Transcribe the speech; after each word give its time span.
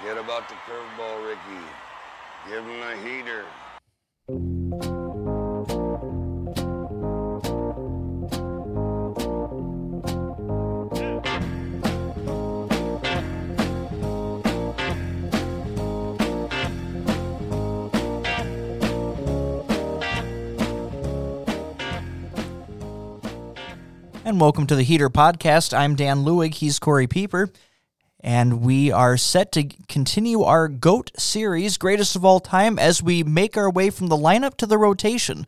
Forget 0.00 0.16
about 0.16 0.48
the 0.48 0.54
curveball, 0.54 1.28
Ricky. 1.28 1.60
Give 2.48 2.64
him 2.64 2.80
a 2.80 2.96
heater. 3.04 3.44
And 24.24 24.40
welcome 24.40 24.66
to 24.68 24.76
the 24.76 24.82
Heater 24.82 25.10
Podcast. 25.10 25.76
I'm 25.76 25.94
Dan 25.94 26.24
Lewig. 26.24 26.54
He's 26.54 26.78
Corey 26.78 27.06
Pieper. 27.06 27.50
And 28.22 28.60
we 28.60 28.92
are 28.92 29.16
set 29.16 29.50
to 29.52 29.64
continue 29.88 30.42
our 30.42 30.68
GOAT 30.68 31.10
series, 31.16 31.78
greatest 31.78 32.16
of 32.16 32.24
all 32.24 32.38
time, 32.38 32.78
as 32.78 33.02
we 33.02 33.22
make 33.22 33.56
our 33.56 33.70
way 33.70 33.88
from 33.88 34.08
the 34.08 34.16
lineup 34.16 34.56
to 34.58 34.66
the 34.66 34.76
rotation 34.76 35.46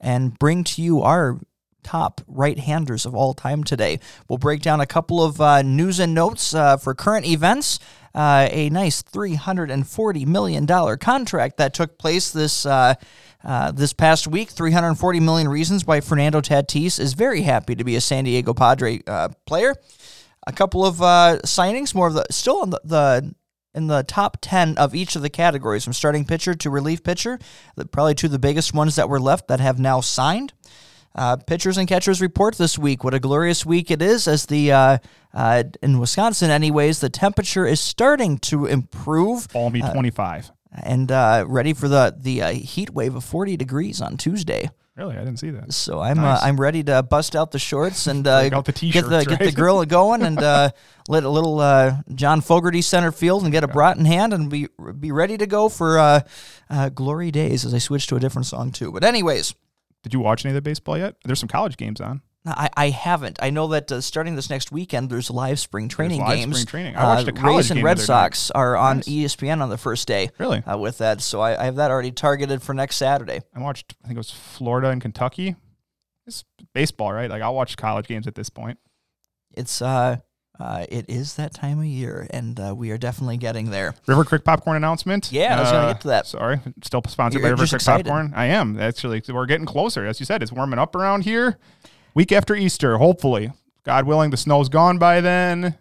and 0.00 0.38
bring 0.38 0.64
to 0.64 0.82
you 0.82 1.00
our 1.02 1.38
top 1.82 2.20
right 2.26 2.58
handers 2.58 3.06
of 3.06 3.14
all 3.14 3.32
time 3.32 3.64
today. 3.64 4.00
We'll 4.28 4.38
break 4.38 4.60
down 4.60 4.80
a 4.80 4.86
couple 4.86 5.22
of 5.24 5.40
uh, 5.40 5.62
news 5.62 5.98
and 5.98 6.14
notes 6.14 6.54
uh, 6.54 6.76
for 6.76 6.94
current 6.94 7.26
events. 7.26 7.78
Uh, 8.14 8.48
a 8.50 8.68
nice 8.70 9.02
$340 9.02 10.26
million 10.26 10.66
contract 10.98 11.56
that 11.56 11.74
took 11.74 11.98
place 11.98 12.30
this. 12.30 12.66
Uh, 12.66 12.94
uh, 13.42 13.72
this 13.72 13.94
past 13.94 14.26
week, 14.26 14.50
340 14.50 15.20
million 15.20 15.48
reasons 15.48 15.86
why 15.86 16.00
Fernando 16.00 16.42
Tatis 16.42 17.00
is 17.00 17.14
very 17.14 17.40
happy 17.40 17.74
to 17.74 17.84
be 17.84 17.96
a 17.96 18.00
San 18.00 18.24
Diego 18.24 18.52
Padre 18.52 19.00
uh, 19.06 19.30
player. 19.46 19.74
A 20.46 20.52
couple 20.52 20.84
of 20.86 21.02
uh, 21.02 21.38
signings, 21.44 21.94
more 21.94 22.08
of 22.08 22.14
the 22.14 22.26
still 22.30 22.62
in 22.62 22.70
the, 22.70 22.80
the 22.84 23.34
in 23.74 23.86
the 23.86 24.02
top 24.02 24.38
10 24.40 24.78
of 24.78 24.94
each 24.94 25.14
of 25.14 25.22
the 25.22 25.30
categories, 25.30 25.84
from 25.84 25.92
starting 25.92 26.24
pitcher 26.24 26.54
to 26.54 26.70
relief 26.70 27.04
pitcher. 27.04 27.38
The, 27.76 27.84
probably 27.84 28.14
two 28.14 28.26
of 28.26 28.32
the 28.32 28.38
biggest 28.38 28.74
ones 28.74 28.96
that 28.96 29.08
were 29.08 29.20
left 29.20 29.48
that 29.48 29.60
have 29.60 29.78
now 29.78 30.00
signed. 30.00 30.52
Uh, 31.14 31.36
pitchers 31.36 31.76
and 31.76 31.88
catchers 31.88 32.20
report 32.20 32.56
this 32.56 32.78
week. 32.78 33.02
What 33.02 33.14
a 33.14 33.20
glorious 33.20 33.66
week 33.66 33.90
it 33.90 34.00
is, 34.00 34.28
as 34.28 34.46
the 34.46 34.72
uh, 34.72 34.98
uh, 35.34 35.64
in 35.82 35.98
Wisconsin, 35.98 36.50
anyways, 36.50 37.00
the 37.00 37.10
temperature 37.10 37.66
is 37.66 37.80
starting 37.80 38.38
to 38.38 38.66
improve. 38.66 39.48
Balmy 39.52 39.80
25. 39.80 40.52
and 40.72 41.10
uh, 41.10 41.44
ready 41.48 41.72
for 41.72 41.88
the 41.88 42.14
the 42.16 42.42
uh, 42.42 42.52
heat 42.52 42.90
wave 42.90 43.16
of 43.16 43.24
40 43.24 43.56
degrees 43.56 44.00
on 44.00 44.16
Tuesday. 44.16 44.70
Really, 44.96 45.16
I 45.16 45.20
didn't 45.20 45.38
see 45.38 45.50
that. 45.50 45.72
So 45.72 46.00
I'm 46.00 46.16
Nice. 46.18 46.42
uh, 46.42 46.44
I'm 46.46 46.60
ready 46.60 46.82
to 46.84 47.02
bust 47.02 47.34
out 47.36 47.52
the 47.52 47.58
shorts 47.58 48.06
and 48.06 48.26
uh, 48.26 48.30
out 48.30 48.50
the 48.50 48.50
get 48.50 48.64
the 48.64 48.72
t-shirts, 48.72 49.08
get 49.26 49.38
the 49.38 49.44
right? 49.46 49.54
grill 49.54 49.84
going 49.86 50.22
and 50.22 50.38
uh, 50.38 50.70
let 51.08 51.24
a 51.24 51.28
little 51.28 51.60
uh, 51.60 51.98
John 52.14 52.40
Fogerty 52.40 52.82
center 52.82 53.12
field 53.12 53.44
and 53.44 53.52
get 53.52 53.64
a 53.64 53.68
brat 53.68 53.96
in 53.96 54.04
hand 54.04 54.32
and 54.34 54.50
be 54.50 54.66
be 54.98 55.12
ready 55.12 55.38
to 55.38 55.46
go 55.46 55.68
for 55.68 55.98
uh, 55.98 56.20
uh, 56.68 56.88
glory 56.90 57.30
days 57.30 57.64
as 57.64 57.72
I 57.72 57.78
switch 57.78 58.08
to 58.08 58.16
a 58.16 58.20
different 58.20 58.46
song 58.46 58.72
too. 58.72 58.92
But 58.92 59.04
anyways. 59.04 59.54
Did 60.02 60.14
you 60.14 60.20
watch 60.20 60.44
any 60.46 60.50
of 60.52 60.54
the 60.54 60.62
baseball 60.62 60.96
yet? 60.96 61.16
There's 61.26 61.38
some 61.38 61.48
college 61.48 61.76
games 61.76 62.00
on. 62.00 62.22
I, 62.46 62.70
I 62.74 62.88
haven't. 62.90 63.38
I 63.42 63.50
know 63.50 63.66
that 63.68 63.92
uh, 63.92 64.00
starting 64.00 64.34
this 64.34 64.48
next 64.48 64.72
weekend, 64.72 65.10
there's 65.10 65.30
live 65.30 65.60
spring 65.60 65.88
training 65.88 66.18
games. 66.20 66.28
live 66.28 66.38
games. 66.38 66.56
spring 66.60 66.66
training. 66.66 66.96
I 66.96 67.04
watched 67.04 67.28
uh, 67.28 67.32
a 67.32 67.34
college 67.34 67.56
Rays 67.56 67.70
and 67.70 67.78
game 67.78 67.84
Red 67.84 67.98
the 67.98 68.02
other 68.04 68.12
night. 68.12 68.34
Sox 68.34 68.50
are 68.52 68.76
on 68.76 68.96
Nice. 68.98 69.08
ESPN 69.08 69.60
on 69.60 69.68
the 69.68 69.76
first 69.76 70.08
day. 70.08 70.30
Really? 70.38 70.58
Uh, 70.62 70.78
with 70.78 70.98
that, 70.98 71.20
so 71.20 71.40
I, 71.40 71.60
I 71.60 71.64
have 71.66 71.76
that 71.76 71.90
already 71.90 72.12
targeted 72.12 72.62
for 72.62 72.72
next 72.72 72.96
Saturday. 72.96 73.40
I 73.54 73.60
watched, 73.60 73.94
I 74.02 74.06
think 74.08 74.16
it 74.16 74.20
was 74.20 74.30
Florida 74.30 74.88
and 74.88 75.02
Kentucky. 75.02 75.56
It's 76.26 76.44
baseball, 76.72 77.12
right? 77.12 77.28
Like 77.28 77.42
I'll 77.42 77.54
watch 77.54 77.76
college 77.76 78.06
games 78.06 78.26
at 78.26 78.34
this 78.34 78.48
point. 78.48 78.78
It's 79.52 79.82
uh, 79.82 80.16
uh, 80.58 80.86
it 80.88 81.10
is 81.10 81.34
that 81.34 81.52
time 81.52 81.78
of 81.80 81.84
year, 81.86 82.26
and 82.30 82.58
uh, 82.60 82.74
we 82.74 82.90
are 82.90 82.98
definitely 82.98 83.36
getting 83.36 83.70
there. 83.70 83.94
River 84.06 84.24
Creek 84.24 84.44
Popcorn 84.44 84.76
announcement. 84.76 85.30
Yeah, 85.32 85.56
I 85.58 85.60
was 85.60 85.70
gonna 85.72 85.86
Uh, 85.88 85.92
get 85.92 86.00
to 86.02 86.08
that. 86.08 86.26
Sorry, 86.26 86.60
still 86.84 87.02
sponsored 87.08 87.42
by 87.42 87.48
You're 87.48 87.54
River 87.56 87.64
just 87.64 87.72
Creek 87.72 87.80
excited. 87.80 88.06
Popcorn. 88.06 88.32
I 88.34 88.46
am 88.46 88.78
actually. 88.80 89.22
We're 89.28 89.46
getting 89.46 89.66
closer, 89.66 90.06
as 90.06 90.20
you 90.20 90.26
said. 90.26 90.42
It's 90.42 90.52
warming 90.52 90.78
up 90.78 90.94
around 90.94 91.24
here. 91.24 91.58
Week 92.14 92.32
after 92.32 92.56
Easter, 92.56 92.98
hopefully, 92.98 93.52
God 93.84 94.06
willing, 94.06 94.30
the 94.30 94.36
snow's 94.36 94.68
gone 94.68 94.98
by 94.98 95.20
then. 95.20 95.78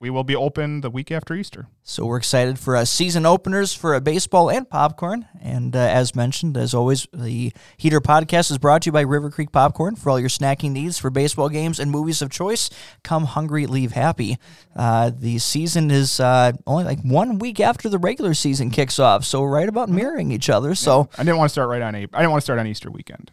We 0.00 0.08
will 0.08 0.24
be 0.24 0.34
open 0.34 0.80
the 0.80 0.88
week 0.88 1.12
after 1.12 1.34
Easter. 1.34 1.66
So 1.82 2.06
we're 2.06 2.16
excited 2.16 2.58
for 2.58 2.74
uh, 2.74 2.86
season 2.86 3.26
openers 3.26 3.74
for 3.74 3.94
uh, 3.94 4.00
baseball 4.00 4.48
and 4.48 4.66
popcorn. 4.66 5.26
And 5.42 5.76
uh, 5.76 5.78
as 5.78 6.16
mentioned, 6.16 6.56
as 6.56 6.72
always, 6.72 7.06
the 7.12 7.52
Heater 7.76 8.00
Podcast 8.00 8.50
is 8.50 8.56
brought 8.56 8.80
to 8.82 8.86
you 8.86 8.92
by 8.92 9.02
River 9.02 9.30
Creek 9.30 9.52
Popcorn 9.52 9.96
for 9.96 10.08
all 10.08 10.18
your 10.18 10.30
snacking 10.30 10.70
needs 10.70 10.98
for 10.98 11.10
baseball 11.10 11.50
games 11.50 11.78
and 11.78 11.90
movies 11.90 12.22
of 12.22 12.30
choice. 12.30 12.70
Come 13.04 13.26
hungry, 13.26 13.66
leave 13.66 13.92
happy. 13.92 14.38
Uh, 14.74 15.10
the 15.14 15.38
season 15.38 15.90
is 15.90 16.18
uh, 16.18 16.52
only 16.66 16.84
like 16.84 17.02
one 17.02 17.38
week 17.38 17.60
after 17.60 17.90
the 17.90 17.98
regular 17.98 18.32
season 18.32 18.70
kicks 18.70 18.98
off, 18.98 19.26
so 19.26 19.42
we're 19.42 19.50
right 19.50 19.68
about 19.68 19.90
mirroring 19.90 20.32
each 20.32 20.48
other. 20.48 20.74
So 20.74 21.10
I 21.18 21.24
didn't 21.24 21.36
want 21.36 21.50
to 21.50 21.52
start 21.52 21.68
right 21.68 21.82
on 21.82 21.94
April. 21.94 22.18
I 22.18 22.22
didn't 22.22 22.30
want 22.30 22.40
to 22.40 22.46
start 22.46 22.58
on 22.58 22.66
Easter 22.66 22.90
weekend. 22.90 23.32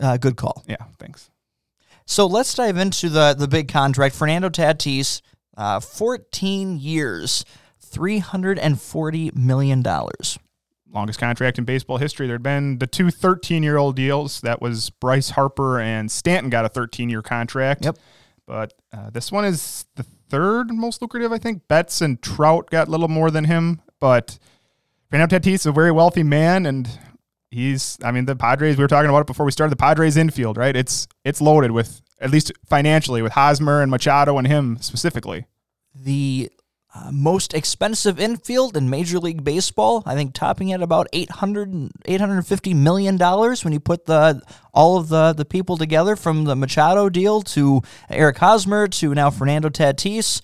Uh, 0.00 0.16
good 0.16 0.36
call. 0.36 0.62
Yeah, 0.66 0.76
thanks. 0.98 1.30
So 2.06 2.26
let's 2.26 2.54
dive 2.54 2.76
into 2.76 3.08
the 3.08 3.34
the 3.34 3.48
big 3.48 3.68
contract. 3.68 4.14
Fernando 4.14 4.48
Tatis, 4.48 5.20
uh, 5.56 5.80
14 5.80 6.78
years, 6.78 7.44
340 7.80 9.30
million 9.34 9.82
dollars. 9.82 10.38
longest 10.92 11.18
contract 11.18 11.58
in 11.58 11.64
baseball 11.64 11.98
history. 11.98 12.26
There'd 12.26 12.42
been 12.42 12.78
the 12.78 12.86
two 12.86 13.10
13 13.10 13.62
year 13.62 13.76
old 13.76 13.96
deals. 13.96 14.40
That 14.40 14.60
was 14.60 14.90
Bryce 14.90 15.30
Harper 15.30 15.80
and 15.80 16.10
Stanton 16.10 16.50
got 16.50 16.64
a 16.64 16.68
13 16.68 17.08
year 17.08 17.22
contract. 17.22 17.84
Yep. 17.84 17.98
But 18.46 18.74
uh, 18.92 19.10
this 19.10 19.30
one 19.30 19.44
is 19.44 19.86
the 19.94 20.02
third 20.28 20.72
most 20.72 21.00
lucrative, 21.00 21.32
I 21.32 21.38
think. 21.38 21.68
Betts 21.68 22.00
and 22.00 22.20
Trout 22.20 22.68
got 22.70 22.88
a 22.88 22.90
little 22.90 23.08
more 23.08 23.30
than 23.30 23.44
him. 23.44 23.80
But 24.00 24.38
Fernando 25.10 25.38
Tatis 25.38 25.54
is 25.54 25.66
a 25.66 25.72
very 25.72 25.92
wealthy 25.92 26.24
man, 26.24 26.66
and 26.66 26.88
he's, 27.52 27.98
I 28.02 28.10
mean, 28.10 28.24
the 28.24 28.34
Padres, 28.34 28.76
we 28.76 28.82
were 28.82 28.88
talking 28.88 29.08
about 29.08 29.20
it 29.20 29.26
before 29.26 29.46
we 29.46 29.52
started, 29.52 29.70
the 29.70 29.76
Padres 29.76 30.16
infield, 30.16 30.56
right? 30.56 30.74
It's 30.74 31.06
it's 31.24 31.40
loaded 31.40 31.70
with, 31.70 32.00
at 32.20 32.30
least 32.30 32.52
financially, 32.68 33.22
with 33.22 33.32
Hosmer 33.32 33.82
and 33.82 33.90
Machado 33.90 34.38
and 34.38 34.46
him 34.46 34.78
specifically. 34.80 35.46
The 35.94 36.50
uh, 36.94 37.10
most 37.12 37.54
expensive 37.54 38.18
infield 38.18 38.76
in 38.76 38.90
Major 38.90 39.18
League 39.18 39.44
Baseball, 39.44 40.02
I 40.04 40.14
think 40.14 40.34
topping 40.34 40.72
at 40.72 40.82
about 40.82 41.06
800 41.12 41.90
850 42.04 42.74
million 42.74 43.16
dollars 43.16 43.64
when 43.64 43.72
you 43.72 43.80
put 43.80 44.06
the 44.06 44.42
all 44.74 44.98
of 44.98 45.08
the 45.08 45.32
the 45.32 45.44
people 45.44 45.76
together 45.76 46.16
from 46.16 46.44
the 46.44 46.56
Machado 46.56 47.08
deal 47.08 47.42
to 47.42 47.82
Eric 48.10 48.38
Hosmer 48.38 48.88
to 48.88 49.14
now 49.14 49.30
Fernando 49.30 49.68
Tatis. 49.68 50.40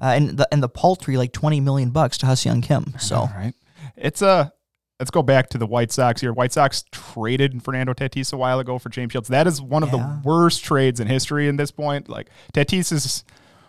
Uh, 0.00 0.12
and 0.14 0.36
the 0.36 0.46
and 0.52 0.62
the 0.62 0.68
paltry 0.68 1.16
like 1.16 1.32
twenty 1.32 1.58
million 1.58 1.90
bucks 1.90 2.18
to 2.18 2.26
Hyun 2.26 2.62
Kim. 2.62 2.94
So 3.00 3.16
All 3.16 3.32
right. 3.36 3.54
It's 3.96 4.22
a. 4.22 4.52
Let's 5.00 5.10
go 5.12 5.22
back 5.22 5.48
to 5.50 5.58
the 5.58 5.66
White 5.66 5.92
Sox 5.92 6.20
here. 6.20 6.32
White 6.32 6.52
Sox 6.52 6.84
traded 6.90 7.62
Fernando 7.62 7.92
Tatis 7.94 8.32
a 8.32 8.36
while 8.36 8.58
ago 8.58 8.78
for 8.78 8.88
James 8.88 9.12
Shields. 9.12 9.28
That 9.28 9.46
is 9.46 9.62
one 9.62 9.84
of 9.84 9.90
Yeah. 9.92 9.98
the 10.22 10.28
worst 10.28 10.64
trades 10.64 10.98
in 10.98 11.06
history 11.06 11.46
in 11.48 11.56
this 11.56 11.70
point. 11.70 12.08
Like 12.08 12.28
Tatis 12.52 12.90
is 12.92 13.24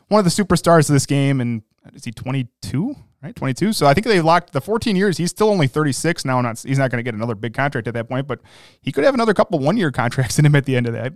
one 0.08 0.18
of 0.18 0.26
the 0.26 0.32
superstars 0.32 0.90
of 0.90 0.94
this 0.94 1.06
game, 1.06 1.40
and 1.40 1.62
is 1.94 2.04
he 2.06 2.12
22? 2.12 2.96
Right, 3.22 3.36
22. 3.36 3.74
So 3.74 3.86
I 3.86 3.94
think 3.94 4.08
they 4.08 4.22
locked 4.22 4.54
the 4.54 4.62
14 4.62 4.96
years. 4.96 5.18
He's 5.18 5.30
still 5.30 5.50
only 5.50 5.68
36 5.68 6.24
now. 6.26 6.40
Not 6.42 6.60
he's 6.66 6.80
not 6.80 6.90
going 6.90 6.98
to 7.00 7.04
get 7.04 7.14
another 7.14 7.36
big 7.36 7.54
contract 7.54 7.88
at 7.88 7.94
that 7.94 8.08
point, 8.10 8.28
but 8.28 8.40
he 8.82 8.92
could 8.94 9.04
have 9.04 9.14
another 9.14 9.34
couple 9.34 9.60
one 9.60 9.76
year 9.78 9.92
contracts 9.92 10.40
in 10.40 10.46
him 10.46 10.56
at 10.56 10.66
the 10.66 10.76
end 10.76 10.88
of 10.88 10.94
that. 10.94 11.14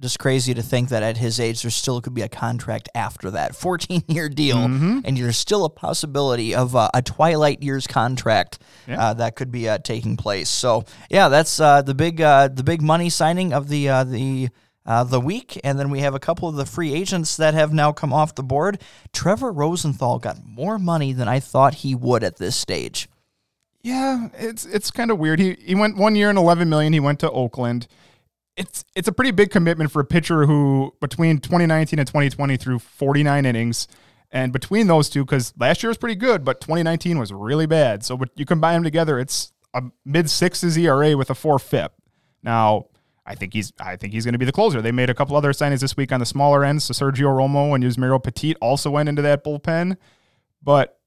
Just 0.00 0.18
crazy 0.18 0.52
to 0.52 0.62
think 0.62 0.90
that 0.90 1.02
at 1.02 1.16
his 1.16 1.40
age 1.40 1.62
there 1.62 1.70
still 1.70 2.00
could 2.02 2.12
be 2.12 2.20
a 2.22 2.28
contract 2.28 2.88
after 2.94 3.30
that 3.30 3.56
14 3.56 4.02
year 4.08 4.28
deal 4.28 4.56
Mm-hmm. 4.58 5.00
and 5.04 5.16
there's 5.16 5.38
still 5.38 5.64
a 5.64 5.70
possibility 5.70 6.54
of 6.54 6.76
uh, 6.76 6.90
a 6.92 7.00
twilight 7.02 7.62
years 7.62 7.86
contract 7.86 8.58
Yeah. 8.86 9.00
uh, 9.02 9.14
that 9.14 9.36
could 9.36 9.50
be 9.50 9.68
uh, 9.68 9.78
taking 9.78 10.16
place 10.18 10.48
so 10.50 10.84
yeah 11.10 11.28
that's 11.28 11.58
uh, 11.60 11.80
the 11.82 11.94
big 11.94 12.20
uh, 12.20 12.48
the 12.48 12.62
big 12.62 12.82
money 12.82 13.08
signing 13.10 13.52
of 13.54 13.68
the 13.68 13.88
uh, 13.88 14.04
the 14.04 14.48
uh, 14.88 15.02
the 15.02 15.18
week, 15.18 15.58
and 15.64 15.80
then 15.80 15.90
we 15.90 15.98
have 15.98 16.14
a 16.14 16.20
couple 16.20 16.48
of 16.48 16.54
the 16.54 16.64
free 16.64 16.92
agents 16.94 17.36
that 17.38 17.54
have 17.54 17.72
now 17.72 17.90
come 17.90 18.12
off 18.12 18.36
the 18.36 18.42
board. 18.44 18.80
Trevor 19.12 19.50
Rosenthal 19.50 20.20
got 20.20 20.36
more 20.46 20.78
money 20.78 21.12
than 21.12 21.26
I 21.26 21.40
thought 21.40 21.74
he 21.74 21.92
would 21.96 22.22
at 22.22 22.36
this 22.36 22.54
stage. 22.54 23.08
Yeah, 23.82 24.28
it's 24.38 24.64
it's 24.64 24.92
kind 24.92 25.10
of 25.10 25.18
weird. 25.18 25.40
He 25.40 25.56
he 25.60 25.74
went 25.74 25.96
one 25.96 26.14
year 26.14 26.28
and 26.30 26.38
eleven 26.38 26.68
million. 26.68 26.92
He 26.92 27.00
went 27.00 27.18
to 27.18 27.30
Oakland. 27.32 27.88
It's 28.56 28.84
it's 28.94 29.08
a 29.08 29.12
pretty 29.12 29.32
big 29.32 29.50
commitment 29.50 29.92
for 29.92 30.00
a 30.00 30.04
pitcher 30.04 30.46
who 30.46 30.94
between 31.00 31.38
2019 31.38 31.98
and 31.98 32.08
2020 32.08 32.56
threw 32.56 32.78
49 32.78 33.44
innings, 33.44 33.88
and 34.30 34.52
between 34.52 34.86
those 34.86 35.08
two, 35.08 35.24
because 35.24 35.52
last 35.58 35.82
year 35.82 35.90
was 35.90 35.98
pretty 35.98 36.14
good, 36.14 36.44
but 36.44 36.60
2019 36.60 37.18
was 37.18 37.32
really 37.32 37.66
bad. 37.66 38.04
So 38.04 38.16
but 38.16 38.30
you 38.34 38.46
combine 38.46 38.74
them 38.74 38.84
together, 38.84 39.18
it's 39.18 39.52
a 39.74 39.82
mid 40.04 40.30
sixes 40.30 40.76
ERA 40.78 41.16
with 41.16 41.30
a 41.30 41.34
four 41.34 41.58
FIP. 41.58 41.92
Now 42.42 42.86
I 43.26 43.34
think 43.34 43.52
he's 43.52 43.72
I 43.78 43.96
think 43.96 44.12
he's 44.12 44.24
going 44.24 44.32
to 44.34 44.38
be 44.38 44.44
the 44.44 44.52
closer. 44.52 44.80
They 44.80 44.92
made 44.92 45.10
a 45.10 45.14
couple 45.14 45.36
other 45.36 45.52
signings 45.52 45.80
this 45.80 45.96
week 45.96 46.12
on 46.12 46.20
the 46.20 46.26
smaller 46.26 46.64
ends. 46.64 46.84
So 46.84 46.94
Sergio 46.94 47.28
Romo 47.28 47.74
and 47.74 47.84
Yusmeiro 47.84 48.22
Petit 48.22 48.54
also 48.56 48.90
went 48.90 49.08
into 49.08 49.22
that 49.22 49.44
bullpen, 49.44 49.96
but 50.62 50.98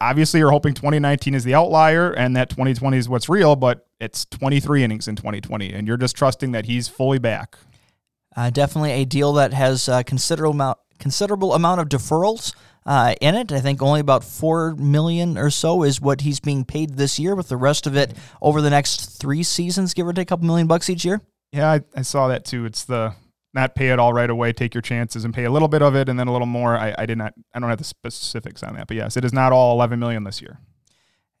obviously 0.00 0.40
you're 0.40 0.50
hoping 0.50 0.74
2019 0.74 1.34
is 1.34 1.44
the 1.44 1.54
outlier 1.54 2.12
and 2.12 2.36
that 2.36 2.50
2020 2.50 2.98
is 2.98 3.08
what's 3.08 3.28
real, 3.28 3.56
but 3.56 3.86
it's 4.00 4.24
23 4.26 4.82
innings 4.82 5.06
in 5.06 5.16
2020, 5.16 5.72
and 5.72 5.86
you're 5.86 5.96
just 5.96 6.16
trusting 6.16 6.52
that 6.52 6.66
he's 6.66 6.88
fully 6.88 7.18
back. 7.18 7.56
Uh, 8.34 8.50
definitely 8.50 8.92
a 8.92 9.04
deal 9.04 9.32
that 9.34 9.52
has 9.52 9.88
uh, 9.88 10.02
considerable 10.02 10.52
amount 10.52 10.78
considerable 10.98 11.54
amount 11.54 11.80
of 11.80 11.88
deferrals. 11.88 12.54
uh, 12.86 13.14
in 13.20 13.34
it. 13.34 13.52
I 13.52 13.60
think 13.60 13.82
only 13.82 14.00
about 14.00 14.24
four 14.24 14.74
million 14.76 15.36
or 15.36 15.50
so 15.50 15.82
is 15.82 16.00
what 16.00 16.22
he's 16.22 16.40
being 16.40 16.64
paid 16.64 16.96
this 16.96 17.18
year, 17.18 17.34
with 17.34 17.48
the 17.48 17.56
rest 17.56 17.86
of 17.86 17.96
it 17.96 18.16
over 18.40 18.60
the 18.60 18.70
next 18.70 19.18
three 19.20 19.42
seasons, 19.42 19.94
give 19.94 20.06
or 20.06 20.12
take 20.12 20.22
a 20.22 20.26
couple 20.26 20.46
million 20.46 20.66
bucks 20.66 20.88
each 20.88 21.04
year. 21.04 21.20
Yeah, 21.52 21.70
I, 21.70 21.80
I 21.94 22.02
saw 22.02 22.28
that 22.28 22.44
too. 22.44 22.64
It's 22.64 22.84
the 22.84 23.14
not 23.52 23.74
pay 23.74 23.88
it 23.88 23.98
all 23.98 24.12
right 24.12 24.30
away, 24.30 24.52
take 24.52 24.74
your 24.74 24.82
chances 24.82 25.24
and 25.24 25.34
pay 25.34 25.44
a 25.44 25.50
little 25.50 25.68
bit 25.68 25.82
of 25.82 25.94
it 25.94 26.08
and 26.08 26.18
then 26.18 26.28
a 26.28 26.32
little 26.32 26.46
more. 26.46 26.76
I, 26.76 26.94
I 26.96 27.06
did 27.06 27.18
not 27.18 27.34
I 27.54 27.58
don't 27.58 27.68
have 27.68 27.78
the 27.78 27.84
specifics 27.84 28.62
on 28.62 28.74
that, 28.76 28.86
but 28.86 28.96
yes, 28.96 29.16
it 29.16 29.24
is 29.24 29.32
not 29.32 29.52
all 29.52 29.74
11 29.74 29.98
million 29.98 30.24
this 30.24 30.40
year. 30.40 30.58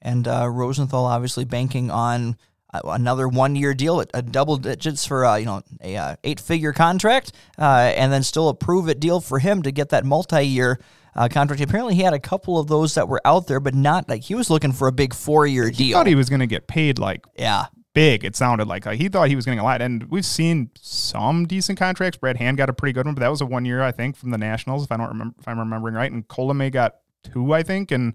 And 0.02 0.26
uh, 0.26 0.48
Rosenthal 0.48 1.04
obviously 1.04 1.44
banking 1.44 1.90
on 1.90 2.36
uh, 2.72 2.80
another 2.84 3.28
one-year 3.28 3.74
deal 3.74 4.00
at, 4.00 4.10
at 4.14 4.32
double 4.32 4.56
digits 4.56 5.06
for 5.06 5.24
uh, 5.24 5.36
you 5.36 5.46
know 5.46 5.62
a 5.82 5.96
uh, 5.96 6.16
eight-figure 6.24 6.72
contract, 6.72 7.32
uh, 7.58 7.92
and 7.96 8.12
then 8.12 8.22
still 8.22 8.48
a 8.48 8.54
prove-it 8.54 9.00
deal 9.00 9.20
for 9.20 9.38
him 9.38 9.62
to 9.62 9.70
get 9.70 9.90
that 9.90 10.04
multi-year. 10.04 10.80
Uh, 11.16 11.28
contract. 11.28 11.60
Apparently, 11.60 11.96
he 11.96 12.02
had 12.02 12.14
a 12.14 12.20
couple 12.20 12.56
of 12.56 12.68
those 12.68 12.94
that 12.94 13.08
were 13.08 13.20
out 13.24 13.48
there, 13.48 13.58
but 13.58 13.74
not 13.74 14.08
like 14.08 14.22
he 14.22 14.36
was 14.36 14.48
looking 14.48 14.70
for 14.70 14.86
a 14.86 14.92
big 14.92 15.12
four-year 15.12 15.68
deal. 15.72 15.86
He 15.88 15.92
thought 15.92 16.06
he 16.06 16.14
was 16.14 16.28
going 16.28 16.38
to 16.38 16.46
get 16.46 16.68
paid 16.68 17.00
like 17.00 17.26
yeah, 17.36 17.66
big. 17.94 18.24
It 18.24 18.36
sounded 18.36 18.68
like 18.68 18.86
he 18.92 19.08
thought 19.08 19.28
he 19.28 19.36
was 19.36 19.44
getting 19.44 19.58
a 19.58 19.64
lot, 19.64 19.82
and 19.82 20.04
we've 20.04 20.24
seen 20.24 20.70
some 20.80 21.46
decent 21.46 21.78
contracts. 21.78 22.18
Brad 22.18 22.36
Hand 22.36 22.56
got 22.56 22.70
a 22.70 22.72
pretty 22.72 22.92
good 22.92 23.06
one, 23.06 23.14
but 23.14 23.20
that 23.20 23.28
was 23.28 23.40
a 23.40 23.46
one 23.46 23.64
year, 23.64 23.82
I 23.82 23.92
think, 23.92 24.16
from 24.16 24.30
the 24.30 24.38
Nationals, 24.38 24.84
if 24.84 24.92
I 24.92 24.96
don't 24.96 25.08
remember, 25.08 25.34
if 25.38 25.48
I'm 25.48 25.58
remembering 25.58 25.94
right. 25.94 26.10
And 26.10 26.26
Colomé 26.28 26.70
got 26.70 26.96
two, 27.24 27.52
I 27.52 27.62
think. 27.62 27.90
And 27.90 28.14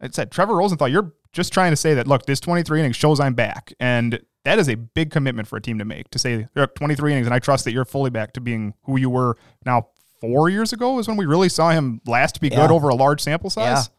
it 0.00 0.14
said 0.14 0.30
Trevor 0.30 0.56
Rosenthal, 0.56 0.88
you're 0.88 1.12
just 1.32 1.52
trying 1.52 1.72
to 1.72 1.76
say 1.76 1.94
that 1.94 2.06
look, 2.06 2.26
this 2.26 2.40
23 2.40 2.80
innings 2.80 2.96
shows 2.96 3.20
I'm 3.20 3.34
back, 3.34 3.72
and 3.80 4.20
that 4.44 4.58
is 4.58 4.68
a 4.68 4.74
big 4.74 5.10
commitment 5.10 5.48
for 5.48 5.56
a 5.56 5.60
team 5.60 5.78
to 5.78 5.84
make. 5.84 6.10
To 6.10 6.18
say 6.18 6.48
look, 6.54 6.74
23 6.74 7.12
innings, 7.12 7.26
and 7.26 7.34
I 7.34 7.38
trust 7.38 7.64
that 7.64 7.72
you're 7.72 7.84
fully 7.84 8.10
back 8.10 8.32
to 8.34 8.40
being 8.40 8.74
who 8.84 8.98
you 8.98 9.10
were 9.10 9.36
now. 9.64 9.88
Four 10.20 10.48
years 10.50 10.72
ago 10.72 11.00
is 11.00 11.08
when 11.08 11.16
we 11.16 11.26
really 11.26 11.48
saw 11.48 11.70
him 11.70 12.00
last 12.06 12.40
be 12.40 12.46
Yeah. 12.46 12.60
good 12.60 12.70
over 12.70 12.88
a 12.88 12.94
large 12.94 13.20
sample 13.20 13.50
size. 13.50 13.88
Yeah. 13.88 13.92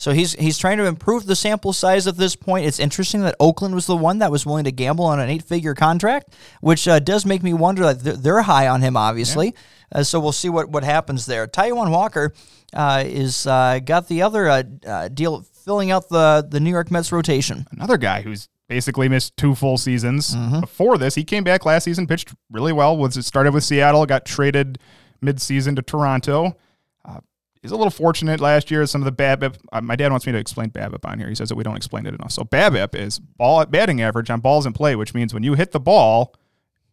So 0.00 0.12
he's 0.12 0.32
he's 0.32 0.56
trying 0.56 0.78
to 0.78 0.86
improve 0.86 1.26
the 1.26 1.36
sample 1.36 1.74
size 1.74 2.06
at 2.06 2.16
this 2.16 2.34
point. 2.34 2.64
It's 2.64 2.78
interesting 2.78 3.20
that 3.20 3.36
Oakland 3.38 3.74
was 3.74 3.86
the 3.86 3.94
one 3.94 4.20
that 4.20 4.30
was 4.30 4.46
willing 4.46 4.64
to 4.64 4.72
gamble 4.72 5.04
on 5.04 5.20
an 5.20 5.28
eight-figure 5.28 5.74
contract, 5.74 6.34
which 6.62 6.88
uh, 6.88 7.00
does 7.00 7.26
make 7.26 7.42
me 7.42 7.52
wonder 7.52 7.82
that 7.82 8.00
they're, 8.00 8.16
they're 8.16 8.42
high 8.42 8.66
on 8.66 8.80
him, 8.80 8.96
obviously. 8.96 9.54
Uh, 9.92 10.02
so 10.02 10.18
we'll 10.18 10.32
see 10.32 10.48
what, 10.48 10.70
what 10.70 10.84
happens 10.84 11.26
there. 11.26 11.46
Taijuan 11.46 11.90
Walker 11.90 12.32
uh, 12.72 13.04
is 13.06 13.46
uh, 13.46 13.78
got 13.84 14.08
the 14.08 14.22
other 14.22 14.48
uh, 14.48 14.62
uh, 14.86 15.08
deal 15.08 15.42
filling 15.42 15.90
out 15.90 16.08
the 16.08 16.48
the 16.48 16.60
New 16.60 16.70
York 16.70 16.90
Mets 16.90 17.12
rotation. 17.12 17.66
another 17.70 17.98
guy 17.98 18.22
who's 18.22 18.48
basically 18.68 19.06
missed 19.06 19.36
two 19.36 19.54
full 19.54 19.76
seasons. 19.76 20.34
Mm-hmm. 20.34 20.60
Before 20.60 20.96
this, 20.96 21.14
he 21.14 21.24
came 21.24 21.44
back 21.44 21.66
last 21.66 21.84
season, 21.84 22.06
pitched 22.06 22.32
really 22.50 22.72
well. 22.72 22.96
Was 22.96 23.18
it 23.18 23.24
started 23.26 23.52
with 23.52 23.64
Seattle, 23.64 24.06
got 24.06 24.24
traded 24.24 24.78
mid-season 25.20 25.76
to 25.76 25.82
Toronto. 25.82 26.56
Uh, 27.04 27.20
he's 27.62 27.70
a 27.70 27.76
little 27.76 27.90
fortunate 27.90 28.40
last 28.40 28.70
year. 28.70 28.86
Some 28.86 29.02
of 29.02 29.04
the 29.04 29.22
BABIP. 29.22 29.56
Uh, 29.72 29.80
my 29.80 29.96
dad 29.96 30.10
wants 30.10 30.26
me 30.26 30.32
to 30.32 30.38
explain 30.38 30.70
BABIP 30.70 31.04
on 31.04 31.18
here. 31.18 31.28
He 31.28 31.34
says 31.34 31.48
that 31.48 31.56
we 31.56 31.64
don't 31.64 31.76
explain 31.76 32.06
it 32.06 32.14
enough. 32.14 32.32
So 32.32 32.42
BABIP 32.42 32.94
is 32.94 33.18
ball 33.18 33.64
batting 33.66 34.00
average 34.00 34.30
on 34.30 34.40
balls 34.40 34.66
in 34.66 34.72
play, 34.72 34.96
which 34.96 35.14
means 35.14 35.34
when 35.34 35.42
you 35.42 35.54
hit 35.54 35.72
the 35.72 35.80
ball, 35.80 36.34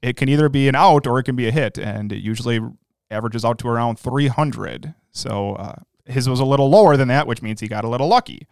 it 0.01 0.15
can 0.17 0.29
either 0.29 0.49
be 0.49 0.67
an 0.67 0.75
out 0.75 1.07
or 1.07 1.19
it 1.19 1.23
can 1.23 1.35
be 1.35 1.47
a 1.47 1.51
hit, 1.51 1.77
and 1.77 2.11
it 2.11 2.19
usually 2.19 2.59
averages 3.09 3.43
out 3.43 3.57
to 3.59 3.67
around 3.67 3.97
300. 3.97 4.93
So 5.11 5.55
uh, 5.55 5.75
his 6.05 6.29
was 6.29 6.39
a 6.39 6.45
little 6.45 6.69
lower 6.69 6.97
than 6.97 7.07
that, 7.07 7.27
which 7.27 7.41
means 7.41 7.61
he 7.61 7.67
got 7.67 7.83
a 7.83 7.89
little 7.89 8.07
lucky. 8.07 8.47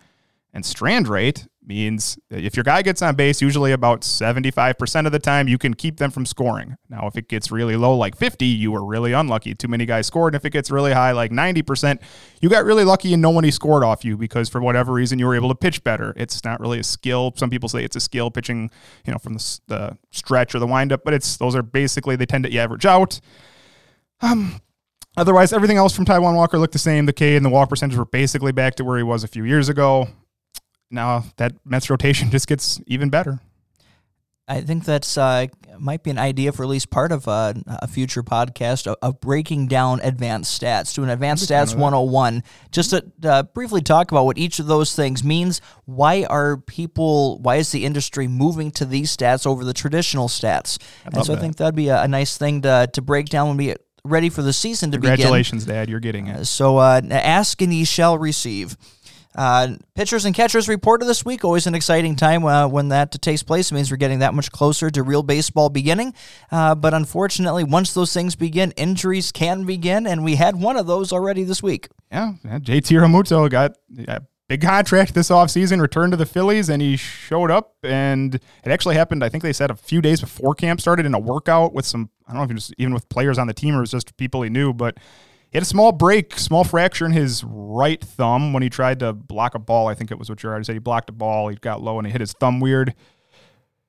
And 0.55 0.65
strand 0.65 1.09
rate 1.09 1.47
means 1.61 2.17
if 2.29 2.55
your 2.55 2.63
guy 2.63 2.81
gets 2.81 3.01
on 3.01 3.15
base, 3.15 3.41
usually 3.41 3.73
about 3.73 4.01
75% 4.01 5.05
of 5.05 5.11
the 5.11 5.19
time, 5.19 5.49
you 5.49 5.57
can 5.57 5.73
keep 5.73 5.97
them 5.97 6.11
from 6.11 6.25
scoring. 6.25 6.77
Now, 6.89 7.07
if 7.07 7.17
it 7.17 7.27
gets 7.27 7.51
really 7.51 7.75
low, 7.75 7.97
like 7.97 8.15
50, 8.15 8.45
you 8.45 8.71
were 8.71 8.85
really 8.85 9.11
unlucky. 9.11 9.53
Too 9.53 9.67
many 9.67 9.85
guys 9.85 10.07
scored. 10.07 10.33
And 10.33 10.39
if 10.39 10.45
it 10.45 10.51
gets 10.51 10.71
really 10.71 10.93
high, 10.93 11.11
like 11.11 11.29
90%, 11.29 11.99
you 12.41 12.47
got 12.47 12.63
really 12.63 12.85
lucky 12.85 13.11
and 13.11 13.21
nobody 13.21 13.51
scored 13.51 13.83
off 13.83 14.05
you 14.05 14.15
because 14.15 14.47
for 14.47 14.61
whatever 14.61 14.93
reason, 14.93 15.19
you 15.19 15.25
were 15.25 15.35
able 15.35 15.49
to 15.49 15.55
pitch 15.55 15.83
better. 15.83 16.13
It's 16.15 16.41
not 16.45 16.61
really 16.61 16.79
a 16.79 16.83
skill. 16.83 17.33
Some 17.35 17.49
people 17.49 17.67
say 17.67 17.83
it's 17.83 17.97
a 17.97 18.01
skill 18.01 18.31
pitching, 18.31 18.71
you 19.05 19.11
know, 19.11 19.19
from 19.19 19.33
the, 19.33 19.59
the 19.67 19.97
stretch 20.11 20.55
or 20.55 20.59
the 20.59 20.67
windup, 20.67 21.03
but 21.03 21.13
it's 21.13 21.35
those 21.35 21.53
are 21.53 21.63
basically, 21.63 22.15
they 22.15 22.25
tend 22.25 22.45
to 22.45 22.57
average 22.57 22.85
out. 22.85 23.19
Um, 24.21 24.61
Otherwise, 25.17 25.53
everything 25.53 25.77
else 25.77 25.95
from 25.95 26.03
Taijuan 26.03 26.35
Walker 26.35 26.57
looked 26.57 26.73
the 26.73 26.79
same. 26.79 27.05
The 27.05 27.13
K 27.13 27.37
and 27.37 27.45
the 27.45 27.49
walk 27.49 27.69
percentage 27.69 27.97
were 27.97 28.03
basically 28.03 28.51
back 28.51 28.75
to 28.75 28.83
where 28.83 28.97
he 28.97 29.03
was 29.03 29.23
a 29.23 29.29
few 29.29 29.45
years 29.45 29.69
ago. 29.69 30.09
Now 30.91 31.25
that 31.37 31.53
Mets 31.65 31.89
rotation 31.89 32.31
just 32.31 32.47
gets 32.47 32.79
even 32.87 33.09
better. 33.09 33.39
I 34.47 34.61
think 34.61 34.85
that's 34.85 35.17
uh, 35.17 35.47
might 35.79 36.03
be 36.03 36.11
an 36.11 36.19
idea 36.19 36.51
for 36.51 36.61
at 36.61 36.69
least 36.69 36.91
part 36.91 37.11
of 37.11 37.27
uh, 37.27 37.53
a 37.65 37.87
future 37.87 38.21
podcast 38.21 38.85
of, 38.85 38.95
of 39.01 39.19
breaking 39.19 39.67
down 39.67 39.99
advanced 40.01 40.61
stats 40.61 40.93
to 40.93 41.03
an 41.03 41.09
advanced 41.09 41.49
stats 41.49 41.73
101 41.73 42.43
just 42.71 42.91
to 42.91 43.03
uh, 43.23 43.41
briefly 43.41 43.81
talk 43.81 44.11
about 44.11 44.25
what 44.25 44.37
each 44.37 44.59
of 44.59 44.67
those 44.67 44.95
things 44.95 45.23
means 45.23 45.61
why 45.85 46.25
are 46.29 46.57
people 46.57 47.39
why 47.39 47.55
is 47.55 47.71
the 47.71 47.85
industry 47.85 48.27
moving 48.27 48.69
to 48.69 48.85
these 48.85 49.15
stats 49.15 49.47
over 49.47 49.63
the 49.63 49.73
traditional 49.73 50.27
stats 50.27 50.77
and 51.05 51.25
so 51.25 51.33
i 51.33 51.35
think 51.35 51.55
that'd 51.55 51.75
be 51.75 51.87
a, 51.87 52.03
a 52.03 52.07
nice 52.07 52.37
thing 52.37 52.61
to, 52.61 52.87
to 52.93 53.01
break 53.01 53.25
down 53.27 53.47
when 53.47 53.57
we 53.57 53.65
get 53.65 53.85
ready 54.05 54.29
for 54.29 54.43
the 54.43 54.53
season 54.53 54.91
to 54.91 54.99
begin 54.99 55.15
Congratulations, 55.15 55.65
Dad. 55.65 55.89
You're 55.89 55.99
getting 55.99 56.27
it. 56.27 56.45
so 56.45 56.77
uh, 56.77 57.01
ask 57.09 57.61
and 57.61 57.73
ye 57.73 57.83
shall 57.83 58.17
receive. 58.17 58.77
Uh, 59.35 59.75
pitchers 59.95 60.25
and 60.25 60.33
catchers 60.33 60.67
reported 60.67 61.05
this 61.05 61.25
week. 61.25 61.43
Always 61.43 61.67
an 61.67 61.75
exciting 61.75 62.15
time 62.15 62.45
uh, 62.45 62.67
when 62.67 62.89
that 62.89 63.11
takes 63.21 63.43
place. 63.43 63.71
It 63.71 63.75
means 63.75 63.91
we're 63.91 63.97
getting 63.97 64.19
that 64.19 64.33
much 64.33 64.51
closer 64.51 64.89
to 64.89 65.03
real 65.03 65.23
baseball 65.23 65.69
beginning. 65.69 66.13
Uh, 66.51 66.73
but 66.73 66.93
unfortunately, 66.93 67.63
once 67.63 67.93
those 67.93 68.13
things 68.13 68.35
begin, 68.35 68.71
injuries 68.71 69.31
can 69.31 69.65
begin, 69.65 70.07
and 70.07 70.23
we 70.23 70.35
had 70.35 70.55
one 70.55 70.77
of 70.77 70.87
those 70.87 71.11
already 71.11 71.43
this 71.43 71.61
week. 71.61 71.89
Yeah, 72.11 72.33
yeah, 72.43 72.59
JT 72.59 72.97
Realmuto 72.97 73.49
got 73.49 73.75
a 74.07 74.21
big 74.47 74.61
contract 74.61 75.13
this 75.13 75.29
offseason, 75.29 75.81
returned 75.81 76.13
to 76.13 76.17
the 76.17 76.25
Phillies, 76.25 76.69
and 76.69 76.81
he 76.81 76.95
showed 76.95 77.51
up. 77.51 77.75
And 77.83 78.35
it 78.35 78.41
actually 78.65 78.95
happened, 78.95 79.23
I 79.23 79.29
think 79.29 79.43
they 79.43 79.53
said 79.53 79.69
a 79.69 79.75
few 79.75 80.01
days 80.01 80.21
before 80.21 80.55
camp 80.55 80.79
started 80.79 81.05
in 81.05 81.13
a 81.13 81.19
workout 81.19 81.73
with 81.73 81.85
some, 81.85 82.09
I 82.27 82.31
don't 82.31 82.39
know 82.39 82.45
if 82.45 82.51
it 82.51 82.55
was 82.55 82.73
even 82.77 82.93
with 82.93 83.09
players 83.09 83.37
on 83.37 83.47
the 83.47 83.53
team 83.53 83.75
or 83.75 83.79
it 83.79 83.81
was 83.81 83.91
just 83.91 84.15
people 84.17 84.41
he 84.43 84.49
knew, 84.49 84.73
but 84.73 84.97
he 85.55 85.57
had 85.57 85.63
a 85.63 85.65
small 85.65 85.93
break, 85.93 86.37
small 86.37 86.65
fracture 86.65 87.05
in 87.05 87.13
his 87.13 87.41
right 87.45 88.01
thumb 88.03 88.51
when 88.51 88.61
he 88.61 88.69
tried 88.69 88.99
to 88.99 89.13
block 89.13 89.55
a 89.55 89.59
ball. 89.59 89.87
I 89.87 89.93
think 89.93 90.11
it 90.11 90.19
was 90.19 90.27
what 90.27 90.37
Girardi 90.37 90.65
said. 90.65 90.73
He 90.73 90.79
blocked 90.79 91.09
a 91.09 91.13
ball, 91.13 91.47
he 91.47 91.55
got 91.55 91.81
low, 91.81 91.97
and 91.97 92.05
he 92.05 92.11
hit 92.11 92.19
his 92.19 92.33
thumb 92.33 92.59
weird. 92.59 92.93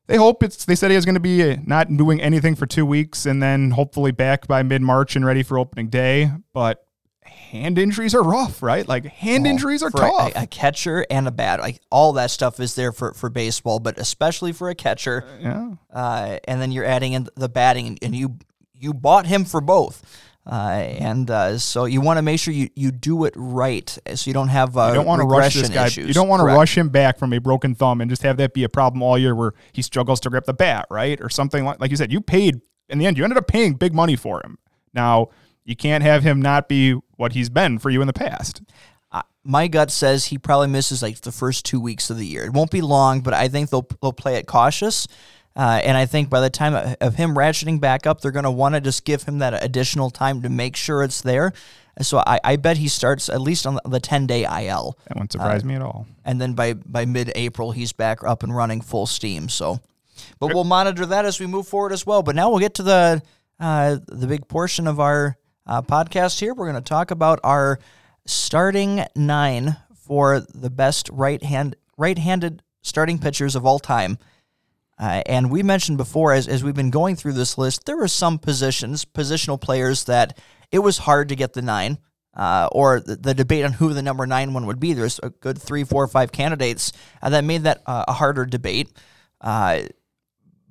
They 0.06 0.16
hope 0.16 0.44
it's. 0.44 0.64
They 0.64 0.76
said 0.76 0.92
he 0.92 0.96
was 0.96 1.04
going 1.04 1.16
to 1.16 1.20
be 1.20 1.42
uh, 1.42 1.56
not 1.66 1.88
doing 1.96 2.20
anything 2.22 2.54
for 2.54 2.66
two 2.66 2.86
weeks, 2.86 3.26
and 3.26 3.42
then 3.42 3.72
hopefully 3.72 4.12
back 4.12 4.46
by 4.46 4.62
mid 4.62 4.80
March 4.80 5.16
and 5.16 5.26
ready 5.26 5.42
for 5.42 5.58
opening 5.58 5.88
day. 5.88 6.30
But 6.52 6.86
hand 7.24 7.76
injuries 7.80 8.14
are 8.14 8.22
rough, 8.22 8.62
right? 8.62 8.86
Like 8.86 9.06
hand 9.06 9.48
injuries 9.48 9.82
are 9.82 9.90
Oh, 9.92 9.98
tough. 10.28 10.36
A, 10.36 10.42
a 10.42 10.46
catcher 10.46 11.04
and 11.10 11.26
a 11.26 11.32
bat, 11.32 11.58
like 11.58 11.80
all 11.90 12.12
that 12.12 12.30
stuff 12.30 12.60
is 12.60 12.76
there 12.76 12.92
for, 12.92 13.12
for 13.14 13.28
baseball, 13.28 13.80
but 13.80 13.98
especially 13.98 14.52
for 14.52 14.70
a 14.70 14.76
catcher. 14.76 15.24
yeah, 15.40 15.72
uh, 15.92 16.38
and 16.44 16.62
then 16.62 16.70
you're 16.70 16.84
adding 16.84 17.12
in 17.14 17.26
the 17.34 17.48
batting, 17.48 17.88
and, 17.88 17.98
and 18.02 18.14
you 18.14 18.36
you 18.72 18.94
bought 18.94 19.26
him 19.26 19.44
for 19.44 19.60
both, 19.60 20.04
uh, 20.46 20.68
and 20.98 21.28
uh, 21.28 21.58
so 21.58 21.86
you 21.86 22.00
want 22.00 22.18
to 22.18 22.22
make 22.22 22.38
sure 22.38 22.54
you, 22.54 22.70
you 22.76 22.92
do 22.92 23.24
it 23.24 23.34
right, 23.36 23.98
so 24.14 24.28
you 24.28 24.32
don't 24.32 24.48
have 24.48 24.76
uh, 24.76 24.88
you 24.88 24.94
don't 24.94 25.06
want 25.06 25.20
to 25.20 25.26
rush 25.26 25.54
this 25.54 25.68
guy. 25.68 25.86
issues. 25.86 26.06
You 26.06 26.14
don't 26.14 26.28
want 26.28 26.40
to 26.40 26.44
rush 26.46 26.78
him 26.78 26.88
back 26.88 27.18
from 27.18 27.32
a 27.32 27.38
broken 27.38 27.74
thumb 27.74 28.00
and 28.00 28.08
just 28.08 28.22
have 28.22 28.36
that 28.36 28.54
be 28.54 28.62
a 28.62 28.68
problem 28.68 29.02
all 29.02 29.18
year 29.18 29.34
where 29.34 29.54
he 29.72 29.82
struggles 29.82 30.20
to 30.20 30.30
grip 30.30 30.44
the 30.44 30.54
bat, 30.54 30.86
right, 30.88 31.20
or 31.20 31.28
something 31.28 31.64
like 31.64 31.80
like 31.80 31.90
you 31.90 31.96
said. 31.96 32.12
You 32.12 32.20
paid 32.20 32.60
in 32.88 32.98
the 32.98 33.06
end. 33.06 33.18
You 33.18 33.24
ended 33.24 33.38
up 33.38 33.48
paying 33.48 33.74
big 33.74 33.92
money 33.92 34.14
for 34.14 34.40
him. 34.44 34.58
Now 34.94 35.30
you 35.64 35.74
can't 35.74 36.04
have 36.04 36.22
him 36.22 36.40
not 36.40 36.68
be 36.68 36.92
what 37.16 37.32
he's 37.32 37.50
been 37.50 37.80
for 37.80 37.90
you 37.90 38.00
in 38.00 38.06
the 38.06 38.12
past. 38.12 38.62
Uh, 39.10 39.22
my 39.42 39.66
gut 39.66 39.90
says 39.90 40.26
he 40.26 40.38
probably 40.38 40.68
misses 40.68 41.02
like 41.02 41.20
the 41.22 41.32
first 41.32 41.64
two 41.64 41.80
weeks 41.80 42.08
of 42.08 42.18
the 42.18 42.26
year. 42.26 42.44
It 42.44 42.52
won't 42.52 42.70
be 42.70 42.82
long, 42.82 43.20
but 43.20 43.34
I 43.34 43.48
think 43.48 43.70
they'll 43.70 43.88
they'll 44.00 44.12
play 44.12 44.36
it 44.36 44.46
cautious. 44.46 45.08
Uh, 45.56 45.80
and 45.82 45.96
I 45.96 46.04
think 46.04 46.28
by 46.28 46.40
the 46.40 46.50
time 46.50 46.96
of- 47.00 47.14
him 47.14 47.34
ratcheting 47.34 47.80
back 47.80 48.06
up, 48.06 48.20
they're 48.20 48.30
going 48.30 48.44
to 48.44 48.50
want 48.50 48.74
to 48.74 48.80
just 48.80 49.04
give 49.06 49.22
him 49.22 49.38
that 49.38 49.64
additional 49.64 50.10
time 50.10 50.42
to 50.42 50.50
make 50.50 50.76
sure 50.76 51.02
it's 51.02 51.22
there. 51.22 51.52
So 52.02 52.22
I, 52.26 52.38
I 52.44 52.56
bet 52.56 52.76
he 52.76 52.88
starts 52.88 53.30
at 53.30 53.40
least 53.40 53.66
on 53.66 53.78
the 53.86 53.98
10 54.00 54.26
day 54.26 54.42
IL. 54.44 54.98
That 55.08 55.14
wouldn't 55.16 55.32
surprise 55.32 55.64
me 55.64 55.76
at 55.76 55.80
all. 55.82 56.06
and 56.26 56.38
then 56.38 56.52
by 56.52 56.74
by 56.74 57.06
mid-April 57.06 57.72
he's 57.72 57.94
back 57.94 58.22
up 58.22 58.42
and 58.42 58.54
running 58.54 58.82
full 58.82 59.06
steam. 59.06 59.48
So, 59.48 59.80
but 60.38 60.52
we'll 60.52 60.64
monitor 60.64 61.06
that 61.06 61.24
as 61.24 61.40
we 61.40 61.46
move 61.46 61.66
forward 61.66 61.92
as 61.94 62.04
well. 62.04 62.22
But 62.22 62.36
now 62.36 62.50
we'll 62.50 62.58
get 62.60 62.74
to 62.74 62.82
the 62.82 63.22
uh, 63.58 63.96
the 64.08 64.26
big 64.26 64.46
portion 64.48 64.86
of 64.86 65.00
our 65.00 65.38
uh, 65.66 65.80
podcast 65.80 66.38
here. 66.38 66.52
We're 66.52 66.70
going 66.70 66.82
to 66.82 66.86
talk 66.86 67.10
about 67.10 67.40
our 67.42 67.78
starting 68.26 69.04
nine 69.14 69.76
for 70.06 70.40
the 70.40 70.70
best 70.70 71.08
right 71.12 71.42
hand 71.42 71.76
right-handed 71.96 72.62
starting 72.82 73.18
pitchers 73.18 73.56
of 73.56 73.64
all 73.64 73.78
time. 73.78 74.18
Uh, 74.98 75.22
and 75.26 75.50
we 75.50 75.62
mentioned 75.62 75.98
before, 75.98 76.32
as, 76.32 76.48
as 76.48 76.64
we've 76.64 76.74
been 76.74 76.90
going 76.90 77.16
through 77.16 77.34
this 77.34 77.58
list, 77.58 77.84
there 77.84 77.96
were 77.96 78.08
some 78.08 78.38
positions, 78.38 79.04
positional 79.04 79.60
players 79.60 80.04
that 80.04 80.38
it 80.70 80.78
was 80.78 80.98
hard 80.98 81.28
to 81.28 81.36
get 81.36 81.52
the 81.52 81.62
nine, 81.62 81.98
uh, 82.34 82.68
or 82.72 83.00
the, 83.00 83.16
the 83.16 83.34
debate 83.34 83.64
on 83.64 83.74
who 83.74 83.92
the 83.92 84.02
number 84.02 84.26
nine 84.26 84.54
one 84.54 84.66
would 84.66 84.80
be. 84.80 84.92
There's 84.92 85.20
a 85.22 85.30
good 85.30 85.60
three, 85.60 85.84
four, 85.84 86.06
five 86.06 86.32
candidates 86.32 86.92
uh, 87.22 87.30
that 87.30 87.44
made 87.44 87.62
that 87.64 87.82
uh, 87.86 88.04
a 88.08 88.12
harder 88.12 88.46
debate. 88.46 88.88
Uh, 89.40 89.82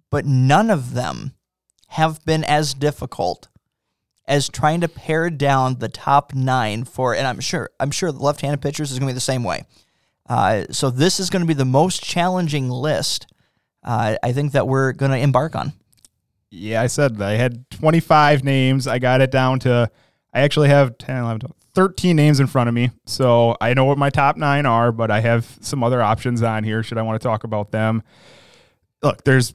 but 0.10 0.26
none 0.26 0.70
of 0.70 0.94
them 0.94 1.36
have 1.90 2.24
been 2.26 2.44
as 2.44 2.74
difficult 2.74 3.48
as 4.28 4.50
trying 4.50 4.82
to 4.82 4.88
pare 4.88 5.30
down 5.30 5.80
the 5.80 5.90
top 5.90 6.34
nine 6.34 6.84
for, 6.84 7.14
and 7.14 7.28
I'm 7.28 7.40
sure 7.40 7.70
I'm 7.80 7.92
sure 7.92 8.12
the 8.12 8.24
left-handed 8.24 8.62
pitchers 8.62 8.92
is 8.92 8.98
going 8.98 9.08
to 9.08 9.14
be 9.14 9.16
the 9.16 9.22
same 9.22 9.44
way. 9.44 9.66
Uh, 10.28 10.64
so 10.72 10.90
this 10.90 11.20
is 11.20 11.30
going 11.30 11.42
to 11.42 11.48
be 11.48 11.54
the 11.54 11.66
most 11.66 12.04
challenging 12.04 12.70
list 12.70 13.28
uh, 13.86 14.18
I 14.22 14.34
think 14.34 14.54
that 14.54 14.68
we're 14.68 14.92
going 14.92 15.12
to 15.12 15.18
embark 15.18 15.56
on. 15.56 15.72
Yeah, 16.50 16.82
I 16.82 16.88
said 16.88 17.22
I 17.22 17.34
had 17.34 17.70
25 17.70 18.44
names. 18.44 18.88
I 18.88 19.00
got 19.00 19.22
it 19.22 19.32
down 19.32 19.60
to, 19.60 19.90
I 20.34 20.42
actually 20.42 20.70
have 20.70 20.98
10, 20.98 21.24
11, 21.24 21.40
12, 21.42 21.56
13 21.76 22.16
names 22.16 22.40
in 22.40 22.48
front 22.48 22.68
of 22.68 22.74
me. 22.74 22.92
So 23.06 23.56
I 23.62 23.74
know 23.74 23.86
what 23.86 23.98
my 23.98 24.10
top 24.10 24.38
nine 24.38 24.66
are, 24.66 24.92
but 24.92 25.12
I 25.12 25.20
have 25.20 25.58
some 25.62 25.84
other 25.84 26.02
options 26.02 26.42
on 26.42 26.64
here 26.64 26.82
should 26.82 26.98
I 26.98 27.04
want 27.04 27.22
to 27.22 27.28
talk 27.28 27.44
about 27.44 27.72
them. 27.72 28.02
Look, 29.04 29.24
there's 29.24 29.54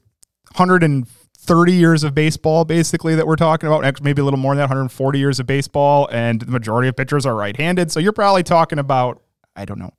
130 0.55 1.73
years 1.73 2.03
of 2.03 2.13
baseball 2.13 2.63
basically 2.63 3.15
that 3.15 3.27
we're 3.27 3.35
talking 3.35 3.67
about, 3.67 4.01
maybe 4.01 4.21
a 4.21 4.23
little 4.23 4.39
more 4.39 4.53
than 4.53 4.59
that, 4.59 4.65
140 4.65 5.19
years 5.19 5.39
of 5.39 5.47
baseball, 5.47 6.07
and 6.11 6.39
the 6.41 6.51
majority 6.51 6.87
of 6.87 6.95
pitchers 6.95 7.25
are 7.25 7.35
right 7.35 7.57
handed. 7.57 7.91
So 7.91 7.99
you're 7.99 8.13
probably 8.13 8.43
talking 8.43 8.79
about, 8.79 9.21
I 9.55 9.65
don't 9.65 9.79
know, 9.79 9.93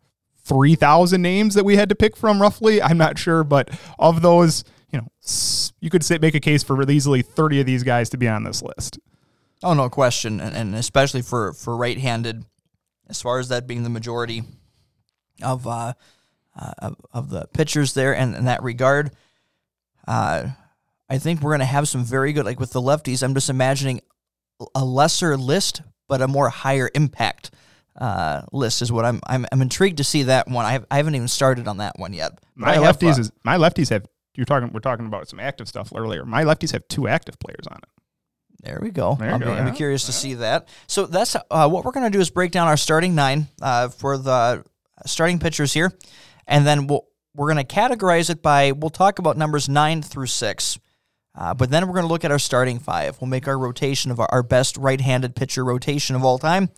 3,000 0.45 1.23
names 1.23 1.55
that 1.55 1.65
we 1.65 1.77
had 1.77 1.89
to 1.89 1.95
pick 1.95 2.17
from 2.17 2.41
roughly. 2.41 2.83
I'm 2.83 2.99
not 2.99 3.19
sure, 3.19 3.45
but 3.45 3.71
of 3.99 4.23
those, 4.23 4.65
you 4.91 4.99
know, 4.99 5.09
you 5.81 5.91
could 5.91 6.05
say, 6.05 6.19
make 6.19 6.35
a 6.35 6.41
case 6.41 6.63
for 6.63 6.91
easily 6.91 7.23
30 7.23 7.61
of 7.61 7.67
these 7.67 7.83
guys 7.83 8.11
to 8.11 8.17
be 8.17 8.29
on 8.29 8.45
this 8.45 8.63
list. 8.63 8.99
Oh, 9.63 9.75
no 9.75 9.89
question. 9.89 10.41
And, 10.41 10.57
and 10.57 10.75
especially 10.75 11.23
for, 11.23 11.53
for 11.53 11.77
right 11.77 11.99
handed, 11.99 12.45
as 13.09 13.23
far 13.23 13.39
as 13.39 13.49
that 13.49 13.67
being 13.67 13.83
the 13.83 13.91
majority 13.91 14.43
of, 15.43 15.67
uh, 15.67 15.93
uh, 16.59 16.73
of, 16.79 16.97
of 17.13 17.31
the 17.31 17.47
pitchers 17.53 17.95
there 17.95 18.15
and 18.15 18.35
in 18.35 18.45
that 18.45 18.63
regard. 18.63 19.11
Uh, 20.07 20.49
I 21.09 21.19
think 21.19 21.41
we're 21.41 21.51
going 21.51 21.61
to 21.61 21.67
have 21.67 21.89
some 21.89 22.05
very 22.05 22.33
good, 22.33 22.45
like 22.45 22.59
with 22.59 22.73
the 22.73 22.81
lefties, 22.81 23.23
I'm 23.23 23.35
just 23.35 23.51
imagining 23.51 24.01
a 24.75 24.85
lesser 24.85 25.37
list, 25.37 25.83
but 26.09 26.21
a 26.21 26.29
more 26.29 26.49
higher 26.49 26.91
impact 26.95 27.51
uh, 27.97 28.43
list 28.53 28.83
is 28.83 28.91
what 28.91 29.05
I'm, 29.05 29.21
I'm 29.27 29.47
I'm 29.53 29.63
intrigued 29.63 29.99
to 29.99 30.05
see 30.05 30.25
that 30.25 30.49
one. 30.49 30.65
I, 30.65 30.73
have, 30.73 30.87
I 30.91 30.97
haven't 30.97 31.15
even 31.15 31.29
started 31.29 31.69
on 31.69 31.79
that 31.79 31.99
one 31.99 32.13
yet. 32.13 32.33
My 32.55 32.77
lefties 32.77 33.09
have, 33.09 33.19
uh, 33.19 33.21
is 33.21 33.33
my 33.45 33.57
lefties 33.57 33.91
have 33.91 34.07
you're 34.35 34.47
talking 34.47 34.71
we're 34.73 34.81
talking 34.81 35.07
about 35.07 35.29
some 35.29 35.41
active 35.41 35.69
stuff 35.69 35.93
earlier. 35.95 36.25
My 36.25 36.45
lefties 36.45 36.73
have 36.73 36.89
two 36.89 37.07
active 37.07 37.39
players 37.39 37.67
on 37.71 37.79
it. 37.79 37.89
There 38.63 38.79
we 38.81 38.91
go. 38.91 39.17
There 39.17 39.33
I'll, 39.33 39.39
go 39.39 39.47
be, 39.47 39.53
yeah. 39.53 39.71
Be 39.71 39.77
curious 39.77 40.07
to 40.07 40.13
see 40.13 40.35
that. 40.35 40.69
So 40.87 41.07
that's 41.07 41.37
uh, 41.51 41.69
what 41.69 41.85
we're 41.85 41.91
going 41.91 42.11
to 42.11 42.17
do 42.17 42.21
is 42.21 42.31
break 42.31 42.53
down 42.53 42.69
our 42.69 42.77
starting 42.77 43.15
nine 43.15 43.49
uh, 43.61 43.89
for 43.89 44.17
the 44.17 44.65
starting 45.05 45.39
pitchers 45.39 45.73
here, 45.73 45.93
and 46.47 46.67
then 46.67 46.87
we'll 46.87 47.07
we're 47.35 47.53
going 47.53 47.65
to 47.65 47.75
categorize 47.75 48.31
it 48.31 48.41
by 48.41 48.73
we'll 48.73 48.91
talk 48.91 49.19
about 49.19 49.37
numbers 49.37 49.69
nine 49.69 50.01
through 50.01 50.27
six. 50.27 50.79
Uh, 51.35 51.55
but 51.55 51.71
then 51.71 51.87
we're 51.87 51.95
going 51.95 52.05
to 52.05 52.13
look 52.13 52.27
at 52.27 52.31
our 52.31 52.39
starting 52.39 52.79
five. 52.79 53.19
We'll 53.21 53.29
make 53.29 53.49
our 53.49 53.59
rotation 53.59 54.11
of 54.11 54.21
our, 54.21 54.29
our 54.31 54.43
best 54.43 54.77
right-handed 54.77 55.35
pitcher 55.35 55.65
rotation 55.65 56.15
of 56.15 56.25
all 56.25 56.39
time 56.39 56.69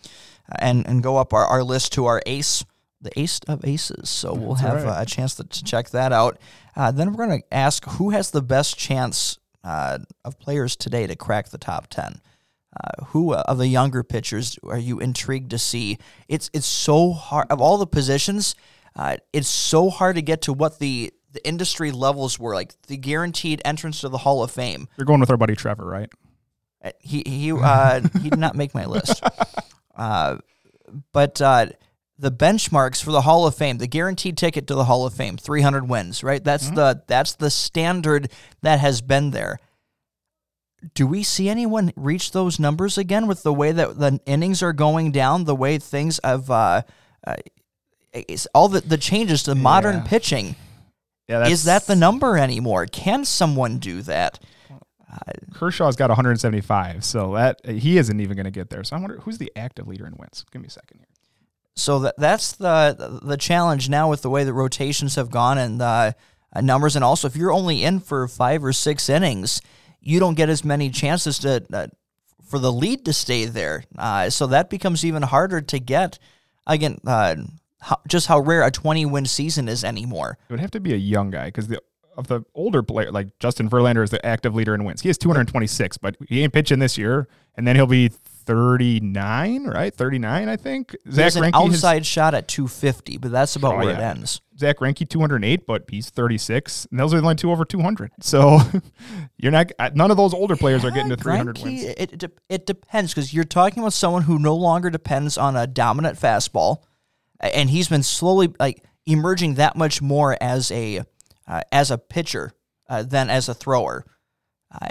and 0.58 0.86
and 0.86 1.02
go 1.02 1.16
up 1.16 1.32
our, 1.32 1.44
our 1.44 1.62
list 1.62 1.92
to 1.94 2.06
our 2.06 2.22
ace, 2.26 2.64
the 3.00 3.18
ace 3.18 3.40
of 3.48 3.64
aces. 3.64 4.08
So 4.08 4.34
we'll 4.34 4.54
have 4.56 4.84
right. 4.84 4.98
uh, 4.98 5.02
a 5.02 5.06
chance 5.06 5.34
to, 5.36 5.44
to, 5.44 5.64
check 5.64 5.90
that 5.90 6.12
out. 6.12 6.38
Uh, 6.76 6.90
then 6.90 7.12
we're 7.12 7.26
going 7.26 7.40
to 7.40 7.54
ask 7.54 7.84
who 7.84 8.10
has 8.10 8.30
the 8.30 8.42
best 8.42 8.78
chance 8.78 9.38
uh, 9.62 9.98
of 10.24 10.38
players 10.38 10.76
today 10.76 11.06
to 11.06 11.16
crack 11.16 11.48
the 11.48 11.58
top 11.58 11.88
ten. 11.88 12.20
Uh, 12.76 13.04
who 13.06 13.32
of 13.32 13.58
the 13.58 13.68
younger 13.68 14.02
pitchers 14.02 14.58
are 14.64 14.78
you 14.78 14.98
intrigued 14.98 15.50
to 15.50 15.58
see? 15.58 15.98
It's 16.28 16.50
it's 16.52 16.66
so 16.66 17.12
hard 17.12 17.46
of 17.50 17.60
all 17.60 17.78
the 17.78 17.86
positions. 17.86 18.54
Uh, 18.96 19.16
it's 19.32 19.48
so 19.48 19.90
hard 19.90 20.16
to 20.16 20.22
get 20.22 20.42
to 20.42 20.52
what 20.52 20.78
the 20.78 21.12
the 21.32 21.46
industry 21.46 21.90
levels 21.90 22.38
were 22.38 22.54
like 22.54 22.74
the 22.86 22.96
guaranteed 22.96 23.60
entrance 23.64 24.00
to 24.00 24.08
the 24.08 24.18
Hall 24.18 24.42
of 24.42 24.50
Fame. 24.50 24.88
You're 24.96 25.04
going 25.04 25.20
with 25.20 25.30
our 25.30 25.36
buddy 25.36 25.54
Trevor, 25.54 25.84
right? 25.84 26.10
Uh, 26.82 26.90
he 27.00 27.22
he 27.26 27.52
uh, 27.52 28.00
he 28.22 28.30
did 28.30 28.38
not 28.38 28.56
make 28.56 28.74
my 28.74 28.86
list. 28.86 29.22
Uh, 29.96 30.38
but 31.12 31.40
uh, 31.40 31.66
the 32.18 32.30
benchmarks 32.30 33.02
for 33.02 33.10
the 33.10 33.22
Hall 33.22 33.46
of 33.46 33.54
Fame, 33.54 33.78
the 33.78 33.86
guaranteed 33.86 34.36
ticket 34.36 34.66
to 34.68 34.74
the 34.74 34.84
Hall 34.84 35.06
of 35.06 35.14
Fame, 35.14 35.36
300 35.36 35.88
wins, 35.88 36.22
right? 36.22 36.42
That's 36.42 36.66
mm-hmm. 36.66 36.76
the 36.76 37.02
that's 37.06 37.34
the 37.34 37.50
standard 37.50 38.30
that 38.62 38.80
has 38.80 39.00
been 39.00 39.30
there. 39.30 39.58
Do 40.94 41.06
we 41.06 41.22
see 41.22 41.48
anyone 41.48 41.92
reach 41.96 42.32
those 42.32 42.60
numbers 42.60 42.98
again 42.98 43.26
with 43.26 43.42
the 43.42 43.54
way 43.54 43.72
that 43.72 43.98
the 43.98 44.20
innings 44.26 44.62
are 44.62 44.72
going 44.72 45.12
down, 45.12 45.44
the 45.44 45.54
way 45.54 45.78
things 45.78 46.20
have 46.22 46.50
uh, 46.50 46.82
uh 47.26 47.36
all 48.52 48.68
the 48.68 48.80
the 48.80 48.98
changes 48.98 49.42
to 49.44 49.54
modern 49.54 49.96
yeah. 49.96 50.04
pitching? 50.04 50.56
Yeah, 51.28 51.48
is 51.48 51.64
that 51.64 51.86
the 51.86 51.96
number 51.96 52.36
anymore? 52.36 52.86
Can 52.86 53.24
someone 53.24 53.78
do 53.78 54.02
that? 54.02 54.38
Kershaw's 55.52 55.96
got 55.96 56.10
175, 56.10 57.04
so 57.04 57.34
that 57.34 57.64
he 57.66 57.98
isn't 57.98 58.20
even 58.20 58.36
going 58.36 58.44
to 58.44 58.50
get 58.50 58.70
there. 58.70 58.84
So 58.84 58.96
I 58.96 59.00
wonder 59.00 59.18
who's 59.20 59.38
the 59.38 59.52
active 59.56 59.86
leader 59.86 60.06
in 60.06 60.14
wins. 60.16 60.44
Give 60.50 60.60
me 60.60 60.68
a 60.68 60.70
second 60.70 60.98
here. 60.98 61.06
So 61.76 61.98
that 62.00 62.14
that's 62.16 62.52
the 62.52 63.20
the 63.22 63.36
challenge 63.36 63.88
now 63.88 64.08
with 64.08 64.22
the 64.22 64.30
way 64.30 64.44
the 64.44 64.52
rotations 64.52 65.16
have 65.16 65.30
gone 65.30 65.58
and 65.58 65.80
the 65.80 66.14
uh, 66.52 66.60
numbers, 66.60 66.94
and 66.94 67.04
also 67.04 67.26
if 67.26 67.36
you're 67.36 67.52
only 67.52 67.82
in 67.82 67.98
for 68.00 68.28
five 68.28 68.64
or 68.64 68.72
six 68.72 69.08
innings, 69.08 69.60
you 70.00 70.20
don't 70.20 70.34
get 70.34 70.48
as 70.48 70.64
many 70.64 70.90
chances 70.90 71.38
to 71.40 71.64
uh, 71.72 71.88
for 72.46 72.58
the 72.58 72.72
lead 72.72 73.04
to 73.06 73.12
stay 73.12 73.46
there. 73.46 73.84
Uh, 73.98 74.30
so 74.30 74.46
that 74.46 74.70
becomes 74.70 75.04
even 75.04 75.22
harder 75.22 75.60
to 75.60 75.78
get. 75.80 76.18
Again, 76.66 76.98
uh, 77.06 77.36
how, 77.80 78.00
just 78.06 78.28
how 78.28 78.38
rare 78.38 78.62
a 78.64 78.70
20 78.70 79.04
win 79.06 79.26
season 79.26 79.68
is 79.68 79.82
anymore. 79.84 80.38
It 80.48 80.52
would 80.52 80.60
have 80.60 80.70
to 80.72 80.80
be 80.80 80.94
a 80.94 80.98
young 80.98 81.30
guy 81.30 81.46
because 81.46 81.68
the 81.68 81.82
of 82.16 82.26
the 82.28 82.44
older 82.54 82.82
player, 82.82 83.10
like 83.10 83.38
Justin 83.38 83.68
Verlander 83.68 84.02
is 84.02 84.10
the 84.10 84.24
active 84.24 84.54
leader 84.54 84.74
in 84.74 84.84
wins. 84.84 85.02
He 85.02 85.08
has 85.08 85.18
226, 85.18 85.98
but 85.98 86.16
he 86.28 86.42
ain't 86.42 86.52
pitching 86.52 86.78
this 86.78 86.96
year, 86.98 87.28
and 87.56 87.66
then 87.66 87.76
he'll 87.76 87.86
be 87.86 88.08
39, 88.08 89.66
right? 89.66 89.94
39, 89.94 90.48
I 90.48 90.56
think. 90.56 90.96
There's 91.04 91.34
Zack 91.34 91.44
an 91.44 91.52
Greinke 91.52 91.72
outside 91.72 91.98
has, 91.98 92.06
shot 92.06 92.34
at 92.34 92.48
250, 92.48 93.18
but 93.18 93.32
that's 93.32 93.56
about 93.56 93.74
oh, 93.74 93.78
where 93.78 93.90
yeah. 93.90 93.98
it 93.98 94.16
ends. 94.16 94.40
Zack 94.58 94.78
Greinke 94.78 95.08
208, 95.08 95.66
but 95.66 95.84
he's 95.88 96.10
36, 96.10 96.86
and 96.90 97.00
those 97.00 97.12
are 97.12 97.18
the 97.18 97.22
only 97.22 97.34
two 97.34 97.50
over 97.50 97.64
200. 97.64 98.10
So 98.20 98.60
you're 99.36 99.52
not 99.52 99.72
uh, 99.78 99.90
none 99.94 100.10
of 100.10 100.16
those 100.16 100.32
older 100.32 100.56
players 100.56 100.82
yeah, 100.82 100.88
are 100.88 100.92
getting 100.92 101.10
to 101.10 101.16
300 101.16 101.56
Greinke, 101.56 101.64
wins. 101.64 101.82
It, 101.84 102.22
it, 102.22 102.38
it 102.48 102.66
depends 102.66 103.12
because 103.12 103.34
you're 103.34 103.44
talking 103.44 103.82
about 103.82 103.92
someone 103.92 104.22
who 104.22 104.38
no 104.38 104.54
longer 104.54 104.90
depends 104.90 105.36
on 105.36 105.56
a 105.56 105.66
dominant 105.66 106.18
fastball, 106.18 106.82
and 107.40 107.70
he's 107.70 107.88
been 107.88 108.02
slowly 108.02 108.52
like 108.58 108.82
emerging 109.06 109.54
that 109.54 109.76
much 109.76 110.00
more 110.00 110.36
as 110.40 110.70
a 110.70 111.04
uh, 111.46 111.62
as 111.72 111.90
a 111.90 111.98
pitcher 111.98 112.52
uh, 112.88 113.02
than 113.02 113.30
as 113.30 113.48
a 113.48 113.54
thrower. 113.54 114.04
Uh, 114.70 114.88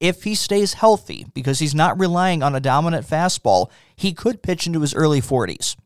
if 0.00 0.24
he 0.24 0.34
stays 0.34 0.74
healthy, 0.74 1.26
because 1.32 1.58
he's 1.58 1.74
not 1.74 1.98
relying 1.98 2.42
on 2.42 2.54
a 2.54 2.60
dominant 2.60 3.06
fastball, 3.06 3.70
he 3.94 4.12
could 4.12 4.42
pitch 4.42 4.66
into 4.66 4.80
his 4.80 4.94
early 4.94 5.20
40s. 5.22 5.76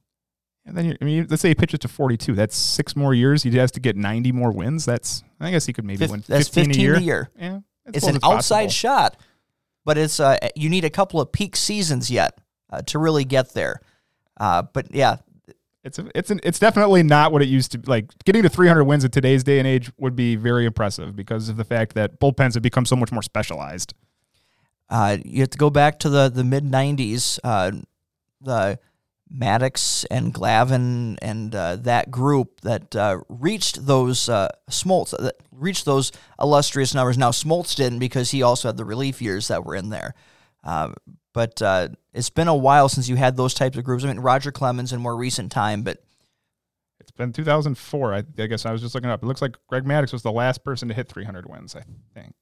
And 0.66 0.76
then, 0.76 0.96
I 1.00 1.04
mean, 1.04 1.26
let's 1.30 1.42
say 1.42 1.48
he 1.48 1.54
pitches 1.54 1.78
to 1.80 1.88
42. 1.88 2.34
That's 2.34 2.56
six 2.56 2.94
more 2.96 3.14
years. 3.14 3.42
He 3.42 3.56
has 3.56 3.70
to 3.72 3.80
get 3.80 3.96
90 3.96 4.32
more 4.32 4.50
wins. 4.50 4.84
That's, 4.84 5.22
I 5.40 5.50
guess 5.50 5.66
he 5.66 5.72
could 5.72 5.84
maybe 5.84 5.98
Fif- 5.98 6.10
win 6.10 6.20
15, 6.20 6.36
that's 6.36 6.48
15 6.48 6.74
a 6.74 6.78
year. 6.78 6.94
A 6.94 7.00
year. 7.00 7.30
Yeah. 7.38 7.60
It's 7.86 8.06
an 8.06 8.16
outside 8.22 8.64
possible. 8.64 8.68
shot, 8.68 9.16
but 9.84 9.98
it's 9.98 10.20
uh, 10.20 10.36
you 10.54 10.68
need 10.68 10.84
a 10.84 10.90
couple 10.90 11.20
of 11.20 11.32
peak 11.32 11.56
seasons 11.56 12.10
yet 12.10 12.38
uh, 12.70 12.82
to 12.82 12.98
really 12.98 13.24
get 13.24 13.52
there. 13.54 13.80
Uh, 14.38 14.62
but 14.62 14.94
yeah, 14.94 15.16
it's 15.82 15.98
a, 15.98 16.06
it's 16.14 16.30
an, 16.30 16.40
it's 16.42 16.58
definitely 16.58 17.02
not 17.02 17.32
what 17.32 17.42
it 17.42 17.48
used 17.48 17.72
to 17.72 17.78
be. 17.78 17.90
Like 17.90 18.10
getting 18.24 18.42
to 18.42 18.48
300 18.48 18.84
wins 18.84 19.04
in 19.04 19.10
today's 19.10 19.42
day 19.42 19.58
and 19.58 19.66
age 19.66 19.90
would 19.98 20.14
be 20.14 20.36
very 20.36 20.66
impressive 20.66 21.16
because 21.16 21.48
of 21.48 21.56
the 21.56 21.64
fact 21.64 21.94
that 21.94 22.20
bullpens 22.20 22.54
have 22.54 22.62
become 22.62 22.84
so 22.84 22.96
much 22.96 23.12
more 23.12 23.22
specialized. 23.22 23.94
Uh, 24.88 25.16
you 25.24 25.40
have 25.40 25.50
to 25.50 25.58
go 25.58 25.70
back 25.70 25.98
to 26.00 26.08
the 26.08 26.28
the 26.28 26.44
mid 26.44 26.64
90s. 26.64 27.38
Uh, 27.44 27.72
the 28.40 28.78
Maddux 29.32 30.04
and 30.10 30.34
Glavine 30.34 31.16
and 31.22 31.54
uh, 31.54 31.76
that 31.76 32.10
group 32.10 32.60
that 32.62 32.96
uh, 32.96 33.20
reached 33.28 33.86
those 33.86 34.28
uh, 34.28 34.48
Smoltz 34.68 35.16
that 35.16 35.36
reached 35.52 35.84
those 35.84 36.10
illustrious 36.40 36.94
numbers. 36.94 37.16
Now 37.16 37.30
Smoltz 37.30 37.76
didn't 37.76 38.00
because 38.00 38.32
he 38.32 38.42
also 38.42 38.68
had 38.68 38.76
the 38.76 38.84
relief 38.84 39.22
years 39.22 39.48
that 39.48 39.64
were 39.64 39.76
in 39.76 39.90
there. 39.90 40.14
But 41.32 41.62
uh, 41.62 41.88
it's 42.12 42.30
been 42.30 42.48
a 42.48 42.56
while 42.56 42.88
since 42.88 43.08
you 43.08 43.16
had 43.16 43.36
those 43.36 43.54
types 43.54 43.76
of 43.78 43.84
groups. 43.84 44.04
I 44.04 44.08
mean, 44.08 44.18
Roger 44.20 44.50
Clemens 44.50 44.92
in 44.92 45.00
more 45.00 45.16
recent 45.16 45.52
time, 45.52 45.82
but 45.82 46.02
it's 46.98 47.12
been 47.12 47.32
2004. 47.32 48.14
I, 48.14 48.18
I 48.38 48.46
guess 48.46 48.66
I 48.66 48.72
was 48.72 48.80
just 48.80 48.94
looking 48.94 49.10
up. 49.10 49.22
It 49.22 49.26
looks 49.26 49.40
like 49.40 49.56
Greg 49.68 49.84
Maddux 49.84 50.12
was 50.12 50.22
the 50.22 50.32
last 50.32 50.64
person 50.64 50.88
to 50.88 50.94
hit 50.94 51.08
300 51.08 51.48
wins. 51.48 51.76
I 51.76 51.82
think. 52.14 52.34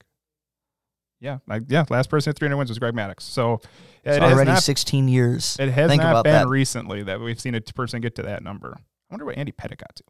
Yeah, 1.21 1.39
like 1.47 1.63
yeah, 1.67 1.85
last 1.89 2.09
person 2.09 2.31
at 2.31 2.39
300 2.39 2.57
wins 2.57 2.69
was 2.69 2.79
Greg 2.79 2.93
Maddux. 2.93 3.21
So 3.21 3.61
it's 4.03 4.17
it 4.17 4.23
already 4.23 4.51
not, 4.51 4.63
16 4.63 5.07
years. 5.07 5.57
It 5.59 5.69
has 5.69 5.89
Think 5.89 6.01
not 6.01 6.23
been 6.23 6.33
that. 6.33 6.47
recently 6.47 7.03
that 7.03 7.19
we've 7.19 7.39
seen 7.39 7.55
a 7.55 7.61
person 7.61 8.01
get 8.01 8.15
to 8.15 8.23
that 8.23 8.41
number. 8.41 8.75
I 8.77 8.81
wonder 9.13 9.25
what 9.25 9.37
Andy 9.37 9.51
Pettitte 9.51 9.77
got 9.77 9.95
to. 9.97 10.03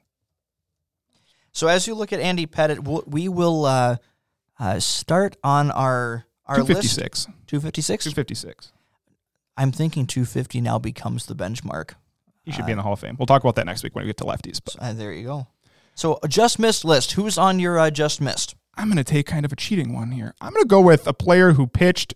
So 1.51 1.67
as 1.67 1.87
you 1.87 1.95
look 1.95 2.13
at 2.13 2.19
Andy 2.19 2.45
Pettitte, 2.45 3.07
we 3.07 3.27
will 3.27 3.65
uh, 3.65 3.97
uh, 4.59 4.79
start 4.79 5.35
on 5.43 5.71
our 5.71 6.25
our 6.49 6.55
256. 6.55 7.25
256? 7.47 8.03
256. 8.05 8.71
I'm 9.55 9.71
thinking 9.71 10.07
250 10.07 10.61
now 10.61 10.79
becomes 10.79 11.27
the 11.27 11.35
benchmark. 11.35 11.91
He 12.43 12.51
should 12.51 12.63
uh, 12.63 12.65
be 12.65 12.71
in 12.71 12.77
the 12.77 12.83
Hall 12.83 12.93
of 12.93 12.99
Fame. 12.99 13.15
We'll 13.19 13.27
talk 13.27 13.43
about 13.43 13.55
that 13.55 13.65
next 13.65 13.83
week 13.83 13.93
when 13.93 14.03
we 14.03 14.09
get 14.09 14.17
to 14.17 14.23
lefties. 14.23 14.59
But. 14.63 14.75
Uh, 14.79 14.93
there 14.93 15.13
you 15.13 15.25
go. 15.25 15.47
So, 15.93 16.19
just 16.27 16.57
missed 16.57 16.83
list. 16.83 17.11
Who's 17.11 17.37
on 17.37 17.59
your 17.59 17.77
uh, 17.77 17.91
just 17.91 18.19
missed? 18.19 18.55
I'm 18.75 18.87
going 18.87 18.97
to 18.97 19.03
take 19.03 19.27
kind 19.27 19.45
of 19.45 19.51
a 19.51 19.55
cheating 19.55 19.93
one 19.93 20.11
here. 20.11 20.33
I'm 20.41 20.53
going 20.53 20.63
to 20.63 20.67
go 20.67 20.81
with 20.81 21.05
a 21.05 21.13
player 21.13 21.51
who 21.51 21.67
pitched 21.67 22.13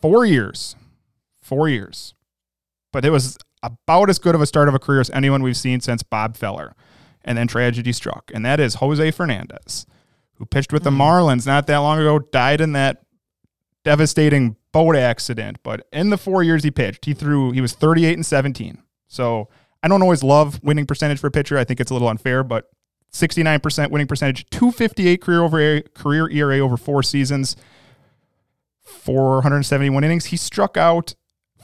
four 0.00 0.24
years, 0.26 0.76
four 1.40 1.68
years. 1.68 2.14
But 2.92 3.04
it 3.04 3.10
was 3.10 3.38
about 3.62 4.10
as 4.10 4.18
good 4.18 4.34
of 4.34 4.42
a 4.42 4.46
start 4.46 4.68
of 4.68 4.74
a 4.74 4.78
career 4.78 5.00
as 5.00 5.10
anyone 5.10 5.42
we've 5.42 5.56
seen 5.56 5.80
since 5.80 6.02
Bob 6.02 6.36
Feller. 6.36 6.74
And 7.24 7.38
then 7.38 7.46
tragedy 7.46 7.92
struck, 7.92 8.30
and 8.34 8.44
that 8.44 8.60
is 8.60 8.74
Jose 8.74 9.12
Fernandez, 9.12 9.86
who 10.34 10.44
pitched 10.44 10.72
with 10.72 10.82
the 10.82 10.90
Marlins 10.90 11.46
not 11.46 11.68
that 11.68 11.78
long 11.78 12.00
ago, 12.00 12.18
died 12.18 12.60
in 12.60 12.72
that 12.72 13.04
devastating 13.84 14.56
boat 14.72 14.96
accident. 14.96 15.58
But 15.62 15.86
in 15.92 16.10
the 16.10 16.18
four 16.18 16.42
years 16.42 16.64
he 16.64 16.70
pitched, 16.70 17.04
he 17.04 17.14
threw, 17.14 17.52
he 17.52 17.60
was 17.60 17.72
38 17.72 18.14
and 18.14 18.26
17. 18.26 18.82
So 19.08 19.48
I 19.82 19.88
don't 19.88 20.02
always 20.02 20.22
love 20.22 20.62
winning 20.62 20.86
percentage 20.86 21.18
for 21.18 21.26
a 21.26 21.30
pitcher. 21.30 21.58
I 21.58 21.64
think 21.64 21.80
it's 21.80 21.90
a 21.90 21.94
little 21.94 22.08
unfair, 22.08 22.42
but 22.42 22.70
69% 23.12 23.90
winning 23.90 24.06
percentage, 24.06 24.48
258 24.50 25.20
career 25.20 25.42
over 25.42 25.80
career 25.94 26.30
ERA 26.30 26.60
over 26.60 26.76
four 26.76 27.02
seasons, 27.02 27.56
471 28.84 30.04
innings. 30.04 30.26
He 30.26 30.36
struck 30.36 30.76
out 30.76 31.14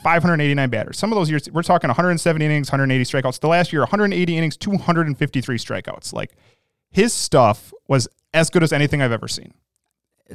589 0.02 0.70
batters. 0.70 0.98
Some 0.98 1.10
of 1.10 1.16
those 1.16 1.30
years, 1.30 1.50
we're 1.50 1.62
talking 1.62 1.88
170 1.88 2.44
innings, 2.44 2.70
180 2.70 3.04
strikeouts. 3.04 3.40
The 3.40 3.48
last 3.48 3.72
year, 3.72 3.80
180 3.82 4.36
innings, 4.36 4.56
253 4.56 5.58
strikeouts. 5.58 6.12
Like 6.12 6.32
his 6.90 7.12
stuff 7.12 7.72
was 7.88 8.08
as 8.34 8.50
good 8.50 8.62
as 8.62 8.72
anything 8.72 9.00
I've 9.00 9.12
ever 9.12 9.28
seen 9.28 9.54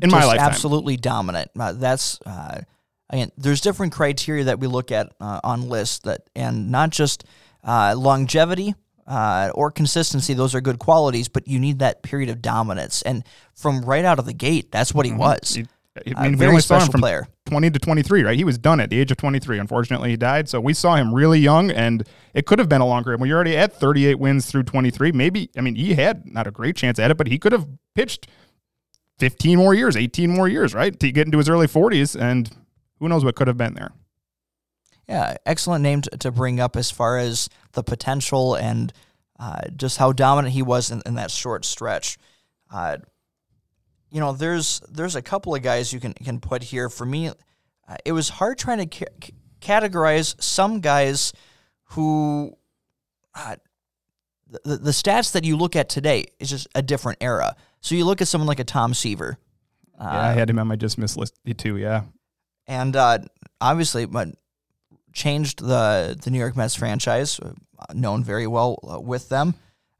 in 0.01 0.09
my 0.09 0.25
lifetime. 0.25 0.47
absolutely 0.49 0.97
dominant. 0.97 1.51
Uh, 1.59 1.73
that's 1.73 2.19
uh, 2.25 2.61
again. 3.09 3.31
There's 3.37 3.61
different 3.61 3.93
criteria 3.93 4.45
that 4.45 4.59
we 4.59 4.67
look 4.67 4.91
at 4.91 5.13
uh, 5.19 5.39
on 5.43 5.69
lists 5.69 5.99
that, 5.99 6.21
and 6.35 6.71
not 6.71 6.89
just 6.89 7.23
uh, 7.63 7.93
longevity 7.97 8.75
uh, 9.07 9.51
or 9.53 9.71
consistency. 9.71 10.33
Those 10.33 10.55
are 10.55 10.61
good 10.61 10.79
qualities, 10.79 11.27
but 11.27 11.47
you 11.47 11.59
need 11.59 11.79
that 11.79 12.01
period 12.03 12.29
of 12.29 12.41
dominance. 12.41 13.01
And 13.01 13.23
from 13.53 13.81
right 13.83 14.05
out 14.05 14.19
of 14.19 14.25
the 14.25 14.33
gate, 14.33 14.71
that's 14.71 14.93
what 14.93 15.05
he 15.05 15.11
was. 15.11 15.39
Mm-hmm. 15.41 15.61
He- 15.61 15.67
I 15.95 16.21
Uh, 16.21 16.23
mean, 16.23 16.31
we 16.31 16.37
very 16.39 16.49
only 16.49 16.61
saw 16.63 16.77
him 16.77 16.79
special 16.81 16.91
from 16.93 17.01
player. 17.01 17.27
20 17.45 17.69
to 17.69 17.77
23, 17.77 18.23
right? 18.23 18.35
He 18.35 18.43
was 18.43 18.57
done 18.57 18.79
at 18.79 18.89
the 18.89 18.99
age 18.99 19.11
of 19.11 19.17
23. 19.17 19.59
Unfortunately, 19.59 20.09
he 20.09 20.17
died. 20.17 20.49
So 20.49 20.59
we 20.59 20.73
saw 20.73 20.95
him 20.95 21.13
really 21.13 21.39
young, 21.39 21.69
and 21.69 22.03
it 22.33 22.47
could 22.47 22.57
have 22.57 22.67
been 22.67 22.81
a 22.81 22.87
longer. 22.87 23.15
When 23.15 23.27
you're 23.29 23.35
already 23.35 23.55
at 23.55 23.79
38 23.79 24.15
wins 24.17 24.47
through 24.47 24.63
23, 24.63 25.11
maybe, 25.11 25.51
I 25.55 25.61
mean, 25.61 25.75
he 25.75 25.93
had 25.93 26.25
not 26.25 26.47
a 26.47 26.51
great 26.51 26.75
chance 26.75 26.97
at 26.97 27.11
it, 27.11 27.17
but 27.17 27.27
he 27.27 27.37
could 27.37 27.51
have 27.51 27.67
pitched 27.93 28.25
15 29.19 29.57
more 29.57 29.73
years, 29.73 29.95
18 29.95 30.29
more 30.29 30.47
years, 30.47 30.73
right? 30.73 30.97
To 30.99 31.11
get 31.11 31.27
into 31.27 31.37
his 31.37 31.49
early 31.49 31.67
40s, 31.67 32.19
and 32.19 32.49
who 32.99 33.07
knows 33.09 33.23
what 33.23 33.35
could 33.35 33.47
have 33.47 33.57
been 33.57 33.73
there. 33.73 33.91
Yeah, 35.07 35.35
excellent 35.45 35.83
name 35.83 36.01
to, 36.01 36.31
bring 36.31 36.59
up 36.59 36.75
as 36.75 36.89
far 36.89 37.17
as 37.17 37.49
the 37.73 37.83
potential 37.83 38.55
and 38.55 38.93
uh, 39.37 39.61
just 39.75 39.97
how 39.97 40.13
dominant 40.13 40.53
he 40.53 40.61
was 40.61 40.91
in, 40.91 41.01
in 41.05 41.15
that 41.15 41.29
short 41.29 41.65
stretch. 41.65 42.17
Uh, 42.71 42.97
you 44.09 44.19
know, 44.19 44.31
there's 44.31 44.79
there's 44.89 45.15
a 45.15 45.21
couple 45.21 45.53
of 45.55 45.61
guys 45.61 45.91
you 45.91 45.99
can 45.99 46.13
can 46.13 46.39
put 46.39 46.63
here. 46.63 46.87
For 46.87 47.05
me, 47.05 47.29
uh, 47.29 47.95
it 48.05 48.13
was 48.13 48.29
hard 48.29 48.57
trying 48.57 48.87
to 48.87 49.05
ca- 49.05 49.31
categorize 49.59 50.41
some 50.41 50.79
guys 50.79 51.33
who 51.89 52.55
uh, 53.35 53.57
the, 54.63 54.77
the 54.77 54.91
stats 54.91 55.31
that 55.33 55.43
you 55.43 55.57
look 55.57 55.75
at 55.75 55.89
today 55.89 56.25
is 56.39 56.49
just 56.49 56.67
a 56.75 56.81
different 56.81 57.17
era. 57.21 57.55
So 57.83 57.95
you 57.95 58.05
look 58.05 58.21
at 58.21 58.27
someone 58.27 58.47
like 58.47 58.59
a 58.59 58.63
Tom 58.63 58.93
Seaver. 58.93 59.37
yeah, 59.99 60.29
I 60.29 60.31
had 60.31 60.49
him 60.49 60.57
on 60.57 60.67
my 60.67 60.75
just 60.77 60.97
missed 60.97 61.17
list 61.17 61.35
too. 61.57 61.77
Yeah. 61.77 62.03
and 62.65 62.95
uh, 62.95 63.19
obviously, 63.61 64.05
but 64.05 64.29
changed 65.13 65.59
the 65.59 66.17
the 66.23 66.31
New 66.31 66.39
York 66.39 66.55
Mets 66.57 66.75
franchise, 66.75 67.39
uh, 67.39 67.53
known 67.93 68.23
very 68.23 68.47
well 68.47 68.79
uh, 68.89 68.99
with 68.99 69.29
them. 69.29 69.53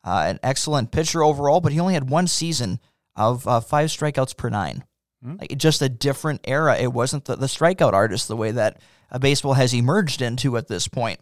Uh, 0.03 0.23
an 0.27 0.39
excellent 0.43 0.91
pitcher 0.91 1.23
overall, 1.23 1.61
but 1.61 1.71
he 1.71 1.79
only 1.79 1.93
had 1.93 2.09
one 2.09 2.27
season 2.27 2.79
of 3.15 3.47
uh, 3.47 3.59
five 3.59 3.89
strikeouts 3.89 4.35
per 4.35 4.49
nine. 4.49 4.83
Like, 5.25 5.57
just 5.57 5.81
a 5.81 5.87
different 5.87 6.41
era. 6.43 6.75
It 6.77 6.91
wasn't 6.91 7.23
the, 7.23 7.37
the 7.37 7.45
strikeout 7.45 7.93
artist 7.93 8.27
the 8.27 8.35
way 8.35 8.51
that 8.51 8.81
uh, 9.09 9.19
baseball 9.19 9.53
has 9.53 9.73
emerged 9.73 10.21
into 10.21 10.57
at 10.57 10.67
this 10.67 10.89
point. 10.89 11.21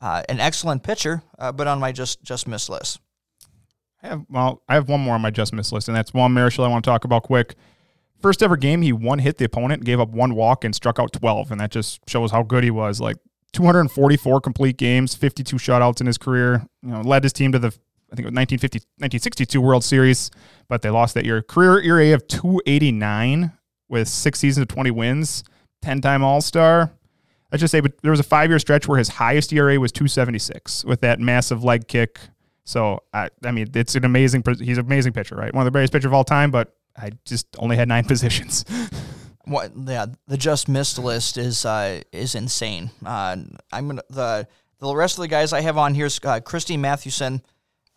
Uh, 0.00 0.22
an 0.30 0.40
excellent 0.40 0.82
pitcher, 0.82 1.22
uh, 1.38 1.52
but 1.52 1.66
on 1.66 1.78
my 1.78 1.92
just 1.92 2.22
just 2.22 2.48
miss 2.48 2.70
list. 2.70 2.98
I 4.02 4.08
have 4.08 4.26
well, 4.28 4.62
I 4.68 4.74
have 4.74 4.88
one 4.88 5.00
more 5.00 5.14
on 5.14 5.20
my 5.20 5.30
just 5.30 5.52
miss 5.52 5.72
list, 5.72 5.88
and 5.88 5.96
that's 5.96 6.12
Juan 6.12 6.34
Marichal. 6.34 6.64
I 6.64 6.68
want 6.68 6.84
to 6.84 6.90
talk 6.90 7.04
about 7.04 7.22
quick. 7.22 7.54
First 8.20 8.42
ever 8.42 8.56
game, 8.56 8.82
he 8.82 8.92
one 8.92 9.18
hit 9.18 9.38
the 9.38 9.44
opponent, 9.44 9.84
gave 9.84 10.00
up 10.00 10.10
one 10.10 10.34
walk, 10.34 10.64
and 10.64 10.74
struck 10.74 10.98
out 10.98 11.12
twelve, 11.12 11.50
and 11.50 11.60
that 11.60 11.70
just 11.70 12.00
shows 12.08 12.30
how 12.30 12.42
good 12.42 12.64
he 12.64 12.70
was. 12.70 13.00
Like 13.00 13.16
244 13.52 14.40
complete 14.40 14.76
games, 14.76 15.14
52 15.14 15.56
shutouts 15.56 16.00
in 16.00 16.06
his 16.06 16.18
career. 16.18 16.66
You 16.82 16.90
know, 16.90 17.00
led 17.00 17.22
his 17.22 17.32
team 17.32 17.52
to 17.52 17.58
the 17.58 17.68
I 17.68 18.14
think 18.14 18.26
it 18.26 18.30
was 18.30 18.36
1950 18.36 18.78
1962 18.98 19.60
World 19.60 19.82
Series, 19.82 20.30
but 20.68 20.82
they 20.82 20.90
lost 20.90 21.14
that 21.14 21.24
year. 21.24 21.42
Career 21.42 21.80
ERA 21.80 22.14
of 22.14 22.26
289 22.28 23.52
with 23.88 24.08
six 24.08 24.38
seasons 24.38 24.62
of 24.62 24.68
20 24.68 24.90
wins, 24.92 25.42
10 25.82 26.00
time 26.00 26.22
All 26.22 26.40
Star. 26.40 26.92
Let's 27.50 27.60
just 27.60 27.72
say, 27.72 27.80
but 27.80 28.00
there 28.02 28.10
was 28.10 28.20
a 28.20 28.24
five 28.24 28.50
year 28.50 28.58
stretch 28.58 28.86
where 28.86 28.98
his 28.98 29.08
highest 29.08 29.52
ERA 29.52 29.80
was 29.80 29.90
276 29.92 30.84
with 30.84 31.00
that 31.00 31.18
massive 31.18 31.64
leg 31.64 31.88
kick. 31.88 32.20
So 32.66 33.02
I, 33.14 33.30
I 33.44 33.52
mean, 33.52 33.70
it's 33.74 33.94
an 33.94 34.04
amazing. 34.04 34.42
He's 34.60 34.76
an 34.76 34.84
amazing 34.84 35.12
pitcher, 35.14 35.36
right? 35.36 35.54
One 35.54 35.62
of 35.62 35.72
the 35.72 35.76
greatest 35.76 35.92
pitchers 35.92 36.06
of 36.06 36.12
all 36.12 36.24
time. 36.24 36.50
But 36.50 36.76
I 36.96 37.12
just 37.24 37.46
only 37.58 37.76
had 37.76 37.88
nine 37.88 38.04
positions. 38.12 38.64
What? 39.48 39.70
Yeah, 39.76 40.06
the 40.26 40.36
just 40.36 40.68
missed 40.68 40.98
list 40.98 41.38
is 41.38 41.64
uh, 41.64 42.02
is 42.10 42.34
insane. 42.34 42.90
Uh, 43.04 43.36
I'm 43.70 43.86
gonna 43.86 44.02
the 44.10 44.48
the 44.80 44.92
rest 44.92 45.18
of 45.18 45.22
the 45.22 45.28
guys 45.28 45.52
I 45.52 45.60
have 45.60 45.78
on 45.78 45.94
here 45.94 46.06
is 46.06 46.18
uh, 46.24 46.40
Christy 46.40 46.76
Mathewson, 46.76 47.42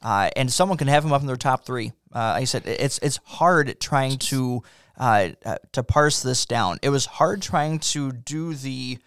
uh, 0.04 0.30
and 0.36 0.54
someone 0.54 0.78
can 0.78 0.88
have 0.88 1.04
him 1.04 1.12
up 1.12 1.22
in 1.22 1.28
their 1.28 1.36
top 1.36 1.66
three. 1.66 1.92
Uh, 2.14 2.34
like 2.34 2.42
I 2.42 2.44
said 2.44 2.68
it's 2.68 3.00
it's 3.00 3.20
hard 3.24 3.80
trying 3.80 4.20
to 4.20 4.62
uh, 5.00 5.30
uh, 5.44 5.58
to 5.72 5.82
parse 5.82 6.22
this 6.22 6.46
down. 6.46 6.78
It 6.84 6.90
was 6.90 7.08
hard 7.08 7.42
trying 7.42 7.80
to 7.80 8.12
do 8.12 8.54
the 8.54 9.00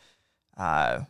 uh, 0.57 1.03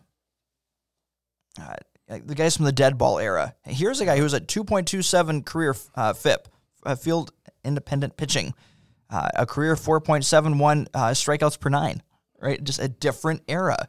the 2.18 2.34
guys 2.34 2.56
from 2.56 2.64
the 2.64 2.72
dead 2.72 2.98
ball 2.98 3.18
era. 3.18 3.54
Here's 3.64 4.00
a 4.00 4.04
guy 4.04 4.16
who 4.16 4.22
was 4.22 4.34
at 4.34 4.46
2.27 4.48 5.44
career 5.44 5.74
uh, 5.94 6.12
FIP, 6.12 6.48
uh, 6.84 6.94
field 6.96 7.32
independent 7.64 8.16
pitching, 8.16 8.54
uh, 9.10 9.28
a 9.34 9.46
career 9.46 9.74
4.71 9.74 10.86
uh, 10.94 11.00
strikeouts 11.10 11.58
per 11.60 11.68
nine. 11.68 12.02
Right, 12.40 12.62
just 12.62 12.80
a 12.80 12.88
different 12.88 13.42
era. 13.46 13.86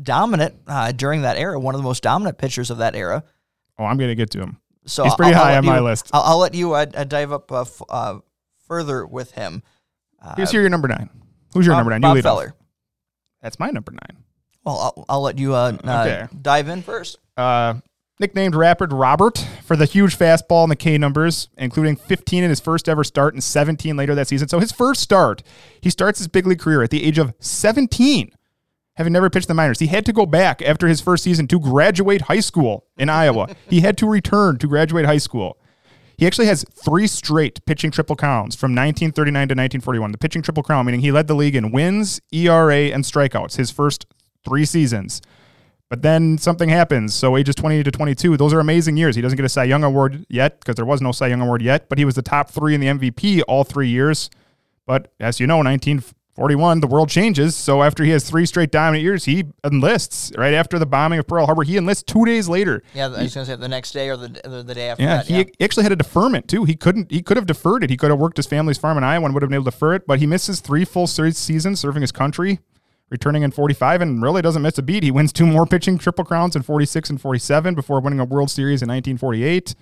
Dominant 0.00 0.54
uh, 0.68 0.92
during 0.92 1.22
that 1.22 1.36
era, 1.36 1.58
one 1.58 1.74
of 1.74 1.80
the 1.80 1.84
most 1.84 2.02
dominant 2.04 2.38
pitchers 2.38 2.70
of 2.70 2.78
that 2.78 2.94
era. 2.94 3.24
oh, 3.78 3.84
I'm 3.84 3.96
gonna 3.98 4.14
get 4.14 4.30
to 4.30 4.40
him. 4.40 4.58
So 4.86 5.02
He's 5.04 5.14
pretty 5.16 5.34
I'll- 5.34 5.40
I'll 5.40 5.44
high 5.46 5.52
let 5.54 5.58
on 5.58 5.66
my 5.66 5.80
list. 5.80 6.10
I'll, 6.12 6.22
I'll 6.22 6.38
let 6.38 6.54
you 6.54 6.74
uh, 6.74 6.84
dive 6.84 7.32
up 7.32 7.50
uh, 7.50 7.62
f- 7.62 7.82
uh, 7.88 8.18
further 8.68 9.04
with 9.04 9.32
him. 9.32 9.62
Here's 10.36 10.52
your 10.52 10.68
number 10.68 10.86
nine. 10.88 11.10
Who's 11.54 11.66
your 11.66 11.74
Bob- 11.74 11.80
number 11.80 11.90
nine? 11.90 12.00
Bob 12.02 12.16
you 12.16 12.20
off. 12.20 12.24
Feller. 12.24 12.54
That's 13.42 13.58
my 13.58 13.70
number 13.70 13.90
nine. 13.92 14.22
Well, 14.64 14.78
I'll, 14.96 15.04
I'll 15.08 15.20
let 15.22 15.38
you 15.38 15.54
uh, 15.54 15.76
uh, 15.84 16.04
Okay. 16.06 16.26
dive 16.42 16.68
in 16.68 16.82
first. 16.82 17.18
uh, 17.36 17.74
nicknamed 18.20 18.54
Rapid 18.56 18.92
Robert 18.92 19.38
for 19.64 19.76
the 19.76 19.84
huge 19.84 20.18
fastball 20.18 20.64
and 20.64 20.72
the 20.72 20.76
K 20.76 20.98
numbers, 20.98 21.48
including 21.56 21.94
15 21.94 22.42
in 22.42 22.50
his 22.50 22.58
first 22.58 22.88
ever 22.88 23.04
start 23.04 23.32
and 23.34 23.42
17 23.44 23.96
later 23.96 24.14
that 24.16 24.26
season. 24.26 24.48
So 24.48 24.58
his 24.58 24.72
first 24.72 25.00
start, 25.00 25.42
he 25.80 25.88
starts 25.88 26.18
his 26.18 26.26
big 26.26 26.44
league 26.46 26.58
career 26.58 26.82
at 26.82 26.90
the 26.90 27.04
age 27.04 27.18
of 27.18 27.32
17, 27.38 28.30
having 28.96 29.12
never 29.12 29.30
pitched 29.30 29.46
the 29.46 29.54
minors. 29.54 29.78
He 29.78 29.86
had 29.86 30.04
to 30.06 30.12
go 30.12 30.26
back 30.26 30.60
after 30.62 30.88
his 30.88 31.00
first 31.00 31.22
season 31.22 31.46
to 31.46 31.60
graduate 31.60 32.22
high 32.22 32.40
school 32.40 32.86
in 32.96 33.08
Iowa. 33.08 33.54
He 33.70 33.82
had 33.82 33.96
to 33.98 34.06
return 34.06 34.58
to 34.58 34.66
graduate 34.66 35.06
high 35.06 35.18
school. 35.18 35.56
He 36.16 36.26
actually 36.26 36.46
has 36.48 36.64
three 36.74 37.06
straight 37.06 37.64
pitching 37.66 37.92
triple 37.92 38.16
crowns 38.16 38.56
from 38.56 38.72
1939 38.72 39.32
to 39.32 39.52
1941. 39.52 40.10
The 40.10 40.18
pitching 40.18 40.42
triple 40.42 40.64
crown, 40.64 40.84
meaning 40.86 41.02
he 41.02 41.12
led 41.12 41.28
the 41.28 41.36
league 41.36 41.54
in 41.54 41.70
wins, 41.70 42.20
ERA, 42.32 42.86
and 42.90 43.04
strikeouts 43.04 43.54
his 43.54 43.70
first 43.70 44.04
three 44.44 44.64
seasons. 44.64 45.20
But 45.90 46.02
then 46.02 46.36
something 46.36 46.68
happens. 46.68 47.14
So 47.14 47.36
ages 47.36 47.54
20 47.54 47.82
to 47.82 47.90
22, 47.90 48.36
those 48.36 48.52
are 48.52 48.60
amazing 48.60 48.96
years. 48.98 49.16
He 49.16 49.22
doesn't 49.22 49.36
get 49.36 49.46
a 49.46 49.48
Cy 49.48 49.64
Young 49.64 49.82
award 49.84 50.26
yet 50.28 50.60
because 50.60 50.74
there 50.76 50.84
was 50.84 51.00
no 51.00 51.12
Cy 51.12 51.28
Young 51.28 51.40
award 51.40 51.62
yet, 51.62 51.88
but 51.88 51.96
he 51.98 52.04
was 52.04 52.14
the 52.14 52.22
top 52.22 52.50
three 52.50 52.74
in 52.74 52.80
the 52.80 52.88
MVP 52.88 53.42
all 53.48 53.64
three 53.64 53.88
years. 53.88 54.28
But 54.86 55.12
as 55.18 55.40
you 55.40 55.46
know, 55.46 55.56
1941, 55.62 56.80
the 56.80 56.86
world 56.86 57.08
changes. 57.08 57.56
So 57.56 57.82
after 57.82 58.04
he 58.04 58.10
has 58.10 58.28
three 58.28 58.44
straight 58.44 58.70
dominant 58.70 59.02
years, 59.02 59.24
he 59.24 59.44
enlists 59.64 60.30
right 60.36 60.52
after 60.52 60.78
the 60.78 60.84
bombing 60.86 61.18
of 61.20 61.26
Pearl 61.26 61.46
Harbor. 61.46 61.62
He 61.62 61.78
enlists 61.78 62.02
two 62.02 62.24
days 62.26 62.50
later. 62.50 62.82
Yeah, 62.94 63.06
I 63.06 63.22
was 63.22 63.34
going 63.34 63.46
to 63.46 63.52
say 63.52 63.56
the 63.56 63.68
next 63.68 63.92
day 63.92 64.10
or 64.10 64.16
the, 64.18 64.28
the, 64.44 64.62
the 64.62 64.74
day 64.74 64.88
after 64.90 65.02
Yeah, 65.02 65.22
that. 65.22 65.26
he 65.26 65.64
actually 65.64 65.84
had 65.84 65.92
a 65.92 65.96
deferment 65.96 66.48
too. 66.48 66.64
He 66.64 66.74
couldn't. 66.76 67.10
He 67.10 67.22
could 67.22 67.38
have 67.38 67.46
deferred 67.46 67.82
it. 67.82 67.88
He 67.90 67.96
could 67.96 68.10
have 68.10 68.18
worked 68.20 68.36
his 68.36 68.46
family's 68.46 68.76
farm 68.78 68.98
in 68.98 69.04
Iowa 69.04 69.24
and 69.24 69.32
would 69.34 69.42
have 69.42 69.48
been 69.48 69.56
able 69.56 69.64
to 69.64 69.70
defer 69.70 69.94
it. 69.94 70.06
But 70.06 70.18
he 70.20 70.26
misses 70.26 70.60
three 70.60 70.84
full 70.84 71.06
series 71.06 71.38
seasons 71.38 71.80
serving 71.80 72.02
his 72.02 72.12
country, 72.12 72.60
returning 73.10 73.42
in 73.42 73.50
45, 73.50 74.00
and 74.00 74.22
really 74.22 74.42
doesn't 74.42 74.62
miss 74.62 74.78
a 74.78 74.82
beat. 74.82 75.02
He 75.02 75.10
wins 75.10 75.32
two 75.32 75.46
more 75.46 75.66
pitching 75.66 75.98
triple 75.98 76.24
crowns 76.24 76.56
in 76.56 76.62
46 76.62 77.10
and 77.10 77.20
47 77.20 77.74
before 77.74 78.00
winning 78.00 78.20
a 78.20 78.24
World 78.24 78.50
Series 78.50 78.82
in 78.82 78.88
1948. 78.88 79.74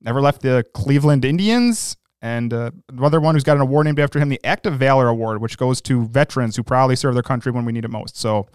Never 0.00 0.20
left 0.20 0.42
the 0.42 0.64
Cleveland 0.74 1.24
Indians. 1.24 1.96
And 2.22 2.52
uh, 2.52 2.70
another 2.88 3.20
one 3.20 3.34
who's 3.34 3.44
got 3.44 3.56
an 3.56 3.62
award 3.62 3.84
named 3.84 4.00
after 4.00 4.18
him, 4.18 4.28
the 4.28 4.40
Act 4.44 4.66
of 4.66 4.74
Valor 4.78 5.08
Award, 5.08 5.40
which 5.40 5.58
goes 5.58 5.80
to 5.82 6.06
veterans 6.06 6.56
who 6.56 6.62
proudly 6.62 6.96
serve 6.96 7.14
their 7.14 7.22
country 7.22 7.52
when 7.52 7.64
we 7.64 7.72
need 7.72 7.84
it 7.84 7.90
most. 7.90 8.16
So, 8.16 8.48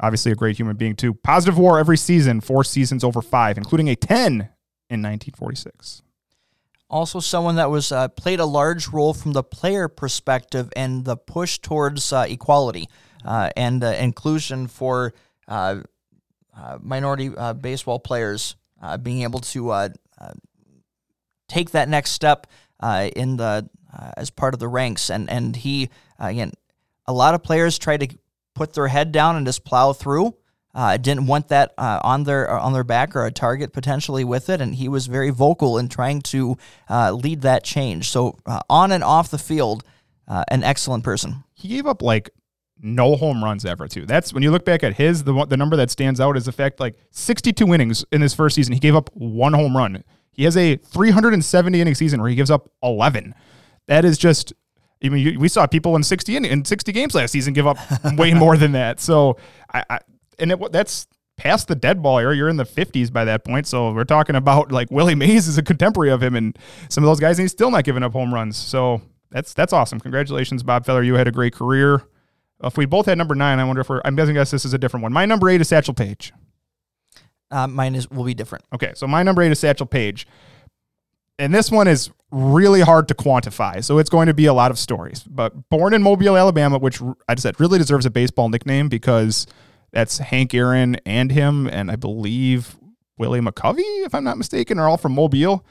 obviously, 0.00 0.32
a 0.32 0.34
great 0.34 0.56
human 0.56 0.76
being, 0.76 0.94
too. 0.94 1.14
Positive 1.14 1.58
WAR 1.58 1.78
every 1.78 1.96
season, 1.96 2.40
four 2.40 2.64
seasons 2.64 3.04
over 3.04 3.20
five, 3.20 3.58
including 3.58 3.88
a 3.88 3.96
10 3.96 4.48
in 4.90 5.02
1946. 5.02 6.02
also 6.88 7.20
someone 7.20 7.56
that 7.56 7.70
was 7.70 7.92
uh, 7.92 8.08
played 8.08 8.40
a 8.40 8.46
large 8.46 8.88
role 8.88 9.12
from 9.12 9.32
the 9.32 9.42
player 9.42 9.88
perspective 9.88 10.72
and 10.74 11.04
the 11.04 11.16
push 11.16 11.58
towards 11.58 12.12
uh, 12.12 12.24
equality 12.28 12.88
and 13.24 13.82
uh, 13.82 13.88
inclusion 13.88 14.66
for 14.66 15.14
uh, 15.46 15.80
uh, 16.56 16.78
minority 16.80 17.30
baseball 17.60 17.98
players 17.98 18.56
being 19.02 19.22
able 19.22 19.40
to 19.40 19.90
take 21.48 21.70
that 21.70 21.88
next 21.88 22.10
step 22.10 22.46
in 22.82 23.36
the 23.36 23.68
as 24.16 24.30
part 24.30 24.54
of 24.54 24.60
the 24.60 24.68
ranks, 24.68 25.10
and 25.10 25.28
and 25.30 25.56
he 25.56 25.88
again, 26.18 26.52
a 27.06 27.12
lot 27.12 27.34
of 27.34 27.42
players 27.42 27.78
try 27.78 27.96
to 27.96 28.08
put 28.54 28.74
their 28.74 28.88
head 28.88 29.12
down 29.12 29.36
and 29.36 29.46
just 29.46 29.64
plow 29.64 29.92
through. 29.92 30.34
Uh, 30.74 30.96
didn't 30.96 31.26
want 31.26 31.48
that 31.48 31.72
uh, 31.78 31.98
on 32.04 32.24
their 32.24 32.48
on 32.50 32.72
their 32.72 32.84
back 32.84 33.16
or 33.16 33.24
a 33.24 33.32
target 33.32 33.72
potentially 33.72 34.22
with 34.22 34.48
it, 34.48 34.60
and 34.60 34.74
he 34.74 34.88
was 34.88 35.06
very 35.06 35.30
vocal 35.30 35.78
in 35.78 35.88
trying 35.88 36.20
to 36.20 36.56
uh, 36.90 37.10
lead 37.10 37.40
that 37.40 37.64
change. 37.64 38.10
So 38.10 38.38
on 38.68 38.92
and 38.92 39.02
off 39.02 39.30
the 39.30 39.38
field, 39.38 39.82
an 40.28 40.62
excellent 40.62 41.02
person. 41.02 41.42
He 41.54 41.68
gave 41.68 41.86
up 41.86 42.02
like 42.02 42.30
no 42.80 43.16
home 43.16 43.42
runs 43.42 43.64
ever 43.64 43.88
too. 43.88 44.06
That's 44.06 44.32
when 44.32 44.42
you 44.42 44.50
look 44.50 44.64
back 44.64 44.82
at 44.82 44.94
his 44.94 45.24
the 45.24 45.44
the 45.46 45.56
number 45.56 45.76
that 45.76 45.90
stands 45.90 46.20
out 46.20 46.36
is 46.36 46.44
the 46.44 46.52
fact 46.52 46.80
like 46.80 46.96
62 47.10 47.74
innings 47.74 48.04
in 48.12 48.20
his 48.20 48.34
first 48.34 48.54
season. 48.54 48.72
He 48.74 48.80
gave 48.80 48.94
up 48.94 49.10
one 49.14 49.52
home 49.52 49.76
run. 49.76 50.04
He 50.32 50.44
has 50.44 50.56
a 50.56 50.76
370 50.76 51.80
inning 51.80 51.94
season 51.94 52.20
where 52.20 52.30
he 52.30 52.36
gives 52.36 52.50
up 52.50 52.70
11. 52.82 53.34
That 53.86 54.04
is 54.04 54.18
just. 54.18 54.52
I 55.04 55.08
mean, 55.10 55.24
you- 55.24 55.38
we 55.38 55.48
saw 55.48 55.66
people 55.66 55.94
in 55.96 56.02
60 56.02 56.36
in, 56.36 56.44
in 56.44 56.64
60 56.64 56.90
games 56.92 57.14
last 57.14 57.30
season 57.30 57.52
give 57.54 57.66
up 57.68 57.78
way 58.16 58.34
more 58.34 58.56
than 58.56 58.72
that. 58.72 58.98
So 59.00 59.36
I, 59.72 59.84
I 59.88 59.98
and 60.40 60.50
it, 60.52 60.72
that's 60.72 61.06
past 61.36 61.68
the 61.68 61.76
dead 61.76 62.02
ball 62.02 62.18
era. 62.18 62.34
You're 62.36 62.48
in 62.48 62.56
the 62.56 62.64
50s 62.64 63.12
by 63.12 63.24
that 63.24 63.44
point. 63.44 63.66
So 63.68 63.92
we're 63.92 64.02
talking 64.04 64.34
about 64.34 64.72
like 64.72 64.90
Willie 64.90 65.14
Mays 65.14 65.46
is 65.46 65.56
a 65.56 65.62
contemporary 65.62 66.10
of 66.10 66.20
him 66.22 66.34
and 66.34 66.58
some 66.88 67.04
of 67.04 67.08
those 67.08 67.20
guys, 67.20 67.38
and 67.38 67.44
he's 67.44 67.52
still 67.52 67.70
not 67.70 67.84
giving 67.84 68.02
up 68.02 68.12
home 68.12 68.34
runs. 68.34 68.56
So 68.56 69.00
that's 69.30 69.54
that's 69.54 69.72
awesome. 69.72 70.00
Congratulations, 70.00 70.62
Bob 70.64 70.84
Feller. 70.84 71.02
You 71.04 71.14
had 71.14 71.28
a 71.28 71.32
great 71.32 71.54
career. 71.54 72.02
If 72.62 72.76
we 72.76 72.86
both 72.86 73.06
had 73.06 73.18
number 73.18 73.34
nine, 73.34 73.58
I 73.58 73.64
wonder 73.64 73.80
if 73.80 73.88
we're. 73.88 74.00
I'm 74.04 74.16
guessing 74.16 74.34
guess 74.34 74.50
this 74.50 74.64
is 74.64 74.74
a 74.74 74.78
different 74.78 75.02
one. 75.02 75.12
My 75.12 75.26
number 75.26 75.48
eight 75.48 75.60
is 75.60 75.68
Satchel 75.68 75.94
Paige. 75.94 76.32
Uh, 77.50 77.66
mine 77.66 77.94
is 77.94 78.10
will 78.10 78.24
be 78.24 78.34
different. 78.34 78.64
Okay, 78.74 78.92
so 78.94 79.06
my 79.06 79.22
number 79.22 79.42
eight 79.42 79.52
is 79.52 79.58
Satchel 79.58 79.86
Paige. 79.86 80.26
And 81.38 81.54
this 81.54 81.70
one 81.70 81.86
is 81.86 82.10
really 82.32 82.80
hard 82.80 83.06
to 83.08 83.14
quantify. 83.14 83.82
So 83.84 83.98
it's 83.98 84.10
going 84.10 84.26
to 84.26 84.34
be 84.34 84.46
a 84.46 84.52
lot 84.52 84.72
of 84.72 84.78
stories. 84.78 85.22
But 85.22 85.68
born 85.68 85.94
in 85.94 86.02
Mobile, 86.02 86.36
Alabama, 86.36 86.78
which 86.78 87.00
I 87.28 87.34
just 87.34 87.44
said 87.44 87.60
really 87.60 87.78
deserves 87.78 88.04
a 88.06 88.10
baseball 88.10 88.48
nickname 88.48 88.88
because 88.88 89.46
that's 89.92 90.18
Hank 90.18 90.52
Aaron 90.52 90.96
and 91.06 91.30
him, 91.30 91.68
and 91.68 91.90
I 91.90 91.96
believe 91.96 92.76
Willie 93.16 93.40
McCovey, 93.40 94.04
if 94.04 94.14
I'm 94.14 94.24
not 94.24 94.36
mistaken, 94.36 94.78
are 94.78 94.88
all 94.88 94.96
from 94.96 95.14
Mobile. 95.14 95.64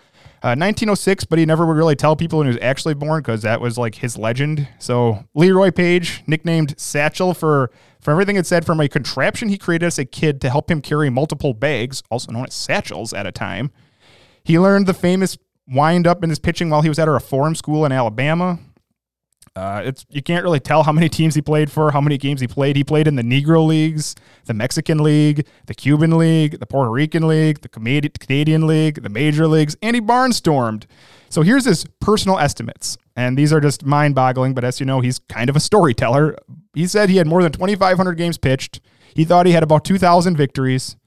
Uh, 0.43 0.53
1906, 0.53 1.25
but 1.25 1.39
he 1.39 1.45
never 1.45 1.65
would 1.65 1.75
really 1.75 1.95
tell 1.95 2.15
people 2.15 2.37
when 2.39 2.47
he 2.47 2.53
was 2.53 2.61
actually 2.61 2.93
born 2.93 3.21
because 3.21 3.41
that 3.41 3.59
was 3.59 3.77
like 3.77 3.95
his 3.95 4.17
legend. 4.17 4.67
So 4.77 5.25
Leroy 5.33 5.71
Paige, 5.71 6.23
nicknamed 6.27 6.79
Satchel 6.79 7.33
for 7.33 7.71
for 7.99 8.11
everything 8.11 8.35
it 8.35 8.45
said 8.45 8.63
from 8.63 8.79
a 8.79 8.87
contraption 8.87 9.49
he 9.49 9.57
created 9.57 9.87
as 9.87 9.97
a 9.97 10.05
kid 10.05 10.39
to 10.41 10.49
help 10.49 10.69
him 10.69 10.79
carry 10.79 11.09
multiple 11.09 11.53
bags, 11.55 12.03
also 12.11 12.31
known 12.31 12.45
as 12.45 12.53
satchels 12.53 13.13
at 13.13 13.25
a 13.25 13.31
time. 13.31 13.71
He 14.43 14.59
learned 14.59 14.85
the 14.85 14.93
famous 14.93 15.37
wind 15.67 16.05
up 16.07 16.23
in 16.23 16.29
his 16.29 16.39
pitching 16.39 16.69
while 16.69 16.83
he 16.83 16.89
was 16.89 16.99
at 16.99 17.07
a 17.07 17.11
reform 17.11 17.55
school 17.55 17.83
in 17.85 17.91
Alabama. 17.91 18.59
Uh, 19.57 19.81
it's 19.83 20.05
you 20.11 20.21
can't 20.21 20.43
really 20.43 20.59
tell 20.59 20.83
how 20.83 20.91
many 20.91 21.09
teams 21.09 21.33
he 21.33 21.41
played 21.41 21.71
for, 21.71 21.89
how 21.89 21.99
many 21.99 22.15
games 22.15 22.39
he 22.39 22.47
played. 22.47 22.75
He 22.75 22.83
played 22.83 23.07
in 23.07 23.15
the 23.15 23.23
Negro 23.23 23.65
leagues, 23.65 24.13
the 24.45 24.53
Mexican 24.53 24.99
League, 24.99 25.47
the 25.65 25.73
Cuban 25.73 26.15
League, 26.15 26.59
the 26.59 26.67
Puerto 26.67 26.91
Rican 26.91 27.27
League, 27.27 27.61
the 27.61 27.69
Canadian 27.69 28.67
League, 28.67 29.01
the 29.01 29.09
major 29.09 29.47
leagues, 29.47 29.75
and 29.81 29.95
he 29.95 30.01
barnstormed. 30.01 30.85
So 31.29 31.41
here's 31.41 31.65
his 31.65 31.85
personal 31.99 32.37
estimates, 32.37 32.99
and 33.15 33.35
these 33.35 33.51
are 33.51 33.59
just 33.59 33.83
mind-boggling. 33.83 34.53
But 34.53 34.63
as 34.63 34.79
you 34.79 34.85
know, 34.85 35.01
he's 35.01 35.17
kind 35.27 35.49
of 35.49 35.55
a 35.55 35.59
storyteller. 35.59 36.37
He 36.75 36.85
said 36.85 37.09
he 37.09 37.17
had 37.17 37.25
more 37.25 37.41
than 37.41 37.51
2,500 37.51 38.13
games 38.13 38.37
pitched. 38.37 38.79
He 39.15 39.25
thought 39.25 39.47
he 39.47 39.53
had 39.53 39.63
about 39.63 39.83
2,000 39.85 40.37
victories, 40.37 40.97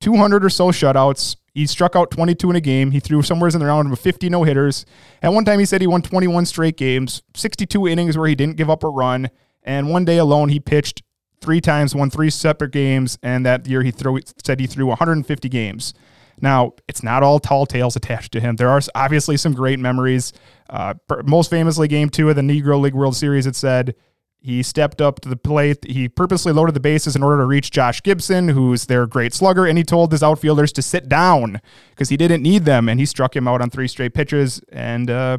200 0.00 0.44
or 0.44 0.50
so 0.50 0.68
shutouts. 0.68 1.36
He 1.54 1.66
struck 1.66 1.96
out 1.96 2.10
22 2.10 2.50
in 2.50 2.56
a 2.56 2.60
game. 2.60 2.92
He 2.92 3.00
threw 3.00 3.22
somewhere 3.22 3.50
in 3.52 3.58
the 3.58 3.66
round 3.66 3.92
of 3.92 3.98
50 3.98 4.28
no 4.30 4.44
hitters. 4.44 4.86
At 5.22 5.32
one 5.32 5.44
time, 5.44 5.58
he 5.58 5.64
said 5.64 5.80
he 5.80 5.86
won 5.86 6.02
21 6.02 6.46
straight 6.46 6.76
games, 6.76 7.22
62 7.34 7.88
innings 7.88 8.16
where 8.16 8.28
he 8.28 8.34
didn't 8.34 8.56
give 8.56 8.70
up 8.70 8.84
a 8.84 8.88
run. 8.88 9.30
And 9.64 9.90
one 9.90 10.04
day 10.04 10.18
alone, 10.18 10.50
he 10.50 10.60
pitched 10.60 11.02
three 11.40 11.60
times, 11.60 11.94
won 11.94 12.10
three 12.10 12.30
separate 12.30 12.70
games. 12.70 13.18
And 13.22 13.44
that 13.44 13.66
year, 13.66 13.82
he 13.82 13.90
threw, 13.90 14.20
said 14.44 14.60
he 14.60 14.66
threw 14.66 14.86
150 14.86 15.48
games. 15.48 15.94
Now, 16.40 16.74
it's 16.86 17.02
not 17.02 17.24
all 17.24 17.40
tall 17.40 17.66
tales 17.66 17.96
attached 17.96 18.32
to 18.32 18.40
him. 18.40 18.56
There 18.56 18.68
are 18.68 18.80
obviously 18.94 19.36
some 19.36 19.54
great 19.54 19.80
memories. 19.80 20.32
Uh, 20.70 20.94
most 21.24 21.50
famously, 21.50 21.88
game 21.88 22.08
two 22.08 22.30
of 22.30 22.36
the 22.36 22.42
Negro 22.42 22.80
League 22.80 22.94
World 22.94 23.16
Series, 23.16 23.46
it 23.46 23.56
said 23.56 23.96
he 24.40 24.62
stepped 24.62 25.00
up 25.00 25.20
to 25.20 25.28
the 25.28 25.36
plate. 25.36 25.84
He 25.84 26.08
purposely 26.08 26.52
loaded 26.52 26.74
the 26.74 26.80
bases 26.80 27.16
in 27.16 27.22
order 27.22 27.38
to 27.38 27.46
reach 27.46 27.70
Josh 27.70 28.02
Gibson, 28.02 28.48
who's 28.48 28.86
their 28.86 29.06
great 29.06 29.34
slugger, 29.34 29.66
and 29.66 29.76
he 29.76 29.84
told 29.84 30.12
his 30.12 30.22
outfielders 30.22 30.72
to 30.72 30.82
sit 30.82 31.08
down 31.08 31.60
because 31.90 32.08
he 32.08 32.16
didn't 32.16 32.42
need 32.42 32.64
them, 32.64 32.88
and 32.88 33.00
he 33.00 33.06
struck 33.06 33.34
him 33.34 33.48
out 33.48 33.60
on 33.60 33.68
three 33.70 33.88
straight 33.88 34.14
pitches, 34.14 34.60
and 34.70 35.10
uh, 35.10 35.38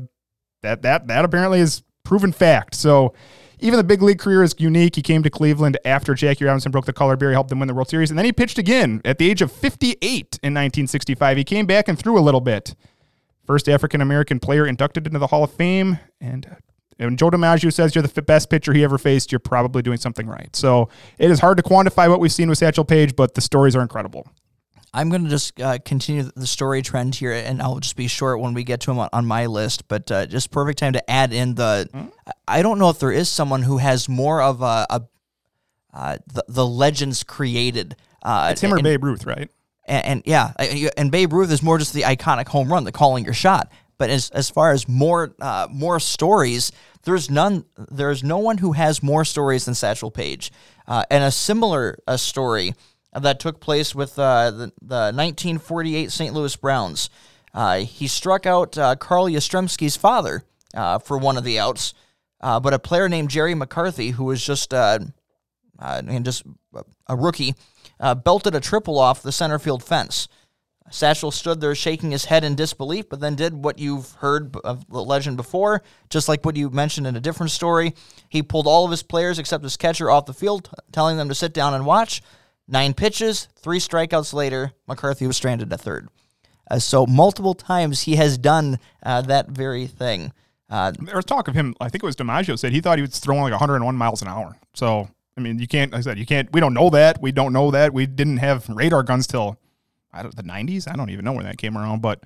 that 0.62 0.82
that 0.82 1.08
that 1.08 1.26
apparently 1.26 1.60
is 1.60 1.84
proven 2.04 2.32
fact. 2.32 2.76
So. 2.76 3.14
Even 3.62 3.76
the 3.76 3.84
big 3.84 4.02
league 4.02 4.20
career 4.20 4.42
is 4.42 4.56
unique. 4.58 4.96
He 4.96 5.02
came 5.02 5.22
to 5.22 5.30
Cleveland 5.30 5.78
after 5.84 6.14
Jackie 6.14 6.46
Robinson 6.46 6.72
broke 6.72 6.86
the 6.86 6.94
color 6.94 7.18
barrier, 7.18 7.34
helped 7.34 7.50
them 7.50 7.60
win 7.60 7.68
the 7.68 7.74
World 7.74 7.90
Series, 7.90 8.10
and 8.10 8.18
then 8.18 8.24
he 8.24 8.32
pitched 8.32 8.58
again 8.58 9.02
at 9.04 9.18
the 9.18 9.30
age 9.30 9.42
of 9.42 9.52
58 9.52 10.00
in 10.02 10.54
1965. 10.54 11.36
He 11.36 11.44
came 11.44 11.66
back 11.66 11.90
and 11.90 12.00
threw 12.00 12.18
a 12.18 12.22
little 12.22 12.40
bit. 12.40 12.74
First 13.46 13.68
African 13.68 14.00
American 14.00 14.40
player 14.40 14.66
inducted 14.66 15.08
into 15.08 15.20
the 15.20 15.28
Hall 15.28 15.44
of 15.44 15.52
Fame, 15.52 16.00
and 16.22 16.46
uh, 16.46 16.56
and 17.00 17.18
Joe 17.18 17.30
DiMaggio 17.30 17.72
says 17.74 17.96
you're 17.96 18.02
the 18.02 18.14
f- 18.16 18.26
best 18.26 18.50
pitcher 18.50 18.74
he 18.74 18.84
ever 18.84 18.98
faced, 18.98 19.32
you're 19.32 19.40
probably 19.40 19.82
doing 19.82 19.98
something 19.98 20.28
right. 20.28 20.54
So 20.56 20.90
it 21.18 21.32
is 21.32 21.40
hard 21.40 21.58
to 21.58 21.64
quantify 21.64 22.10
what 22.10 22.20
we've 22.20 22.32
seen 22.32 22.50
with 22.50 22.58
Satchel 22.58 22.86
Paige, 22.86 23.16
but 23.16 23.34
the 23.36 23.42
stories 23.42 23.76
are 23.76 23.82
incredible. 23.82 24.28
I'm 24.92 25.10
going 25.10 25.24
to 25.24 25.30
just 25.30 25.62
uh, 25.62 25.78
continue 25.86 26.24
the 26.36 26.48
story 26.48 26.82
trend 26.82 27.14
here, 27.14 27.32
and 27.32 27.62
I'll 27.62 27.80
just 27.80 27.96
be 27.96 28.08
short 28.08 28.40
when 28.40 28.56
we 28.56 28.64
get 28.64 28.80
to 28.82 28.92
him 28.92 28.98
on, 28.98 29.10
on 29.14 29.26
my 29.26 29.46
list. 29.46 29.88
But 29.88 30.12
uh, 30.12 30.26
just 30.26 30.50
perfect 30.50 30.80
time 30.80 30.94
to 30.94 31.12
add 31.12 31.32
in 31.32 31.54
the. 31.54 32.10
I 32.48 32.64
don't 32.64 32.80
know 32.80 32.90
if 32.90 32.98
there 32.98 33.12
is 33.12 33.30
someone 33.30 33.62
who 33.62 33.78
has 33.78 34.10
more 34.10 34.42
of 34.42 34.62
a, 34.64 34.88
a 34.90 35.02
uh, 35.94 36.18
the, 36.34 36.44
the 36.48 36.66
legends 36.66 37.24
created. 37.24 37.96
Uh, 38.24 38.50
It's 38.52 38.62
him 38.62 38.74
or 38.74 38.82
Babe 38.82 39.04
Ruth, 39.04 39.28
right? 39.28 39.50
and, 39.86 40.06
and 40.06 40.24
yeah, 40.26 40.54
and 40.98 41.12
Babe 41.12 41.34
Ruth 41.34 41.52
is 41.52 41.62
more 41.62 41.78
just 41.78 41.94
the 41.94 42.02
iconic 42.02 42.48
home 42.48 42.72
run, 42.74 42.84
the 42.84 42.92
calling 42.92 43.24
your 43.26 43.34
shot. 43.36 43.72
But 44.00 44.10
as 44.10 44.30
as 44.32 44.50
far 44.50 44.72
as 44.72 44.88
more 44.88 45.36
uh, 45.40 45.68
more 45.70 46.00
stories, 46.00 46.72
there's 47.04 47.30
none. 47.30 47.66
There's 47.78 48.24
no 48.24 48.38
one 48.38 48.58
who 48.58 48.72
has 48.72 49.04
more 49.04 49.26
stories 49.26 49.66
than 49.66 49.76
Satchel 49.76 50.10
Paige. 50.10 50.52
Uh, 50.88 51.04
and 51.12 51.24
a 51.24 51.32
similar 51.32 52.00
a 52.08 52.18
story 52.18 52.74
that 53.14 53.40
took 53.42 53.60
place 53.60 53.94
with 53.94 54.18
uh, 54.18 54.52
the 54.52 54.72
the 54.82 55.12
1948 55.14 56.12
St. 56.12 56.34
Louis 56.34 56.56
Browns. 56.56 57.10
Uh, 57.54 57.80
he 57.80 58.08
struck 58.08 58.46
out 58.46 58.78
uh, 58.78 58.96
Carl 58.96 59.26
Yastrzemski's 59.26 59.98
father 59.98 60.44
uh, 60.74 61.00
for 61.00 61.18
one 61.18 61.38
of 61.38 61.44
the 61.44 61.60
outs, 61.60 61.94
but 62.40 62.74
a 62.74 62.80
player 62.80 63.10
named 63.10 63.30
Jerry 63.30 63.54
McCarthy, 63.54 64.12
who 64.12 64.24
was 64.24 64.44
just 64.44 64.74
and 64.74 65.14
just 66.24 66.44
a 67.08 67.16
rookie, 67.18 67.54
belted 68.24 68.56
a 68.56 68.62
triple 68.62 68.98
off 68.98 69.22
the 69.22 69.34
center 69.34 69.60
field 69.60 69.84
fence. 69.84 70.30
Satchel 70.92 71.32
stood 71.32 71.62
there 71.62 71.76
shaking 71.76 72.12
his 72.12 72.26
head 72.26 72.44
in 72.44 72.56
disbelief, 72.56 73.10
but 73.10 73.20
then 73.20 73.36
did 73.36 73.54
what 73.54 73.80
you've 73.80 74.12
heard 74.14 74.56
of 74.64 74.88
the 74.90 75.04
legend 75.04 75.38
before, 75.38 75.84
just 76.10 76.28
like 76.28 76.46
what 76.46 76.56
you 76.56 76.70
mentioned 76.70 77.08
in 77.08 77.16
a 77.16 77.20
different 77.20 77.52
story. 77.52 77.94
He 78.30 78.42
pulled 78.44 78.68
all 78.68 78.86
of 78.86 78.92
his 78.92 79.04
players 79.04 79.40
except 79.40 79.64
his 79.64 79.78
catcher 79.78 80.10
off 80.10 80.26
the 80.26 80.34
field, 80.34 80.70
telling 80.92 81.18
them 81.18 81.30
to 81.30 81.36
sit 81.36 81.54
down 81.54 81.74
and 81.74 81.86
watch. 81.86 82.22
Nine 82.68 82.94
pitches, 82.94 83.48
three 83.56 83.80
strikeouts 83.80 84.34
later, 84.34 84.74
McCarthy 84.88 85.26
was 85.26 85.38
stranded 85.38 85.74
at 85.74 85.82
third. 85.82 86.10
Uh, 86.70 86.78
so 86.80 87.06
multiple 87.08 87.56
times 87.56 88.02
he 88.02 88.16
has 88.16 88.38
done 88.38 88.80
uh, 89.02 89.22
that 89.24 89.50
very 89.50 89.88
thing. 89.88 90.32
Uh, 90.70 90.92
There 91.00 91.16
was 91.16 91.26
talk 91.26 91.48
of 91.48 91.56
him. 91.56 91.74
I 91.82 91.90
think 91.90 92.04
it 92.04 92.06
was 92.06 92.16
DiMaggio 92.16 92.60
said 92.60 92.72
he 92.72 92.82
thought 92.82 93.00
he 93.00 93.02
was 93.02 93.18
throwing 93.18 93.42
like 93.42 93.52
101 93.54 93.96
miles 93.96 94.22
an 94.22 94.28
hour. 94.28 94.56
So 94.76 95.10
I 95.36 95.42
mean, 95.42 95.58
you 95.58 95.68
can't. 95.68 95.92
Like 95.92 96.00
I 96.00 96.02
said 96.02 96.20
you 96.20 96.26
can't. 96.28 96.52
We 96.52 96.60
don't 96.60 96.74
know 96.74 96.90
that. 96.92 97.22
We 97.22 97.32
don't 97.32 97.54
know 97.54 97.72
that. 97.72 97.92
We 97.94 98.06
didn't 98.06 98.38
have 98.38 98.70
radar 98.70 99.02
guns 99.02 99.26
till 99.26 99.58
I 100.14 100.24
don't 100.24 100.36
the 100.36 100.44
90s. 100.44 100.92
I 100.92 100.96
don't 100.96 101.10
even 101.10 101.26
know 101.26 101.34
when 101.34 101.46
that 101.46 101.58
came 101.58 101.78
around. 101.78 102.02
But 102.02 102.24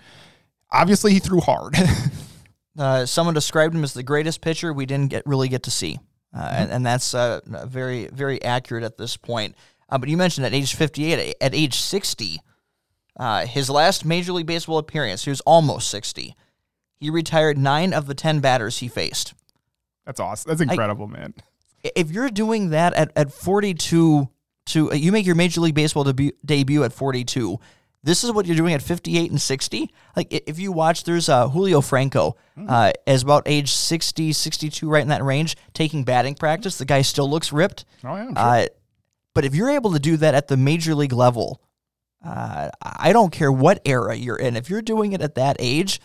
obviously 0.72 1.13
he 1.13 1.19
threw 1.19 1.41
hard. 1.41 1.76
Uh, 2.78 3.06
someone 3.06 3.36
described 3.36 3.76
him 3.76 3.84
as 3.84 3.93
the 3.93 4.02
greatest 4.02 4.41
pitcher 4.41 4.74
we 4.74 4.88
didn't 4.88 5.10
get 5.10 5.22
really 5.28 5.48
get 5.48 5.62
to 5.62 5.69
see, 5.69 6.00
uh, 6.36 6.50
and, 6.52 6.72
and 6.72 6.84
that's 6.84 7.13
uh, 7.13 7.39
very 7.46 8.08
very 8.08 8.41
accurate 8.43 8.84
at 8.84 8.98
this 8.98 9.15
point. 9.15 9.56
Uh, 9.89 9.98
but 10.00 10.10
you 10.10 10.17
mentioned 10.17 10.43
at 10.43 10.56
age 10.56 10.74
58, 10.74 11.36
at 11.39 11.54
age 11.54 11.76
60, 11.76 12.39
uh, 13.17 13.46
his 13.46 13.69
last 13.69 14.06
Major 14.06 14.34
League 14.34 14.48
Baseball 14.48 14.80
appearance, 14.80 15.24
he 15.24 15.30
was 15.30 15.41
almost 15.41 15.88
60. 15.89 16.36
He 16.96 17.10
retired 17.12 17.60
nine 17.60 17.93
of 17.93 18.08
the 18.08 18.15
10 18.15 18.39
batters 18.39 18.80
he 18.80 18.88
faced. 18.88 19.36
That's 20.06 20.19
awesome. 20.19 20.50
That's 20.50 20.62
incredible, 20.62 21.08
man. 21.08 21.36
If 21.84 22.10
you're 22.10 22.30
doing 22.30 22.72
that 22.72 22.93
at, 22.93 23.12
at 23.15 23.32
42, 23.32 24.30
to 24.67 24.91
uh, 24.91 24.95
you 24.95 25.12
make 25.12 25.26
your 25.26 25.36
Major 25.36 25.62
League 25.62 25.76
Baseball 25.76 26.04
debut, 26.04 26.32
debut 26.45 26.84
at 26.84 26.93
42. 26.93 27.60
This 28.06 28.23
is 28.26 28.32
what 28.34 28.45
you're 28.45 28.58
doing 28.58 28.73
at 28.73 28.82
58 28.82 29.32
and 29.32 29.41
60. 29.41 29.93
Like 30.15 30.28
if 30.32 30.60
you 30.60 30.71
watch, 30.73 31.06
there's 31.06 31.30
uh, 31.30 31.47
Julio 31.47 31.80
Franco, 31.82 32.36
uh, 32.67 32.91
is 33.08 33.23
about 33.23 33.43
age 33.45 33.71
60, 33.71 34.34
62, 34.34 34.89
right 34.89 35.02
in 35.02 35.08
that 35.08 35.23
range, 35.23 35.56
taking 35.73 36.04
batting 36.04 36.36
practice. 36.36 36.78
The 36.78 36.86
guy 36.86 37.02
still 37.02 37.30
looks 37.30 37.54
ripped. 37.54 37.86
Oh 38.04 38.15
yeah, 38.15 38.26
sure. 38.26 38.34
Uh, 38.36 38.65
But 39.34 39.45
if 39.45 39.56
you're 39.56 39.69
able 39.69 39.93
to 39.93 39.99
do 39.99 40.17
that 40.17 40.36
at 40.36 40.47
the 40.49 40.58
major 40.58 40.93
league 40.95 41.13
level, 41.13 41.62
uh, 42.26 42.69
I 42.82 43.13
don't 43.13 43.32
care 43.32 43.52
what 43.52 43.82
era 43.86 44.15
you're 44.15 44.36
in. 44.38 44.56
If 44.58 44.69
you're 44.69 44.82
doing 44.82 45.13
it 45.13 45.21
at 45.21 45.36
that 45.36 45.56
age, 45.60 46.02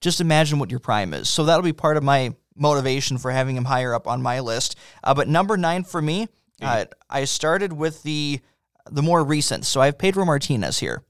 just 0.00 0.20
imagine 0.20 0.58
what 0.60 0.70
your 0.70 0.80
prime 0.80 1.12
is. 1.14 1.28
So 1.28 1.44
that'll 1.44 1.62
be 1.62 1.72
part 1.72 1.96
of 1.96 2.02
my 2.04 2.34
motivation 2.56 3.18
for 3.18 3.30
having 3.32 3.56
him 3.56 3.64
higher 3.64 3.92
up 3.92 4.06
on 4.06 4.22
my 4.22 4.38
list. 4.40 4.76
Uh, 5.02 5.14
but 5.14 5.26
number 5.28 5.56
nine 5.56 5.82
for 5.84 6.00
me, 6.00 6.28
uh, 6.64 6.84
I 7.10 7.24
started 7.24 7.72
with 7.72 8.02
the 8.02 8.40
the 8.90 9.02
more 9.02 9.24
recent. 9.24 9.64
So 9.64 9.80
I 9.80 9.86
have 9.86 9.98
Pedro 9.98 10.24
Martinez 10.24 10.78
here. 10.78 11.02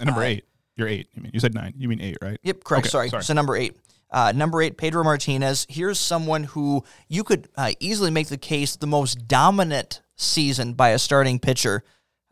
And 0.00 0.06
number 0.06 0.22
Uh, 0.22 0.26
eight. 0.26 0.44
You're 0.76 0.88
eight. 0.88 1.08
You 1.14 1.22
mean 1.22 1.30
you 1.32 1.40
said 1.40 1.54
nine. 1.54 1.72
You 1.76 1.88
mean 1.88 2.00
eight, 2.00 2.18
right? 2.20 2.38
Yep, 2.42 2.64
correct. 2.64 2.86
Okay, 2.86 2.90
sorry. 2.90 3.08
sorry. 3.10 3.22
So 3.24 3.32
number 3.34 3.56
eight. 3.56 3.76
Uh, 4.10 4.32
number 4.34 4.62
eight, 4.62 4.76
Pedro 4.76 5.02
Martinez. 5.04 5.66
Here's 5.68 5.98
someone 5.98 6.44
who 6.44 6.84
you 7.08 7.24
could 7.24 7.48
uh, 7.56 7.72
easily 7.80 8.10
make 8.10 8.28
the 8.28 8.36
case 8.38 8.76
the 8.76 8.86
most 8.86 9.26
dominant 9.28 10.02
season 10.16 10.74
by 10.74 10.90
a 10.90 10.98
starting 10.98 11.38
pitcher 11.40 11.82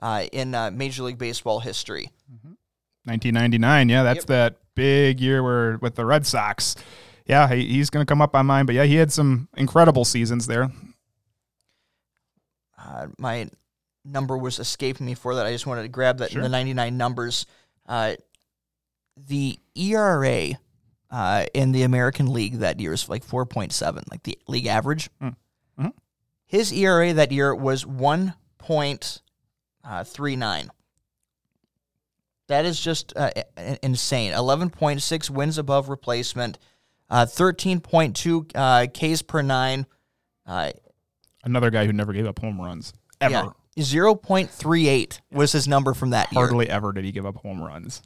uh, 0.01 0.25
in 0.33 0.55
uh, 0.55 0.71
Major 0.73 1.03
League 1.05 1.19
Baseball 1.19 1.61
history. 1.61 2.11
1999. 3.05 3.89
Yeah, 3.89 4.03
that's 4.03 4.19
Yep. 4.19 4.27
that 4.27 4.57
big 4.75 5.21
year 5.21 5.43
where 5.43 5.79
with 5.79 5.95
the 5.97 6.05
Red 6.05 6.27
Sox. 6.27 6.77
Yeah, 7.27 7.49
he, 7.53 7.67
he's 7.67 7.91
going 7.91 8.05
to 8.05 8.11
come 8.11 8.21
up 8.23 8.35
on 8.35 8.47
mine. 8.47 8.67
But 8.67 8.75
yeah, 8.75 8.85
he 8.85 8.97
had 8.97 9.13
some 9.13 9.49
incredible 9.57 10.05
seasons 10.05 10.47
there. 10.47 10.71
Uh, 12.85 13.07
my 13.19 13.49
number 14.05 14.37
was 14.37 14.59
escaping 14.59 15.07
me 15.07 15.15
for 15.15 15.37
that. 15.37 15.47
I 15.47 15.53
just 15.53 15.67
wanted 15.67 15.83
to 15.83 15.89
grab 15.89 16.19
that 16.19 16.31
in 16.31 16.35
Sure. 16.35 16.43
the 16.43 16.49
99 16.49 16.97
numbers. 16.97 17.47
Uh, 17.87 18.15
the 19.17 19.59
ERA 19.77 20.51
uh, 21.11 21.47
in 21.55 21.71
the 21.73 21.83
American 21.83 22.33
League 22.33 22.59
that 22.61 22.81
year 22.81 22.93
is 22.93 23.09
like 23.09 23.25
4.7, 23.25 24.03
like 24.11 24.23
the 24.25 24.37
league 24.49 24.67
average. 24.67 25.09
Mm. 25.21 25.37
Mhm. 25.79 25.93
His 26.47 26.73
ERA 26.73 27.13
that 27.13 27.31
year 27.33 27.55
was 27.55 27.85
1.39. 27.85 30.71
That 32.49 32.65
is 32.65 32.81
just 32.81 33.13
uh, 33.17 33.31
insane. 33.83 34.33
11.6 34.33 35.31
wins 35.31 35.59
above 35.59 35.89
replacement, 35.89 36.59
uh, 37.09 37.27
13.2 37.27 38.51
uh, 38.55 38.87
Ks 38.89 39.23
per 39.23 39.43
nine. 39.43 39.87
Uh, 41.43 41.47
Another 41.47 41.71
guy 41.71 41.87
who 41.87 41.93
never 41.93 42.13
gave 42.13 42.27
up 42.27 42.39
home 42.39 42.61
runs 42.61 42.93
ever. 43.21 43.33
yeah, 43.33 43.83
0.38 43.83 45.21
was 45.31 45.53
his 45.53 45.67
number 45.69 45.95
from 45.95 46.11
that 46.11 46.33
year. 46.33 46.41
Hardly 46.45 46.69
ever 46.69 46.93
did 46.93 47.05
he 47.05 47.13
give 47.13 47.27
up 47.27 47.37
home 47.37 47.63
runs. 47.63 48.03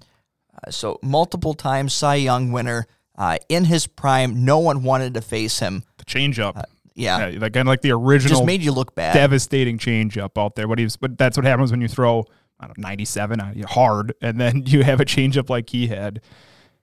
Uh, 0.54 0.70
so 0.70 0.98
multiple 1.02 1.54
times 1.54 1.92
Cy 1.92 2.16
Young 2.16 2.52
winner. 2.52 2.86
Uh, 3.18 3.38
in 3.48 3.64
his 3.64 3.86
prime, 3.86 4.44
no 4.44 4.58
one 4.58 4.82
wanted 4.82 5.14
to 5.14 5.22
face 5.22 5.58
him. 5.58 5.82
The 5.96 6.04
changeup. 6.04 6.62
Yeah, 6.94 7.28
yeah, 7.28 7.38
like 7.38 7.52
kind 7.52 7.66
of 7.66 7.70
like 7.70 7.82
the 7.82 7.92
original 7.92 8.38
just 8.38 8.46
made 8.46 8.62
you 8.62 8.72
look 8.72 8.94
bad. 8.94 9.12
devastating 9.14 9.76
changeup 9.78 10.42
out 10.42 10.54
there. 10.54 10.66
Was, 10.66 10.96
but 10.96 11.18
that's 11.18 11.36
what 11.36 11.44
happens 11.44 11.70
when 11.70 11.80
you 11.82 11.88
throw 11.88 12.24
I 12.58 12.66
don't 12.66 12.78
know, 12.78 12.88
97 12.88 13.40
on 13.40 13.54
you 13.54 13.66
hard, 13.66 14.14
and 14.22 14.40
then 14.40 14.62
you 14.66 14.82
have 14.82 15.00
a 15.00 15.04
changeup 15.04 15.50
like 15.50 15.68
he 15.70 15.88
had. 15.88 16.20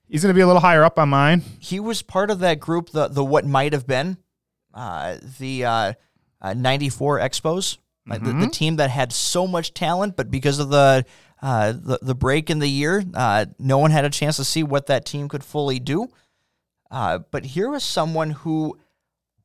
He's 0.08 0.22
going 0.22 0.32
to 0.34 0.38
be 0.38 0.42
a 0.42 0.48
little 0.48 0.62
higher 0.62 0.84
up 0.84 1.00
on 1.00 1.10
mine. 1.10 1.42
he 1.60 1.80
was 1.80 2.04
part 2.04 2.30
of 2.30 2.40
that 2.40 2.60
group, 2.60 2.92
the 2.92 3.08
the 3.08 3.24
what 3.24 3.46
might 3.46 3.74
have 3.74 3.88
been, 3.88 4.18
uh, 4.74 5.18
the 5.40 5.96
uh, 6.44 6.48
uh, 6.48 6.54
'94 6.54 7.20
Expos, 7.20 7.78
like 8.06 8.24
the, 8.24 8.34
the 8.34 8.48
team 8.48 8.76
that 8.78 8.90
had 8.90 9.14
so 9.14 9.48
much 9.48 9.74
talent, 9.74 10.16
but 10.18 10.30
because 10.30 10.60
of 10.60 10.70
the 10.70 11.06
uh, 11.42 11.72
the 11.72 12.00
the 12.02 12.16
break 12.16 12.50
in 12.50 12.60
the 12.60 12.68
year, 12.68 13.04
uh, 13.14 13.46
no 13.60 13.78
one 13.78 13.92
had 13.92 14.06
a 14.06 14.10
chance 14.10 14.38
to 14.38 14.44
see 14.44 14.64
what 14.64 14.88
that 14.88 15.06
team 15.06 15.30
could 15.30 15.44
fully 15.44 15.80
do. 15.80 16.08
Uh, 16.92 17.20
but 17.32 17.46
here 17.46 17.70
was 17.70 17.84
someone 17.84 18.32
who 18.32 18.78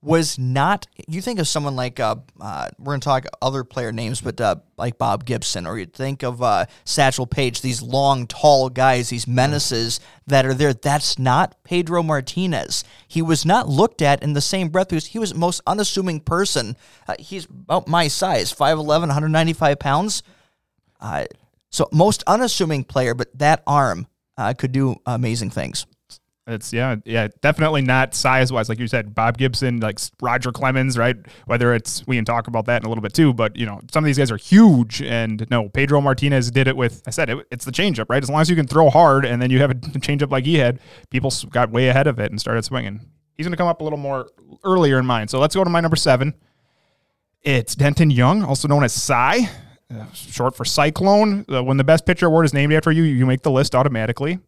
was 0.00 0.38
not. 0.38 0.87
You 1.08 1.20
think 1.20 1.38
of 1.38 1.48
someone 1.48 1.74
like 1.74 1.98
uh, 1.98 2.16
uh, 2.40 2.68
we're 2.78 2.92
gonna 2.92 3.00
talk 3.00 3.26
other 3.42 3.64
player 3.64 3.90
names, 3.92 4.20
but 4.20 4.40
uh, 4.40 4.56
like 4.76 4.96
Bob 4.96 5.24
Gibson, 5.24 5.66
or 5.66 5.78
you 5.78 5.87
think 5.87 6.22
of 6.22 6.40
uh, 6.42 6.66
Satchel 6.84 7.26
Paige, 7.26 7.62
these 7.62 7.82
long, 7.82 8.26
tall 8.26 8.68
guys, 8.68 9.11
these 9.11 9.26
menaces 9.26 9.98
that 10.26 10.46
are 10.46 10.54
there. 10.54 10.72
That's 10.72 11.18
not 11.18 11.62
Pedro 11.64 12.02
Martinez. 12.02 12.84
He 13.08 13.22
was 13.22 13.44
not 13.44 13.68
looked 13.68 14.00
at 14.00 14.22
in 14.22 14.34
the 14.34 14.40
same 14.40 14.68
breath 14.68 14.88
because 14.88 15.06
he 15.06 15.18
was 15.18 15.32
the 15.32 15.38
most 15.38 15.61
unassuming 15.66 16.20
person. 16.20 16.76
Uh, 17.08 17.16
he's 17.18 17.46
about 17.46 17.88
my 17.88 18.06
size, 18.08 18.52
5'11", 18.52 18.87
195 19.00 19.78
pounds. 19.78 20.22
Uh, 21.00 21.24
so 21.70 21.88
most 21.92 22.22
unassuming 22.26 22.84
player, 22.84 23.14
but 23.14 23.37
that 23.38 23.62
arm 23.66 24.06
uh, 24.37 24.54
could 24.54 24.72
do 24.72 24.96
amazing 25.06 25.50
things. 25.50 25.87
It's 26.48 26.72
yeah, 26.72 26.96
yeah, 27.04 27.28
definitely 27.42 27.82
not 27.82 28.14
size 28.14 28.50
wise, 28.50 28.70
like 28.70 28.78
you 28.78 28.87
said. 28.87 29.14
Bob 29.14 29.37
Gibson, 29.37 29.80
like 29.80 29.98
Roger 30.22 30.50
Clemens, 30.50 30.96
right? 30.96 31.16
Whether 31.44 31.74
it's 31.74 32.06
we 32.06 32.16
can 32.16 32.24
talk 32.24 32.46
about 32.46 32.64
that 32.66 32.82
in 32.82 32.87
a 32.87 32.88
little 32.88 33.02
bit 33.02 33.12
too, 33.12 33.34
but 33.34 33.54
you 33.54 33.66
know, 33.66 33.80
some 33.92 34.02
of 34.02 34.06
these 34.06 34.16
guys 34.16 34.30
are 34.30 34.38
huge, 34.38 35.02
and 35.02 35.46
no, 35.50 35.68
Pedro 35.68 36.00
Martinez 36.00 36.50
did 36.50 36.66
it 36.66 36.76
with. 36.76 37.02
I 37.06 37.11
said 37.11 37.28
it, 37.28 37.46
it's 37.50 37.66
the 37.66 37.70
changeup, 37.70 38.06
right? 38.08 38.22
As 38.22 38.30
long 38.30 38.40
as 38.40 38.48
you 38.48 38.56
can 38.56 38.66
throw 38.66 38.88
hard, 38.88 39.26
and 39.26 39.42
then 39.42 39.50
you 39.50 39.61
have 39.61 39.70
a 39.70 39.74
changeup 40.00 40.30
like 40.30 40.46
he 40.46 40.54
had, 40.54 40.80
people 41.11 41.30
got 41.50 41.70
way 41.70 41.88
ahead 41.88 42.06
of 42.06 42.18
it 42.18 42.30
and 42.30 42.40
started 42.40 42.64
swinging. 42.64 43.00
He's 43.37 43.46
going 43.46 43.52
to 43.52 43.58
come 43.58 43.68
up 43.68 43.82
a 43.82 43.84
little 43.84 43.98
more 43.98 44.30
earlier 44.64 44.98
in 44.98 45.06
mine. 45.06 45.28
So 45.28 45.38
let's 45.38 45.54
go 45.54 45.62
to 45.62 45.70
my 45.70 45.80
number 45.80 45.96
seven. 45.96 46.34
It's 47.42 47.76
Denton 47.76 48.11
Young, 48.11 48.42
also 48.42 48.66
known 48.66 48.82
as 48.82 48.92
Cy, 48.92 49.48
uh, 49.94 50.11
short 50.12 50.56
for 50.56 50.64
Cyclone. 50.64 51.44
Uh, 51.48 51.62
when 51.62 51.76
the 51.76 51.84
best 51.84 52.04
pitcher 52.04 52.26
award 52.26 52.46
is 52.46 52.54
named 52.54 52.72
after 52.72 52.90
you, 52.90 53.04
you 53.04 53.26
make 53.26 53.42
the 53.42 53.50
list 53.50 53.74
automatically. 53.74 54.38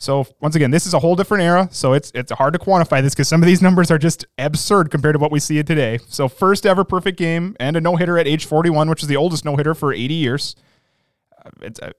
So 0.00 0.24
once 0.40 0.54
again, 0.54 0.70
this 0.70 0.86
is 0.86 0.94
a 0.94 1.00
whole 1.00 1.16
different 1.16 1.42
era, 1.42 1.68
so 1.72 1.92
it's 1.92 2.12
it's 2.14 2.30
hard 2.30 2.52
to 2.52 2.58
quantify 2.58 3.02
this 3.02 3.14
because 3.14 3.26
some 3.26 3.42
of 3.42 3.46
these 3.46 3.60
numbers 3.60 3.90
are 3.90 3.98
just 3.98 4.24
absurd 4.38 4.90
compared 4.92 5.14
to 5.14 5.18
what 5.18 5.32
we 5.32 5.40
see 5.40 5.60
today. 5.64 5.98
So 6.08 6.28
first 6.28 6.64
ever 6.64 6.84
perfect 6.84 7.18
game 7.18 7.56
and 7.58 7.76
a 7.76 7.80
no 7.80 7.96
hitter 7.96 8.16
at 8.16 8.28
age 8.28 8.46
41, 8.46 8.88
which 8.88 9.02
is 9.02 9.08
the 9.08 9.16
oldest 9.16 9.44
no 9.44 9.56
hitter 9.56 9.74
for 9.74 9.92
80 9.92 10.14
years. 10.14 10.54
Uh, 11.44 11.50
It's 11.62 11.80
uh, 11.80 11.90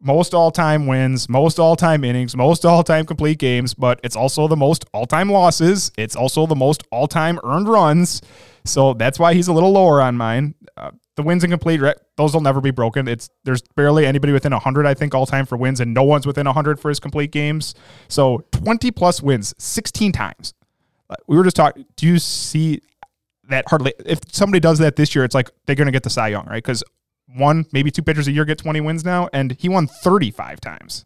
most 0.00 0.34
all 0.34 0.52
time 0.52 0.86
wins, 0.86 1.28
most 1.28 1.58
all 1.58 1.74
time 1.74 2.04
innings, 2.04 2.36
most 2.36 2.64
all 2.64 2.84
time 2.84 3.04
complete 3.04 3.38
games, 3.38 3.74
but 3.74 3.98
it's 4.04 4.14
also 4.14 4.46
the 4.46 4.56
most 4.56 4.84
all 4.92 5.06
time 5.06 5.28
losses. 5.28 5.90
It's 5.98 6.14
also 6.14 6.46
the 6.46 6.54
most 6.54 6.84
all 6.92 7.08
time 7.08 7.40
earned 7.42 7.68
runs. 7.68 8.22
So 8.64 8.94
that's 8.94 9.18
why 9.18 9.34
he's 9.34 9.48
a 9.48 9.52
little 9.52 9.72
lower 9.72 10.00
on 10.00 10.16
mine. 10.16 10.54
Uh, 10.76 10.92
the 11.18 11.22
wins 11.24 11.42
and 11.42 11.52
complete 11.52 11.80
rec- 11.80 11.98
those 12.16 12.32
will 12.32 12.40
never 12.40 12.60
be 12.60 12.70
broken. 12.70 13.08
It's 13.08 13.28
there's 13.42 13.60
barely 13.74 14.06
anybody 14.06 14.32
within 14.32 14.52
100 14.52 14.86
I 14.86 14.94
think 14.94 15.16
all 15.16 15.26
time 15.26 15.46
for 15.46 15.56
wins 15.56 15.80
and 15.80 15.92
no 15.92 16.04
one's 16.04 16.28
within 16.28 16.46
100 16.46 16.78
for 16.78 16.90
his 16.90 17.00
complete 17.00 17.32
games. 17.32 17.74
So 18.06 18.44
20 18.52 18.92
plus 18.92 19.20
wins 19.20 19.52
16 19.58 20.12
times. 20.12 20.54
We 21.26 21.36
were 21.36 21.42
just 21.42 21.56
talking 21.56 21.86
do 21.96 22.06
you 22.06 22.20
see 22.20 22.82
that 23.48 23.64
hardly 23.68 23.94
if 24.06 24.20
somebody 24.30 24.60
does 24.60 24.78
that 24.78 24.94
this 24.94 25.12
year 25.12 25.24
it's 25.24 25.34
like 25.34 25.50
they're 25.66 25.74
going 25.74 25.86
to 25.86 25.92
get 25.92 26.04
the 26.04 26.10
Cy 26.10 26.28
Young, 26.28 26.46
right? 26.46 26.62
Cuz 26.62 26.84
one, 27.34 27.66
maybe 27.72 27.90
two 27.90 28.02
pitchers 28.02 28.28
a 28.28 28.32
year 28.32 28.44
get 28.44 28.58
20 28.58 28.80
wins 28.80 29.04
now 29.04 29.28
and 29.32 29.56
he 29.58 29.68
won 29.68 29.88
35 29.88 30.60
times. 30.60 31.04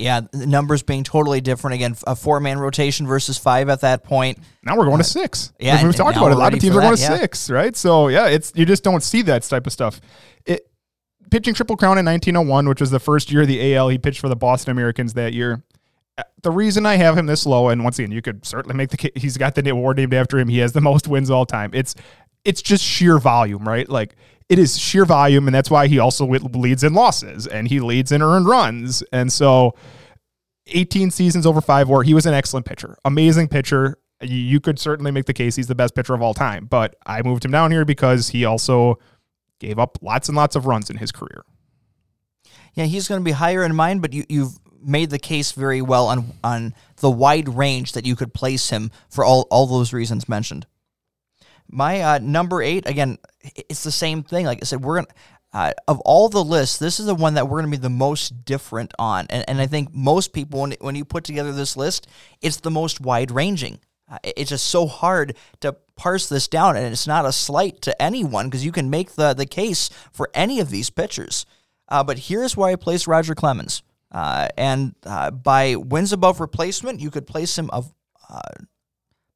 Yeah, 0.00 0.20
the 0.32 0.46
numbers 0.46 0.82
being 0.82 1.04
totally 1.04 1.40
different 1.40 1.74
again. 1.74 1.96
A 2.06 2.14
four 2.14 2.40
man 2.40 2.58
rotation 2.58 3.06
versus 3.06 3.36
five 3.36 3.68
at 3.68 3.80
that 3.80 4.04
point. 4.04 4.38
Now 4.62 4.76
we're 4.76 4.84
going 4.84 4.98
to 4.98 5.04
six. 5.04 5.52
yeah, 5.58 5.76
we've 5.76 5.86
and 5.86 5.96
talked 5.96 6.16
about 6.16 6.30
it. 6.30 6.34
A 6.34 6.38
lot 6.38 6.54
of 6.54 6.60
teams 6.60 6.76
are 6.76 6.80
going 6.80 6.92
that, 6.92 6.96
to 6.96 7.02
yeah. 7.02 7.18
six, 7.18 7.50
right? 7.50 7.74
So 7.74 8.08
yeah, 8.08 8.28
it's 8.28 8.52
you 8.54 8.64
just 8.64 8.84
don't 8.84 9.02
see 9.02 9.22
that 9.22 9.42
type 9.42 9.66
of 9.66 9.72
stuff. 9.72 10.00
It 10.44 10.70
pitching 11.30 11.54
triple 11.54 11.76
crown 11.76 11.98
in 11.98 12.06
1901, 12.06 12.68
which 12.68 12.80
was 12.80 12.90
the 12.90 13.00
first 13.00 13.30
year 13.30 13.42
of 13.42 13.48
the 13.48 13.74
AL. 13.74 13.88
He 13.88 13.98
pitched 13.98 14.20
for 14.20 14.28
the 14.28 14.36
Boston 14.36 14.70
Americans 14.70 15.14
that 15.14 15.32
year. 15.32 15.62
Uh, 16.16 16.22
The 16.42 16.50
reason 16.50 16.86
I 16.86 16.96
have 16.96 17.18
him 17.18 17.26
this 17.26 17.44
low, 17.46 17.68
and 17.68 17.84
once 17.84 17.98
again, 17.98 18.12
you 18.12 18.22
could 18.22 18.46
certainly 18.46 18.76
make 18.76 18.90
the 18.90 18.96
case 18.96 19.12
he's 19.14 19.36
got 19.36 19.54
the 19.54 19.68
award 19.68 19.96
named 19.96 20.14
after 20.14 20.38
him. 20.38 20.48
He 20.48 20.58
has 20.58 20.72
the 20.72 20.80
most 20.80 21.08
wins 21.08 21.30
all 21.30 21.46
time. 21.46 21.70
It's 21.74 21.94
it's 22.44 22.62
just 22.62 22.84
sheer 22.84 23.18
volume, 23.18 23.66
right? 23.66 23.88
Like 23.88 24.16
it 24.48 24.58
is 24.58 24.78
sheer 24.78 25.04
volume, 25.04 25.46
and 25.46 25.54
that's 25.54 25.70
why 25.70 25.86
he 25.86 25.98
also 25.98 26.26
leads 26.26 26.82
in 26.84 26.94
losses 26.94 27.46
and 27.46 27.68
he 27.68 27.80
leads 27.80 28.12
in 28.12 28.22
earned 28.22 28.46
runs, 28.46 29.02
and 29.12 29.32
so. 29.32 29.74
18 30.70 31.10
seasons 31.10 31.46
over 31.46 31.62
five 31.62 31.88
WAR. 31.88 32.02
He 32.02 32.12
was 32.12 32.26
an 32.26 32.34
excellent 32.34 32.66
pitcher, 32.66 32.98
amazing 33.02 33.48
pitcher. 33.48 33.96
You, 34.20 34.60
could 34.60 34.78
certainly 34.78 35.10
make 35.10 35.24
the 35.24 35.32
case 35.32 35.56
he's 35.56 35.66
the 35.66 35.74
best 35.74 35.94
pitcher 35.94 36.12
of 36.12 36.20
all 36.20 36.34
time, 36.34 36.66
but 36.66 36.94
I 37.06 37.22
moved 37.22 37.42
him 37.42 37.52
down 37.52 37.70
here 37.70 37.86
because 37.86 38.28
he 38.28 38.44
also 38.44 38.98
gave 39.60 39.78
up 39.78 39.98
lots 40.02 40.28
and 40.28 40.36
lots 40.36 40.56
of 40.56 40.66
runs 40.66 40.90
in 40.90 40.96
his 40.96 41.12
career. 41.12 41.42
Yeah, 42.74 42.84
he's 42.84 43.08
going 43.08 43.20
to 43.20 43.24
be 43.24 43.32
higher 43.32 43.64
in 43.64 43.74
mine, 43.74 44.00
but 44.00 44.12
you, 44.12 44.24
you've 44.28 44.58
made 44.80 45.10
the 45.10 45.18
case 45.18 45.52
very 45.52 45.82
well 45.82 46.06
on 46.06 46.32
on 46.44 46.74
the 46.96 47.10
wide 47.10 47.48
range 47.48 47.92
that 47.92 48.06
you 48.06 48.14
could 48.14 48.32
place 48.32 48.70
him 48.70 48.90
for 49.08 49.24
all 49.24 49.46
all 49.50 49.66
those 49.66 49.92
reasons 49.92 50.28
mentioned. 50.28 50.66
My 51.70 52.00
uh, 52.00 52.18
number 52.18 52.62
eight, 52.62 52.88
again, 52.88 53.18
it's 53.40 53.84
the 53.84 53.92
same 53.92 54.22
thing. 54.22 54.46
Like 54.46 54.58
I 54.62 54.64
said, 54.64 54.82
we're 54.82 54.96
gonna 54.96 55.14
uh, 55.52 55.72
of 55.86 55.98
all 56.00 56.28
the 56.28 56.44
lists, 56.44 56.78
this 56.78 57.00
is 57.00 57.06
the 57.06 57.14
one 57.14 57.34
that 57.34 57.48
we're 57.48 57.60
gonna 57.60 57.70
be 57.70 57.76
the 57.78 57.88
most 57.88 58.44
different 58.44 58.92
on, 58.98 59.26
and 59.30 59.44
and 59.48 59.60
I 59.60 59.66
think 59.66 59.94
most 59.94 60.32
people 60.32 60.60
when 60.60 60.74
when 60.80 60.94
you 60.94 61.04
put 61.04 61.24
together 61.24 61.52
this 61.52 61.76
list, 61.76 62.06
it's 62.40 62.58
the 62.60 62.70
most 62.70 63.00
wide 63.00 63.30
ranging. 63.30 63.80
Uh, 64.10 64.18
it's 64.22 64.50
just 64.50 64.66
so 64.66 64.86
hard 64.86 65.36
to 65.60 65.76
parse 65.96 66.28
this 66.28 66.48
down, 66.48 66.76
and 66.76 66.86
it's 66.86 67.06
not 67.06 67.26
a 67.26 67.32
slight 67.32 67.82
to 67.82 68.02
anyone 68.02 68.46
because 68.46 68.64
you 68.64 68.72
can 68.72 68.90
make 68.90 69.12
the 69.12 69.34
the 69.34 69.46
case 69.46 69.90
for 70.12 70.30
any 70.34 70.60
of 70.60 70.70
these 70.70 70.90
pitchers. 70.90 71.46
Uh, 71.88 72.04
but 72.04 72.18
here's 72.18 72.56
where 72.56 72.70
I 72.70 72.76
place 72.76 73.06
Roger 73.06 73.34
Clemens. 73.34 73.82
Uh, 74.10 74.48
and 74.56 74.94
uh, 75.04 75.30
by 75.30 75.76
wins 75.76 76.12
above 76.12 76.40
replacement, 76.40 77.00
you 77.00 77.10
could 77.10 77.26
place 77.26 77.56
him 77.58 77.70
of 77.70 77.92
uh, 78.28 78.40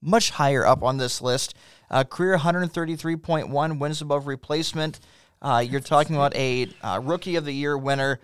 much 0.01 0.31
higher 0.31 0.67
up 0.67 0.83
on 0.83 0.99
this 0.99 1.23
list. 1.23 1.55
Uh, 1.93 2.03
career 2.05 2.39
133.1 2.39 3.79
wins 3.79 4.01
above 4.01 4.27
replacement. 4.27 4.99
Uh, 5.43 5.63
you're 5.67 5.81
talking 5.81 6.17
about 6.17 6.35
a 6.37 6.69
uh, 6.83 7.01
rookie 7.03 7.37
of 7.37 7.45
the 7.45 7.53
year 7.53 7.77
winner, 7.77 8.19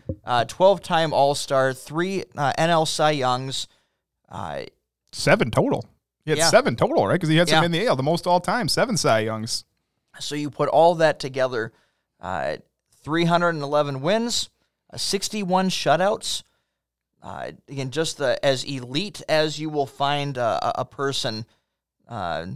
12 0.47 0.81
time 0.83 1.13
All 1.13 1.35
Star, 1.35 1.73
three 1.75 2.25
uh, 2.37 2.53
NL 2.59 2.87
Cy 2.89 3.11
Youngs. 3.11 3.69
Uh, 4.29 4.63
seven 5.13 5.51
total. 5.51 5.85
He 6.25 6.31
had 6.31 6.39
Yeah. 6.39 6.49
seven 6.51 6.77
total, 6.77 7.07
right? 7.07 7.15
Because 7.15 7.29
he 7.29 7.37
had 7.37 7.49
some 7.49 7.63
Yeah. 7.63 7.67
in 7.67 7.73
the 7.73 7.87
AL, 7.87 7.97
the 7.97 8.03
most 8.03 8.27
all 8.27 8.41
time, 8.41 8.69
seven 8.69 8.97
Cy 8.97 9.21
Youngs. 9.21 9.65
So 10.21 10.35
you 10.35 10.49
put 10.51 10.69
all 10.69 10.95
that 10.97 11.19
together, 11.19 11.73
uh, 12.21 12.57
311 13.03 14.01
wins, 14.01 14.49
uh, 14.93 14.97
61 14.97 15.71
shutouts. 15.71 16.43
Uh, 17.23 17.53
again, 17.69 17.91
just 17.91 18.19
the, 18.19 18.43
as 18.45 18.63
elite 18.65 19.23
as 19.29 19.59
you 19.59 19.69
will 19.71 19.87
find 19.87 20.37
a, 20.37 20.59
a- 20.79 20.81
a 20.83 20.85
person, 20.85 21.47
uh, 22.09 22.47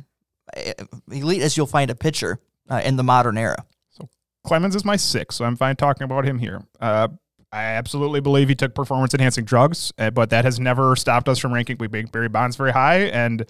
elite 1.11 1.43
as 1.43 1.57
you'll 1.57 1.67
find 1.67 1.91
a 1.91 1.95
pitcher 1.95 2.41
uh, 2.71 2.81
in 2.85 2.97
the 2.97 3.03
modern 3.03 3.39
era. 3.39 3.65
So 3.91 4.09
Clemens 4.45 4.77
is 4.77 4.85
my 4.85 4.97
six, 4.97 5.37
so 5.37 5.45
I'm 5.45 5.57
fine 5.57 5.77
talking 5.77 6.05
about 6.05 6.25
him 6.25 6.39
here. 6.39 6.63
Uh, 6.81 7.09
I 7.53 7.65
absolutely 7.65 8.21
believe 8.21 8.49
he 8.49 8.55
took 8.55 8.75
performance 8.75 9.13
enhancing 9.13 9.45
drugs, 9.45 9.93
uh, 9.99 10.11
but 10.11 10.31
that 10.31 10.45
has 10.45 10.59
never 10.59 10.97
stopped 10.97 11.29
us 11.29 11.39
from 11.39 11.53
ranking 11.53 11.77
we 11.79 11.89
make 11.89 12.11
Barry 12.11 12.29
Bonds 12.29 12.57
very 12.57 12.73
high. 12.73 13.01
And 13.01 13.45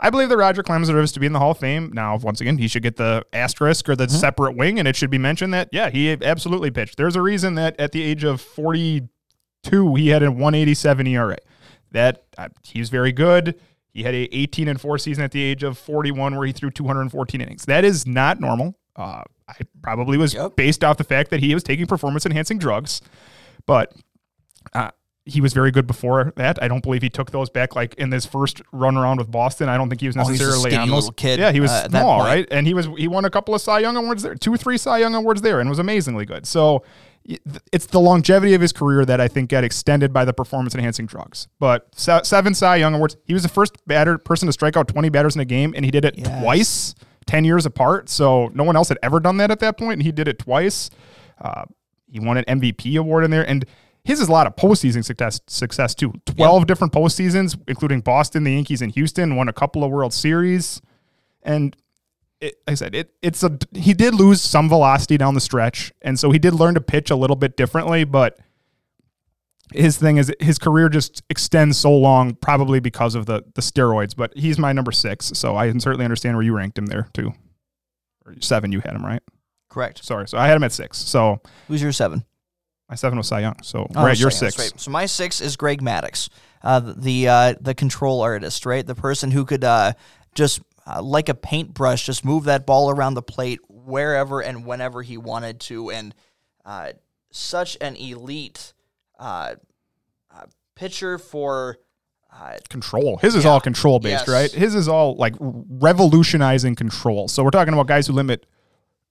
I 0.00 0.10
believe 0.10 0.28
that 0.28 0.36
Roger 0.36 0.62
Clemens 0.62 0.88
deserves 0.88 1.10
to 1.12 1.20
be 1.20 1.26
in 1.26 1.32
the 1.32 1.40
Hall 1.40 1.50
of 1.50 1.58
Fame. 1.58 1.90
Now, 1.92 2.16
once 2.18 2.40
again, 2.40 2.58
he 2.58 2.68
should 2.68 2.84
get 2.84 2.96
the 2.96 3.26
asterisk 3.32 3.88
or 3.88 3.96
the 3.96 4.08
separate 4.08 4.56
wing, 4.56 4.78
and 4.78 4.86
it 4.86 4.94
should 4.94 5.10
be 5.10 5.18
mentioned 5.18 5.52
that, 5.54 5.68
yeah, 5.72 5.90
he 5.90 6.12
absolutely 6.12 6.70
pitched. 6.70 6.96
There's 6.96 7.16
a 7.16 7.22
reason 7.22 7.56
that 7.56 7.78
at 7.80 7.90
the 7.90 8.02
age 8.02 8.22
of 8.22 8.40
42, 8.40 9.94
he 9.96 10.08
had 10.08 10.22
a 10.22 10.30
187 10.30 11.06
ERA. 11.08 11.36
That 11.90 12.24
uh, 12.36 12.48
he's 12.62 12.90
very 12.90 13.12
good. 13.12 13.58
He 13.98 14.04
had 14.04 14.14
a 14.14 14.28
18 14.34 14.68
and 14.68 14.80
4 14.80 14.96
season 14.98 15.24
at 15.24 15.32
the 15.32 15.42
age 15.42 15.62
of 15.62 15.76
41 15.76 16.36
where 16.36 16.46
he 16.46 16.52
threw 16.52 16.70
214 16.70 17.40
innings. 17.40 17.64
That 17.66 17.84
is 17.84 18.06
not 18.06 18.40
normal. 18.40 18.78
Uh, 18.96 19.22
I 19.48 19.54
probably 19.82 20.16
was 20.18 20.34
Yep. 20.34 20.56
based 20.56 20.84
off 20.84 20.96
the 20.98 21.04
fact 21.04 21.30
that 21.30 21.40
he 21.40 21.52
was 21.54 21.62
taking 21.62 21.86
performance 21.86 22.24
enhancing 22.26 22.58
drugs, 22.58 23.00
but 23.66 23.92
uh, 24.72 24.90
he 25.24 25.40
was 25.40 25.52
very 25.52 25.70
good 25.70 25.86
before 25.86 26.32
that. 26.36 26.62
I 26.62 26.68
don't 26.68 26.82
believe 26.82 27.02
he 27.02 27.10
took 27.10 27.30
those 27.30 27.50
back 27.50 27.74
like 27.76 27.94
in 27.94 28.10
this 28.10 28.24
first 28.26 28.60
run 28.72 28.96
around 28.96 29.18
with 29.18 29.30
Boston. 29.30 29.68
I 29.68 29.76
don't 29.76 29.88
think 29.88 30.00
he 30.00 30.06
was 30.06 30.16
Oh, 30.16 30.20
necessarily 30.22 30.70
skinny 30.70 30.76
on 30.76 30.88
those. 30.90 31.10
kid, 31.16 31.38
yeah, 31.38 31.52
he 31.52 31.60
was 31.60 31.70
uh, 31.70 31.88
small, 31.88 32.20
right? 32.20 32.46
And 32.50 32.66
he 32.66 32.74
was 32.74 32.86
he 32.96 33.08
won 33.08 33.24
a 33.24 33.30
couple 33.30 33.54
of 33.54 33.60
Cy 33.60 33.80
Young 33.80 33.96
awards 33.96 34.22
there, 34.22 34.34
two, 34.34 34.56
three 34.56 34.78
Cy 34.78 34.98
Young 34.98 35.14
awards 35.14 35.42
there, 35.42 35.60
and 35.60 35.68
was 35.68 35.78
amazingly 35.78 36.24
good. 36.24 36.46
So 36.46 36.82
it's 37.72 37.86
the 37.86 38.00
longevity 38.00 38.54
of 38.54 38.60
his 38.60 38.72
career 38.72 39.04
that 39.04 39.20
I 39.20 39.28
think 39.28 39.50
got 39.50 39.62
extended 39.64 40.12
by 40.12 40.24
the 40.24 40.32
performance 40.32 40.74
enhancing 40.74 41.06
drugs. 41.06 41.46
But 41.58 41.86
seven 41.94 42.54
Cy 42.54 42.76
Young 42.76 42.94
awards. 42.94 43.16
He 43.24 43.34
was 43.34 43.42
the 43.42 43.48
first 43.48 43.76
batter 43.86 44.16
person 44.18 44.46
to 44.46 44.52
strike 44.52 44.76
out 44.76 44.88
20 44.88 45.08
batters 45.10 45.34
in 45.34 45.40
a 45.40 45.44
game, 45.44 45.74
and 45.76 45.84
he 45.84 45.90
did 45.90 46.04
it 46.04 46.14
Yes. 46.18 46.42
twice, 46.42 46.94
10 47.26 47.44
years 47.44 47.66
apart. 47.66 48.08
So 48.08 48.50
no 48.54 48.64
one 48.64 48.76
else 48.76 48.88
had 48.88 48.98
ever 49.02 49.20
done 49.20 49.36
that 49.38 49.50
at 49.50 49.60
that 49.60 49.76
point, 49.76 49.94
and 49.94 50.02
he 50.02 50.12
did 50.12 50.26
it 50.28 50.38
twice. 50.38 50.88
Uh, 51.40 51.64
he 52.10 52.18
won 52.18 52.38
an 52.38 52.44
MVP 52.44 52.98
award 52.98 53.24
in 53.24 53.30
there, 53.30 53.46
and 53.46 53.66
his 54.04 54.20
is 54.20 54.28
a 54.28 54.32
lot 54.32 54.46
of 54.46 54.56
postseason 54.56 55.04
success. 55.04 55.40
Success 55.46 55.94
too. 55.94 56.14
Twelve 56.24 56.66
different 56.66 56.94
postseasons, 56.94 57.58
including 57.68 58.00
Boston, 58.00 58.44
the 58.44 58.52
Yankees, 58.52 58.80
and 58.80 58.90
Houston. 58.92 59.36
Won 59.36 59.48
a 59.48 59.52
couple 59.52 59.84
of 59.84 59.90
World 59.90 60.14
Series, 60.14 60.80
and 61.42 61.76
it, 62.40 62.54
like 62.66 62.72
I 62.72 62.74
said, 62.74 62.94
it 62.94 63.12
it's 63.22 63.42
a 63.42 63.58
he 63.72 63.94
did 63.94 64.14
lose 64.14 64.40
some 64.40 64.68
velocity 64.68 65.16
down 65.18 65.34
the 65.34 65.40
stretch, 65.40 65.92
and 66.02 66.18
so 66.18 66.30
he 66.30 66.38
did 66.38 66.54
learn 66.54 66.74
to 66.74 66.80
pitch 66.80 67.10
a 67.10 67.16
little 67.16 67.36
bit 67.36 67.56
differently. 67.56 68.04
But 68.04 68.38
his 69.72 69.98
thing 69.98 70.16
is 70.16 70.32
his 70.40 70.58
career 70.58 70.88
just 70.88 71.22
extends 71.28 71.76
so 71.76 71.90
long, 71.94 72.34
probably 72.34 72.80
because 72.80 73.14
of 73.14 73.26
the 73.26 73.42
the 73.54 73.60
steroids. 73.62 74.16
But 74.16 74.32
he's 74.36 74.58
my 74.58 74.72
number 74.72 74.92
six, 74.92 75.26
so 75.34 75.56
I 75.56 75.68
can 75.68 75.80
certainly 75.80 76.04
understand 76.04 76.36
where 76.36 76.44
you 76.44 76.54
ranked 76.56 76.78
him 76.78 76.86
there 76.86 77.08
too. 77.12 77.32
Or 78.24 78.34
seven, 78.40 78.72
you 78.72 78.80
had 78.80 78.94
him 78.94 79.04
right. 79.04 79.22
Correct. 79.68 80.02
Sorry, 80.04 80.26
so 80.28 80.38
I 80.38 80.46
had 80.46 80.56
him 80.56 80.64
at 80.64 80.72
six. 80.72 80.98
So 80.98 81.40
Who's 81.68 81.82
your 81.82 81.92
seven? 81.92 82.24
my 82.88 82.94
seven 82.94 83.18
was 83.18 83.26
Cy 83.28 83.40
Young. 83.40 83.56
So 83.62 83.86
Oh, 83.94 84.04
right, 84.04 84.18
you're 84.18 84.30
six. 84.30 84.58
right. 84.58 84.72
So 84.80 84.90
my 84.90 85.04
six 85.04 85.42
is 85.42 85.56
Greg 85.56 85.82
Maddux, 85.82 86.30
uh, 86.62 86.80
the 86.96 87.28
uh, 87.28 87.54
the 87.60 87.74
control 87.74 88.22
artist, 88.22 88.64
right? 88.64 88.86
The 88.86 88.94
person 88.94 89.30
who 89.30 89.44
could 89.44 89.64
uh, 89.64 89.92
just 90.34 90.62
uh, 90.88 91.02
like 91.02 91.28
a 91.28 91.34
paintbrush, 91.34 92.06
just 92.06 92.24
move 92.24 92.44
that 92.44 92.64
ball 92.66 92.90
around 92.90 93.14
the 93.14 93.22
plate 93.22 93.60
wherever 93.68 94.40
and 94.40 94.64
whenever 94.64 95.02
he 95.02 95.16
wanted 95.18 95.60
to, 95.60 95.90
and 95.90 96.14
uh, 96.64 96.92
such 97.30 97.76
an 97.80 97.94
elite 97.96 98.72
uh, 99.18 99.54
uh, 100.30 100.44
pitcher 100.74 101.18
for. 101.18 101.78
Uh, 102.32 102.56
control. 102.68 103.16
His 103.18 103.34
is 103.34 103.44
Yeah. 103.44 103.50
all 103.50 103.60
control 103.60 103.98
based, 103.98 104.26
Yes. 104.26 104.28
right? 104.28 104.50
His 104.50 104.74
is 104.74 104.86
all 104.86 105.16
like 105.16 105.34
revolutionizing 105.40 106.74
control. 106.76 107.26
So 107.26 107.42
we're 107.42 107.50
talking 107.50 107.74
about 107.74 107.86
guys 107.86 108.06
who 108.06 108.12
limit 108.12 108.46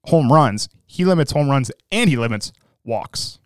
home 0.06 0.32
runs. 0.32 0.70
He 0.86 1.04
limits 1.04 1.32
home 1.32 1.50
runs 1.50 1.72
and 1.92 2.10
he 2.10 2.16
limits 2.18 2.52
walks. 2.86 3.40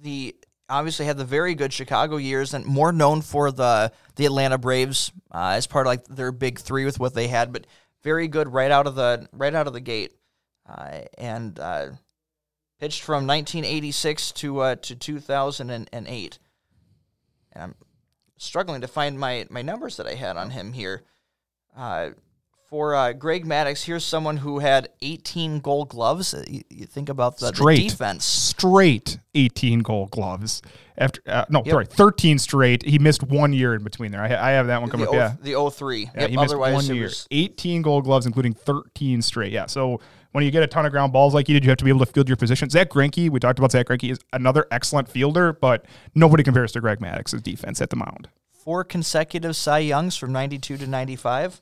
the 0.00 0.34
obviously 0.72 1.04
had 1.06 1.18
the 1.18 1.24
very 1.24 1.54
good 1.54 1.72
Chicago 1.72 2.16
years 2.16 2.54
and 2.54 2.64
more 2.64 2.92
known 2.92 3.20
for 3.20 3.52
the 3.52 3.92
the 4.16 4.26
Atlanta 4.26 4.58
Braves 4.58 5.12
uh, 5.30 5.52
as 5.54 5.66
part 5.66 5.86
of 5.86 5.90
like 5.90 6.04
their 6.06 6.32
big 6.32 6.58
three 6.58 6.84
with 6.84 6.98
what 6.98 7.14
they 7.14 7.28
had, 7.28 7.52
but 7.52 7.66
very 8.02 8.26
good 8.26 8.52
right 8.52 8.70
out 8.70 8.86
of 8.86 8.94
the 8.94 9.28
right 9.32 9.54
out 9.54 9.66
of 9.66 9.72
the 9.72 9.80
gate, 9.80 10.16
uh, 10.66 11.02
and 11.18 11.58
uh, 11.60 11.90
pitched 12.80 13.02
from 13.02 13.26
1986 13.26 14.32
to 14.32 14.60
uh, 14.60 14.74
to 14.76 14.96
2008. 14.96 16.38
And 17.52 17.62
I'm 17.62 17.74
struggling 18.38 18.80
to 18.80 18.88
find 18.88 19.18
my 19.18 19.46
my 19.50 19.62
numbers 19.62 19.98
that 19.98 20.06
I 20.06 20.14
had 20.14 20.36
on 20.36 20.50
him 20.50 20.72
here. 20.72 21.02
For 22.72 22.94
uh, 22.94 23.12
Greg 23.12 23.44
Maddux, 23.44 23.84
here's 23.84 24.02
someone 24.02 24.38
who 24.38 24.58
had 24.60 24.88
18 25.02 25.60
Gold 25.60 25.90
Gloves. 25.90 26.32
Uh, 26.32 26.42
You, 26.48 26.62
you 26.70 26.86
think 26.86 27.10
about 27.10 27.36
the, 27.36 27.50
the 27.50 27.54
Straight. 27.54 27.90
defense. 27.90 28.24
Straight 28.24 29.18
18 29.34 29.80
gold 29.80 30.10
gloves. 30.10 30.62
After 30.96 31.20
uh, 31.26 31.44
no, 31.50 31.58
Yep. 31.66 31.70
sorry, 31.70 31.84
13 31.84 32.38
straight. 32.38 32.82
He 32.82 32.98
missed 32.98 33.22
one 33.24 33.52
year 33.52 33.74
in 33.74 33.84
between 33.84 34.10
there. 34.10 34.22
I, 34.22 34.28
I 34.28 34.50
have 34.52 34.68
that 34.68 34.80
one 34.80 34.88
coming 34.88 35.04
the, 35.04 35.10
up. 35.12 35.14
o- 35.44 35.52
Yeah. 35.52 35.54
the 35.66 35.70
03. 35.70 36.00
Yeah, 36.14 36.20
yep, 36.22 36.30
he 36.30 36.36
missed 36.36 36.44
otherwise 36.48 36.72
one 36.88 36.96
year. 36.96 37.04
was 37.04 37.28
18 37.30 37.82
gold 37.82 38.04
gloves, 38.04 38.24
including 38.24 38.54
13 38.54 39.20
straight. 39.20 39.52
Yeah. 39.52 39.66
So 39.66 40.00
when 40.30 40.42
you 40.42 40.50
get 40.50 40.62
a 40.62 40.66
ton 40.66 40.86
of 40.86 40.92
ground 40.92 41.12
balls 41.12 41.34
like 41.34 41.48
he 41.48 41.52
did, 41.52 41.64
you 41.64 41.68
have 41.68 41.76
to 41.76 41.84
be 41.84 41.90
able 41.90 42.06
to 42.06 42.10
field 42.10 42.26
your 42.26 42.38
position. 42.38 42.70
Zack 42.70 42.88
Greinke, 42.88 43.28
we 43.28 43.38
talked 43.38 43.58
about 43.58 43.72
Zack 43.72 43.88
Greinke, 43.88 44.10
is 44.12 44.18
another 44.32 44.66
excellent 44.70 45.10
fielder, 45.10 45.52
but 45.52 45.84
nobody 46.14 46.42
compares 46.42 46.72
to 46.72 46.80
Greg 46.80 47.00
Maddux's 47.00 47.42
defense 47.42 47.82
at 47.82 47.90
the 47.90 47.96
mound. 47.96 48.30
four 48.50 48.82
consecutive 48.82 49.56
Cy 49.56 49.80
Youngs 49.80 50.16
from 50.16 50.32
92 50.32 50.78
to 50.78 50.86
95. 50.86 51.60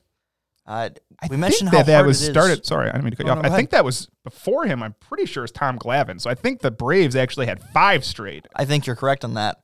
Uh, 0.71 0.89
we 1.29 1.35
I 1.35 1.39
mentioned 1.39 1.69
think 1.69 1.79
how 1.79 1.83
that 1.83 2.01
that 2.01 2.05
was 2.05 2.23
started. 2.25 2.65
Sorry, 2.65 2.87
I 2.89 2.93
didn't 2.93 3.03
mean 3.03 3.11
to 3.11 3.17
cut 3.17 3.25
you 3.25 3.31
Oh, 3.33 3.35
off. 3.35 3.43
no, 3.43 3.51
I 3.51 3.55
think 3.55 3.71
that 3.71 3.83
was 3.83 4.07
before 4.23 4.65
him. 4.65 4.81
I'm 4.81 4.95
pretty 5.01 5.25
sure 5.25 5.43
it's 5.43 5.51
Tom 5.51 5.77
Glavine. 5.77 6.21
So 6.21 6.29
I 6.29 6.33
think 6.35 6.61
the 6.61 6.71
Braves 6.71 7.15
actually 7.15 7.47
had 7.47 7.61
five 7.73 8.05
straight. 8.05 8.47
I 8.55 8.63
think 8.65 8.87
you're 8.87 8.95
correct 8.95 9.25
on 9.25 9.33
that. 9.33 9.61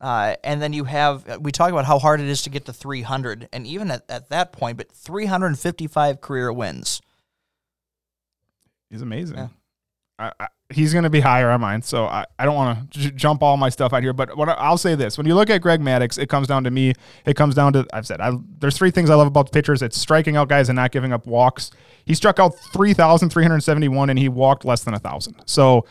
Uh, 0.00 0.34
and 0.44 0.60
then 0.60 0.72
you 0.72 0.84
have, 0.84 1.28
uh, 1.28 1.38
we 1.40 1.52
talk 1.52 1.70
about 1.70 1.84
how 1.86 1.98
hard 1.98 2.20
it 2.20 2.26
is 2.26 2.42
to 2.42 2.50
get 2.50 2.64
to 2.66 2.72
300. 2.72 3.48
And 3.52 3.66
even 3.66 3.90
at, 3.90 4.02
at 4.08 4.28
that 4.30 4.52
point, 4.52 4.76
but 4.76 4.92
355 4.92 6.20
career 6.20 6.52
wins. 6.52 7.00
He's 8.90 9.00
amazing. 9.00 9.38
Yeah. 9.38 9.48
I, 10.18 10.32
I, 10.38 10.48
he's 10.72 10.92
going 10.92 11.04
to 11.04 11.10
be 11.10 11.20
higher 11.20 11.50
on 11.50 11.60
mine, 11.60 11.82
so 11.82 12.04
I, 12.06 12.24
I 12.38 12.44
don't 12.44 12.54
want 12.54 12.90
to 12.92 12.98
j- 12.98 13.10
jump 13.10 13.42
all 13.42 13.56
my 13.56 13.68
stuff 13.68 13.92
out 13.92 14.02
here. 14.02 14.12
But 14.12 14.36
what 14.36 14.48
I, 14.48 14.52
I'll 14.52 14.78
say 14.78 14.94
this: 14.94 15.16
when 15.16 15.26
you 15.26 15.34
look 15.34 15.50
at 15.50 15.62
Greg 15.62 15.80
Maddux, 15.80 16.18
it 16.18 16.28
comes 16.28 16.48
down 16.48 16.64
to 16.64 16.70
me. 16.70 16.94
It 17.24 17.34
comes 17.34 17.54
down 17.54 17.72
to 17.74 17.86
I've 17.92 18.06
said 18.06 18.20
I, 18.20 18.32
there's 18.58 18.76
three 18.76 18.90
things 18.90 19.10
I 19.10 19.14
love 19.14 19.26
about 19.26 19.46
the 19.46 19.52
pitchers. 19.52 19.82
It's 19.82 19.98
striking 19.98 20.36
out 20.36 20.48
guys 20.48 20.68
and 20.68 20.76
not 20.76 20.90
giving 20.90 21.12
up 21.12 21.26
walks. 21.26 21.70
He 22.04 22.14
struck 22.14 22.38
out 22.38 22.54
three 22.72 22.94
thousand 22.94 23.30
three 23.30 23.44
hundred 23.44 23.60
seventy-one, 23.60 24.10
and 24.10 24.18
he 24.18 24.28
walked 24.28 24.64
less 24.64 24.82
than 24.84 24.94
a 24.94 24.98
thousand. 24.98 25.36
So 25.46 25.86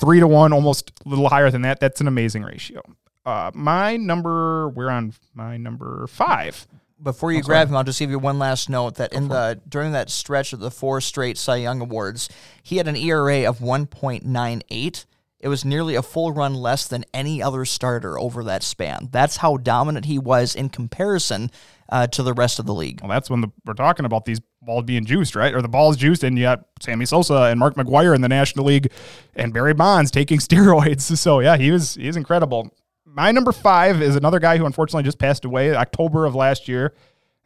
three 0.00 0.20
to 0.20 0.26
one, 0.26 0.52
almost 0.52 0.92
a 1.04 1.08
little 1.08 1.28
higher 1.28 1.50
than 1.50 1.62
that. 1.62 1.80
That's 1.80 2.00
an 2.00 2.08
amazing 2.08 2.42
ratio. 2.42 2.80
Uh, 3.26 3.50
my 3.54 3.96
number, 3.98 4.70
we're 4.70 4.88
on 4.88 5.12
my 5.34 5.58
number 5.58 6.06
five. 6.06 6.66
Before 7.02 7.32
you 7.32 7.42
grab 7.42 7.68
him, 7.68 7.76
I'll 7.76 7.84
just 7.84 7.98
give 7.98 8.10
you 8.10 8.18
one 8.18 8.38
last 8.38 8.68
note 8.68 8.96
that 8.96 9.12
in 9.12 9.28
the 9.28 9.60
during 9.68 9.92
that 9.92 10.10
stretch 10.10 10.52
of 10.52 10.60
the 10.60 10.70
four 10.70 11.00
straight 11.00 11.38
Cy 11.38 11.56
Young 11.56 11.80
awards, 11.80 12.28
he 12.62 12.76
had 12.76 12.88
an 12.88 12.96
ERA 12.96 13.48
of 13.48 13.58
1.98. 13.58 15.04
It 15.40 15.48
was 15.48 15.64
nearly 15.64 15.94
a 15.94 16.02
full 16.02 16.32
run 16.32 16.54
less 16.54 16.86
than 16.86 17.04
any 17.14 17.42
other 17.42 17.64
starter 17.64 18.20
over 18.20 18.44
that 18.44 18.62
span. 18.62 19.08
That's 19.10 19.38
how 19.38 19.56
dominant 19.56 20.04
he 20.04 20.18
was 20.18 20.54
in 20.54 20.68
comparison 20.68 21.50
uh, 21.88 22.06
to 22.08 22.22
the 22.22 22.34
rest 22.34 22.58
of 22.58 22.66
the 22.66 22.74
league. 22.74 23.00
Well, 23.00 23.10
that's 23.10 23.30
when 23.30 23.40
the, 23.40 23.48
we're 23.64 23.72
talking 23.72 24.04
about 24.04 24.26
these 24.26 24.40
balls 24.60 24.84
being 24.84 25.06
juiced, 25.06 25.34
right? 25.34 25.54
Or 25.54 25.62
the 25.62 25.68
ball's 25.68 25.96
juiced, 25.96 26.22
and 26.22 26.36
you 26.38 26.44
got 26.44 26.66
Sammy 26.80 27.06
Sosa 27.06 27.44
and 27.44 27.58
Mark 27.58 27.74
McGwire 27.74 28.14
in 28.14 28.20
the 28.20 28.28
National 28.28 28.66
League, 28.66 28.92
and 29.34 29.52
Barry 29.52 29.72
Bonds 29.74 30.10
taking 30.10 30.38
steroids. 30.40 31.16
So 31.16 31.40
yeah, 31.40 31.56
he 31.56 31.70
was 31.70 31.94
he's 31.94 32.16
incredible. 32.16 32.70
My 33.12 33.32
number 33.32 33.52
five 33.52 34.00
is 34.02 34.14
another 34.14 34.38
guy 34.38 34.56
who 34.56 34.66
unfortunately 34.66 35.02
just 35.02 35.18
passed 35.18 35.44
away 35.44 35.74
October 35.74 36.26
of 36.26 36.34
last 36.34 36.68
year. 36.68 36.94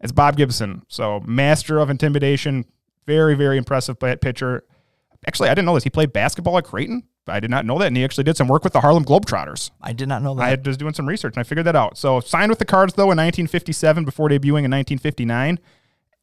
It's 0.01 0.13
Bob 0.13 0.37
Gibson. 0.37 0.83
So 0.89 1.21
master 1.25 1.79
of 1.79 1.89
intimidation, 1.89 2.67
very 3.07 3.35
very 3.35 3.57
impressive 3.57 3.99
pitcher. 3.99 4.65
Actually, 5.27 5.49
I 5.49 5.55
didn't 5.55 5.67
know 5.67 5.75
this. 5.75 5.85
He 5.85 5.91
played 5.91 6.13
basketball 6.13 6.59
at 6.59 6.65
Creighton. 6.65 7.05
I 7.27 7.41
did 7.41 7.51
not 7.51 7.65
know 7.65 7.79
that, 7.79 7.87
and 7.87 7.97
he 7.97 8.05
actually 8.05 8.25
did 8.25 8.37
some 8.37 8.49
work 8.49 8.65
with 8.65 8.75
the 8.75 8.83
Harlem 8.83 9.07
Globetrotters. 9.07 9.71
I 9.81 9.95
did 9.95 10.09
not 10.09 10.23
know 10.23 10.35
that. 10.35 10.43
I 10.43 10.63
was 10.63 10.77
doing 10.77 10.93
some 10.93 11.09
research 11.09 11.35
and 11.35 11.41
I 11.41 11.45
figured 11.45 11.65
that 11.65 11.77
out. 11.77 11.97
So 11.97 12.21
signed 12.21 12.51
with 12.51 12.59
the 12.59 12.67
Cards 12.67 12.95
though 12.95 13.05
in 13.05 13.17
1957 13.17 14.05
before 14.05 14.29
debuting 14.29 14.65
in 14.65 14.71
1959, 14.71 15.59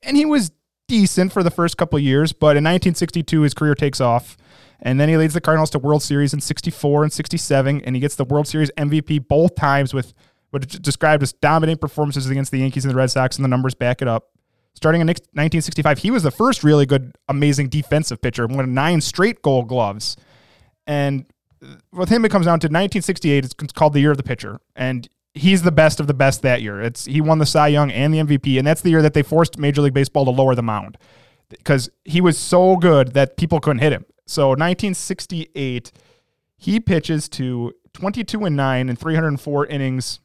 and 0.04 0.18
he 0.18 0.26
was 0.26 0.52
decent 0.88 1.32
for 1.32 1.42
the 1.42 1.50
first 1.50 1.78
couple 1.78 1.98
of 1.98 2.04
years, 2.04 2.34
but 2.34 2.58
in 2.58 2.64
1962 2.64 3.42
his 3.42 3.54
career 3.56 3.74
takes 3.74 4.00
off. 4.00 4.38
And 4.82 5.00
then 5.00 5.10
he 5.10 5.18
leads 5.18 5.34
the 5.34 5.42
Cardinals 5.42 5.70
to 5.72 5.80
World 5.80 6.02
Series 6.02 6.34
in 6.34 6.42
64 6.42 7.04
and 7.04 7.14
67, 7.14 7.82
and 7.82 7.96
he 7.96 8.00
gets 8.00 8.16
the 8.16 8.26
World 8.26 8.48
Series 8.48 8.72
MVP 8.72 9.28
both 9.28 9.56
times 9.56 9.94
with 9.94 10.14
what 10.50 10.64
is 10.64 10.80
described 10.80 11.24
as 11.24 11.34
dominant 11.34 11.80
performances 11.80 12.30
against 12.30 12.52
the 12.52 12.60
Yankees 12.60 12.84
and 12.84 12.92
the 12.92 12.98
Red 12.98 13.12
Sox, 13.12 13.38
and 13.38 13.44
the 13.46 13.50
numbers 13.50 13.76
back 13.76 14.02
it 14.02 14.08
up. 14.08 14.30
Starting 14.74 15.02
in 15.02 15.08
1965, 15.08 16.00
he 16.00 16.12
was 16.12 16.24
the 16.24 16.32
first 16.32 16.64
really 16.64 16.86
good, 16.86 17.16
amazing 17.28 17.70
defensive 17.70 18.22
pitcher, 18.22 18.48
won 18.48 18.74
nine 18.74 19.02
straight 19.02 19.42
gold 19.42 19.68
gloves. 19.68 20.16
And 20.88 21.26
with 21.94 22.10
him, 22.10 22.26
it 22.26 22.30
comes 22.30 22.46
down 22.46 22.60
to 22.62 22.68
1968. 22.68 23.46
It's 23.46 23.54
called 23.74 23.94
the 23.94 24.00
year 24.00 24.12
of 24.12 24.18
the 24.18 24.24
pitcher, 24.24 24.60
and 24.76 25.08
he's 25.34 25.62
the 25.62 25.72
best 25.72 26.00
of 26.00 26.08
the 26.08 26.14
best 26.14 26.42
that 26.42 26.62
year. 26.62 26.82
It's 26.82 27.06
he 27.06 27.22
won 27.22 27.38
the 27.38 27.46
Cy 27.46 27.68
Young 27.68 27.92
and 27.92 28.14
the 28.14 28.20
MVP, 28.20 28.58
and 28.58 28.66
that's 28.66 28.82
the 28.82 28.90
year 28.90 29.02
that 29.02 29.14
they 29.14 29.24
forced 29.24 29.58
Major 29.58 29.82
League 29.82 29.94
Baseball 29.94 30.26
to 30.26 30.32
lower 30.32 30.56
the 30.56 30.64
mound 30.64 30.98
because 31.50 31.90
he 32.06 32.22
was 32.22 32.38
so 32.38 32.78
good 32.78 33.14
that 33.14 33.38
people 33.38 33.60
couldn't 33.60 33.82
hit 33.82 33.94
him. 33.94 34.06
So 34.32 34.52
1968, 34.52 35.92
he 36.56 36.80
pitches 36.80 37.28
to 37.30 37.74
22 37.92 38.46
and 38.46 38.56
nine 38.56 38.88
in 38.88 38.96
304 38.96 39.66
innings. 39.66 40.22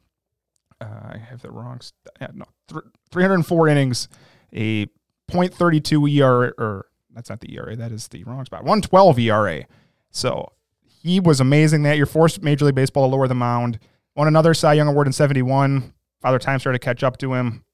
Uh, 0.80 0.84
I 0.84 1.18
have 1.28 1.42
the 1.42 1.50
wrong. 1.50 1.80
St- 1.80 2.36
no, 2.36 2.44
th- 2.68 2.84
304 3.10 3.66
innings, 3.66 4.06
a 4.54 4.86
.32 5.28 6.08
ERA, 6.08 6.52
or 6.56 6.86
that's 7.12 7.28
not 7.28 7.40
the 7.40 7.52
ERA. 7.56 7.74
That 7.74 7.90
is 7.90 8.06
the 8.06 8.22
wrong 8.22 8.44
spot. 8.44 8.60
112 8.60 9.18
ERA. 9.18 9.64
So 10.12 10.52
he 10.84 11.18
was 11.18 11.40
amazing 11.40 11.82
that 11.82 11.96
year. 11.96 12.06
Forced 12.06 12.44
Major 12.44 12.66
League 12.66 12.76
Baseball 12.76 13.10
to 13.10 13.16
lower 13.16 13.26
the 13.26 13.34
mound. 13.34 13.80
Won 14.14 14.28
another 14.28 14.54
Cy 14.54 14.74
Young 14.74 14.86
Award 14.86 15.08
in 15.08 15.12
'71. 15.12 15.92
Father 16.22 16.38
Time 16.38 16.60
started 16.60 16.78
to 16.78 16.84
catch 16.84 17.02
up 17.02 17.18
to 17.18 17.34
him. 17.34 17.64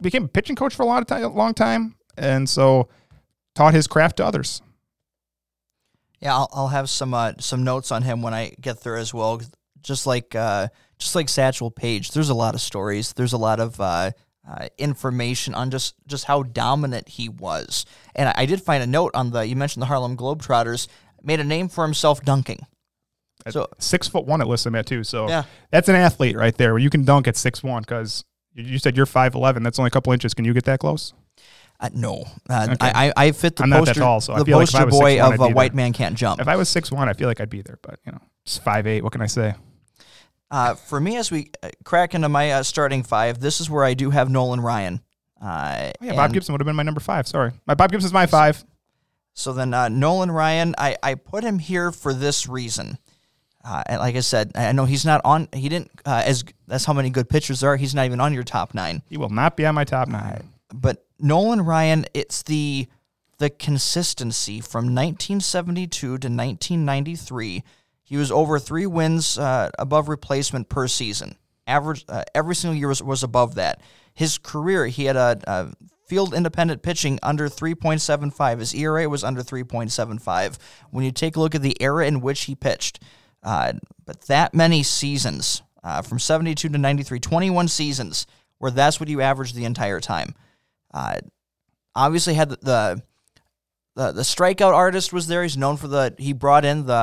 Became 0.00 0.26
a 0.26 0.28
pitching 0.28 0.54
coach 0.54 0.72
for 0.72 0.84
a 0.84 0.86
lot 0.86 1.02
of 1.02 1.08
time, 1.08 1.24
a 1.24 1.28
long 1.28 1.52
time, 1.52 1.96
and 2.16 2.48
so 2.48 2.88
taught 3.56 3.74
his 3.74 3.88
craft 3.88 4.18
to 4.18 4.24
others. 4.24 4.62
Yeah, 6.24 6.34
I'll, 6.34 6.48
I'll 6.54 6.68
have 6.68 6.88
some 6.88 7.12
uh, 7.14 7.34
some 7.38 7.62
notes 7.64 7.92
on 7.92 8.02
him 8.02 8.22
when 8.22 8.32
I 8.34 8.54
get 8.60 8.80
there 8.82 8.96
as 8.96 9.12
well. 9.12 9.40
Just 9.82 10.06
like 10.06 10.34
uh, 10.34 10.68
just 10.98 11.14
like 11.14 11.28
Satchel 11.28 11.70
Paige, 11.70 12.12
there's 12.12 12.30
a 12.30 12.34
lot 12.34 12.54
of 12.54 12.62
stories. 12.62 13.12
There's 13.12 13.34
a 13.34 13.38
lot 13.38 13.60
of 13.60 13.78
uh, 13.78 14.12
uh, 14.48 14.68
information 14.78 15.54
on 15.54 15.70
just 15.70 15.94
just 16.06 16.24
how 16.24 16.42
dominant 16.42 17.08
he 17.10 17.28
was. 17.28 17.84
And 18.14 18.30
I, 18.30 18.34
I 18.38 18.46
did 18.46 18.62
find 18.62 18.82
a 18.82 18.86
note 18.86 19.10
on 19.14 19.30
the 19.32 19.46
you 19.46 19.54
mentioned 19.54 19.82
the 19.82 19.86
Harlem 19.86 20.16
Globetrotters 20.16 20.88
made 21.22 21.40
a 21.40 21.44
name 21.44 21.68
for 21.68 21.84
himself 21.84 22.22
dunking. 22.22 22.60
At 23.44 23.52
So- 23.52 23.68
six 23.78 24.08
foot 24.08 24.24
one, 24.24 24.40
it 24.40 24.46
lists 24.46 24.64
him 24.64 24.74
at 24.74 24.86
too. 24.86 25.04
So 25.04 25.28
Yeah. 25.28 25.42
that's 25.70 25.90
an 25.90 25.96
athlete 25.96 26.36
right 26.36 26.56
there. 26.56 26.72
Where 26.72 26.78
you 26.80 26.88
can 26.88 27.04
dunk 27.04 27.28
at 27.28 27.36
six 27.36 27.62
one 27.62 27.82
because 27.82 28.24
you 28.54 28.78
said 28.78 28.96
you're 28.96 29.04
five 29.04 29.34
eleven. 29.34 29.62
That's 29.62 29.78
only 29.78 29.88
a 29.88 29.90
couple 29.90 30.14
inches. 30.14 30.32
Can 30.32 30.46
you 30.46 30.54
get 30.54 30.64
that 30.64 30.80
close? 30.80 31.12
Uh, 31.84 31.90
no, 31.92 32.24
uh, 32.48 32.68
Okay. 32.70 32.76
I, 32.80 33.12
I 33.16 33.32
fit 33.32 33.56
the 33.56 33.64
I'm 33.64 33.70
poster 33.70 33.94
tall, 34.00 34.20
so 34.20 34.34
the 34.36 34.44
feel 34.44 34.58
like 34.58 34.68
if 34.68 34.74
I 34.74 34.84
was 34.84 34.98
boy 34.98 35.16
6'1", 35.16 35.26
of 35.26 35.34
a 35.34 35.36
there. 35.38 35.54
white 35.54 35.74
man 35.74 35.92
can't 35.92 36.16
jump. 36.16 36.40
If 36.40 36.48
I 36.48 36.56
was 36.56 36.68
six 36.68 36.90
one, 36.90 37.08
I 37.08 37.12
feel 37.12 37.28
like 37.28 37.40
I'd 37.40 37.50
be 37.50 37.62
there. 37.62 37.78
But 37.82 37.98
you 38.06 38.12
know, 38.12 38.20
it's 38.44 38.56
five 38.58 38.86
eight. 38.86 39.02
What 39.02 39.12
can 39.12 39.20
I 39.22 39.26
say? 39.26 39.54
Uh, 40.50 40.74
for 40.74 41.00
me, 41.00 41.16
as 41.16 41.30
we 41.30 41.50
uh, 41.62 41.70
crack 41.84 42.14
into 42.14 42.28
my 42.28 42.52
uh, 42.52 42.62
starting 42.62 43.02
five, 43.02 43.40
this 43.40 43.60
is 43.60 43.68
where 43.68 43.84
I 43.84 43.94
do 43.94 44.10
have 44.10 44.30
Nolan 44.30 44.60
Ryan. 44.60 45.00
Uh, 45.42 45.90
Oh, 46.00 46.04
yeah, 46.04 46.14
Bob 46.14 46.32
Gibson 46.32 46.52
would 46.52 46.60
have 46.60 46.66
been 46.66 46.76
my 46.76 46.82
number 46.84 47.00
five. 47.00 47.26
Sorry, 47.28 47.52
my 47.66 47.74
Bob 47.74 47.90
Gibson's 47.90 48.12
my 48.12 48.26
five. 48.26 48.64
So 49.34 49.52
then 49.52 49.74
uh, 49.74 49.88
Nolan 49.88 50.30
Ryan, 50.30 50.74
I, 50.78 50.96
I 51.02 51.16
put 51.16 51.42
him 51.44 51.58
here 51.58 51.90
for 51.90 52.14
this 52.14 52.48
reason. 52.48 52.98
Uh, 53.64 53.82
and 53.86 53.98
like 53.98 54.14
I 54.14 54.20
said, 54.20 54.52
I 54.54 54.70
know 54.72 54.84
he's 54.84 55.04
not 55.04 55.20
on. 55.24 55.48
He 55.52 55.68
didn't 55.68 55.90
uh, 56.06 56.22
as 56.24 56.44
that's 56.68 56.84
how 56.84 56.92
many 56.92 57.10
good 57.10 57.28
pitchers 57.28 57.60
there 57.60 57.70
are. 57.72 57.76
He's 57.76 57.94
not 57.94 58.04
even 58.04 58.20
on 58.20 58.32
your 58.32 58.44
top 58.44 58.74
nine. 58.74 59.02
He 59.08 59.16
will 59.16 59.30
not 59.30 59.56
be 59.56 59.66
on 59.66 59.74
my 59.74 59.84
top 59.84 60.06
nine. 60.08 60.50
But 60.74 61.04
Nolan 61.18 61.62
Ryan, 61.62 62.04
it's 62.14 62.42
the 62.42 62.88
the 63.38 63.50
consistency 63.50 64.60
from 64.60 64.84
1972 64.84 65.90
to 65.98 66.12
1993. 66.12 67.64
He 68.02 68.16
was 68.16 68.30
over 68.30 68.58
three 68.58 68.86
wins 68.86 69.38
uh, 69.38 69.70
above 69.78 70.08
replacement 70.08 70.68
per 70.68 70.86
season. 70.86 71.36
Average 71.66 72.04
uh, 72.08 72.22
every 72.34 72.54
single 72.54 72.78
year 72.78 72.88
was, 72.88 73.02
was 73.02 73.22
above 73.22 73.56
that. 73.56 73.80
His 74.12 74.38
career, 74.38 74.86
he 74.86 75.06
had 75.06 75.16
a, 75.16 75.40
a 75.46 75.72
field 76.06 76.34
independent 76.34 76.82
pitching 76.82 77.18
under 77.22 77.48
3.75. 77.48 78.58
His 78.60 78.74
ERA 78.74 79.08
was 79.08 79.24
under 79.24 79.42
3.75. 79.42 80.58
When 80.90 81.04
you 81.04 81.10
take 81.10 81.36
a 81.36 81.40
look 81.40 81.54
at 81.54 81.62
the 81.62 81.76
era 81.80 82.06
in 82.06 82.20
which 82.20 82.42
he 82.42 82.54
pitched, 82.54 83.00
uh, 83.42 83.72
but 84.04 84.20
that 84.22 84.54
many 84.54 84.82
seasons 84.82 85.62
uh, 85.82 86.02
from 86.02 86.18
72 86.18 86.68
to 86.68 86.78
93, 86.78 87.18
21 87.18 87.68
seasons 87.68 88.26
where 88.58 88.70
that's 88.70 89.00
what 89.00 89.08
you 89.08 89.20
averaged 89.20 89.54
the 89.54 89.64
entire 89.64 90.00
time. 90.00 90.34
Uh, 90.94 91.18
obviously 91.94 92.34
had 92.34 92.48
the, 92.50 92.56
the 92.62 93.02
the 93.96 94.12
the 94.12 94.22
strikeout 94.22 94.72
artist 94.72 95.12
was 95.12 95.26
there. 95.26 95.42
He's 95.42 95.56
known 95.56 95.76
for 95.76 95.88
the 95.88 96.14
he 96.18 96.32
brought 96.32 96.64
in 96.64 96.86
the 96.86 96.94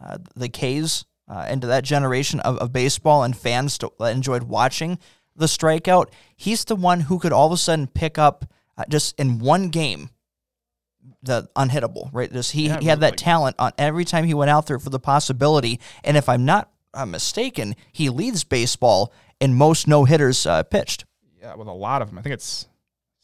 uh, 0.00 0.18
the 0.36 0.48
K's 0.48 1.04
uh, 1.28 1.46
into 1.50 1.66
that 1.66 1.82
generation 1.84 2.40
of, 2.40 2.58
of 2.58 2.72
baseball 2.72 3.22
and 3.24 3.36
fans 3.36 3.78
to, 3.78 3.90
that 3.98 4.14
enjoyed 4.14 4.44
watching 4.44 4.98
the 5.34 5.46
strikeout. 5.46 6.06
He's 6.36 6.64
the 6.64 6.76
one 6.76 7.00
who 7.00 7.18
could 7.18 7.32
all 7.32 7.46
of 7.46 7.52
a 7.52 7.56
sudden 7.56 7.86
pick 7.86 8.18
up 8.18 8.44
uh, 8.76 8.84
just 8.88 9.18
in 9.18 9.38
one 9.38 9.68
game 9.70 10.10
the 11.22 11.48
unhittable. 11.56 12.10
Right, 12.12 12.32
just 12.32 12.52
he, 12.52 12.66
Yeah, 12.66 12.80
he 12.80 12.86
had 12.86 13.00
that 13.00 13.12
like- 13.12 13.16
talent 13.18 13.56
on 13.58 13.72
every 13.78 14.04
time 14.04 14.24
he 14.24 14.34
went 14.34 14.50
out 14.50 14.66
there 14.66 14.78
for 14.78 14.90
the 14.90 15.00
possibility. 15.00 15.80
And 16.04 16.16
if 16.16 16.28
I'm 16.28 16.44
not 16.44 16.70
uh, 16.94 17.06
mistaken, 17.06 17.76
he 17.92 18.08
leads 18.08 18.44
baseball 18.44 19.12
in 19.40 19.54
most 19.54 19.86
no 19.88 20.04
hitters 20.04 20.46
uh, 20.46 20.62
pitched. 20.64 21.04
Yeah, 21.40 21.54
with 21.56 21.68
a 21.68 21.72
lot 21.72 22.02
of 22.02 22.08
them. 22.08 22.18
I 22.18 22.22
think 22.22 22.34
it's 22.34 22.68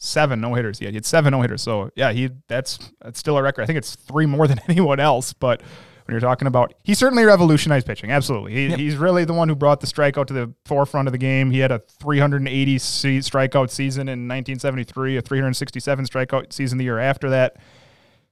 seven 0.05 0.40
no 0.40 0.55
hitters. 0.55 0.80
Yeah, 0.80 0.88
he 0.90 0.94
had 0.94 1.07
seven 1.07 1.32
no 1.32 1.40
hitters. 1.42 1.62
So 1.62 1.90
yeah, 1.96 2.12
he 2.12 2.30
that's 2.48 2.78
that's 3.00 3.18
still 3.18 3.36
a 3.36 3.42
record. 3.42 3.62
I 3.62 3.66
think 3.66 3.78
it's 3.78 3.94
three 3.96 4.26
more 4.26 4.46
than 4.48 4.61
anyone 4.68 5.00
else. 5.00 5.32
But 5.32 5.61
when 6.05 6.12
you're 6.12 6.20
talking 6.20 6.46
about, 6.46 6.74
he 6.82 6.92
certainly 6.94 7.24
revolutionized 7.24 7.86
pitching. 7.86 8.11
Absolutely, 8.11 8.52
he, 8.52 8.66
Yep. 8.68 8.78
he's 8.78 8.96
really 8.96 9.24
the 9.24 9.32
one 9.32 9.48
who 9.48 9.55
brought 9.55 9.80
the 9.80 9.86
strikeout 9.86 10.26
to 10.26 10.34
the 10.34 10.52
forefront 10.66 11.09
of 11.09 11.12
the 11.12 11.18
game. 11.18 11.50
He 11.50 11.61
had 11.61 11.72
a 11.72 11.78
380 12.00 12.78
se- 12.78 13.18
strikeout 13.20 13.70
season 13.70 14.02
in 14.09 14.28
1973, 14.28 15.16
a 15.16 15.22
367 15.22 16.05
strikeout 16.05 16.52
season 16.52 16.76
the 16.76 16.84
year 16.84 16.98
after 16.98 17.30
that. 17.30 17.57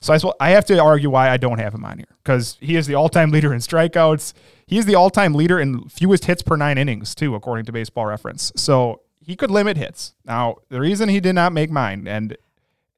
So 0.02 0.12
I, 0.12 0.18
sw- 0.18 0.34
I 0.40 0.50
have 0.50 0.64
to 0.66 0.78
argue 0.82 1.08
why 1.10 1.30
I 1.30 1.36
don't 1.38 1.58
have 1.60 1.72
him 1.72 1.84
on 1.84 1.96
here 1.96 2.08
because 2.24 2.58
he 2.60 2.76
is 2.76 2.86
the 2.88 2.94
all-time 2.96 3.30
leader 3.32 3.54
in 3.54 3.60
strikeouts. 3.60 4.34
He 4.66 4.76
is 4.76 4.84
the 4.84 4.96
all-time 4.96 5.32
leader 5.32 5.58
in 5.58 5.88
fewest 5.88 6.24
hits 6.26 6.42
per 6.42 6.56
nine 6.56 6.76
innings 6.76 7.14
too, 7.14 7.34
according 7.34 7.64
to 7.66 7.72
Baseball 7.72 8.04
Reference. 8.04 8.52
So 8.56 9.00
he 9.24 9.36
could 9.36 9.50
limit 9.50 9.76
hits. 9.76 10.14
Now 10.24 10.56
the 10.68 10.80
reason 10.80 11.08
he 11.08 11.20
did 11.20 11.34
not 11.34 11.52
make 11.52 11.70
mine, 11.70 12.06
and 12.08 12.36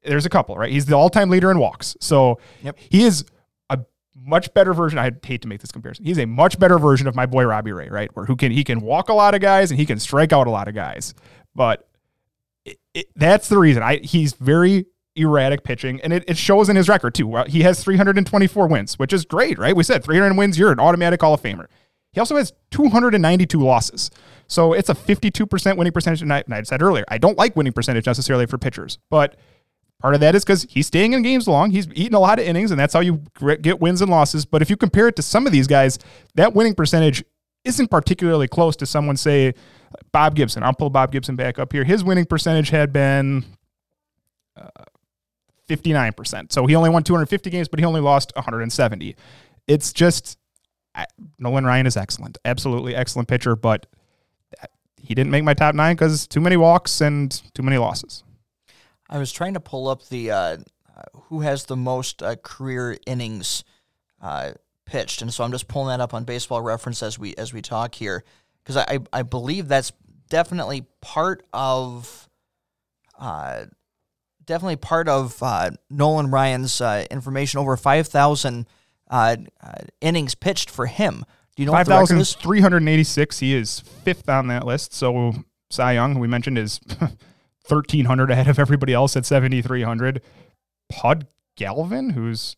there's 0.03 0.25
a 0.25 0.29
couple, 0.29 0.55
right? 0.55 0.71
He's 0.71 0.85
the 0.85 0.95
all-time 0.95 1.29
leader 1.29 1.49
in 1.51 1.57
walks. 1.59 1.95
So 1.99 2.39
Yep. 2.63 2.77
he 2.77 3.03
is 3.03 3.25
a 3.69 3.79
much 4.15 4.53
better 4.53 4.73
version. 4.73 4.99
I 4.99 5.11
hate 5.23 5.41
to 5.43 5.47
make 5.47 5.61
this 5.61 5.71
comparison. 5.71 6.05
He's 6.05 6.19
a 6.19 6.25
much 6.25 6.59
better 6.59 6.77
version 6.77 7.07
of 7.07 7.15
my 7.15 7.25
boy 7.25 7.45
Robbie 7.45 7.71
Ray, 7.71 7.89
right? 7.89 8.09
Where 8.15 8.25
who 8.25 8.35
can 8.35 8.51
he 8.51 8.63
can 8.63 8.81
walk 8.81 9.09
a 9.09 9.13
lot 9.13 9.33
of 9.35 9.41
guys 9.41 9.71
and 9.71 9.79
he 9.79 9.85
can 9.85 9.99
strike 9.99 10.31
out 10.33 10.47
a 10.47 10.51
lot 10.51 10.67
of 10.67 10.75
guys, 10.75 11.13
but 11.55 11.87
it, 12.65 12.77
it, 12.93 13.07
that's 13.15 13.49
the 13.49 13.57
reason. 13.57 13.81
I 13.83 13.97
he's 13.97 14.33
very 14.33 14.85
erratic 15.15 15.63
pitching, 15.63 16.01
and 16.01 16.11
it, 16.11 16.23
it 16.27 16.37
shows 16.37 16.67
in 16.67 16.75
his 16.75 16.89
record 16.89 17.13
too. 17.15 17.25
Well, 17.27 17.45
He 17.45 17.61
has 17.61 17.81
324 17.83 18.67
wins, 18.67 18.99
which 18.99 19.13
is 19.13 19.23
great, 19.25 19.57
right? 19.57 19.75
We 19.75 19.83
said 19.83 20.03
300 20.03 20.35
wins, 20.37 20.59
you're 20.59 20.71
an 20.73 20.79
automatic 20.79 21.21
Hall 21.21 21.33
of 21.33 21.41
Famer. 21.41 21.67
He 22.11 22.19
also 22.19 22.35
has 22.35 22.51
292 22.71 23.59
losses, 23.59 24.09
so 24.47 24.73
it's 24.73 24.89
a 24.89 24.93
52% 24.93 25.77
winning 25.77 25.93
percentage. 25.93 26.21
And 26.21 26.31
I, 26.31 26.43
and 26.45 26.53
I 26.53 26.63
said 26.63 26.81
earlier, 26.81 27.05
I 27.07 27.17
don't 27.17 27.37
like 27.37 27.55
winning 27.55 27.73
percentage 27.73 28.05
necessarily 28.05 28.45
for 28.45 28.57
pitchers, 28.57 28.99
but 29.09 29.35
part 29.99 30.13
of 30.13 30.19
that 30.21 30.35
is 30.35 30.43
because 30.43 30.63
he's 30.69 30.87
staying 30.87 31.13
in 31.13 31.21
games 31.21 31.47
long. 31.47 31.71
He's 31.71 31.87
eating 31.93 32.13
a 32.13 32.19
lot 32.19 32.39
of 32.39 32.45
innings, 32.45 32.71
and 32.71 32.79
that's 32.79 32.93
how 32.93 32.99
you 32.99 33.23
get 33.61 33.79
wins 33.79 34.01
and 34.01 34.11
losses. 34.11 34.45
But 34.45 34.61
if 34.61 34.69
you 34.69 34.77
compare 34.77 35.07
it 35.07 35.15
to 35.15 35.21
some 35.21 35.45
of 35.45 35.51
these 35.51 35.67
guys, 35.67 35.99
that 36.35 36.53
winning 36.53 36.75
percentage 36.75 37.23
isn't 37.63 37.89
particularly 37.89 38.47
close 38.47 38.75
to 38.77 38.85
someone, 38.85 39.17
say, 39.17 39.53
Bob 40.11 40.35
Gibson. 40.35 40.63
I'll 40.63 40.73
pull 40.73 40.89
Bob 40.89 41.11
Gibson 41.11 41.35
back 41.35 41.57
up 41.57 41.71
here. 41.71 41.83
His 41.83 42.03
winning 42.03 42.25
percentage 42.25 42.69
had 42.69 42.93
been 42.93 43.45
uh, 44.55 44.67
59%. 45.67 46.51
So 46.51 46.65
he 46.67 46.75
only 46.75 46.89
won 46.89 47.03
250 47.03 47.49
games, 47.49 47.67
but 47.67 47.79
he 47.79 47.85
only 47.85 48.01
lost 48.01 48.31
170. 48.35 49.15
It's 49.67 49.93
just 49.93 50.37
I, 50.93 51.05
Nolan 51.39 51.65
Ryan 51.65 51.85
is 51.85 51.97
excellent. 51.97 52.37
Absolutely 52.45 52.95
excellent 52.95 53.27
pitcher, 53.27 53.55
but 53.55 53.85
he 55.05 55.15
didn't 55.15 55.31
make 55.31 55.43
my 55.43 55.53
top 55.53 55.75
nine 55.75 55.95
because 55.95 56.27
too 56.27 56.41
many 56.41 56.57
walks 56.57 57.01
and 57.01 57.31
too 57.53 57.63
many 57.63 57.77
losses. 57.77 58.23
I 59.09 59.17
was 59.17 59.31
trying 59.31 59.53
to 59.53 59.59
pull 59.59 59.87
up 59.87 60.07
the 60.07 60.31
uh, 60.31 60.57
who 61.25 61.41
has 61.41 61.65
the 61.65 61.75
most 61.75 62.23
uh, 62.23 62.35
career 62.37 62.97
innings 63.05 63.63
uh, 64.21 64.53
pitched, 64.85 65.21
and 65.21 65.33
so 65.33 65.43
I'm 65.43 65.51
just 65.51 65.67
pulling 65.67 65.89
that 65.89 66.01
up 66.01 66.13
on 66.13 66.23
Baseball 66.23 66.61
Reference 66.61 67.03
as 67.03 67.19
we 67.19 67.35
as 67.35 67.53
we 67.53 67.61
talk 67.61 67.95
here 67.95 68.23
because 68.63 68.77
I, 68.77 68.99
I 69.13 69.21
believe 69.21 69.67
that's 69.67 69.91
definitely 70.29 70.85
part 71.01 71.45
of 71.53 72.29
uh, 73.19 73.65
definitely 74.45 74.77
part 74.77 75.07
of 75.07 75.41
uh, 75.41 75.71
Nolan 75.89 76.31
Ryan's 76.31 76.81
uh, 76.81 77.05
information. 77.11 77.59
Over 77.59 77.77
five 77.77 78.07
thousand 78.07 78.67
uh, 79.09 79.37
uh, 79.61 79.73
innings 80.01 80.35
pitched 80.35 80.69
for 80.69 80.87
him. 80.87 81.25
Do 81.55 81.63
you 81.63 81.67
know 81.67 81.71
what 81.71 81.85
the 81.85 81.91
5,386. 81.91 83.39
He 83.39 83.55
is 83.55 83.79
fifth 83.79 84.27
on 84.27 84.47
that 84.47 84.65
list. 84.65 84.93
So 84.93 85.33
Cy 85.69 85.93
Young, 85.93 86.19
we 86.19 86.27
mentioned, 86.27 86.57
is 86.57 86.79
1300 87.67 88.29
ahead 88.31 88.47
of 88.47 88.59
everybody 88.59 88.93
else 88.93 89.15
at 89.15 89.25
7300. 89.25 90.21
Pud 90.89 91.27
Galvin, 91.55 92.11
who's 92.11 92.57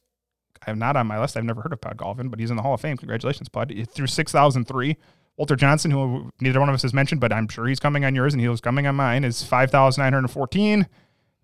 I'm 0.65 0.79
not 0.79 0.97
on 0.97 1.07
my 1.07 1.19
list. 1.19 1.37
I've 1.37 1.45
never 1.45 1.61
heard 1.61 1.73
of 1.73 1.81
Pud 1.81 1.97
Galvin, 1.97 2.29
but 2.29 2.39
he's 2.39 2.49
in 2.49 2.57
the 2.57 2.63
Hall 2.63 2.73
of 2.73 2.81
Fame. 2.81 2.97
Congratulations, 2.97 3.47
Pud. 3.49 3.73
Through 3.89 4.07
6003. 4.07 4.97
Walter 5.37 5.55
Johnson, 5.55 5.91
who 5.91 6.31
neither 6.41 6.59
one 6.59 6.67
of 6.67 6.75
us 6.75 6.81
has 6.81 6.93
mentioned, 6.93 7.21
but 7.21 7.31
I'm 7.31 7.47
sure 7.47 7.67
he's 7.67 7.79
coming 7.79 8.03
on 8.03 8.15
yours 8.15 8.33
and 8.33 8.41
he 8.41 8.49
was 8.49 8.59
coming 8.59 8.87
on 8.87 8.95
mine, 8.95 9.23
is 9.23 9.43
5,914. 9.43 10.87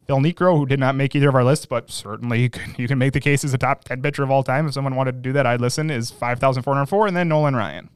Phil 0.05 0.17
Niekro, 0.17 0.57
who 0.57 0.65
did 0.65 0.79
not 0.79 0.95
make 0.95 1.15
either 1.15 1.29
of 1.29 1.35
our 1.35 1.43
lists, 1.43 1.65
but 1.65 1.89
certainly 1.89 2.41
you 2.41 2.49
can, 2.49 2.75
you 2.77 2.87
can 2.87 2.97
make 2.97 3.13
the 3.13 3.19
case 3.19 3.43
as 3.43 3.53
a 3.53 3.57
top 3.57 3.83
10 3.85 4.01
pitcher 4.01 4.23
of 4.23 4.31
all 4.31 4.43
time. 4.43 4.67
If 4.67 4.73
someone 4.73 4.95
wanted 4.95 5.13
to 5.13 5.19
do 5.19 5.33
that, 5.33 5.45
I'd 5.45 5.61
listen, 5.61 5.89
is 5.89 6.11
5,404. 6.11 7.07
And 7.07 7.15
then 7.15 7.29
Nolan 7.29 7.55
Ryan. 7.55 7.89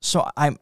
So 0.00 0.28
I'm. 0.36 0.58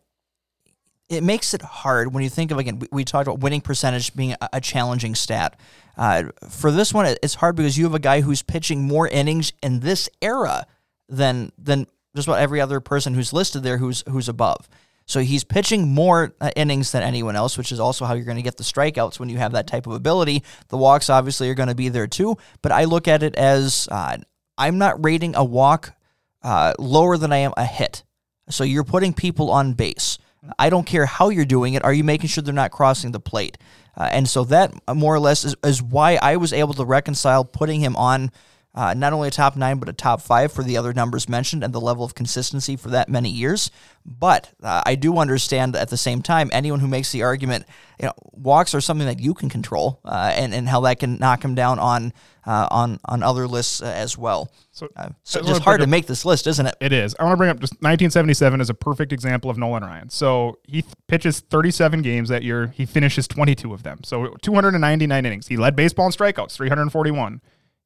It 1.08 1.24
makes 1.24 1.54
it 1.54 1.62
hard 1.62 2.14
when 2.14 2.22
you 2.22 2.30
think 2.30 2.52
of 2.52 2.58
again. 2.58 2.78
We, 2.78 2.86
we 2.92 3.04
talked 3.04 3.26
about 3.26 3.40
winning 3.40 3.60
percentage 3.60 4.14
being 4.14 4.36
a, 4.40 4.48
a 4.54 4.60
challenging 4.60 5.16
stat. 5.16 5.58
Uh, 5.96 6.24
for 6.48 6.70
this 6.70 6.94
one, 6.94 7.16
it's 7.20 7.34
hard 7.34 7.56
because 7.56 7.76
you 7.76 7.84
have 7.84 7.94
a 7.94 7.98
guy 7.98 8.20
who's 8.20 8.42
pitching 8.42 8.84
more 8.84 9.08
innings 9.08 9.52
in 9.60 9.80
this 9.80 10.08
era 10.22 10.66
than 11.08 11.50
than 11.58 11.88
just 12.14 12.28
about 12.28 12.38
every 12.38 12.60
other 12.60 12.80
person 12.80 13.14
who's 13.14 13.32
listed 13.32 13.64
there 13.64 13.78
who's 13.78 14.04
who's 14.08 14.28
above. 14.28 14.68
So 15.10 15.18
he's 15.20 15.42
pitching 15.42 15.92
more 15.92 16.32
uh, 16.40 16.52
innings 16.54 16.92
than 16.92 17.02
anyone 17.02 17.34
else, 17.34 17.58
which 17.58 17.72
is 17.72 17.80
also 17.80 18.04
how 18.04 18.14
you're 18.14 18.24
going 18.24 18.36
to 18.36 18.42
get 18.42 18.56
the 18.56 18.62
strikeouts 18.62 19.18
when 19.18 19.28
you 19.28 19.38
have 19.38 19.52
that 19.52 19.66
type 19.66 19.88
of 19.88 19.92
ability. 19.94 20.44
The 20.68 20.76
walks 20.76 21.10
obviously 21.10 21.50
are 21.50 21.54
going 21.54 21.68
to 21.68 21.74
be 21.74 21.88
there 21.88 22.06
too, 22.06 22.36
but 22.62 22.70
I 22.70 22.84
look 22.84 23.08
at 23.08 23.24
it 23.24 23.34
as 23.34 23.88
uh, 23.90 24.18
I'm 24.56 24.78
not 24.78 25.04
rating 25.04 25.34
a 25.34 25.42
walk 25.42 25.94
uh, 26.42 26.74
lower 26.78 27.16
than 27.16 27.32
I 27.32 27.38
am 27.38 27.52
a 27.56 27.64
hit. 27.64 28.04
So 28.50 28.62
you're 28.62 28.84
putting 28.84 29.12
people 29.12 29.50
on 29.50 29.72
base. 29.72 30.18
I 30.58 30.70
don't 30.70 30.86
care 30.86 31.06
how 31.06 31.28
you're 31.28 31.44
doing 31.44 31.74
it. 31.74 31.84
Are 31.84 31.92
you 31.92 32.04
making 32.04 32.28
sure 32.28 32.42
they're 32.42 32.54
not 32.54 32.70
crossing 32.70 33.10
the 33.10 33.18
plate? 33.18 33.58
Uh, 33.96 34.08
and 34.12 34.28
so 34.28 34.44
that 34.44 34.72
uh, 34.86 34.94
more 34.94 35.12
or 35.12 35.20
less 35.20 35.44
is, 35.44 35.56
is 35.64 35.82
why 35.82 36.20
I 36.22 36.36
was 36.36 36.52
able 36.52 36.74
to 36.74 36.84
reconcile 36.84 37.44
putting 37.44 37.80
him 37.80 37.96
on 37.96 38.30
uh, 38.74 38.94
not 38.94 39.12
only 39.12 39.28
a 39.28 39.30
top 39.32 39.56
nine, 39.56 39.78
but 39.78 39.88
a 39.88 39.92
top 39.92 40.20
five 40.22 40.52
for 40.52 40.62
the 40.62 40.76
other 40.76 40.92
numbers 40.92 41.28
mentioned 41.28 41.64
and 41.64 41.72
the 41.72 41.80
level 41.80 42.04
of 42.04 42.14
consistency 42.14 42.76
for 42.76 42.90
that 42.90 43.08
many 43.08 43.28
years. 43.28 43.70
But 44.06 44.50
uh, 44.62 44.82
I 44.86 44.94
do 44.94 45.18
understand 45.18 45.74
at 45.74 45.88
the 45.88 45.96
same 45.96 46.22
time, 46.22 46.50
anyone 46.52 46.78
who 46.78 46.86
makes 46.86 47.10
the 47.10 47.22
argument, 47.24 47.66
you 47.98 48.06
know, 48.06 48.12
walks 48.32 48.74
are 48.74 48.80
something 48.80 49.06
that 49.06 49.18
you 49.18 49.34
can 49.34 49.48
control, 49.48 50.00
uh, 50.04 50.32
and 50.34 50.54
and 50.54 50.68
how 50.68 50.80
that 50.82 51.00
can 51.00 51.18
knock 51.18 51.44
him 51.44 51.54
down 51.54 51.78
on 51.78 52.12
uh, 52.46 52.68
on 52.70 53.00
on 53.04 53.22
other 53.22 53.46
lists 53.48 53.82
uh, 53.82 53.86
as 53.86 54.16
well. 54.16 54.52
So, 54.70 54.88
uh, 54.96 55.10
so 55.24 55.42
just 55.42 55.62
hard 55.62 55.80
to 55.80 55.86
make 55.86 56.06
this 56.06 56.24
list, 56.24 56.46
isn't 56.46 56.64
it? 56.64 56.76
It 56.80 56.92
is. 56.92 57.14
I 57.18 57.24
want 57.24 57.34
to 57.34 57.36
bring 57.36 57.50
up 57.50 57.60
just 57.60 57.74
1977 57.74 58.60
as 58.60 58.70
a 58.70 58.74
perfect 58.74 59.12
example 59.12 59.50
of 59.50 59.58
Nolan 59.58 59.82
Ryan. 59.82 60.08
So 60.10 60.58
he 60.64 60.82
th- 60.82 60.94
pitches 61.08 61.40
37 61.40 62.02
games 62.02 62.28
that 62.28 62.42
year. 62.42 62.68
He 62.68 62.86
finishes 62.86 63.26
22 63.28 63.74
of 63.74 63.82
them. 63.82 64.00
So 64.04 64.36
299 64.42 65.26
innings. 65.26 65.48
He 65.48 65.56
led 65.56 65.76
baseball 65.76 66.06
in 66.06 66.12
strikeouts, 66.12 66.52
341. 66.52 67.40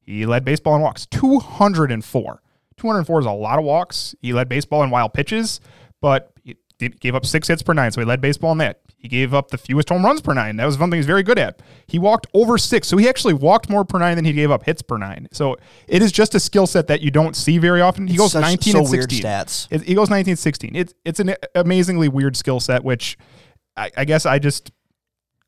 He 0.05 0.25
led 0.25 0.45
baseball 0.45 0.75
in 0.75 0.81
walks, 0.81 1.05
204. 1.07 2.41
204 2.77 3.19
is 3.19 3.25
a 3.25 3.31
lot 3.31 3.57
of 3.57 3.65
walks. 3.65 4.15
He 4.21 4.33
led 4.33 4.49
baseball 4.49 4.83
in 4.83 4.89
wild 4.89 5.13
pitches, 5.13 5.59
but 6.01 6.31
he 6.43 6.89
gave 6.89 7.15
up 7.15 7.25
six 7.25 7.47
hits 7.47 7.63
per 7.63 7.73
nine. 7.73 7.91
So 7.91 8.01
he 8.01 8.05
led 8.05 8.21
baseball 8.21 8.51
in 8.51 8.57
that. 8.59 8.81
He 8.97 9.07
gave 9.07 9.33
up 9.33 9.49
the 9.49 9.57
fewest 9.57 9.89
home 9.89 10.03
runs 10.03 10.21
per 10.21 10.33
nine. 10.33 10.57
That 10.57 10.65
was 10.65 10.77
one 10.77 10.89
thing 10.89 10.97
he's 10.97 11.05
very 11.05 11.23
good 11.23 11.37
at. 11.37 11.61
He 11.87 11.99
walked 11.99 12.27
over 12.33 12.57
six. 12.57 12.87
So 12.87 12.97
he 12.97 13.07
actually 13.07 13.35
walked 13.35 13.69
more 13.69 13.85
per 13.85 13.99
nine 13.99 14.15
than 14.15 14.25
he 14.25 14.33
gave 14.33 14.49
up 14.51 14.63
hits 14.63 14.81
per 14.81 14.97
nine. 14.97 15.27
So 15.31 15.57
it 15.87 16.01
is 16.01 16.11
just 16.11 16.33
a 16.33 16.39
skill 16.39 16.65
set 16.65 16.87
that 16.87 17.01
you 17.01 17.11
don't 17.11 17.35
see 17.35 17.57
very 17.59 17.81
often. 17.81 18.07
He 18.07 18.17
goes 18.17 18.31
Such, 18.31 18.41
19 18.41 18.73
so 18.73 18.79
and 18.79 18.87
16. 18.87 19.21
stats. 19.21 19.67
It, 19.69 19.83
he 19.83 19.93
goes 19.93 20.09
19 20.09 20.35
16. 20.35 20.75
It's, 20.75 20.93
it's 21.05 21.19
an 21.19 21.35
amazingly 21.53 22.09
weird 22.09 22.35
skill 22.35 22.59
set, 22.59 22.83
which 22.83 23.17
I, 23.77 23.91
I, 23.95 24.05
guess 24.05 24.25
I 24.25 24.39
just 24.39 24.71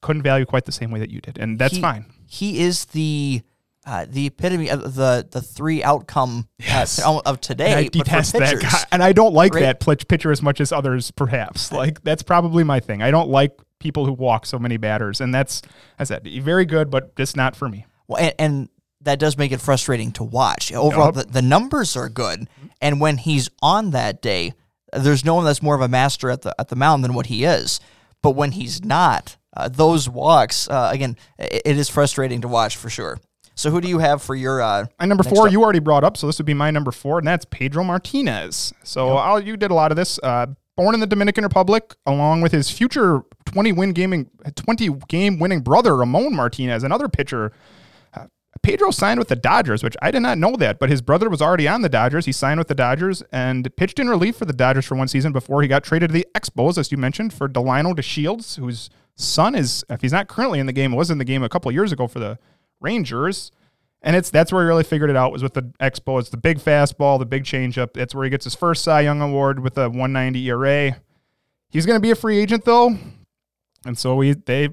couldn't 0.01 0.22
value 0.22 0.45
quite 0.45 0.66
the 0.66 0.72
same 0.72 0.91
way 0.91 0.99
that 0.99 1.10
you 1.10 1.20
did. 1.20 1.39
And 1.39 1.58
that's 1.58 1.76
he, 1.76 1.82
fine. 1.82 2.05
He 2.28 2.62
is 2.62 2.86
the 2.86 3.41
uh, 3.88 4.06
the 4.08 4.28
epitome 4.28 4.70
of 4.70 4.96
the 4.96 5.26
the 5.32 5.42
three 5.42 5.82
outcome 5.82 6.50
uh, 6.60 6.64
yes. 6.66 7.02
uh, 7.02 7.20
of 7.26 7.40
today. 7.40 7.72
And 7.72 7.80
I 7.80 7.88
detest 7.88 8.34
that 8.34 8.60
guy, 8.60 8.84
and 8.92 9.02
I 9.02 9.14
don't 9.14 9.34
like 9.34 9.54
right? 9.54 9.80
that 9.80 10.08
pitcher 10.08 10.30
as 10.30 10.42
much 10.42 10.60
as 10.60 10.74
others. 10.74 11.10
Perhaps 11.12 11.72
like 11.72 12.04
that's 12.04 12.22
probably 12.22 12.66
my 12.66 12.82
thing. 12.82 13.02
I 13.02 13.12
don't 13.12 13.30
like 13.30 13.58
people 13.80 14.06
who 14.06 14.12
walk 14.12 14.46
so 14.46 14.60
many 14.60 14.76
batters, 14.76 15.22
and 15.22 15.34
that's 15.34 15.62
I 15.98 16.04
said 16.04 16.28
very 16.28 16.66
good, 16.66 16.92
but 16.92 17.16
just 17.16 17.38
not 17.38 17.56
for 17.56 17.70
me. 17.70 17.86
Well, 18.08 18.22
and, 18.22 18.36
and 18.38 18.70
that 19.02 19.20
does 19.20 19.38
make 19.38 19.54
it 19.54 19.62
frustrating 19.62 20.12
to 20.14 20.24
watch. 20.24 20.74
Overall, 20.74 21.14
yep. 21.16 21.28
the, 21.28 21.32
the 21.32 21.42
numbers 21.42 21.96
are 21.96 22.10
good, 22.10 22.50
and 22.82 23.00
when 23.00 23.18
he's 23.18 23.50
on 23.62 23.92
that 23.92 24.22
day, 24.22 24.54
there's 24.92 25.24
no 25.24 25.36
one 25.36 25.46
that's 25.46 25.64
more 25.64 25.76
of 25.76 25.82
a 25.82 25.88
master 25.88 26.30
at 26.30 26.42
the 26.42 26.54
at 26.60 26.68
the 26.68 26.76
mound 26.76 27.06
than 27.06 27.14
what 27.14 27.28
he 27.28 27.46
is. 27.46 27.80
But 28.22 28.32
when 28.32 28.52
he's 28.52 28.84
not, 28.84 29.38
uh, 29.56 29.70
those 29.70 30.10
walks 30.10 30.68
uh, 30.68 30.90
again, 30.92 31.16
it, 31.40 31.62
it 31.64 31.78
is 31.78 31.88
frustrating 31.88 32.42
to 32.42 32.50
watch 32.50 32.76
for 32.76 32.90
sure. 32.90 33.20
So 33.58 33.72
who 33.72 33.82
do 33.82 33.89
you 33.89 33.97
have 33.97 34.22
for 34.22 34.36
your 34.36 34.62
uh, 34.62 34.86
my 34.99 35.08
number 35.08 35.24
four? 35.24 35.47
Up? 35.47 35.51
You 35.51 35.64
already 35.64 35.80
brought 35.80 36.03
up, 36.03 36.16
so 36.16 36.28
this 36.28 36.38
would 36.38 36.45
be 36.45 36.53
my 36.53 36.70
number 36.70 36.91
four, 36.91 37.18
and 37.18 37.28
that's 37.28 37.43
Pedro 37.43 37.84
Martinez. 37.84 38.72
So 38.84 39.36
yep. 39.36 39.45
you 39.45 39.58
did 39.58 39.72
a 39.72 39.74
lot 39.74 39.91
of 39.91 39.95
this. 39.95 40.20
Uh, 40.22 40.47
born 40.76 40.93
in 40.93 41.01
the 41.01 41.08
Dominican 41.08 41.43
Republic, 41.43 41.95
along 42.05 42.41
with 42.41 42.51
his 42.51 42.70
future 42.70 43.24
20 43.45 43.72
win 43.72 43.93
gaming 43.93 44.30
20 44.55 44.89
game 45.08 45.39
winning 45.39 45.62
brother 45.62 45.97
Ramon 45.97 46.36
Martinez, 46.36 46.84
another 46.84 47.10
pitcher. 47.10 47.51
Uh, 48.14 48.28
Pedro 48.62 48.91
signed 48.91 49.18
with 49.18 49.28
the 49.28 49.36
Dodgers, 49.36 49.84
which 49.84 49.97
I 50.03 50.12
did 50.12 50.20
not 50.22 50.38
know 50.38 50.55
that, 50.58 50.78
but 50.78 50.91
his 50.91 51.01
brother 51.01 51.28
was 51.28 51.41
already 51.41 51.68
on 51.68 51.82
the 51.82 51.89
Dodgers. 51.89 52.28
He 52.28 52.32
signed 52.32 52.60
with 52.60 52.68
the 52.68 52.76
Dodgers 52.76 53.24
and 53.32 53.76
pitched 53.76 53.97
in 53.97 54.08
relief 54.08 54.36
for 54.36 54.45
the 54.45 54.53
Dodgers 54.53 54.86
for 54.86 54.95
one 54.95 55.08
season 55.08 55.34
before 55.34 55.64
he 55.64 55.68
got 55.68 55.84
traded 55.84 56.10
to 56.10 56.14
the 56.14 56.28
Expos, 56.36 56.78
as 56.78 56.91
you 56.91 56.97
mentioned, 56.99 57.34
for 57.34 57.49
Delino 57.49 57.95
DeShields, 57.95 58.60
whose 58.60 58.91
son 59.16 59.55
is, 59.55 59.84
if 59.89 60.01
he's 60.01 60.14
not 60.14 60.28
currently 60.28 60.60
in 60.60 60.68
the 60.68 60.74
game, 60.74 60.91
was 60.91 61.10
in 61.10 61.18
the 61.18 61.26
game 61.26 61.41
a 61.41 61.49
couple 61.49 61.72
years 61.72 61.91
ago 61.91 62.05
for 62.05 62.20
the 62.20 62.38
Rangers. 62.80 63.51
And 64.01 64.15
it's 64.15 64.30
that's 64.30 64.53
where 64.53 64.63
he 64.63 64.67
really 64.67 64.84
figured 64.84 65.09
it 65.09 65.15
out 65.15 65.32
was 65.32 65.43
with 65.43 65.53
the 65.53 65.63
Expo. 65.82 66.19
It's 66.19 66.30
the 66.30 66.38
big 66.38 66.59
fastball, 66.59 67.17
the 67.19 67.25
big 67.25 67.43
changeup. 67.43 67.93
That's 67.93 68.13
where 68.13 68.23
he 68.23 68.30
gets 68.30 68.43
his 68.43 68.55
first 68.55 68.84
Cy 68.84 69.01
Young 69.01 69.21
award 69.21 69.59
with 69.59 69.78
a 69.78 69.89
190 69.89 70.47
ERA. 70.49 71.01
He's 71.69 71.86
going 71.86 71.97
to 71.97 72.01
be 72.01 72.11
a 72.11 72.15
free 72.15 72.38
agent 72.38 72.63
though, 72.63 72.95
and 73.86 73.97
so 73.97 74.15
we 74.15 74.34
they 74.34 74.69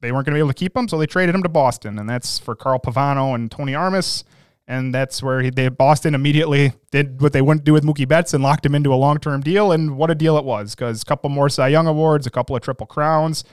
they 0.00 0.12
weren't 0.12 0.24
going 0.24 0.34
to 0.34 0.36
be 0.36 0.38
able 0.38 0.48
to 0.48 0.54
keep 0.54 0.76
him, 0.76 0.86
so 0.88 0.96
they 0.96 1.06
traded 1.06 1.34
him 1.34 1.42
to 1.42 1.48
Boston, 1.48 1.98
and 1.98 2.08
that's 2.08 2.38
for 2.38 2.54
Carl 2.54 2.78
Pavano 2.78 3.34
and 3.34 3.50
Tony 3.50 3.74
Armas. 3.74 4.24
And 4.70 4.94
that's 4.94 5.22
where 5.22 5.40
he, 5.40 5.48
they 5.48 5.70
Boston 5.70 6.14
immediately 6.14 6.74
did 6.90 7.22
what 7.22 7.32
they 7.32 7.40
wouldn't 7.40 7.64
do 7.64 7.72
with 7.72 7.84
Mookie 7.84 8.06
Betts 8.06 8.34
and 8.34 8.42
locked 8.42 8.66
him 8.66 8.74
into 8.74 8.92
a 8.92 8.96
long 8.96 9.18
term 9.18 9.40
deal. 9.40 9.72
And 9.72 9.96
what 9.96 10.10
a 10.10 10.14
deal 10.14 10.36
it 10.36 10.44
was! 10.44 10.74
Because 10.74 11.02
a 11.02 11.04
couple 11.06 11.30
more 11.30 11.48
Cy 11.48 11.68
Young 11.68 11.86
awards, 11.86 12.26
a 12.26 12.30
couple 12.30 12.54
of 12.54 12.62
Triple 12.62 12.86
Crowns 12.86 13.44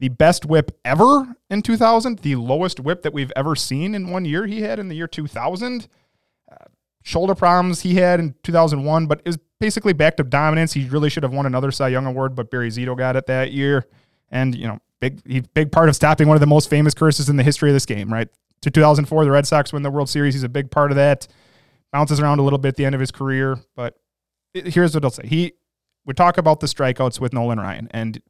the 0.00 0.08
best 0.08 0.46
whip 0.46 0.76
ever 0.84 1.36
in 1.50 1.62
2000, 1.62 2.20
the 2.20 2.34
lowest 2.34 2.80
whip 2.80 3.02
that 3.02 3.12
we've 3.12 3.32
ever 3.36 3.54
seen 3.54 3.94
in 3.94 4.10
one 4.10 4.24
year 4.24 4.46
he 4.46 4.62
had 4.62 4.78
in 4.78 4.88
the 4.88 4.96
year 4.96 5.06
2000. 5.06 5.86
Uh, 6.50 6.56
shoulder 7.02 7.34
problems 7.34 7.82
he 7.82 7.94
had 7.94 8.18
in 8.18 8.34
2001, 8.42 9.06
but 9.06 9.20
it 9.20 9.26
was 9.26 9.38
basically 9.60 9.92
back 9.92 10.16
to 10.16 10.24
dominance. 10.24 10.72
He 10.72 10.88
really 10.88 11.10
should 11.10 11.22
have 11.22 11.32
won 11.32 11.44
another 11.44 11.70
Cy 11.70 11.88
Young 11.88 12.06
award, 12.06 12.34
but 12.34 12.50
Barry 12.50 12.70
Zito 12.70 12.96
got 12.96 13.14
it 13.14 13.26
that 13.26 13.52
year. 13.52 13.86
And, 14.30 14.54
you 14.54 14.66
know, 14.66 14.78
big 15.00 15.20
he, 15.26 15.40
big 15.40 15.70
part 15.70 15.90
of 15.90 15.94
stopping 15.94 16.28
one 16.28 16.36
of 16.36 16.40
the 16.40 16.46
most 16.46 16.70
famous 16.70 16.94
curses 16.94 17.28
in 17.28 17.36
the 17.36 17.42
history 17.42 17.68
of 17.68 17.74
this 17.74 17.86
game, 17.86 18.10
right? 18.10 18.28
To 18.62 18.70
2004, 18.70 19.24
the 19.24 19.30
Red 19.30 19.46
Sox 19.46 19.72
win 19.72 19.82
the 19.82 19.90
World 19.90 20.08
Series. 20.08 20.34
He's 20.34 20.42
a 20.42 20.48
big 20.48 20.70
part 20.70 20.90
of 20.90 20.96
that. 20.96 21.28
Bounces 21.92 22.20
around 22.20 22.38
a 22.38 22.42
little 22.42 22.58
bit 22.58 22.68
at 22.68 22.76
the 22.76 22.84
end 22.86 22.94
of 22.94 23.00
his 23.00 23.10
career, 23.10 23.58
but 23.74 23.98
here's 24.54 24.94
what 24.94 25.04
I'll 25.04 25.10
say. 25.10 25.26
He 25.26 25.52
we 26.06 26.14
talk 26.14 26.38
about 26.38 26.60
the 26.60 26.68
strikeouts 26.68 27.20
with 27.20 27.32
Nolan 27.32 27.58
Ryan, 27.58 27.88
and 27.90 28.22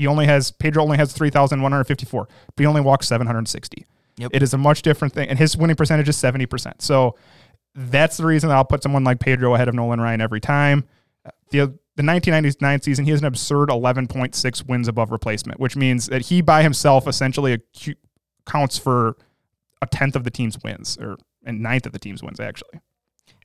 he 0.00 0.06
only 0.06 0.24
has 0.24 0.50
Pedro 0.50 0.82
only 0.82 0.96
has 0.96 1.12
3,154, 1.12 2.28
but 2.46 2.62
he 2.62 2.64
only 2.64 2.80
walks 2.80 3.06
760. 3.06 3.84
Yep. 4.16 4.30
It 4.32 4.42
is 4.42 4.54
a 4.54 4.58
much 4.58 4.80
different 4.80 5.12
thing, 5.12 5.28
and 5.28 5.38
his 5.38 5.58
winning 5.58 5.76
percentage 5.76 6.08
is 6.08 6.16
70%. 6.16 6.80
So 6.80 7.16
that's 7.74 8.16
the 8.16 8.24
reason 8.24 8.48
that 8.48 8.56
I'll 8.56 8.64
put 8.64 8.82
someone 8.82 9.04
like 9.04 9.20
Pedro 9.20 9.54
ahead 9.54 9.68
of 9.68 9.74
Nolan 9.74 10.00
Ryan 10.00 10.22
every 10.22 10.40
time. 10.40 10.84
The 11.50 11.78
the 11.96 12.06
1999 12.06 12.80
season, 12.80 13.04
he 13.04 13.10
has 13.10 13.20
an 13.20 13.26
absurd 13.26 13.68
11.6 13.68 14.66
wins 14.66 14.88
above 14.88 15.10
replacement, 15.10 15.60
which 15.60 15.76
means 15.76 16.06
that 16.06 16.22
he 16.22 16.40
by 16.40 16.62
himself 16.62 17.06
essentially 17.06 17.58
counts 18.46 18.78
for 18.78 19.18
a 19.82 19.86
tenth 19.86 20.16
of 20.16 20.24
the 20.24 20.30
team's 20.30 20.56
wins, 20.64 20.96
or 20.98 21.18
a 21.44 21.52
ninth 21.52 21.84
of 21.84 21.92
the 21.92 21.98
team's 21.98 22.22
wins 22.22 22.40
actually. 22.40 22.80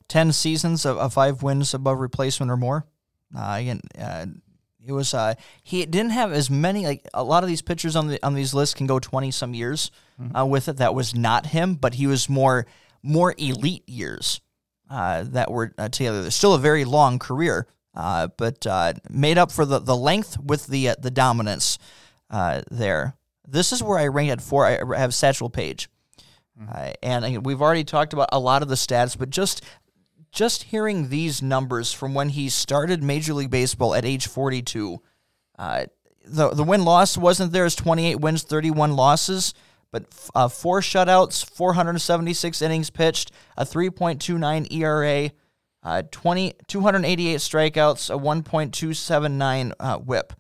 Ten 0.08 0.32
seasons 0.32 0.86
of, 0.86 0.98
of 0.98 1.14
five 1.14 1.44
wins 1.44 1.74
above 1.74 2.00
replacement 2.00 2.50
or 2.50 2.56
more. 2.56 2.86
Uh, 3.38 3.58
again, 3.60 3.82
uh, 4.00 4.28
it 4.86 4.92
was 4.92 5.14
uh, 5.14 5.34
he 5.64 5.86
didn't 5.86 6.12
have 6.12 6.32
as 6.32 6.50
many 6.50 6.86
like 6.86 7.08
a 7.14 7.24
lot 7.24 7.44
of 7.44 7.50
these 7.50 7.62
pitchers 7.62 7.96
on 7.96 8.08
the 8.08 8.24
on 8.24 8.34
these 8.34 8.54
lists 8.54 8.76
can 8.76 8.88
go 8.88 9.00
twenty 9.00 9.32
some 9.32 9.54
years 9.54 9.92
mm-hmm. 10.22 10.36
uh, 10.36 10.46
with 10.46 10.68
it. 10.68 10.78
That 10.78 10.94
was 10.94 11.16
not 11.16 11.48
him, 11.48 11.76
but 11.76 11.96
he 11.96 12.08
was 12.08 12.30
more 12.30 12.66
more 13.02 13.34
elite 13.38 13.88
years 13.88 14.42
uh, 14.90 15.24
that 15.24 15.52
were 15.52 15.74
uh, 15.78 15.90
together. 15.90 16.22
There's 16.22 16.36
still 16.36 16.54
a 16.54 16.60
very 16.60 16.86
long 16.86 17.20
career, 17.20 17.68
uh, 17.96 18.28
but 18.38 18.66
uh, 18.68 18.94
made 19.10 19.38
up 19.38 19.52
for 19.52 19.66
the, 19.66 19.80
the 19.80 19.96
length 19.96 20.38
with 20.40 20.68
the 20.68 20.92
the 21.00 21.12
dominance 21.12 21.80
there. 22.30 23.16
This 23.48 23.72
is 23.72 23.84
where 23.84 24.00
I 24.00 24.08
rank 24.08 24.32
at 24.32 24.42
four. 24.42 24.66
I 24.66 24.98
have 24.98 25.14
Satchel 25.14 25.50
Paige. 25.50 25.90
Mm-hmm. 26.58 26.92
and 27.04 27.46
we've 27.46 27.62
already 27.62 27.84
talked 27.84 28.14
about 28.14 28.30
a 28.32 28.40
lot 28.40 28.62
of 28.62 28.70
the 28.70 28.76
stats, 28.76 29.18
but 29.18 29.30
just 29.30 29.62
just 30.36 30.64
hearing 30.64 31.10
these 31.10 31.42
numbers 31.42 31.92
from 31.92 32.14
when 32.14 32.30
he 32.30 32.50
started 32.50 33.02
Major 33.02 33.34
League 33.34 33.50
Baseball 33.50 33.96
at 33.96 34.06
age 34.06 34.28
42, 34.28 35.02
uh, 35.58 35.86
the 36.28 36.50
the 36.50 36.64
win 36.64 36.84
loss 36.84 37.18
wasn't 37.18 37.52
there 37.54 37.66
as 37.66 37.76
28 37.76 38.20
wins, 38.20 38.44
31 38.44 38.96
losses, 38.96 39.54
but 39.92 40.06
uh, 40.36 40.48
four 40.48 40.82
shutouts, 40.82 41.46
476 41.50 42.62
innings 42.62 42.90
pitched, 42.90 43.32
a 43.56 43.64
3.29 43.64 44.72
ERA, 44.72 45.32
uh, 45.84 46.04
20 46.12 46.54
288 46.68 47.38
strikeouts, 47.38 48.14
a 48.14 48.18
1.279 48.18 49.72
uh, 49.80 49.98
WHIP. 50.00 50.34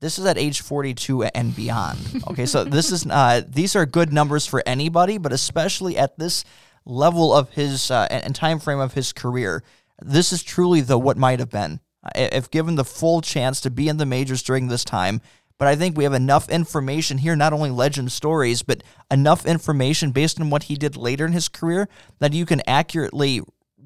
This 0.00 0.18
is 0.18 0.26
at 0.26 0.36
age 0.36 0.60
42 0.60 1.24
and 1.24 1.56
beyond. 1.56 1.98
Okay, 2.28 2.44
so 2.44 2.64
this 2.64 2.92
is 2.92 3.06
uh, 3.06 3.40
these 3.48 3.74
are 3.74 3.86
good 3.86 4.12
numbers 4.12 4.44
for 4.44 4.62
anybody, 4.66 5.16
but 5.16 5.32
especially 5.32 5.96
at 5.96 6.18
this 6.18 6.44
level 6.86 7.34
of 7.34 7.50
his 7.50 7.90
uh, 7.90 8.06
and 8.10 8.34
time 8.34 8.58
frame 8.58 8.80
of 8.80 8.94
his 8.94 9.12
career, 9.12 9.62
this 10.00 10.32
is 10.32 10.42
truly 10.42 10.80
the 10.80 10.98
what 10.98 11.18
might 11.18 11.40
have 11.40 11.50
been 11.50 11.80
if 12.14 12.50
given 12.50 12.76
the 12.76 12.84
full 12.84 13.20
chance 13.20 13.60
to 13.60 13.70
be 13.70 13.88
in 13.88 13.96
the 13.96 14.06
majors 14.06 14.42
during 14.42 14.68
this 14.68 14.84
time. 14.84 15.20
But 15.58 15.68
I 15.68 15.76
think 15.76 15.96
we 15.96 16.04
have 16.04 16.12
enough 16.12 16.50
information 16.50 17.18
here, 17.18 17.34
not 17.34 17.52
only 17.52 17.70
legend 17.70 18.12
stories, 18.12 18.62
but 18.62 18.82
enough 19.10 19.46
information 19.46 20.10
based 20.10 20.40
on 20.40 20.50
what 20.50 20.64
he 20.64 20.76
did 20.76 20.96
later 20.96 21.24
in 21.24 21.32
his 21.32 21.48
career 21.48 21.88
that 22.18 22.34
you 22.34 22.44
can 22.44 22.60
accurately 22.66 23.40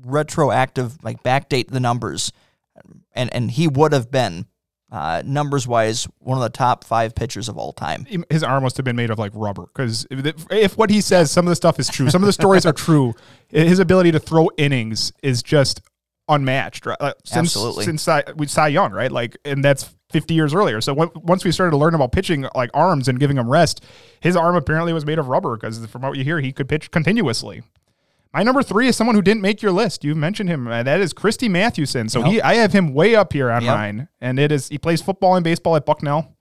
retroactive, 0.04 1.02
like 1.04 1.22
backdate 1.22 1.68
the 1.68 1.80
numbers. 1.80 2.32
And, 3.12 3.32
and 3.32 3.52
he 3.52 3.68
would 3.68 3.92
have 3.92 4.10
been, 4.10 4.46
uh, 4.90 5.22
numbers 5.24 5.68
wise, 5.68 6.06
one 6.18 6.36
of 6.36 6.42
the 6.42 6.50
top 6.50 6.84
five 6.84 7.14
pitchers 7.14 7.48
of 7.48 7.56
all 7.56 7.72
time. 7.72 8.06
His 8.28 8.42
arm 8.42 8.62
must 8.62 8.76
have 8.76 8.84
been 8.84 8.96
made 8.96 9.10
of 9.10 9.18
like 9.18 9.32
rubber 9.34 9.66
because 9.66 10.06
if, 10.10 10.46
if 10.50 10.76
what 10.76 10.90
he 10.90 11.00
says, 11.00 11.30
some 11.30 11.46
of 11.46 11.50
the 11.50 11.56
stuff 11.56 11.78
is 11.78 11.88
true, 11.88 12.10
some 12.10 12.22
of 12.22 12.26
the 12.26 12.32
stories 12.32 12.66
are 12.66 12.72
true, 12.72 13.14
his 13.48 13.78
ability 13.78 14.12
to 14.12 14.18
throw 14.18 14.48
innings 14.56 15.12
is 15.22 15.42
just 15.42 15.80
unmatched. 16.28 16.86
Right? 16.86 16.98
Since, 17.24 17.36
Absolutely. 17.36 17.84
Since 17.84 18.02
Cy, 18.02 18.24
we 18.36 18.46
Cy 18.46 18.68
Young, 18.68 18.92
right? 18.92 19.12
Like, 19.12 19.36
and 19.44 19.64
that's 19.64 19.94
50 20.10 20.34
years 20.34 20.54
earlier. 20.54 20.80
So 20.80 20.92
when, 20.92 21.10
once 21.14 21.44
we 21.44 21.52
started 21.52 21.70
to 21.70 21.76
learn 21.76 21.94
about 21.94 22.12
pitching 22.12 22.46
like 22.54 22.70
arms 22.74 23.08
and 23.08 23.20
giving 23.20 23.36
him 23.36 23.48
rest, 23.48 23.84
his 24.20 24.36
arm 24.36 24.56
apparently 24.56 24.92
was 24.92 25.06
made 25.06 25.18
of 25.18 25.28
rubber 25.28 25.56
because 25.56 25.84
from 25.86 26.02
what 26.02 26.16
you 26.16 26.24
hear, 26.24 26.40
he 26.40 26.52
could 26.52 26.68
pitch 26.68 26.90
continuously. 26.90 27.62
My 28.32 28.42
number 28.44 28.62
three 28.62 28.86
is 28.86 28.96
someone 28.96 29.16
who 29.16 29.22
didn't 29.22 29.42
make 29.42 29.60
your 29.60 29.72
list. 29.72 30.04
You 30.04 30.14
mentioned 30.14 30.48
him. 30.48 30.68
Uh, 30.68 30.82
that 30.84 31.00
is 31.00 31.12
Christy 31.12 31.48
Mathewson. 31.48 32.08
So 32.08 32.20
Yep. 32.20 32.28
he, 32.30 32.40
I 32.42 32.54
have 32.54 32.72
him 32.72 32.94
way 32.94 33.16
up 33.16 33.32
here 33.32 33.50
on 33.50 33.62
Yep. 33.64 33.74
mine, 33.76 34.08
and 34.20 34.38
it 34.38 34.52
is 34.52 34.68
he 34.68 34.78
plays 34.78 35.02
football 35.02 35.34
and 35.34 35.42
baseball 35.44 35.74
at 35.76 35.84
Bucknell. 35.84 36.36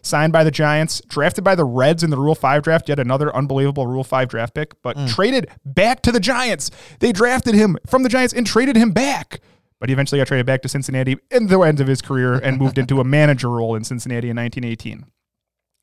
Signed 0.00 0.34
by 0.34 0.44
the 0.44 0.50
Giants, 0.50 1.00
drafted 1.08 1.44
by 1.44 1.54
the 1.54 1.64
Reds 1.64 2.02
in 2.02 2.10
the 2.10 2.18
Rule 2.18 2.34
Five 2.34 2.62
draft. 2.62 2.88
Yet 2.90 2.98
another 2.98 3.34
unbelievable 3.34 3.86
Rule 3.86 4.04
Five 4.04 4.28
draft 4.28 4.54
pick, 4.54 4.74
but 4.82 4.96
traded 5.08 5.48
back 5.64 6.02
to 6.02 6.12
the 6.12 6.20
Giants. 6.20 6.70
They 7.00 7.10
drafted 7.12 7.54
him 7.54 7.78
from 7.86 8.02
the 8.02 8.10
Giants 8.10 8.34
and 8.34 8.46
traded 8.46 8.76
him 8.76 8.92
back. 8.92 9.40
But 9.80 9.88
he 9.88 9.92
eventually 9.94 10.18
got 10.20 10.28
traded 10.28 10.44
back 10.46 10.60
to 10.62 10.68
Cincinnati 10.68 11.16
in 11.30 11.46
the 11.48 11.58
end 11.60 11.80
of 11.80 11.86
his 11.86 12.00
career 12.02 12.34
and 12.34 12.58
moved 12.58 12.76
into 12.78 13.00
a 13.00 13.04
manager 13.04 13.50
role 13.50 13.74
in 13.76 13.84
Cincinnati 13.84 14.28
in 14.30 14.36
1918. 14.36 15.06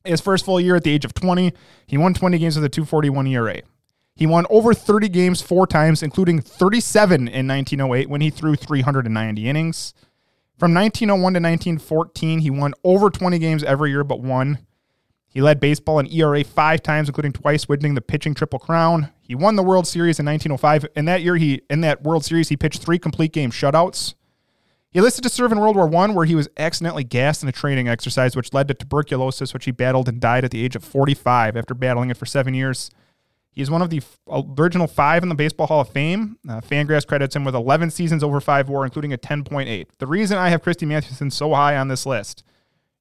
His 0.06 0.22
first 0.22 0.46
full 0.46 0.60
year 0.60 0.76
at 0.76 0.84
the 0.84 0.92
age 0.92 1.06
of 1.06 1.14
20, 1.14 1.54
he 1.88 1.98
won 1.98 2.14
20 2.16 2.38
games 2.40 2.56
with 2.56 2.64
a 2.64 2.70
241 2.70 3.28
ERA. 3.28 3.62
He 4.22 4.28
won 4.28 4.46
over 4.52 4.76
30 4.76 5.10
games 5.10 5.42
four 5.42 5.66
times, 5.66 6.04
including 6.04 6.42
37 6.42 7.28
in 7.28 7.48
1908 7.48 8.08
when 8.08 8.22
he 8.22 8.30
threw 8.30 8.56
390 8.56 9.50
innings. 9.50 9.96
From 10.60 10.76
1901 10.76 11.34
to 11.34 11.40
1914, 11.40 12.38
he 12.42 12.52
won 12.52 12.76
over 12.84 13.10
20 13.10 13.40
games 13.40 13.64
every 13.64 13.90
year 13.90 14.04
but 14.04 14.22
one. 14.22 14.60
He 15.28 15.42
led 15.42 15.60
baseball 15.60 15.98
in 15.98 16.06
ERA 16.14 16.44
five 16.44 16.84
times, 16.84 17.10
including 17.10 17.34
twice 17.34 17.68
winning 17.68 17.96
the 17.96 18.02
pitching 18.02 18.36
triple 18.36 18.60
crown. 18.60 19.10
He 19.24 19.34
won 19.34 19.56
the 19.56 19.64
World 19.64 19.88
Series 19.88 20.20
in 20.20 20.28
1905. 20.28 20.86
In 20.96 21.06
that 21.06 21.24
year, 21.24 21.38
he 21.38 21.64
in 21.68 21.82
that 21.82 22.04
World 22.04 22.24
Series, 22.24 22.50
he 22.50 22.56
pitched 22.56 22.84
three 22.84 23.00
complete 23.00 23.34
game 23.34 23.50
shutouts. 23.50 24.14
He 24.92 25.00
enlisted 25.00 25.24
to 25.24 25.30
serve 25.30 25.52
in 25.52 25.60
World 25.60 25.78
War 25.78 25.92
I, 25.96 26.12
where 26.12 26.26
he 26.28 26.36
was 26.36 26.48
accidentally 26.58 27.06
gassed 27.06 27.42
in 27.42 27.50
a 27.50 27.52
training 27.52 27.88
exercise, 27.88 28.36
which 28.36 28.54
led 28.54 28.68
to 28.68 28.76
tuberculosis, 28.76 29.52
which 29.52 29.66
he 29.66 29.72
battled 29.72 30.08
and 30.08 30.22
died 30.22 30.46
at 30.46 30.52
the 30.52 30.64
age 30.64 30.76
of 30.76 30.84
45 30.84 31.58
after 31.58 31.74
battling 31.74 32.12
it 32.12 32.18
for 32.18 32.28
seven 32.28 32.54
years. 32.54 32.92
He's 33.52 33.70
one 33.70 33.82
of 33.82 33.90
the 33.90 33.98
f- 33.98 34.20
original 34.58 34.88
five 34.88 35.24
in 35.24 35.30
the 35.30 35.36
Baseball 35.36 35.68
Hall 35.68 35.82
of 35.82 35.90
Fame. 35.90 36.38
Uh, 36.48 36.62
Fangraphs 36.62 37.06
credits 37.06 37.36
him 37.36 37.44
with 37.44 37.54
11 37.54 37.92
seasons 37.92 38.24
over 38.24 38.40
five 38.40 38.70
WAR, 38.70 38.86
including 38.86 39.12
a 39.12 39.18
10.8. 39.18 39.88
The 40.00 40.08
reason 40.08 40.38
I 40.38 40.50
have 40.50 40.62
Christy 40.64 40.86
Mathewson 40.86 41.30
so 41.32 41.54
high 41.54 41.76
on 41.76 41.90
this 41.90 42.06
list, 42.06 42.44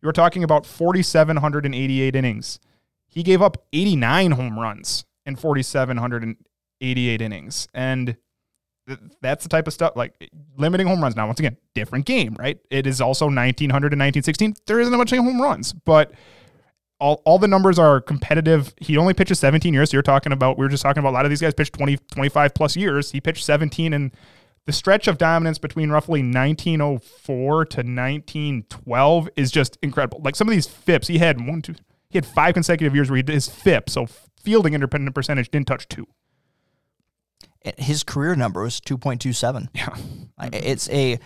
you're 0.02 0.12
talking 0.12 0.42
about 0.42 0.66
4,788 0.66 2.16
innings. 2.16 2.58
He 3.06 3.22
gave 3.22 3.40
up 3.40 3.64
89 3.72 4.32
home 4.32 4.58
runs 4.58 5.04
in 5.24 5.36
4,788 5.36 7.22
innings. 7.22 7.68
And 7.72 8.16
th- 8.88 9.00
that's 9.20 9.44
the 9.44 9.48
type 9.48 9.68
of 9.68 9.72
stuff 9.72 9.92
like 9.94 10.30
limiting 10.56 10.88
home 10.88 11.00
runs. 11.00 11.14
Now, 11.14 11.26
once 11.26 11.38
again, 11.38 11.56
different 11.74 12.06
game, 12.06 12.34
right? 12.38 12.58
It 12.70 12.88
is 12.88 13.00
also 13.00 13.26
1900 13.26 13.92
and 13.92 14.00
1916. 14.00 14.54
There 14.66 14.80
isn't 14.80 14.92
a 14.92 14.96
bunch 14.96 15.12
of 15.12 15.18
home 15.18 15.40
runs, 15.40 15.72
but 15.72 16.12
all, 17.00 17.22
all 17.24 17.38
the 17.38 17.48
numbers 17.48 17.78
are 17.78 18.00
competitive. 18.00 18.74
He 18.80 18.96
only 18.96 19.14
pitches 19.14 19.38
17 19.40 19.72
years. 19.72 19.90
So 19.90 19.96
you're 19.96 20.02
talking 20.02 20.32
about, 20.32 20.58
we 20.58 20.64
were 20.64 20.68
just 20.68 20.82
talking 20.82 21.00
about 21.00 21.10
a 21.10 21.16
lot 21.16 21.24
of 21.24 21.30
these 21.30 21.40
guys 21.40 21.54
pitched 21.54 21.72
20, 21.74 21.96
25 22.12 22.54
plus 22.54 22.76
years. 22.76 23.10
He 23.10 23.20
pitched 23.20 23.44
17 23.44 23.92
and 23.92 24.12
the 24.66 24.72
stretch 24.72 25.08
of 25.08 25.18
dominance 25.18 25.58
between 25.58 25.90
roughly 25.90 26.20
1904 26.20 27.64
to 27.64 27.76
1912 27.78 29.28
is 29.34 29.50
just 29.50 29.78
incredible. 29.82 30.20
Like 30.22 30.36
some 30.36 30.46
of 30.46 30.52
these 30.52 30.66
FIPS, 30.66 31.08
he 31.08 31.18
had 31.18 31.44
one, 31.44 31.62
two, 31.62 31.74
he 32.10 32.18
had 32.18 32.26
five 32.26 32.54
consecutive 32.54 32.94
years 32.94 33.10
where 33.10 33.16
he 33.16 33.22
did 33.22 33.34
his 33.34 33.48
FIP. 33.48 33.88
So 33.88 34.06
fielding 34.42 34.74
independent 34.74 35.14
percentage 35.14 35.50
didn't 35.50 35.66
touch 35.66 35.88
two. 35.88 36.06
His 37.78 38.04
career 38.04 38.34
number 38.36 38.62
was 38.62 38.80
2.27. 38.80 39.68
Yeah. 39.74 39.96
It's 40.52 40.88
a 40.90 41.18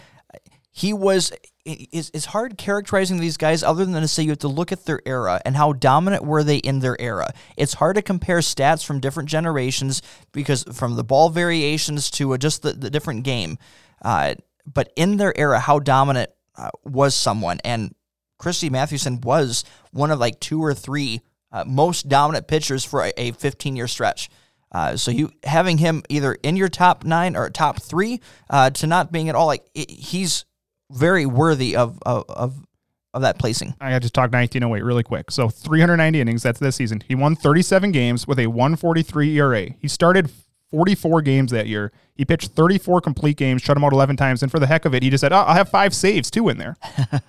he 0.70 0.92
was 0.92 1.32
it's, 1.64 2.10
it's 2.12 2.26
hard 2.26 2.58
characterizing 2.58 3.18
these 3.18 3.36
guys 3.36 3.62
other 3.62 3.84
than 3.84 4.00
to 4.02 4.08
say 4.08 4.22
you 4.22 4.30
have 4.30 4.38
to 4.40 4.48
look 4.48 4.72
at 4.72 4.84
their 4.84 5.00
era 5.06 5.40
and 5.44 5.56
how 5.56 5.72
dominant 5.72 6.24
were 6.24 6.44
they 6.44 6.58
in 6.58 6.80
their 6.80 7.00
era. 7.00 7.32
It's 7.56 7.74
hard 7.74 7.96
to 7.96 8.02
compare 8.02 8.38
stats 8.38 8.84
from 8.84 9.00
different 9.00 9.28
generations 9.28 10.02
because 10.32 10.64
from 10.72 10.96
the 10.96 11.04
ball 11.04 11.30
variations 11.30 12.10
to 12.12 12.36
just 12.38 12.62
the, 12.62 12.72
the 12.72 12.90
different 12.90 13.24
game. 13.24 13.58
Uh, 14.02 14.34
but 14.66 14.92
in 14.96 15.16
their 15.16 15.36
era, 15.36 15.58
how 15.58 15.78
dominant 15.78 16.30
uh, 16.56 16.70
was 16.84 17.14
someone? 17.14 17.60
And 17.64 17.94
Christy 18.38 18.68
Mathewson 18.68 19.20
was 19.22 19.64
one 19.92 20.10
of 20.10 20.18
like 20.18 20.40
two 20.40 20.62
or 20.62 20.74
three 20.74 21.22
uh, 21.50 21.64
most 21.66 22.08
dominant 22.08 22.48
pitchers 22.48 22.84
for 22.84 23.04
a, 23.04 23.12
a 23.16 23.32
15 23.32 23.76
year 23.76 23.88
stretch. 23.88 24.28
Uh, 24.70 24.96
so 24.96 25.12
you 25.12 25.30
having 25.44 25.78
him 25.78 26.02
either 26.08 26.34
in 26.42 26.56
your 26.56 26.68
top 26.68 27.04
nine 27.04 27.36
or 27.36 27.48
top 27.48 27.80
three 27.80 28.20
uh, 28.50 28.70
to 28.70 28.88
not 28.88 29.12
being 29.12 29.28
at 29.28 29.36
all 29.36 29.46
like 29.46 29.64
it, 29.72 29.88
he's 29.88 30.44
very 30.90 31.26
worthy 31.26 31.76
of 31.76 31.98
of 32.04 32.24
of, 32.28 32.66
of 33.12 33.22
that 33.22 33.38
placing. 33.38 33.74
I 33.80 33.98
just 33.98 34.14
talked 34.14 34.32
1908 34.32 34.84
really 34.84 35.02
quick. 35.02 35.30
So 35.30 35.48
390 35.48 36.20
innings. 36.20 36.42
That's 36.42 36.60
this 36.60 36.76
season. 36.76 37.02
He 37.06 37.14
won 37.14 37.36
37 37.36 37.92
games 37.92 38.26
with 38.26 38.38
a 38.38 38.46
143 38.48 39.38
ERA. 39.38 39.70
He 39.80 39.88
started 39.88 40.30
44 40.70 41.22
games 41.22 41.52
that 41.52 41.66
year. 41.68 41.92
He 42.16 42.24
pitched 42.24 42.50
34 42.52 43.00
complete 43.00 43.36
games, 43.36 43.62
shut 43.62 43.76
him 43.76 43.84
out 43.84 43.92
11 43.92 44.16
times, 44.16 44.42
and 44.42 44.50
for 44.50 44.58
the 44.58 44.66
heck 44.66 44.84
of 44.84 44.94
it, 44.94 45.02
he 45.02 45.10
just 45.10 45.20
said, 45.20 45.32
oh, 45.32 45.36
"I'll 45.38 45.54
have 45.54 45.68
five 45.68 45.94
saves 45.94 46.30
too 46.30 46.48
in 46.48 46.58
there." 46.58 46.76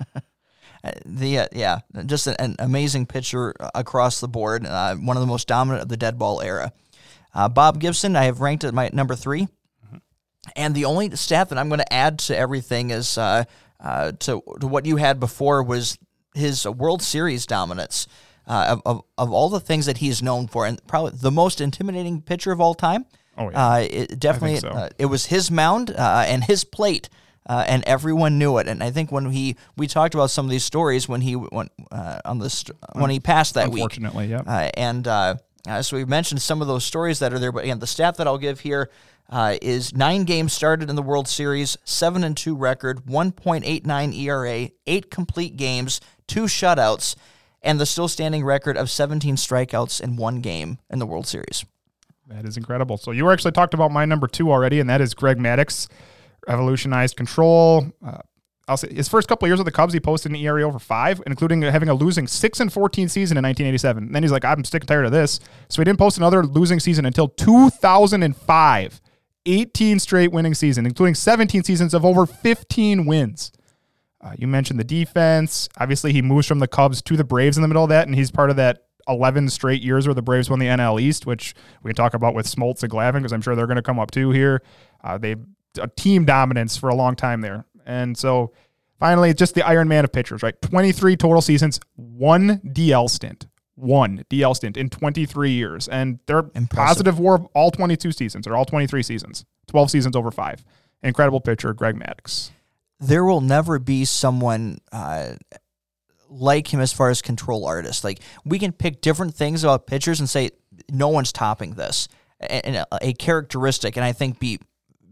Uh, 0.83 0.91
The 1.03 1.39
uh, 1.39 1.47
yeah, 1.51 1.79
just 2.05 2.27
an, 2.27 2.35
an 2.37 2.55
amazing 2.59 3.07
pitcher 3.07 3.55
across 3.73 4.19
the 4.19 4.27
board. 4.27 4.67
Uh, 4.67 4.93
one 4.95 5.17
of 5.17 5.21
the 5.21 5.25
most 5.27 5.47
dominant 5.47 5.81
of 5.81 5.89
the 5.89 5.97
dead 5.97 6.19
ball 6.19 6.41
era. 6.41 6.71
Uh, 7.33 7.49
Bob 7.49 7.79
Gibson, 7.79 8.15
I 8.15 8.25
have 8.25 8.39
ranked 8.39 8.63
at 8.63 8.71
my 8.71 8.91
number 8.93 9.15
3 9.15 9.47
and 10.55 10.75
the 10.75 10.85
only 10.85 11.15
stat 11.15 11.49
that 11.49 11.57
I'm 11.57 11.69
going 11.69 11.79
to 11.79 11.93
add 11.93 12.19
to 12.19 12.37
everything 12.37 12.91
is 12.91 13.17
uh, 13.17 13.45
uh, 13.79 14.11
to 14.19 14.41
to 14.59 14.67
what 14.67 14.85
you 14.85 14.97
had 14.97 15.19
before 15.19 15.63
was 15.63 15.97
his 16.33 16.65
World 16.65 17.01
Series 17.01 17.45
dominance. 17.45 18.07
Uh, 18.47 18.77
of, 18.77 18.81
of, 18.85 19.03
of 19.17 19.31
all 19.31 19.49
the 19.49 19.59
things 19.59 19.87
that 19.87 19.97
he's 19.97 20.21
known 20.21 20.47
for, 20.47 20.67
and 20.67 20.79
probably 20.85 21.11
the 21.15 21.31
most 21.31 21.59
intimidating 21.59 22.21
pitcher 22.21 22.51
of 22.51 22.61
all 22.61 22.75
time. 22.75 23.03
Oh, 23.39 23.49
yeah. 23.49 23.67
Uh, 23.67 23.87
it 23.89 24.19
definitely, 24.19 24.57
so. 24.57 24.69
uh, 24.69 24.89
it 24.99 25.07
was 25.07 25.25
his 25.25 25.49
mound 25.49 25.89
uh, 25.89 26.25
and 26.27 26.43
his 26.43 26.63
plate, 26.63 27.09
uh, 27.47 27.65
and 27.67 27.83
everyone 27.85 28.37
knew 28.37 28.59
it. 28.59 28.67
And 28.67 28.83
I 28.83 28.91
think 28.91 29.11
when 29.11 29.31
he, 29.31 29.55
we 29.75 29.87
talked 29.87 30.13
about 30.13 30.29
some 30.29 30.45
of 30.45 30.51
these 30.51 30.63
stories 30.63 31.09
when 31.09 31.21
he 31.21 31.35
went 31.35 31.71
uh, 31.91 32.19
on 32.23 32.37
this, 32.37 32.65
when 32.93 33.09
he 33.09 33.19
passed 33.19 33.55
that 33.55 33.71
week. 33.71 33.81
Unfortunately, 33.81 34.27
yeah. 34.27 34.43
Uh, 34.45 34.69
and 34.77 35.07
uh, 35.07 35.35
so 35.81 35.97
we've 35.97 36.07
mentioned 36.07 36.39
some 36.39 36.61
of 36.61 36.67
those 36.67 36.85
stories 36.85 37.17
that 37.19 37.33
are 37.33 37.39
there. 37.39 37.51
But 37.51 37.63
again, 37.63 37.79
the 37.79 37.87
stat 37.87 38.17
that 38.17 38.27
I'll 38.27 38.37
give 38.37 38.59
here 38.59 38.91
uh, 39.29 39.57
is 39.61 39.95
nine 39.95 40.23
games 40.23 40.53
started 40.53 40.89
in 40.89 40.95
the 40.95 41.01
World 41.01 41.27
Series, 41.27 41.77
seven 41.83 42.23
and 42.23 42.37
two 42.37 42.55
record, 42.55 43.05
1.89 43.05 44.15
ERA, 44.17 44.69
eight 44.85 45.09
complete 45.09 45.57
games, 45.57 45.99
two 46.27 46.43
shutouts, 46.43 47.15
and 47.61 47.79
the 47.79 47.85
still 47.85 48.07
standing 48.07 48.45
record 48.45 48.77
of 48.77 48.89
17 48.89 49.35
strikeouts 49.35 49.99
in 49.99 50.15
one 50.15 50.41
game 50.41 50.77
in 50.89 50.99
the 50.99 51.05
World 51.05 51.27
Series. 51.27 51.65
That 52.27 52.45
is 52.45 52.57
incredible. 52.57 52.97
So 52.97 53.11
you 53.11 53.29
actually 53.31 53.51
talked 53.51 53.73
about 53.73 53.91
my 53.91 54.05
number 54.05 54.27
two 54.27 54.51
already, 54.51 54.79
and 54.79 54.89
that 54.89 55.01
is 55.01 55.13
Greg 55.13 55.37
Maddux, 55.37 55.87
revolutionized 56.47 57.15
control. 57.17 57.91
Uh, 58.05 58.19
I'll 58.67 58.77
say 58.77 58.91
his 58.93 59.07
first 59.07 59.27
couple 59.27 59.45
of 59.45 59.49
years 59.49 59.59
with 59.59 59.65
the 59.65 59.71
Cubs, 59.71 59.93
he 59.93 59.99
posted 59.99 60.31
an 60.31 60.37
ERA 60.37 60.63
over 60.63 60.79
five, 60.79 61.21
including 61.27 61.61
having 61.61 61.89
a 61.89 61.93
losing 61.93 62.25
six 62.27 62.59
and 62.59 62.73
fourteen 62.73 63.07
season 63.07 63.37
in 63.37 63.43
1987. 63.43 64.05
And 64.05 64.15
then 64.15 64.23
he's 64.23 64.31
like, 64.31 64.43
I'm 64.43 64.63
sick 64.63 64.83
and 64.83 64.87
tired 64.87 65.05
of 65.05 65.11
this, 65.11 65.39
so 65.69 65.81
he 65.81 65.85
didn't 65.85 65.99
post 65.99 66.17
another 66.17 66.43
losing 66.43 66.79
season 66.79 67.05
until 67.05 67.27
2005. 67.27 69.01
18 69.45 69.99
straight 69.99 70.31
winning 70.31 70.53
season, 70.53 70.85
including 70.85 71.15
17 71.15 71.63
seasons 71.63 71.93
of 71.93 72.05
over 72.05 72.25
15 72.25 73.05
wins. 73.05 73.51
Uh, 74.21 74.33
you 74.37 74.47
mentioned 74.47 74.79
the 74.79 74.83
defense. 74.83 75.69
Obviously, 75.77 76.11
he 76.11 76.21
moves 76.21 76.47
from 76.47 76.59
the 76.59 76.67
Cubs 76.67 77.01
to 77.03 77.15
the 77.15 77.23
Braves 77.23 77.57
in 77.57 77.61
the 77.61 77.67
middle 77.67 77.83
of 77.83 77.89
that, 77.89 78.07
and 78.07 78.15
he's 78.15 78.31
part 78.31 78.49
of 78.49 78.55
that 78.55 78.85
11 79.07 79.49
straight 79.49 79.83
years 79.83 80.07
where 80.07 80.13
the 80.15 80.21
Braves 80.21 80.49
won 80.49 80.59
the 80.59 80.65
NL 80.65 80.99
East, 80.99 81.25
which 81.25 81.53
we 81.83 81.89
can 81.89 81.95
talk 81.95 82.13
about 82.13 82.33
with 82.33 82.47
Smoltz 82.47 82.81
and 82.81 82.91
Glavine 82.91 83.15
because 83.15 83.33
I'm 83.33 83.41
sure 83.41 83.55
they're 83.55 83.67
going 83.67 83.75
to 83.75 83.83
come 83.83 83.99
up 83.99 84.11
too 84.11 84.31
here. 84.31 84.61
Uh, 85.03 85.17
they 85.17 85.35
a 85.79 85.87
team 85.89 86.25
dominance 86.25 86.77
for 86.77 86.89
a 86.89 86.95
long 86.95 87.15
time 87.15 87.41
there, 87.41 87.65
and 87.85 88.17
so 88.17 88.53
finally, 88.99 89.33
just 89.33 89.53
the 89.53 89.61
Iron 89.67 89.87
Man 89.87 90.03
of 90.05 90.11
pitchers, 90.11 90.41
right? 90.41 90.59
23 90.61 91.17
total 91.17 91.41
seasons, 91.41 91.79
one 91.95 92.61
DL 92.65 93.09
stint, 93.09 93.45
one 93.75 94.23
DL 94.29 94.55
stint 94.55 94.77
in 94.77 94.89
23 94.89 95.51
years, 95.51 95.87
and 95.87 96.19
they're 96.25 96.49
Impressive. 96.55 96.69
positive 96.69 97.19
WAR 97.19 97.35
of 97.35 97.45
all 97.53 97.71
22 97.71 98.11
seasons 98.11 98.47
or 98.47 98.55
all 98.55 98.65
23 98.65 99.03
seasons, 99.03 99.45
12 99.67 99.91
seasons 99.91 100.15
over 100.15 100.31
five. 100.31 100.63
Incredible 101.03 101.41
pitcher, 101.41 101.73
Greg 101.73 101.95
Maddux. 101.95 102.51
there 102.99 103.25
will 103.25 103.41
never 103.41 103.77
be 103.77 104.05
someone 104.05 104.79
uh, 104.91 105.33
like 106.29 106.73
him 106.73 106.79
as 106.79 106.93
far 106.93 107.09
as 107.09 107.21
control 107.21 107.65
artist. 107.65 108.03
Like 108.03 108.19
we 108.43 108.57
can 108.59 108.71
pick 108.71 109.01
different 109.01 109.35
things 109.35 109.63
about 109.63 109.87
pitchers 109.87 110.19
and 110.19 110.29
say 110.29 110.51
no 110.89 111.09
one's 111.09 111.31
topping 111.31 111.75
this, 111.75 112.07
and 112.39 112.77
a, 112.77 112.87
a 113.01 113.13
characteristic, 113.13 113.97
and 113.97 114.05
I 114.05 114.13
think 114.13 114.39
be 114.39 114.59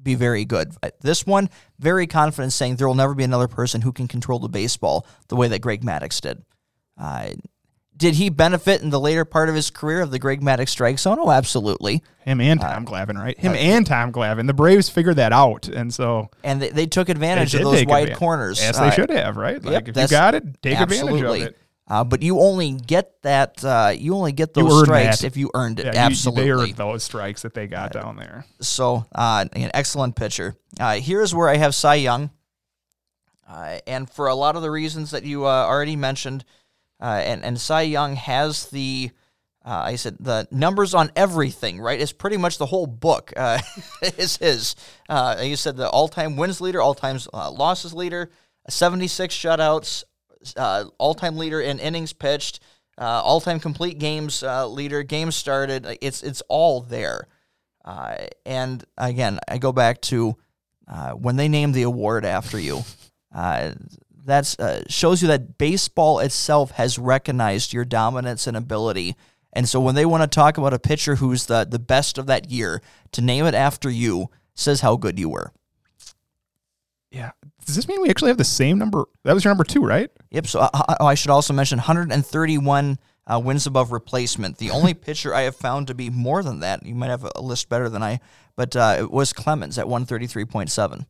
be 0.01 0.15
very 0.15 0.45
good. 0.45 0.73
This 1.01 1.25
one, 1.25 1.49
very 1.79 2.07
confident 2.07 2.51
saying 2.53 2.75
there 2.75 2.87
will 2.87 2.95
never 2.95 3.15
be 3.15 3.23
another 3.23 3.47
person 3.47 3.81
who 3.81 3.93
can 3.93 4.07
control 4.07 4.39
the 4.39 4.49
baseball 4.49 5.07
the 5.29 5.35
way 5.35 5.47
that 5.47 5.61
Greg 5.61 5.81
Maddux 5.81 6.19
did. 6.19 6.43
Uh, 6.99 7.31
did 8.03 8.15
he 8.15 8.27
benefit 8.27 8.81
in 8.81 8.89
the 8.89 8.99
later 8.99 9.23
part 9.23 9.47
of 9.47 9.55
his 9.55 9.69
career 9.69 10.01
of 10.01 10.11
the 10.11 10.19
Greg 10.19 10.41
Maddux 10.41 10.67
strike 10.67 10.99
zone? 10.99 11.19
Oh, 11.21 11.31
absolutely. 11.31 12.03
Him 12.25 12.41
and 12.41 12.59
Tom 12.59 12.85
Glavine, 12.85 13.17
right? 13.17 13.39
Him 13.39 13.53
and 13.53 13.85
Tom 13.87 14.11
Glavine. 14.11 14.45
The 14.45 14.53
Braves 14.53 14.89
figured 14.89 15.15
that 15.15 15.31
out, 15.31 15.69
and 15.69 15.93
so 15.93 16.29
And 16.43 16.61
they, 16.61 16.69
they 16.69 16.85
took 16.85 17.07
they 17.07 17.11
advantage 17.13 17.55
of 17.55 17.61
those 17.61 17.85
wide 17.85 18.01
advantage. 18.03 18.17
corners. 18.17 18.59
Yes, 18.61 18.77
Uh, 18.77 18.89
they 18.89 18.95
should 18.95 19.09
have, 19.09 19.37
right? 19.37 19.63
Like 19.63 19.87
if 19.87 19.95
you 19.95 20.07
got 20.09 20.35
it, 20.35 20.61
take 20.61 20.77
advantage 20.81 21.21
of 21.21 21.35
it. 21.35 21.57
Uh, 21.87 22.03
but 22.03 22.21
you 22.21 22.39
only 22.41 22.73
get 22.73 23.21
that. 23.23 23.63
Uh, 23.63 23.93
you 23.97 24.15
only 24.15 24.33
get 24.33 24.49
You 24.57 24.67
those 24.67 24.83
strikes 24.83 25.19
that. 25.21 25.27
if 25.27 25.37
you 25.37 25.49
earned 25.53 25.79
it. 25.79 25.85
Yeah, 25.85 25.93
you- 25.93 25.99
absolutely. 25.99 26.43
they 26.43 26.51
earned 26.51 26.75
those 26.75 27.03
strikes 27.05 27.41
that 27.43 27.53
they 27.53 27.67
got 27.67 27.93
down 27.93 28.17
there. 28.17 28.45
so, 28.61 29.05
uh, 29.15 29.45
an 29.53 29.71
excellent 29.73 30.15
pitcher. 30.17 30.55
Uh, 30.77 30.95
here's 30.95 31.33
where 31.33 31.47
I 31.47 31.55
have 31.55 31.73
Cy 31.73 31.95
Young, 31.95 32.31
uh, 33.49 33.79
and 33.87 34.09
for 34.09 34.27
a 34.27 34.35
lot 34.35 34.55
of 34.57 34.61
the 34.61 34.71
reasons 34.71 35.11
that 35.11 35.23
you 35.23 35.45
uh, 35.45 35.49
already 35.49 35.95
mentioned, 35.95 36.43
uh, 37.01 37.21
and 37.23 37.43
and 37.43 37.59
Cy 37.59 37.81
Young 37.83 38.15
has 38.15 38.67
the. 38.67 39.11
Uh, 39.65 39.81
I 39.85 39.95
said 39.95 40.17
the 40.19 40.45
numbers 40.51 40.93
on 40.93 41.09
everything, 41.15 41.79
right? 41.79 41.99
It's 41.99 42.11
pretty 42.11 42.35
much 42.35 42.57
the 42.57 42.65
whole 42.65 42.85
book 42.85 43.31
uh, 43.37 43.59
is 44.17 44.35
his. 44.35 44.75
Uh, 45.07 45.37
you 45.41 45.55
said 45.55 45.77
the 45.77 45.87
all-time 45.87 46.35
wins 46.35 46.59
leader, 46.59 46.81
all-time 46.81 47.17
uh, 47.33 47.49
losses 47.49 47.93
leader, 47.93 48.29
76 48.67 49.33
shutouts, 49.33 50.03
uh, 50.57 50.83
all-time 50.97 51.37
leader 51.37 51.61
in 51.61 51.79
innings 51.79 52.11
pitched, 52.11 52.59
uh, 52.97 53.21
all-time 53.23 53.61
complete 53.61 53.99
games 53.99 54.43
uh, 54.43 54.67
leader, 54.67 55.01
games 55.01 55.37
started. 55.37 55.97
It's 56.01 56.23
it's 56.23 56.41
all 56.49 56.81
there. 56.81 57.27
And 58.45 58.83
again, 58.97 59.39
I 59.47 59.59
go 59.59 59.71
back 59.71 60.01
to 60.01 60.35
when 61.15 61.37
they 61.37 61.47
named 61.47 61.73
the 61.73 61.83
award 61.83 62.25
after 62.25 62.59
you. 62.59 62.83
Uh, 64.23 64.27
that's 64.27 64.59
uh, 64.59 64.83
shows 64.87 65.21
you 65.21 65.27
that 65.27 65.57
baseball 65.57 66.19
itself 66.19 66.71
has 66.71 66.97
recognized 66.97 67.73
your 67.73 67.85
dominance 67.85 68.47
and 68.47 68.57
ability. 68.57 69.15
And 69.51 69.69
so 69.69 69.79
when 69.79 69.95
they 69.95 70.05
want 70.05 70.23
to 70.23 70.33
talk 70.33 70.57
about 70.57 70.73
a 70.73 70.79
pitcher 70.79 71.15
who's 71.15 71.45
the 71.45 71.65
the 71.69 71.79
best 71.79 72.17
of 72.17 72.25
that 72.27 72.49
year, 72.49 72.81
to 73.11 73.21
name 73.21 73.45
it 73.45 73.53
after 73.53 73.89
you 73.89 74.29
says 74.55 74.81
how 74.81 74.95
good 74.95 75.19
you 75.19 75.29
were. 75.29 75.51
Yeah. 77.11 77.31
Does 77.65 77.75
this 77.75 77.87
mean 77.87 78.01
we 78.01 78.09
actually 78.09 78.29
have 78.29 78.37
the 78.37 78.43
same 78.43 78.77
number? 78.79 79.05
That 79.23 79.33
was 79.33 79.43
your 79.43 79.51
number 79.51 79.63
two, 79.63 79.85
right? 79.85 80.09
Yep. 80.31 80.47
So 80.47 80.59
uh, 80.61 80.95
oh, 80.99 81.05
I 81.05 81.13
should 81.13 81.31
also 81.31 81.53
mention 81.53 81.77
131 81.77 82.97
uh, 83.25 83.39
wins 83.39 83.67
above 83.67 83.91
replacement. 83.91 84.57
The 84.57 84.71
only 84.71 84.93
pitcher 84.93 85.33
I 85.33 85.41
have 85.41 85.55
found 85.55 85.87
to 85.87 85.93
be 85.93 86.09
more 86.09 86.43
than 86.43 86.59
that, 86.61 86.85
you 86.85 86.95
might 86.95 87.09
have 87.09 87.25
a 87.35 87.41
list 87.41 87.69
better 87.69 87.87
than 87.87 88.03
I, 88.03 88.19
but 88.55 88.75
uh, 88.75 88.97
it 88.99 89.11
was 89.11 89.31
Clemens 89.31 89.77
at 89.77 89.85
133.7. 89.85 91.05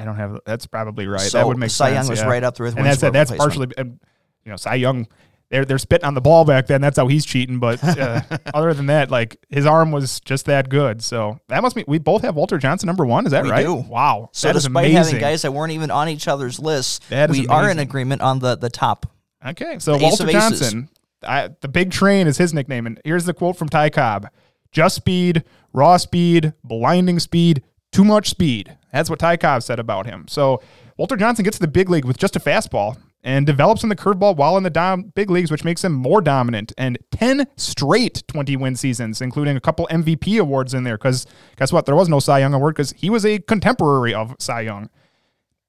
I 0.00 0.04
don't 0.04 0.16
have. 0.16 0.38
That's 0.46 0.66
probably 0.66 1.06
right. 1.06 1.20
So 1.20 1.38
that 1.38 1.46
would 1.46 1.58
make 1.58 1.70
Cy 1.70 1.92
sense. 1.92 2.06
Young 2.06 2.10
was 2.10 2.20
yeah. 2.20 2.28
right 2.28 2.42
up 2.42 2.56
there 2.56 2.64
with 2.64 2.76
and 2.76 2.86
that's 2.86 3.00
that's 3.00 3.30
partially. 3.32 3.68
and, 3.76 4.00
You 4.44 4.50
know, 4.50 4.56
Cy 4.56 4.76
Young. 4.76 5.06
They're 5.50 5.64
they're 5.64 5.78
spitting 5.78 6.04
on 6.06 6.14
the 6.14 6.20
ball 6.20 6.44
back 6.44 6.68
then. 6.68 6.80
That's 6.80 6.96
how 6.96 7.08
he's 7.08 7.26
cheating. 7.26 7.58
But 7.58 7.82
uh, 7.82 8.20
other 8.54 8.72
than 8.72 8.86
that, 8.86 9.10
like 9.10 9.36
his 9.48 9.66
arm 9.66 9.90
was 9.90 10.20
just 10.20 10.46
that 10.46 10.68
good. 10.68 11.02
So 11.02 11.40
that 11.48 11.60
must 11.60 11.74
mean 11.74 11.84
we 11.88 11.98
both 11.98 12.22
have 12.22 12.36
Walter 12.36 12.56
Johnson 12.56 12.86
number 12.86 13.04
one. 13.04 13.26
Is 13.26 13.32
that 13.32 13.42
We 13.42 13.50
right? 13.50 13.66
do. 13.66 13.74
Wow. 13.74 14.30
So 14.32 14.46
that 14.48 14.54
despite 14.54 14.86
amazing. 14.86 15.16
having 15.16 15.20
guys 15.20 15.42
that 15.42 15.52
weren't 15.52 15.72
even 15.72 15.90
on 15.90 16.08
each 16.08 16.28
other's 16.28 16.60
lists, 16.60 17.00
we 17.10 17.48
are 17.48 17.68
in 17.68 17.80
agreement 17.80 18.22
on 18.22 18.38
the 18.38 18.56
the 18.56 18.70
top. 18.70 19.06
Okay, 19.44 19.78
so 19.80 19.96
Walter. 19.98 20.26
Johnson, 20.26 20.88
I, 21.22 21.48
the 21.60 21.68
big 21.68 21.90
train 21.90 22.26
is 22.26 22.38
his 22.38 22.54
nickname. 22.54 22.86
And 22.86 23.00
here's 23.04 23.24
the 23.24 23.34
quote 23.34 23.56
from 23.56 23.68
Ty 23.68 23.90
Cobb: 23.90 24.28
"Just 24.70 24.94
speed, 24.96 25.42
raw 25.72 25.96
speed, 25.96 26.52
blinding 26.62 27.18
speed, 27.18 27.64
too 27.90 28.04
much 28.04 28.30
speed." 28.30 28.76
That's 28.92 29.10
what 29.10 29.18
Ty 29.18 29.36
Cobb 29.36 29.62
said 29.62 29.78
about 29.78 30.06
him. 30.06 30.26
So 30.28 30.62
Walter 30.96 31.16
Johnson 31.16 31.44
gets 31.44 31.58
to 31.58 31.60
the 31.60 31.68
big 31.68 31.88
league 31.88 32.04
with 32.04 32.18
just 32.18 32.36
a 32.36 32.40
fastball 32.40 32.96
and 33.22 33.46
develops 33.46 33.82
in 33.82 33.88
the 33.88 33.96
curveball 33.96 34.36
while 34.36 34.56
in 34.56 34.62
the 34.62 34.70
dom- 34.70 35.12
big 35.14 35.30
leagues, 35.30 35.50
which 35.50 35.64
makes 35.64 35.84
him 35.84 35.92
more 35.92 36.20
dominant. 36.20 36.72
And 36.78 36.98
ten 37.10 37.46
straight 37.56 38.22
20 38.28 38.56
win 38.56 38.76
seasons, 38.76 39.20
including 39.20 39.56
a 39.56 39.60
couple 39.60 39.86
MVP 39.90 40.40
awards 40.40 40.74
in 40.74 40.84
there. 40.84 40.96
Because 40.96 41.26
guess 41.56 41.72
what? 41.72 41.86
There 41.86 41.96
was 41.96 42.08
no 42.08 42.18
Cy 42.18 42.38
Young 42.40 42.54
award 42.54 42.74
because 42.74 42.92
he 42.92 43.10
was 43.10 43.26
a 43.26 43.38
contemporary 43.40 44.14
of 44.14 44.34
Cy 44.38 44.62
Young. 44.62 44.88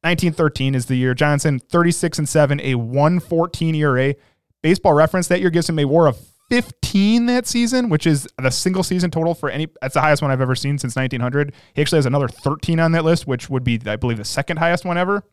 1913 0.03 0.73
is 0.73 0.87
the 0.87 0.95
year. 0.95 1.13
Johnson, 1.13 1.59
36 1.59 2.17
and 2.19 2.27
7, 2.27 2.59
a 2.61 2.75
114 2.75 3.75
ERA. 3.75 4.15
Baseball 4.63 4.93
reference 4.93 5.27
that 5.27 5.41
year 5.41 5.51
gives 5.51 5.69
him 5.69 5.77
a 5.77 5.85
war 5.85 6.07
of 6.07 6.17
15 6.51 7.27
that 7.27 7.47
season, 7.47 7.87
which 7.87 8.05
is 8.05 8.27
the 8.37 8.51
single 8.51 8.83
season 8.83 9.09
total 9.09 9.33
for 9.33 9.49
any. 9.49 9.67
That's 9.81 9.93
the 9.93 10.01
highest 10.01 10.21
one 10.21 10.31
I've 10.31 10.41
ever 10.41 10.53
seen 10.53 10.77
since 10.77 10.97
1900. 10.97 11.53
He 11.73 11.81
actually 11.81 11.99
has 11.99 12.05
another 12.05 12.27
13 12.27 12.77
on 12.77 12.91
that 12.91 13.05
list, 13.05 13.25
which 13.25 13.49
would 13.49 13.63
be, 13.63 13.79
I 13.85 13.95
believe, 13.95 14.17
the 14.17 14.25
second 14.25 14.57
highest 14.57 14.83
one 14.83 14.97
ever. 14.97 15.23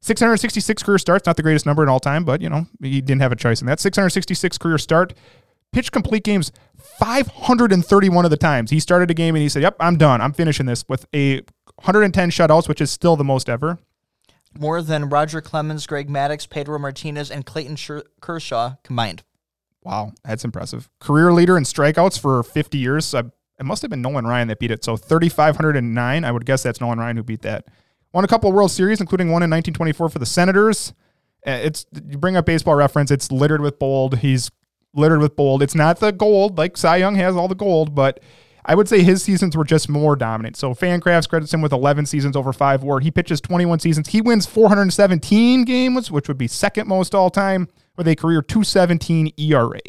666 0.00 0.84
career 0.84 0.98
starts, 0.98 1.26
not 1.26 1.36
the 1.36 1.42
greatest 1.42 1.66
number 1.66 1.82
in 1.82 1.88
all 1.88 1.98
time, 1.98 2.24
but 2.24 2.40
you 2.40 2.48
know 2.48 2.66
he 2.80 3.00
didn't 3.00 3.22
have 3.22 3.32
a 3.32 3.36
choice 3.36 3.62
in 3.62 3.66
that. 3.66 3.80
666 3.80 4.56
career 4.58 4.78
start, 4.78 5.12
pitch 5.72 5.90
complete 5.90 6.22
games 6.22 6.52
531 7.00 8.24
of 8.24 8.30
the 8.30 8.36
times. 8.36 8.70
He 8.70 8.78
started 8.78 9.10
a 9.10 9.14
game 9.14 9.34
and 9.34 9.42
he 9.42 9.48
said, 9.48 9.62
"Yep, 9.62 9.76
I'm 9.80 9.96
done. 9.96 10.20
I'm 10.20 10.32
finishing 10.32 10.66
this 10.66 10.84
with 10.88 11.06
a 11.12 11.40
110 11.76 12.30
shutouts, 12.30 12.68
which 12.68 12.80
is 12.80 12.92
still 12.92 13.16
the 13.16 13.24
most 13.24 13.48
ever." 13.48 13.78
More 14.56 14.82
than 14.82 15.08
Roger 15.08 15.40
Clemens, 15.40 15.84
Greg 15.84 16.08
Maddux, 16.08 16.48
Pedro 16.48 16.78
Martinez, 16.78 17.28
and 17.28 17.44
Clayton 17.44 17.76
Kershaw 18.20 18.74
combined. 18.84 19.24
Wow, 19.84 20.12
that's 20.24 20.44
impressive. 20.44 20.88
Career 20.98 21.32
leader 21.32 21.56
in 21.56 21.64
strikeouts 21.64 22.18
for 22.18 22.42
50 22.42 22.78
years. 22.78 23.04
So 23.04 23.30
it 23.58 23.64
must 23.64 23.82
have 23.82 23.90
been 23.90 24.02
Nolan 24.02 24.26
Ryan 24.26 24.48
that 24.48 24.58
beat 24.58 24.70
it. 24.70 24.82
So 24.82 24.96
3,509. 24.96 26.24
I 26.24 26.32
would 26.32 26.46
guess 26.46 26.62
that's 26.62 26.80
Nolan 26.80 26.98
Ryan 26.98 27.16
who 27.16 27.22
beat 27.22 27.42
that. 27.42 27.66
Won 28.12 28.24
a 28.24 28.28
couple 28.28 28.50
World 28.52 28.70
Series, 28.70 29.00
including 29.00 29.28
one 29.28 29.42
in 29.42 29.50
1924 29.50 30.08
for 30.08 30.18
the 30.18 30.26
Senators. 30.26 30.94
Uh, 31.46 31.50
It's 31.62 31.84
you 32.08 32.16
bring 32.16 32.36
up 32.36 32.46
baseball 32.46 32.74
reference. 32.76 33.10
It's 33.10 33.30
littered 33.30 33.60
with 33.60 33.78
bold. 33.78 34.18
He's 34.18 34.50
littered 34.94 35.20
with 35.20 35.36
bold. 35.36 35.62
It's 35.62 35.74
not 35.74 36.00
the 36.00 36.12
gold 36.12 36.56
like 36.56 36.76
Cy 36.76 36.96
Young 36.96 37.16
has 37.16 37.36
all 37.36 37.48
the 37.48 37.54
gold, 37.54 37.94
but 37.94 38.20
I 38.64 38.74
would 38.74 38.88
say 38.88 39.02
his 39.02 39.22
seasons 39.22 39.56
were 39.56 39.64
just 39.64 39.88
more 39.88 40.16
dominant. 40.16 40.56
So 40.56 40.72
Fangraphs 40.74 41.28
credits 41.28 41.52
him 41.52 41.60
with 41.60 41.72
11 41.72 42.06
seasons 42.06 42.36
over 42.36 42.52
five 42.52 42.82
WAR. 42.82 43.00
He 43.00 43.10
pitches 43.10 43.40
21 43.40 43.80
seasons. 43.80 44.08
He 44.08 44.22
wins 44.22 44.46
417 44.46 45.64
games, 45.64 46.10
which 46.10 46.28
would 46.28 46.38
be 46.38 46.48
second 46.48 46.88
most 46.88 47.14
all 47.14 47.28
time, 47.30 47.68
with 47.96 48.08
a 48.08 48.16
career 48.16 48.42
217 48.42 49.32
ERA. 49.36 49.80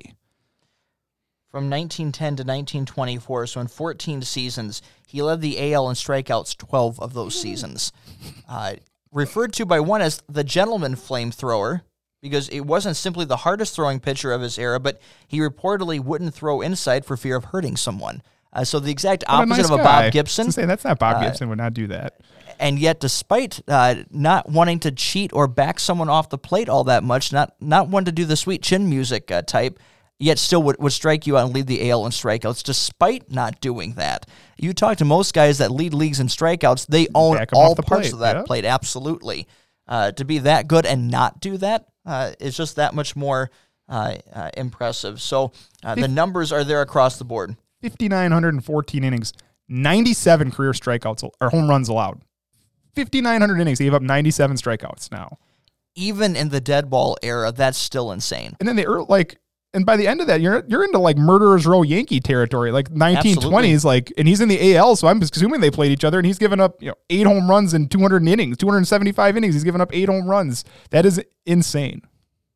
From 1.50 1.70
1910 1.70 2.12
to 2.12 2.42
1924, 2.42 3.48
so 3.48 3.62
in 3.62 3.68
14 3.68 4.22
seasons, 4.24 4.82
he 5.08 5.22
led 5.22 5.42
the 5.42 5.74
AL 5.74 5.90
in 5.90 5.96
strikeouts 5.96 6.58
12 6.58 7.00
of 7.00 7.14
those 7.14 7.40
seasons. 7.40 7.92
Uh, 8.48 8.76
referred 9.12 9.52
to 9.54 9.66
by 9.66 9.80
one 9.80 10.02
as 10.02 10.22
the 10.30 10.44
gentleman 10.44 10.94
flamethrower, 10.94 11.82
because 12.22 12.48
it 12.50 12.62
wasn't 12.62 12.96
simply 12.96 13.26
the 13.26 13.38
hardest 13.38 13.76
throwing 13.76 14.00
pitcher 14.00 14.32
of 14.32 14.42
his 14.42 14.60
era, 14.60 14.80
but 14.80 15.02
he 15.28 15.40
reportedly 15.40 16.00
wouldn't 16.00 16.34
throw 16.34 16.62
inside 16.62 17.06
for 17.06 17.18
fear 17.18 17.36
of 17.36 17.46
hurting 17.46 17.76
someone. 17.76 18.22
Uh, 18.54 18.64
so 18.64 18.80
the 18.80 18.92
exact 18.92 19.24
What 19.28 19.34
a 19.34 19.42
opposite 19.44 19.58
nice 19.58 19.66
of 19.66 19.72
a 19.72 19.78
guy. 19.78 19.84
Bob 19.84 20.14
Gibson. 20.14 20.52
Say 20.52 20.66
that's 20.66 20.84
not 20.84 20.98
Bob 20.98 21.22
Gibson 21.22 21.50
would 21.50 21.58
not 21.58 21.74
do 21.74 21.88
that. 21.88 22.20
And 22.60 22.80
yet 22.80 23.00
despite 23.00 23.62
uh, 23.68 23.96
not 24.12 24.50
wanting 24.50 24.80
to 24.80 24.92
cheat 24.92 25.32
or 25.34 25.48
back 25.48 25.80
someone 25.80 26.10
off 26.10 26.30
the 26.30 26.38
plate 26.38 26.70
all 26.70 26.84
that 26.84 27.04
much 27.04 27.32
not 27.32 27.54
not 27.60 27.88
one 27.88 28.06
to 28.06 28.12
do 28.12 28.26
the 28.26 28.36
sweet 28.36 28.62
chin 28.62 28.90
music 28.90 29.32
uh, 29.32 29.42
type 29.42 29.80
yet 30.18 30.40
still 30.40 30.64
would, 30.64 30.78
would 30.80 30.94
strike 30.94 31.28
you 31.28 31.38
out 31.38 31.46
and 31.46 31.54
lead 31.54 31.68
the 31.68 31.90
AL 31.90 32.06
in 32.06 32.12
strikeouts 32.12 32.64
despite 32.64 33.30
not 33.32 33.60
doing 33.62 33.94
that 33.94 34.28
you 34.58 34.74
talk 34.74 34.98
to 34.98 35.06
most 35.06 35.34
guys 35.34 35.58
that 35.58 35.72
lead 35.72 35.94
leagues 35.94 36.20
in 36.20 36.28
strikeouts 36.28 36.88
they 36.88 37.08
own 37.14 37.44
all 37.54 37.76
the 37.76 37.84
parts 37.84 38.10
plate, 38.10 38.14
of 38.14 38.20
that 38.20 38.36
yeah. 38.38 38.44
plate 38.44 38.66
absolutely 38.66 39.48
uh, 39.88 40.12
to 40.12 40.26
be 40.26 40.40
that 40.40 40.68
good 40.68 40.86
and 40.86 41.10
not 41.10 41.40
do 41.40 41.58
that 41.58 41.88
uh, 42.06 42.32
is 42.40 42.56
just 42.56 42.76
that 42.76 42.94
much 42.94 43.16
more 43.16 43.50
uh, 43.88 44.16
uh, 44.34 44.50
impressive 44.58 45.22
so 45.22 45.52
uh, 45.84 45.94
the 45.96 46.08
numbers 46.08 46.52
are 46.52 46.64
there 46.64 46.82
across 46.82 47.18
the 47.18 47.26
board 47.26 47.56
5,914 47.90 49.04
innings, 49.04 49.34
97 49.68 50.52
career 50.52 50.72
strikeouts 50.72 51.30
or 51.40 51.50
home 51.50 51.70
runs 51.70 51.90
allowed. 51.90 52.22
5,900 52.96 53.60
innings. 53.60 53.80
He 53.80 53.86
gave 53.86 53.94
up 53.94 54.02
97 54.02 54.58
strikeouts 54.58 55.12
now. 55.12 55.38
even 55.96 56.36
in 56.36 56.50
the 56.50 56.60
dead 56.62 56.90
ball 56.90 57.18
era, 57.24 57.52
that's 57.52 57.78
still 57.78 58.12
insane. 58.12 58.56
And 58.60 58.68
then 58.68 58.76
the 58.76 58.86
early, 58.86 59.06
like, 59.08 59.38
and 59.74 59.86
by 59.86 59.98
the 59.98 60.08
end 60.08 60.22
of 60.22 60.28
that, 60.28 60.40
you're 60.40 60.64
you're 60.68 60.86
into 60.86 61.00
like 61.00 61.18
murderers 61.18 61.66
row 61.66 61.82
Yankee 61.82 62.20
territory, 62.22 62.72
like 62.72 62.90
1920s, 62.90 63.36
Absolutely. 63.36 63.78
like, 63.80 64.14
and 64.18 64.28
he's 64.28 64.40
in 64.40 64.48
the 64.48 64.76
AL, 64.78 64.96
so 64.96 65.08
I'm 65.08 65.22
assuming 65.22 65.60
they 65.60 65.72
played 65.72 65.92
each 65.92 66.06
other, 66.06 66.18
and 66.18 66.26
he's 66.26 66.38
given 66.38 66.60
up 66.62 66.82
you 66.82 66.90
know 66.90 66.96
eight 67.10 67.26
home 67.28 67.50
runs 67.50 67.74
in 67.74 67.88
200 67.90 68.26
innings, 68.28 68.58
275 68.58 69.36
innings. 69.38 69.54
He's 69.54 69.66
given 69.66 69.82
up 69.82 69.90
eight 69.94 70.08
home 70.08 70.30
runs. 70.30 70.64
That 70.92 71.06
is 71.06 71.22
insane. 71.46 72.02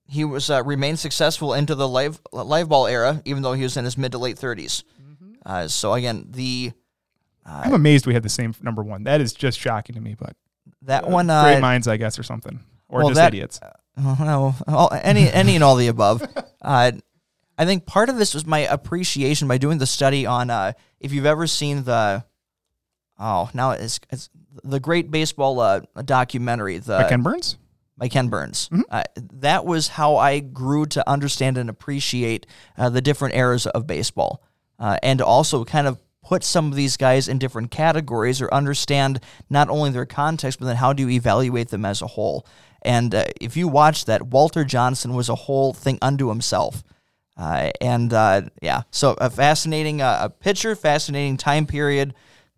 He 0.06 0.24
was 0.24 0.50
uh, 0.50 0.64
remained 0.64 1.00
successful 1.00 1.54
into 1.54 1.76
the 1.76 1.88
live 1.88 2.22
live 2.32 2.70
ball 2.70 2.88
era, 2.88 3.22
even 3.26 3.44
though 3.44 3.54
he 3.54 3.64
was 3.64 3.76
in 3.78 3.86
his 3.86 3.98
mid 3.98 4.14
to 4.14 4.18
late 4.18 4.38
30s. 4.38 4.84
Mm-hmm. 5.02 5.32
Uh, 5.46 5.68
so 5.68 5.94
again, 5.94 6.26
the 6.32 6.72
I'm 7.52 7.74
amazed 7.74 8.06
we 8.08 8.14
had 8.14 8.24
the 8.24 8.30
same 8.30 8.54
number 8.62 8.84
one. 8.84 9.04
That 9.04 9.22
is 9.22 9.34
just 9.34 9.60
shocking 9.60 9.96
to 9.96 10.02
me, 10.02 10.16
but 10.18 10.36
that 10.84 11.08
one 11.10 11.30
uh, 11.30 11.44
great 11.44 11.62
minds, 11.62 11.88
I 11.88 11.98
guess, 11.98 12.18
or 12.20 12.24
something, 12.24 12.60
or 12.88 13.00
well, 13.00 13.10
just 13.10 13.18
that- 13.18 13.34
idiots. 13.34 13.60
Oh, 14.02 14.16
no, 14.20 14.56
all, 14.74 14.90
any 14.94 15.30
any 15.30 15.56
and 15.56 15.64
all 15.64 15.76
the 15.76 15.88
above. 15.88 16.22
Uh, 16.62 16.92
I 17.58 17.64
think 17.66 17.86
part 17.86 18.10
of 18.10 18.18
this 18.18 18.34
was 18.34 18.46
my 18.46 18.60
appreciation 18.60 19.48
by 19.48 19.58
doing 19.58 19.78
the 19.78 19.86
study 19.86 20.26
on 20.26 20.50
uh, 20.50 20.74
if 21.00 21.14
you've 21.14 21.26
ever 21.26 21.48
seen 21.48 21.84
the 21.86 22.26
oh 23.18 23.50
now 23.54 23.72
it's, 23.72 24.00
it's 24.10 24.30
the 24.64 24.82
great 24.82 25.10
baseball 25.10 25.62
uh, 25.62 25.80
documentary 26.04 26.78
the 26.80 26.98
By 26.98 27.08
Ken 27.08 27.22
Burns. 27.24 27.58
by 27.98 28.10
Ken 28.10 28.28
Burns. 28.28 28.70
Uh, 28.90 29.04
that 29.16 29.66
was 29.66 29.88
how 29.88 30.18
I 30.18 30.40
grew 30.40 30.86
to 30.88 31.10
understand 31.10 31.58
and 31.58 31.70
appreciate 31.70 32.46
uh, 32.78 32.90
the 32.90 33.02
different 33.02 33.36
eras 33.36 33.66
of 33.68 33.88
baseball, 33.88 34.44
uh, 34.78 34.98
and 35.02 35.22
also 35.22 35.64
kind 35.64 35.88
of 35.88 35.98
put 36.24 36.44
some 36.44 36.68
of 36.68 36.76
these 36.76 36.98
guys 36.98 37.28
in 37.28 37.40
different 37.40 37.72
categories 37.72 38.42
or 38.42 38.54
understand 38.54 39.20
not 39.50 39.70
only 39.70 39.90
their 39.90 40.06
context, 40.06 40.60
but 40.60 40.66
then 40.66 40.76
how 40.76 40.94
do 40.94 41.04
you 41.04 41.10
evaluate 41.10 41.70
them 41.70 41.86
as 41.86 42.02
a 42.02 42.08
whole. 42.08 42.46
And 42.82 43.14
uh, 43.16 43.26
if 43.42 43.58
you 43.58 43.68
watch 43.68 44.06
that, 44.06 44.28
Walter 44.28 44.64
Johnson 44.64 45.14
was 45.14 45.30
a 45.30 45.36
whole 45.36 45.74
thing 45.74 45.98
unto 46.02 46.30
himself. 46.30 46.84
Uh, 47.38 47.72
and 47.82 48.12
uh, 48.14 48.42
yeah, 48.62 48.82
so 48.92 49.16
a 49.20 49.30
fascinating 49.30 50.02
uh, 50.02 50.20
a 50.24 50.30
pitcher, 50.30 50.76
fascinating 50.76 51.38
time 51.38 51.66
period, 51.66 52.14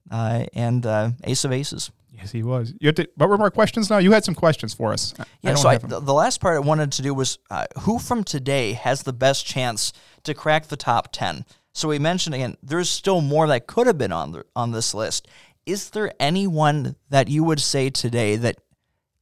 uh, 0.09 0.45
and 0.53 0.85
uh, 0.85 1.11
ace 1.23 1.45
of 1.45 1.51
aces. 1.51 1.91
Yes, 2.11 2.31
he 2.31 2.41
was. 2.43 2.73
You 2.79 2.87
had 2.87 2.95
to, 2.97 3.09
what 3.15 3.29
were 3.29 3.37
more 3.37 3.51
questions 3.51 3.89
now? 3.89 3.97
You 3.99 4.11
had 4.11 4.23
some 4.25 4.35
questions 4.35 4.73
for 4.73 4.91
us. 4.91 5.13
I- 5.17 5.23
I 5.23 5.25
Yeah, 5.41 5.49
don't 5.53 5.57
so 5.61 5.69
I, 5.69 5.77
the, 5.77 5.99
the 5.99 6.13
last 6.13 6.39
part 6.41 6.55
I 6.55 6.59
wanted 6.59 6.91
to 6.93 7.01
do 7.03 7.13
was 7.13 7.37
uh, 7.49 7.65
who 7.81 7.97
from 7.99 8.23
today 8.23 8.73
has 8.73 9.03
the 9.03 9.13
best 9.13 9.45
chance 9.45 9.91
to 10.23 10.33
crack 10.33 10.67
the 10.67 10.77
top 10.77 11.11
10? 11.11 11.45
So 11.73 11.87
we 11.87 11.99
mentioned 11.99 12.35
again, 12.35 12.57
there's 12.61 12.89
still 12.89 13.21
more 13.21 13.47
that 13.47 13.67
could 13.67 13.87
have 13.87 13.97
been 13.97 14.11
on 14.11 14.31
the, 14.33 14.43
on 14.55 14.71
this 14.71 14.93
list. 14.93 15.27
Is 15.65 15.89
there 15.91 16.11
anyone 16.19 16.95
that 17.09 17.27
you 17.29 17.43
would 17.43 17.59
say 17.59 17.89
today 17.89 18.35
that 18.35 18.57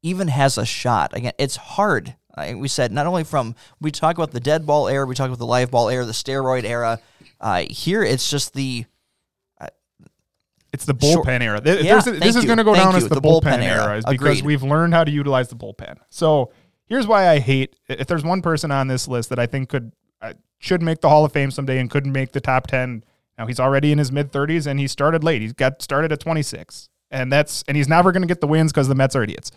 even 0.02 0.30
has 0.30 0.58
a 0.58 0.66
shot? 0.66 1.16
Again, 1.16 1.34
it's 1.38 1.56
hard. 1.58 2.16
Uh, 2.36 2.54
we 2.56 2.68
said 2.68 2.91
not 2.91 3.06
only 3.06 3.24
from 3.24 3.56
we 3.82 3.91
talk 3.91 4.16
about 4.18 4.32
the 4.32 4.39
dead 4.39 4.66
ball 4.66 4.88
era, 4.88 5.06
we 5.06 5.16
talk 5.16 5.28
about 5.28 5.38
the 5.39 5.45
live 5.45 5.70
ball 5.72 5.89
era, 5.89 6.06
the 6.06 6.12
steroid 6.12 6.64
era. 6.64 7.00
Uh, 7.41 7.66
here, 7.70 8.04
it's 8.04 8.30
just 8.30 8.54
the 8.54 8.86
It's 10.72 10.86
the 10.86 10.95
Sure. 11.02 11.24
bullpen 11.24 11.41
era. 11.41 11.60
Th- 11.60 11.84
Yeah, 11.84 12.00
thank 12.00 12.20
this 12.22 12.36
is 12.36 12.45
going 12.45 12.58
to 12.60 12.64
go 12.64 12.74
Thank 12.74 12.84
down 12.86 12.91
you. 12.93 12.97
as 12.97 13.10
the, 13.10 13.16
The 13.16 13.22
bullpen, 13.22 13.41
bullpen 13.58 13.64
era, 13.64 13.84
era. 13.86 13.97
is 13.97 14.06
because 14.06 14.43
we've 14.43 14.62
learned 14.64 14.93
how 14.93 15.04
to 15.04 15.12
utilize 15.12 15.50
the 15.50 15.56
bullpen. 15.56 15.97
So 16.10 16.52
here's 16.86 17.08
why 17.08 17.28
I 17.28 17.39
hate. 17.39 17.76
If 17.88 18.06
there's 18.08 18.24
one 18.24 18.41
person 18.43 18.72
on 18.72 18.88
this 18.88 19.08
list 19.08 19.30
that 19.30 19.39
I 19.39 19.47
think 19.47 19.70
could 19.70 19.88
uh, 19.88 19.89
should 20.59 20.82
make 20.82 21.01
the 21.01 21.09
Hall 21.09 21.26
of 21.26 21.32
Fame 21.32 21.51
someday 21.51 21.80
and 21.80 21.89
couldn't 21.89 22.11
make 22.11 22.34
the 22.34 22.41
top 22.41 22.67
ten. 22.67 23.03
Now 23.38 23.47
he's 23.47 23.59
already 23.59 23.91
in 23.93 23.97
his 23.97 24.11
mid 24.11 24.32
30s 24.34 24.67
and 24.67 24.80
he 24.80 24.88
started 24.88 25.24
late. 25.24 25.41
He 25.41 25.47
got 25.53 25.82
started 25.82 26.11
at 26.11 26.20
26. 26.20 26.89
And 27.11 27.32
that's 27.32 27.63
and 27.67 27.76
he's 27.76 27.88
never 27.88 28.11
going 28.11 28.22
to 28.22 28.28
get 28.28 28.39
the 28.39 28.45
wins 28.45 28.72
because 28.72 28.88
the 28.88 28.93
Mets 28.93 29.15
are 29.15 29.24
idiots, 29.24 29.49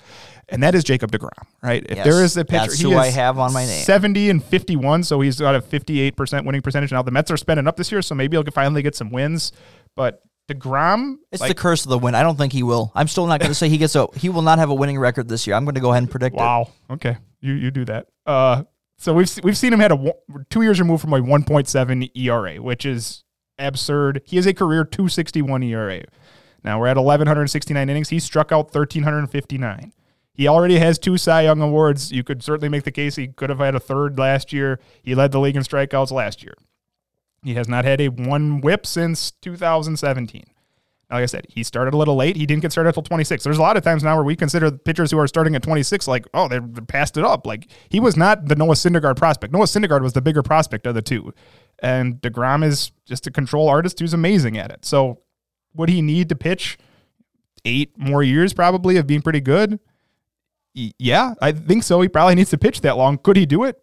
and 0.48 0.62
that 0.62 0.74
is 0.74 0.84
Jacob 0.84 1.12
Degrom, 1.12 1.28
right? 1.62 1.84
If 1.86 1.98
Yes, 1.98 2.06
there 2.06 2.24
is 2.24 2.34
a 2.38 2.46
pitcher, 2.46 2.60
that's 2.60 2.80
who 2.80 2.96
I 2.96 3.08
have 3.08 3.38
on 3.38 3.52
my 3.52 3.66
name. 3.66 3.84
70 3.84 4.30
and 4.30 4.42
51, 4.42 5.02
so 5.02 5.20
he's 5.20 5.38
got 5.38 5.54
a 5.54 5.60
58 5.60 6.16
percent 6.16 6.46
winning 6.46 6.62
percentage. 6.62 6.92
Now 6.92 7.02
the 7.02 7.10
Mets 7.10 7.30
are 7.30 7.36
spending 7.36 7.66
up 7.66 7.76
this 7.76 7.92
year, 7.92 8.00
so 8.00 8.14
maybe 8.14 8.38
he'll 8.38 8.44
finally 8.52 8.80
get 8.80 8.94
some 8.94 9.10
wins. 9.10 9.52
But 9.94 10.22
Degrom, 10.48 11.16
it's 11.30 11.42
like, 11.42 11.48
the 11.48 11.54
curse 11.54 11.84
of 11.84 11.90
the 11.90 11.98
win. 11.98 12.14
I 12.14 12.22
don't 12.22 12.38
think 12.38 12.54
he 12.54 12.62
will. 12.62 12.90
I'm 12.94 13.06
still 13.06 13.26
not 13.26 13.38
going 13.38 13.50
to 13.50 13.54
say 13.54 13.68
he 13.68 13.76
gets 13.76 13.94
a 13.96 14.06
he 14.16 14.30
will 14.30 14.40
not 14.40 14.58
have 14.58 14.70
a 14.70 14.74
winning 14.74 14.98
record 14.98 15.28
this 15.28 15.46
year. 15.46 15.54
I'm 15.54 15.66
going 15.66 15.74
to 15.74 15.80
go 15.82 15.90
ahead 15.90 16.04
and 16.04 16.10
predict 16.10 16.36
it. 16.36 16.38
Wow. 16.38 16.70
Okay. 16.88 17.18
You 17.42 17.52
you 17.52 17.70
do 17.70 17.84
that. 17.84 18.06
Uh, 18.24 18.62
so 19.02 19.12
we've 19.12 19.36
we've 19.42 19.58
seen 19.58 19.72
him 19.72 19.80
had 19.80 19.90
a 19.90 20.14
two 20.48 20.62
years 20.62 20.78
removed 20.78 21.00
from 21.00 21.12
a 21.12 21.18
1.7 21.18 22.10
ERA, 22.16 22.62
which 22.62 22.86
is 22.86 23.24
absurd. 23.58 24.22
He 24.24 24.36
has 24.36 24.46
a 24.46 24.54
career 24.54 24.84
261 24.84 25.64
ERA. 25.64 26.04
Now 26.62 26.78
we're 26.78 26.86
at 26.86 26.96
1169 26.96 27.90
innings. 27.90 28.10
He 28.10 28.20
struck 28.20 28.52
out 28.52 28.66
1359. 28.66 29.92
He 30.34 30.46
already 30.46 30.78
has 30.78 31.00
two 31.00 31.18
Cy 31.18 31.42
Young 31.42 31.60
awards. 31.60 32.12
You 32.12 32.22
could 32.22 32.44
certainly 32.44 32.68
make 32.68 32.84
the 32.84 32.92
case 32.92 33.16
he 33.16 33.26
could 33.26 33.50
have 33.50 33.58
had 33.58 33.74
a 33.74 33.80
third 33.80 34.20
last 34.20 34.52
year. 34.52 34.78
He 35.02 35.16
led 35.16 35.32
the 35.32 35.40
league 35.40 35.56
in 35.56 35.62
strikeouts 35.62 36.12
last 36.12 36.44
year. 36.44 36.54
He 37.42 37.54
has 37.54 37.68
not 37.68 37.84
had 37.84 38.00
a 38.00 38.06
one 38.06 38.60
whip 38.60 38.86
since 38.86 39.32
2017. 39.32 40.44
Like 41.12 41.24
I 41.24 41.26
said, 41.26 41.46
he 41.50 41.62
started 41.62 41.92
a 41.92 41.98
little 41.98 42.16
late. 42.16 42.36
He 42.36 42.46
didn't 42.46 42.62
get 42.62 42.72
started 42.72 42.88
until 42.88 43.02
26. 43.02 43.44
There's 43.44 43.58
a 43.58 43.62
lot 43.62 43.76
of 43.76 43.84
times 43.84 44.02
now 44.02 44.16
where 44.16 44.24
we 44.24 44.34
consider 44.34 44.70
pitchers 44.70 45.10
who 45.10 45.18
are 45.18 45.26
starting 45.26 45.54
at 45.54 45.62
26 45.62 46.08
like, 46.08 46.26
oh, 46.32 46.48
they 46.48 46.58
passed 46.88 47.18
it 47.18 47.24
up. 47.24 47.46
Like 47.46 47.68
he 47.90 48.00
was 48.00 48.16
not 48.16 48.46
the 48.46 48.56
Noah 48.56 48.74
Syndergaard 48.74 49.16
prospect. 49.16 49.52
Noah 49.52 49.66
Syndergaard 49.66 50.00
was 50.00 50.14
the 50.14 50.22
bigger 50.22 50.42
prospect 50.42 50.86
of 50.86 50.94
the 50.94 51.02
two, 51.02 51.34
and 51.80 52.14
Degrom 52.22 52.64
is 52.64 52.92
just 53.04 53.26
a 53.26 53.30
control 53.30 53.68
artist 53.68 54.00
who's 54.00 54.14
amazing 54.14 54.56
at 54.56 54.70
it. 54.70 54.86
So, 54.86 55.20
would 55.74 55.90
he 55.90 56.00
need 56.00 56.30
to 56.30 56.34
pitch 56.34 56.78
eight 57.66 57.92
more 57.98 58.22
years 58.22 58.54
probably 58.54 58.96
of 58.96 59.06
being 59.06 59.22
pretty 59.22 59.40
good? 59.40 59.78
Yeah, 60.74 61.34
I 61.42 61.52
think 61.52 61.82
so. 61.82 62.00
He 62.00 62.08
probably 62.08 62.34
needs 62.34 62.50
to 62.50 62.58
pitch 62.58 62.80
that 62.80 62.96
long. 62.96 63.18
Could 63.18 63.36
he 63.36 63.44
do 63.44 63.64
it? 63.64 63.78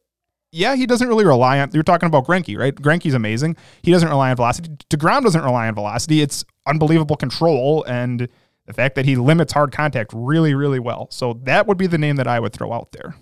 Yeah, 0.52 0.76
he 0.76 0.86
doesn't 0.86 1.08
really 1.08 1.26
rely 1.26 1.60
on. 1.60 1.70
You're 1.74 1.84
talking 1.84 2.08
about 2.08 2.26
Greinke, 2.26 2.58
right? 2.58 2.74
Greinke's 2.74 3.14
amazing. 3.14 3.56
He 3.84 3.91
doesn't 3.91 4.10
rely 4.10 4.32
on 4.32 4.36
velocity. 4.36 4.70
Degrom 4.89 5.22
doesn't 5.24 5.43
rely 5.43 5.68
on 5.68 5.76
velocity. 5.76 6.22
It's 6.22 6.43
unbelievable 6.66 7.16
control 7.16 7.84
and 7.86 8.28
the 8.66 8.74
fact 8.74 8.95
that 8.95 9.06
he 9.06 9.16
limits 9.16 9.54
hard 9.54 9.72
contact 9.72 10.12
really, 10.14 10.54
really 10.56 10.80
well. 10.80 11.08
So 11.12 11.34
that 11.43 11.68
would 11.68 11.78
be 11.78 11.88
the 11.88 11.97
name 11.97 12.16
that 12.18 12.28
I 12.28 12.39
would 12.39 12.54
throw 12.54 12.74
out 12.74 12.91
there. 12.91 13.16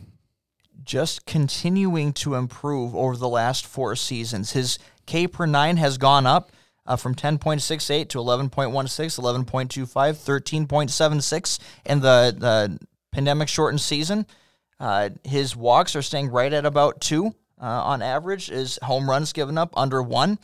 just 0.84 1.26
continuing 1.26 2.14
to 2.14 2.36
improve 2.36 2.96
over 2.96 3.18
the 3.18 3.28
last 3.28 3.66
four 3.68 3.94
seasons. 3.96 4.52
His 4.54 4.80
K 5.06 5.28
per 5.28 5.46
nine 5.46 5.76
has 5.78 5.98
gone 5.98 6.26
up 6.26 6.52
uh, 6.86 6.96
from 6.96 7.14
10.68 7.14 8.08
to 8.10 8.18
11.16, 8.20 8.50
11.25, 9.52 9.86
13.76 10.66 11.60
in 11.86 12.00
the, 12.00 12.34
the 12.38 12.80
pandemic 13.12 13.50
shortened 13.50 13.82
season. 13.82 14.26
Uh, 14.80 15.10
his 15.24 15.56
walks 15.56 15.96
are 15.96 16.02
staying 16.02 16.30
right 16.30 16.54
at 16.54 16.66
about 16.66 17.02
two 17.02 17.34
uh, 17.62 17.66
on 17.66 18.02
average. 18.02 18.48
His 18.48 18.78
home 18.84 19.10
runs 19.10 19.34
given 19.34 19.58
up 19.58 19.74
under 19.76 20.02
one. 20.02 20.40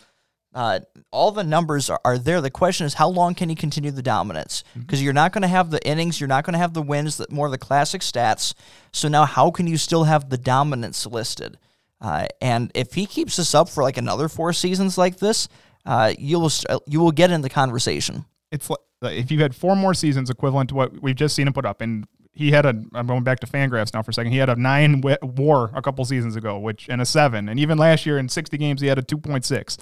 Uh, 0.56 0.80
all 1.12 1.32
the 1.32 1.44
numbers 1.44 1.90
are, 1.90 2.00
are 2.06 2.18
there. 2.18 2.40
The 2.40 2.52
question 2.52 2.86
is, 2.86 2.94
how 2.94 3.10
long 3.10 3.34
can 3.34 3.50
he 3.50 3.56
continue 3.56 3.90
the 3.90 4.04
dominance? 4.04 4.64
Because 4.78 5.02
you're 5.02 5.14
not 5.14 5.34
going 5.34 5.42
to 5.42 5.48
have 5.48 5.72
the 5.72 5.84
innings, 5.88 6.20
you're 6.20 6.28
not 6.28 6.46
going 6.46 6.54
to 6.54 6.60
have 6.60 6.74
the 6.74 6.82
wins, 6.82 7.18
the, 7.18 7.26
more 7.32 7.48
of 7.48 7.52
the 7.52 7.58
classic 7.58 8.02
stats. 8.02 8.54
So 8.92 9.08
now, 9.08 9.26
how 9.26 9.50
can 9.50 9.66
you 9.66 9.78
still 9.78 10.04
have 10.04 10.30
the 10.30 10.38
dominance 10.38 11.08
listed? 11.08 11.58
Uh, 12.00 12.28
and 12.40 12.72
if 12.76 12.94
he 12.94 13.08
keeps 13.08 13.38
this 13.38 13.56
up 13.56 13.68
for 13.68 13.82
like 13.82 13.98
another 13.98 14.30
four 14.30 14.54
seasons 14.54 14.98
like 14.98 15.18
this, 15.18 15.48
uh, 15.86 16.14
you 16.20 16.40
will 16.40 16.50
st- 16.50 16.82
you 16.86 17.00
will 17.00 17.12
get 17.12 17.32
in 17.32 17.42
the 17.42 17.50
conversation. 17.50 18.26
It's 18.52 18.70
like, 18.70 18.80
if 19.18 19.32
you 19.32 19.42
had 19.42 19.56
four 19.56 19.76
more 19.76 19.94
seasons 19.94 20.30
equivalent 20.30 20.70
to 20.70 20.76
what 20.76 21.02
we've 21.02 21.16
just 21.16 21.36
seen 21.36 21.48
him 21.48 21.54
put 21.54 21.66
up, 21.66 21.82
and 21.82 22.06
he 22.34 22.52
had 22.52 22.66
a. 22.66 22.70
I'm 22.94 23.08
going 23.08 23.24
back 23.24 23.40
to 23.42 23.48
Fangraphs 23.48 23.94
now 23.94 24.02
for 24.02 24.12
a 24.12 24.14
second. 24.14 24.32
He 24.32 24.40
had 24.40 24.50
a 24.50 24.56
nine 24.56 25.02
WAR 25.02 25.72
a 25.74 25.82
couple 25.82 26.04
seasons 26.04 26.36
ago, 26.36 26.58
which 26.58 26.88
and 26.90 27.02
a 27.02 27.06
seven, 27.06 27.48
and 27.48 27.60
even 27.60 27.78
last 27.78 28.06
year 28.06 28.18
in 28.18 28.28
60 28.28 28.58
games 28.58 28.82
he 28.82 28.88
had 28.88 28.98
a 28.98 29.04
2.6. 29.04 29.78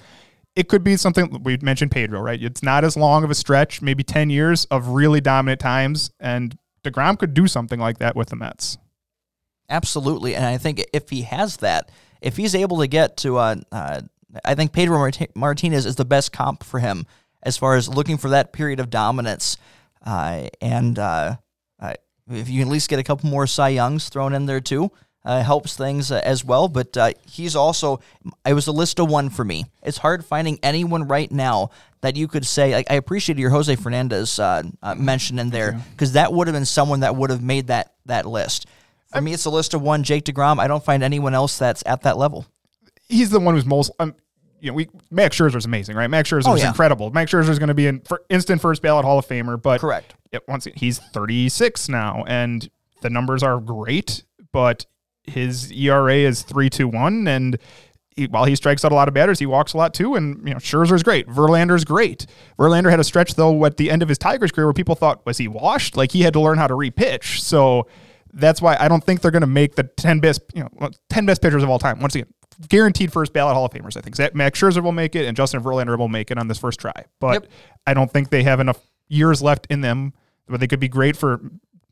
It 0.54 0.68
could 0.68 0.84
be 0.84 0.98
something 0.98 1.42
we 1.44 1.58
mentioned 1.62 1.92
Pedro, 1.92 2.20
right? 2.20 2.42
It's 2.42 2.62
not 2.62 2.84
as 2.84 2.98
long 2.98 3.24
of 3.24 3.32
a 3.32 3.36
stretch, 3.36 3.82
maybe 3.82 4.04
10 4.04 4.30
years 4.30 4.66
of 4.66 4.90
really 4.90 5.22
dominant 5.22 5.62
times, 5.62 6.12
and 6.20 6.58
Degrom 6.84 7.18
could 7.18 7.34
do 7.34 7.48
something 7.48 7.80
like 7.80 8.00
that 8.00 8.18
with 8.18 8.30
the 8.30 8.36
Mets. 8.36 8.78
Absolutely, 9.70 10.36
and 10.36 10.46
I 10.46 10.58
think 10.58 10.84
if 10.92 11.10
he 11.10 11.22
has 11.22 11.58
that, 11.58 11.90
if 12.22 12.36
he's 12.36 12.54
able 12.54 12.80
to 12.80 12.88
get 12.88 13.16
to, 13.18 13.38
uh, 13.38 13.56
uh, 13.72 14.02
I 14.44 14.56
think 14.56 14.74
Pedro 14.74 14.98
Mart- 14.98 15.36
Martinez 15.36 15.86
is 15.86 15.96
the 15.96 16.04
best 16.04 16.34
comp 16.34 16.66
for 16.66 16.80
him 16.80 17.06
as 17.44 17.56
far 17.58 17.76
as 17.76 17.88
looking 17.88 18.18
for 18.18 18.30
that 18.30 18.52
period 18.52 18.82
of 18.82 18.90
dominance. 18.90 19.56
Uh, 20.06 20.48
and 20.60 21.00
uh, 21.00 21.38
if 22.32 22.50
you 22.50 22.60
can 22.60 22.68
at 22.68 22.72
least 22.72 22.90
get 22.90 23.00
a 23.00 23.04
couple 23.04 23.30
more 23.30 23.48
Cy 23.48 23.70
Youngs 23.70 24.10
thrown 24.10 24.34
in 24.34 24.46
there 24.46 24.62
too, 24.62 24.92
uh, 25.24 25.44
helps 25.44 25.76
things 25.76 26.12
uh, 26.12 26.22
as 26.24 26.44
well. 26.44 26.68
But 26.68 26.98
uh, 26.98 27.12
he's 27.28 27.56
also, 27.56 28.00
it 28.46 28.54
was 28.54 28.68
a 28.68 28.72
list 28.72 29.00
of 29.00 29.10
one 29.10 29.30
for 29.30 29.46
me. 29.46 29.66
It's 29.84 29.98
hard 29.98 30.26
finding 30.26 30.60
anyone 30.64 31.08
right 31.08 31.32
now 31.32 31.70
that 32.02 32.16
you 32.16 32.28
could 32.28 32.46
say, 32.46 32.74
like, 32.74 32.90
I 32.90 32.96
appreciated 32.96 33.40
your 33.40 33.52
Jose 33.52 33.76
Fernandez 33.76 34.40
uh, 34.40 34.64
uh, 34.82 34.96
mention 34.96 35.38
in 35.38 35.52
there 35.52 35.80
because 35.92 36.14
that 36.14 36.34
would 36.34 36.48
have 36.48 36.56
been 36.56 36.66
someone 36.66 37.02
that 37.02 37.16
would 37.16 37.30
have 37.30 37.44
made 37.44 37.68
that 37.68 37.94
that 38.08 38.26
list. 38.26 38.66
For 39.12 39.22
me, 39.22 39.34
it's 39.34 39.46
a 39.46 39.50
list 39.50 39.74
of 39.74 39.82
one. 39.82 40.04
Jake 40.04 40.24
Degrom. 40.24 40.58
I 40.58 40.68
don't 40.68 40.84
find 40.84 41.04
anyone 41.04 41.36
else 41.36 41.58
that's 41.60 41.84
at 41.86 42.04
that 42.04 42.18
level. 42.18 42.46
he's 43.08 43.30
the 43.30 43.40
one 43.40 43.56
who's 43.56 43.66
most. 43.66 43.92
Um, 44.00 44.16
you 44.62 44.70
know, 44.70 44.74
we 44.76 44.88
Max 45.10 45.38
Scherzer's 45.38 45.66
amazing, 45.66 45.96
right? 45.98 46.10
Max 46.10 46.30
Scherzer's 46.30 46.48
Oh, 46.48 46.56
yeah. 46.56 46.68
incredible. 46.70 47.10
Max 47.12 47.32
Scherzer 47.32 47.50
is 47.50 47.60
going 47.60 47.68
to 47.70 47.74
be 47.74 47.88
an 47.88 48.02
for 48.02 48.22
instant 48.30 48.62
first 48.62 48.82
ballot 48.82 49.04
Hall 49.04 49.18
of 49.20 49.28
Famer, 49.28 49.62
but 49.62 49.82
Correct. 49.82 50.14
It, 50.32 50.44
once 50.48 50.66
he's 50.76 51.00
36 51.00 51.90
now, 51.90 52.24
and 52.28 52.70
the 53.02 53.10
numbers 53.10 53.44
are 53.44 53.60
great. 53.60 54.24
but 54.54 54.86
his 55.24 55.72
ERA 55.72 56.16
is 56.16 56.42
three 56.44 56.70
two 56.70 56.88
one, 56.88 57.28
and 57.28 57.58
he, 58.16 58.28
while 58.28 58.46
he 58.46 58.56
strikes 58.56 58.84
out 58.84 58.92
a 58.92 58.96
lot 58.96 59.08
of 59.08 59.14
batters, 59.14 59.40
he 59.40 59.46
walks 59.46 59.74
a 59.74 59.78
lot 59.78 59.94
too. 59.94 60.16
And 60.16 60.46
you 60.48 60.54
know, 60.54 60.60
Scherzer's 60.60 61.04
great. 61.04 61.28
Verlander's 61.28 61.84
great. 61.86 62.26
Verlander 62.60 62.90
had 62.90 63.00
a 63.00 63.04
stretch 63.04 63.36
though 63.36 63.64
at 63.66 63.78
the 63.78 63.90
end 63.92 64.02
of 64.04 64.10
his 64.10 64.18
Tigers 64.18 64.52
career 64.52 64.68
where 64.68 64.74
people 64.74 64.96
thought 64.96 65.26
was 65.26 65.38
he 65.38 65.48
washed? 65.48 65.96
Like 65.98 66.12
he 66.12 66.22
had 66.22 66.34
to 66.34 66.40
learn 66.40 66.58
how 66.58 66.68
to 66.68 66.74
repitch. 66.74 67.40
So 67.40 67.88
that's 68.34 68.62
why 68.62 68.76
I 68.80 68.88
don't 68.88 69.04
think 69.04 69.22
they're 69.22 69.32
going 69.32 69.42
to 69.42 69.48
make 69.48 69.76
the 69.76 69.84
ten 69.84 70.20
best 70.20 70.42
you 70.54 70.64
know 70.64 70.90
ten 71.10 71.26
best 71.26 71.42
pitchers 71.42 71.64
of 71.64 71.70
all 71.70 71.80
time. 71.80 72.00
Once 72.00 72.16
again, 72.16 72.28
guaranteed 72.70 73.12
first 73.12 73.34
ballot 73.34 73.56
Hall 73.56 73.66
of 73.66 73.72
Famers. 73.72 73.98
I 73.98 74.02
think 74.02 74.16
Zack, 74.16 74.36
Max 74.36 74.60
Scherzer 74.60 74.84
will 74.84 74.92
make 74.92 75.16
it, 75.16 75.26
and 75.26 75.36
Justin 75.36 75.62
Verlander 75.62 75.98
will 75.98 76.08
make 76.10 76.32
it 76.32 76.38
on 76.38 76.48
this 76.48 76.58
first 76.58 76.80
try. 76.80 77.06
But 77.20 77.34
Yep. 77.44 77.48
I 77.88 77.94
don't 77.94 78.12
think 78.12 78.30
they 78.30 78.44
have 78.44 78.60
enough 78.60 78.80
years 79.08 79.42
left 79.42 79.68
in 79.70 79.82
them. 79.82 80.14
But 80.48 80.60
they 80.60 80.68
could 80.68 80.82
be 80.82 80.90
great 80.90 81.16
for 81.16 81.40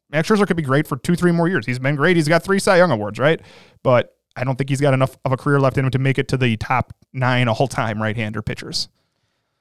Max 0.09 0.27
Scherzer 0.27 0.45
could 0.45 0.57
be 0.57 0.63
great 0.63 0.85
for 0.85 0.97
two, 0.97 1.15
three 1.15 1.31
more 1.31 1.47
years. 1.47 1.65
He's 1.65 1.79
been 1.79 1.95
great. 1.95 2.17
He's 2.17 2.27
got 2.27 2.43
three 2.43 2.59
Cy 2.59 2.77
Young 2.77 2.91
awards, 2.91 3.19
right? 3.19 3.39
But 3.83 4.17
I 4.35 4.43
don't 4.43 4.57
think 4.57 4.69
he's 4.69 4.81
got 4.81 4.93
enough 4.93 5.17
of 5.23 5.31
a 5.31 5.37
career 5.37 5.59
left 5.59 5.77
in 5.77 5.85
him 5.85 5.91
to 5.91 5.99
make 5.99 6.17
it 6.17 6.27
to 6.29 6.37
the 6.37 6.57
top 6.57 6.93
nine 7.13 7.47
all 7.47 7.67
time 7.67 8.01
right-hander 8.01 8.41
pitchers. 8.41 8.89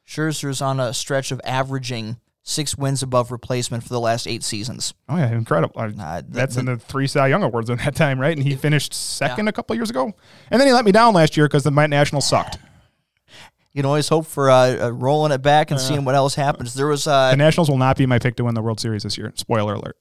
Scherzer's 0.06 0.62
on 0.62 0.80
a 0.80 0.94
stretch 0.94 1.30
of 1.30 1.40
averaging 1.44 2.16
six 2.49 2.78
wins 2.78 3.03
above 3.03 3.30
replacement 3.30 3.82
for 3.82 3.90
the 3.90 4.01
last 4.01 4.26
eight 4.26 4.42
seasons. 4.42 4.94
Oh 5.09 5.16
yeah, 5.16 5.30
incredible! 5.32 5.78
I- 5.78 5.84
Uh, 5.86 6.20
the- 6.22 6.24
that's 6.30 6.55
the- 6.55 6.61
in 6.61 6.66
the 6.66 6.76
three 6.78 7.07
Cy 7.07 7.26
Young 7.28 7.42
awards 7.42 7.68
in 7.68 7.76
that 7.78 7.94
time, 7.94 8.18
right? 8.18 8.36
And 8.36 8.46
he 8.46 8.57
finished 8.57 8.94
second 8.94 9.49
a 9.49 9.53
couple 9.53 9.76
years 9.76 9.90
ago, 9.90 10.12
and 10.51 10.61
then 10.61 10.66
he 10.66 10.72
let 10.72 10.84
me 10.84 10.92
down 10.92 11.12
last 11.14 11.36
year 11.36 11.46
because 11.46 11.62
the 11.62 11.70
Nationals 11.70 12.26
sucked. 12.26 12.59
You 13.74 13.82
can 13.82 13.86
always 13.86 14.09
hope 14.09 14.26
for 14.26 14.51
uh, 14.51 14.86
uh, 14.86 14.90
rolling 14.92 15.30
it 15.30 15.42
back 15.42 15.70
and 15.70 15.78
seeing 15.78 16.05
what 16.05 16.14
else 16.14 16.34
happens. 16.34 16.74
There 16.74 16.86
was, 16.88 17.07
uh, 17.07 17.30
The 17.30 17.36
Nationals 17.36 17.68
will 17.70 17.76
not 17.78 17.96
be 17.96 18.07
my 18.07 18.18
pick 18.18 18.34
to 18.36 18.44
win 18.44 18.55
the 18.55 18.62
World 18.62 18.80
Series 18.80 19.03
this 19.05 19.16
year. 19.18 19.30
Spoiler 19.36 19.74
alert. 19.74 19.96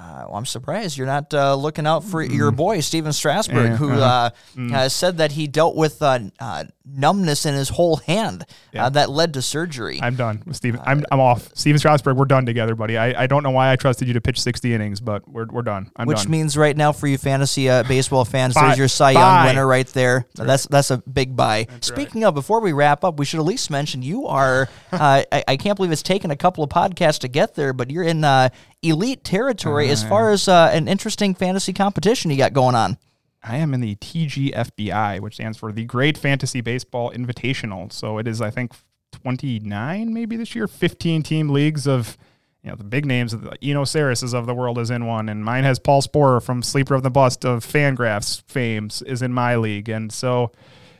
Uh, 0.00 0.24
well, 0.28 0.36
I'm 0.36 0.46
surprised 0.46 0.96
you're 0.96 1.06
not 1.06 1.34
uh, 1.34 1.54
looking 1.54 1.86
out 1.86 2.04
for 2.04 2.22
your 2.22 2.50
boy 2.50 2.80
Stephen 2.80 3.12
Strasburg, 3.12 3.72
Yeah, 3.72 3.76
who 3.76 3.90
uh-huh. 3.90 4.30
uh, 4.58 4.74
uh, 4.74 4.88
said 4.88 5.18
that 5.18 5.32
he 5.32 5.46
dealt 5.46 5.76
with 5.76 6.00
uh, 6.00 6.20
uh, 6.38 6.64
numbness 6.86 7.44
in 7.44 7.54
his 7.54 7.68
whole 7.68 7.96
hand 7.96 8.46
Yeah. 8.72 8.86
uh, 8.86 8.88
that 8.90 9.10
led 9.10 9.34
to 9.34 9.42
surgery. 9.42 10.00
I'm 10.02 10.16
done 10.16 10.42
with 10.46 10.56
Stephen. 10.56 10.80
I'm, 10.84 11.04
I'm 11.12 11.20
off. 11.20 11.50
Stephen 11.54 11.78
Strasburg, 11.78 12.16
we're 12.16 12.24
done 12.24 12.46
together, 12.46 12.74
buddy. 12.74 12.96
I, 12.96 13.24
I 13.24 13.26
don't 13.26 13.42
know 13.42 13.50
why 13.50 13.70
I 13.72 13.76
trusted 13.76 14.08
you 14.08 14.14
to 14.14 14.22
pitch 14.22 14.40
60 14.40 14.72
innings, 14.72 15.00
but 15.00 15.28
we're, 15.28 15.44
we're 15.46 15.60
done. 15.62 15.90
I'm 15.96 16.06
which 16.06 16.22
done. 16.22 16.30
means 16.30 16.56
right 16.56 16.76
now 16.76 16.92
for 16.92 17.06
you 17.06 17.18
fantasy 17.18 17.68
uh, 17.68 17.82
baseball 17.82 18.24
fans, 18.24 18.54
there's 18.54 18.78
your 18.78 18.88
Cy 18.88 19.10
Young 19.10 19.22
buy. 19.22 19.46
winner 19.46 19.66
right 19.66 19.86
there. 19.88 20.26
That's 20.34 20.66
that's 20.66 20.90
a 20.90 20.98
big 20.98 21.36
buy. 21.36 21.66
Speaking 21.82 22.24
of, 22.24 22.34
before 22.34 22.60
we 22.60 22.72
wrap 22.72 23.04
up, 23.04 23.18
we 23.18 23.26
should 23.26 23.40
at 23.40 23.46
least 23.46 23.70
mention 23.70 24.02
you 24.02 24.26
are. 24.26 24.68
Uh, 24.92 25.22
I, 25.30 25.44
I 25.46 25.56
can't 25.56 25.76
believe 25.76 25.92
it's 25.92 26.02
taken 26.02 26.30
a 26.32 26.36
couple 26.36 26.64
of 26.64 26.68
podcasts 26.68 27.20
to 27.20 27.28
get 27.28 27.54
there, 27.54 27.72
but 27.72 27.90
you're 27.92 28.02
in 28.02 28.24
uh, 28.24 28.48
elite 28.82 29.24
territory 29.24 29.90
as 29.90 30.02
far 30.02 30.30
as 30.30 30.48
uh, 30.48 30.70
an 30.72 30.88
interesting 30.88 31.34
fantasy 31.34 31.72
competition 31.72 32.30
you 32.30 32.36
got 32.36 32.52
going 32.52 32.74
on. 32.74 32.98
I 33.42 33.56
am 33.56 33.72
in 33.72 33.80
the 33.80 33.96
TGFBI, 33.96 35.20
which 35.20 35.34
stands 35.34 35.56
for 35.56 35.72
the 35.72 35.84
Great 35.84 36.18
Fantasy 36.18 36.60
Baseball 36.60 37.10
Invitational. 37.10 37.92
So 37.92 38.18
it 38.18 38.28
is, 38.28 38.40
I 38.40 38.50
think, 38.50 38.72
29 39.12 40.12
maybe 40.12 40.36
this 40.36 40.54
year, 40.54 40.68
15 40.68 41.22
team 41.22 41.48
leagues 41.48 41.86
of 41.86 42.16
you 42.62 42.70
know 42.70 42.76
the 42.76 42.84
big 42.84 43.06
names. 43.06 43.32
The 43.32 43.56
Eno 43.62 43.84
Sarris 43.84 44.34
of 44.34 44.46
the 44.46 44.54
world 44.54 44.78
is 44.78 44.90
in 44.90 45.06
one, 45.06 45.28
and 45.28 45.44
mine 45.44 45.64
has 45.64 45.78
Paul 45.78 46.02
Sporer 46.02 46.42
from 46.42 46.62
Sleeper 46.62 46.94
of 46.94 47.02
the 47.02 47.10
Bust 47.10 47.44
of 47.44 47.64
Fangraphs 47.64 48.42
fames 48.46 49.02
is 49.02 49.22
in 49.22 49.32
my 49.32 49.56
league, 49.56 49.88
and 49.88 50.12
so 50.12 50.52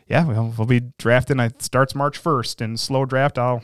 yeah, 0.07 0.25
we'll, 0.25 0.55
we'll 0.57 0.67
be 0.67 0.81
drafting. 0.99 1.39
It 1.39 1.63
starts 1.63 1.95
March 1.95 2.23
1st, 2.23 2.61
and 2.63 2.81
slow 2.81 3.05
draft. 3.05 3.39
I'll 3.39 3.63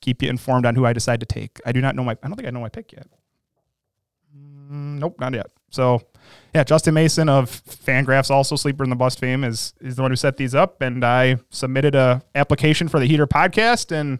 keep 0.00 0.22
you 0.22 0.28
informed 0.28 0.66
on 0.66 0.74
who 0.74 0.84
I 0.84 0.92
decide 0.92 1.20
to 1.20 1.26
take. 1.26 1.60
I 1.64 1.72
do 1.72 1.80
not 1.80 1.94
know 1.94 2.04
my. 2.04 2.12
I 2.22 2.26
don't 2.26 2.36
think 2.36 2.48
I 2.48 2.50
know 2.50 2.60
my 2.60 2.70
pick 2.70 2.92
yet. 2.92 3.06
Mm, 4.66 4.98
nope, 4.98 5.16
not 5.18 5.34
yet. 5.34 5.46
So, 5.70 6.02
yeah, 6.54 6.64
Justin 6.64 6.94
Mason 6.94 7.28
of 7.28 7.50
Fangraphs, 7.50 8.30
also 8.30 8.56
Sleeper 8.56 8.84
in 8.84 8.90
the 8.90 8.96
Bust 8.96 9.18
fame, 9.18 9.44
is 9.44 9.74
is 9.80 9.96
the 9.96 10.02
one 10.02 10.10
who 10.10 10.16
set 10.16 10.36
these 10.36 10.54
up, 10.54 10.80
and 10.80 11.04
I 11.04 11.38
submitted 11.50 11.94
a 11.94 12.22
application 12.34 12.88
for 12.88 12.98
the 12.98 13.06
Heater 13.06 13.26
podcast, 13.26 13.92
and 13.92 14.18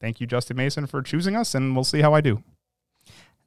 thank 0.00 0.20
you, 0.20 0.26
Justin 0.26 0.56
Mason, 0.56 0.86
for 0.86 1.02
choosing 1.02 1.36
us, 1.36 1.54
and 1.54 1.74
we'll 1.74 1.84
see 1.84 2.00
how 2.00 2.14
I 2.14 2.20
do. 2.20 2.42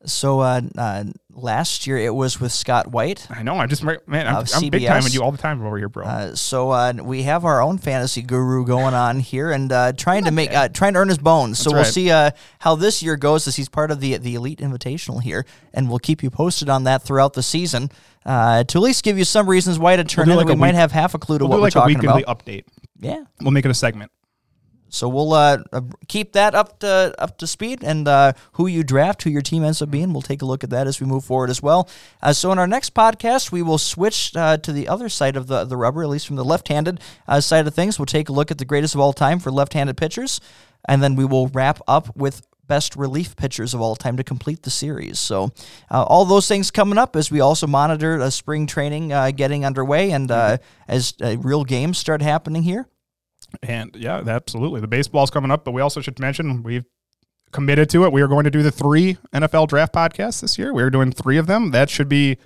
So 0.06 0.40
uh, 0.40 0.62
uh, 0.78 1.04
last 1.34 1.86
year 1.86 1.98
it 1.98 2.14
was 2.14 2.40
with 2.40 2.52
Scott 2.52 2.88
White. 2.88 3.28
I 3.30 3.44
know, 3.44 3.56
I 3.58 3.68
just 3.68 3.84
man, 3.84 4.00
I'm, 4.08 4.46
I'm 4.54 4.70
big 4.70 4.86
time 4.88 5.04
with 5.04 5.14
you 5.14 5.22
all 5.22 5.32
the 5.32 5.38
time 5.38 5.64
over 5.64 5.78
here, 5.78 5.90
bro. 5.90 6.06
Uh, 6.06 6.36
so 6.36 6.72
uh, 6.72 6.94
we 7.02 7.24
have 7.24 7.46
our 7.46 7.62
own 7.62 7.78
fantasy 7.78 8.22
guru 8.22 8.66
going 8.66 8.94
on 8.94 9.20
here 9.20 9.52
and 9.52 9.72
uh, 9.72 9.94
trying 9.94 10.26
to 10.26 10.32
make 10.32 10.52
uh, 10.52 10.70
trying 10.70 10.94
to 10.94 11.00
earn 11.00 11.08
his 11.10 11.18
bones. 11.20 11.60
so 11.60 11.72
we'll 11.72 11.84
right. 11.84 11.86
see 11.88 12.10
uh, 12.10 12.32
how 12.60 12.76
this 12.76 13.04
year 13.04 13.16
goes 13.16 13.48
as 13.48 13.56
he's 13.56 13.70
part 13.70 13.92
of 13.92 14.00
the 14.00 14.18
the 14.18 14.36
elite 14.36 14.60
invitational 14.60 15.22
here, 15.22 15.46
and 15.74 15.88
we'll 15.90 16.00
keep 16.00 16.24
you 16.24 16.30
posted 16.30 16.68
on 16.70 16.84
that 16.86 17.04
throughout 17.04 17.34
the 17.34 17.44
season 17.44 17.92
uh, 18.26 18.64
to 18.64 18.78
at 18.80 18.82
least 18.82 19.04
give 19.04 19.18
you 19.18 19.24
some 19.26 19.48
reasons 19.48 19.78
why 19.78 19.96
to 19.96 20.04
turn 20.04 20.26
do 20.26 20.32
in. 20.32 20.38
like 20.38 20.48
we 20.48 20.54
a 20.54 20.56
might 20.56 20.70
week- 20.70 20.76
have 20.76 20.92
half 20.92 21.14
a 21.14 21.20
clue 21.20 21.38
to 21.38 21.46
we'll 21.46 21.50
what 21.50 21.56
do 21.58 21.62
we're 21.62 21.66
like 21.84 21.92
a 21.92 21.96
talking 21.96 22.10
weekly 22.10 22.24
about. 22.24 22.46
update. 22.46 22.64
Yeah. 23.00 23.24
We'll 23.42 23.52
make 23.52 23.66
it 23.66 23.72
a 23.72 23.76
segment. 23.76 24.12
So 24.92 25.08
we'll 25.08 25.32
uh, 25.32 25.64
uh, 25.72 25.82
keep 26.10 26.34
that 26.34 26.54
up 26.54 26.80
to 26.80 27.16
up 27.18 27.38
to 27.38 27.48
speed, 27.48 27.82
and 27.82 28.08
uh, 28.08 28.34
who 28.54 28.68
you 28.68 28.84
draft, 28.84 29.24
who 29.24 29.30
your 29.30 29.42
team 29.42 29.64
ends 29.64 29.82
up 29.82 29.90
being, 29.90 30.12
we'll 30.12 30.22
take 30.22 30.42
a 30.42 30.46
look 30.46 30.66
at 30.66 30.70
that 30.70 30.86
as 30.86 31.00
we 31.00 31.08
move 31.08 31.24
forward 31.24 31.50
as 31.50 31.64
well. 31.64 31.90
Uh, 32.22 32.34
so 32.34 32.52
in 32.52 32.60
our 32.60 32.68
next 32.68 32.94
podcast, 32.94 33.54
we 33.54 33.62
will 33.62 33.78
switch 33.78 34.36
uh, 34.36 34.58
to 34.58 34.74
the 34.74 34.90
other 34.90 35.08
side 35.08 35.38
of 35.38 35.48
the 35.48 35.64
the 35.64 35.78
rubber, 35.78 36.04
at 36.04 36.10
least 36.10 36.28
from 36.28 36.36
the 36.36 36.44
left-handed 36.44 37.00
uh, 37.26 37.40
side 37.40 37.66
of 37.66 37.74
things. 37.74 37.98
We'll 37.98 38.06
take 38.06 38.28
a 38.28 38.34
look 38.34 38.52
at 38.52 38.58
the 38.58 38.66
greatest 38.66 38.94
of 38.94 39.02
all 39.02 39.14
time 39.14 39.40
for 39.40 39.50
left-handed 39.50 39.96
pitchers, 39.96 40.42
and 40.90 41.02
then 41.02 41.16
we 41.16 41.24
will 41.24 41.48
wrap 41.48 41.80
up 41.88 42.14
with 42.16 42.46
best 42.68 42.98
relief 42.98 43.36
pitchers 43.38 43.74
of 43.74 43.80
all 43.80 43.96
time 43.96 44.18
to 44.18 44.24
complete 44.24 44.64
the 44.64 44.70
series. 44.70 45.20
So 45.20 45.52
uh, 45.90 46.04
all 46.04 46.26
those 46.26 46.50
things 46.50 46.70
coming 46.70 46.98
up 46.98 47.16
as 47.16 47.32
we 47.32 47.40
also 47.40 47.66
monitor 47.66 48.20
uh, 48.20 48.30
spring 48.30 48.68
training 48.68 49.14
uh, 49.14 49.32
getting 49.32 49.64
underway, 49.64 50.12
and 50.12 50.30
as 50.88 51.14
real 51.22 51.64
games 51.64 51.98
start 51.98 52.22
happening 52.22 52.64
here. 52.64 52.88
And 53.64 53.96
yeah, 53.96 54.18
absolutely. 54.26 54.82
The 54.82 54.88
baseball's 54.88 55.30
coming 55.30 55.52
up, 55.52 55.66
but 55.66 55.72
we 55.72 55.82
also 55.82 56.02
should 56.02 56.20
mention 56.20 56.64
we've 56.64 56.86
committed 57.52 57.90
to 57.90 58.06
it. 58.06 58.12
We 58.12 58.22
are 58.22 58.28
going 58.28 58.46
to 58.46 58.52
do 58.52 58.64
the 58.64 58.72
three 58.72 59.18
NFL 59.34 59.68
draft 59.68 59.94
podcasts 59.94 60.42
this 60.42 60.58
year. 60.58 60.74
We 60.74 60.84
are 60.84 60.90
doing 60.90 61.12
three 61.12 61.38
of 61.38 61.48
them. 61.48 61.72
That 61.72 61.90
should 61.90 62.10
be 62.10 62.38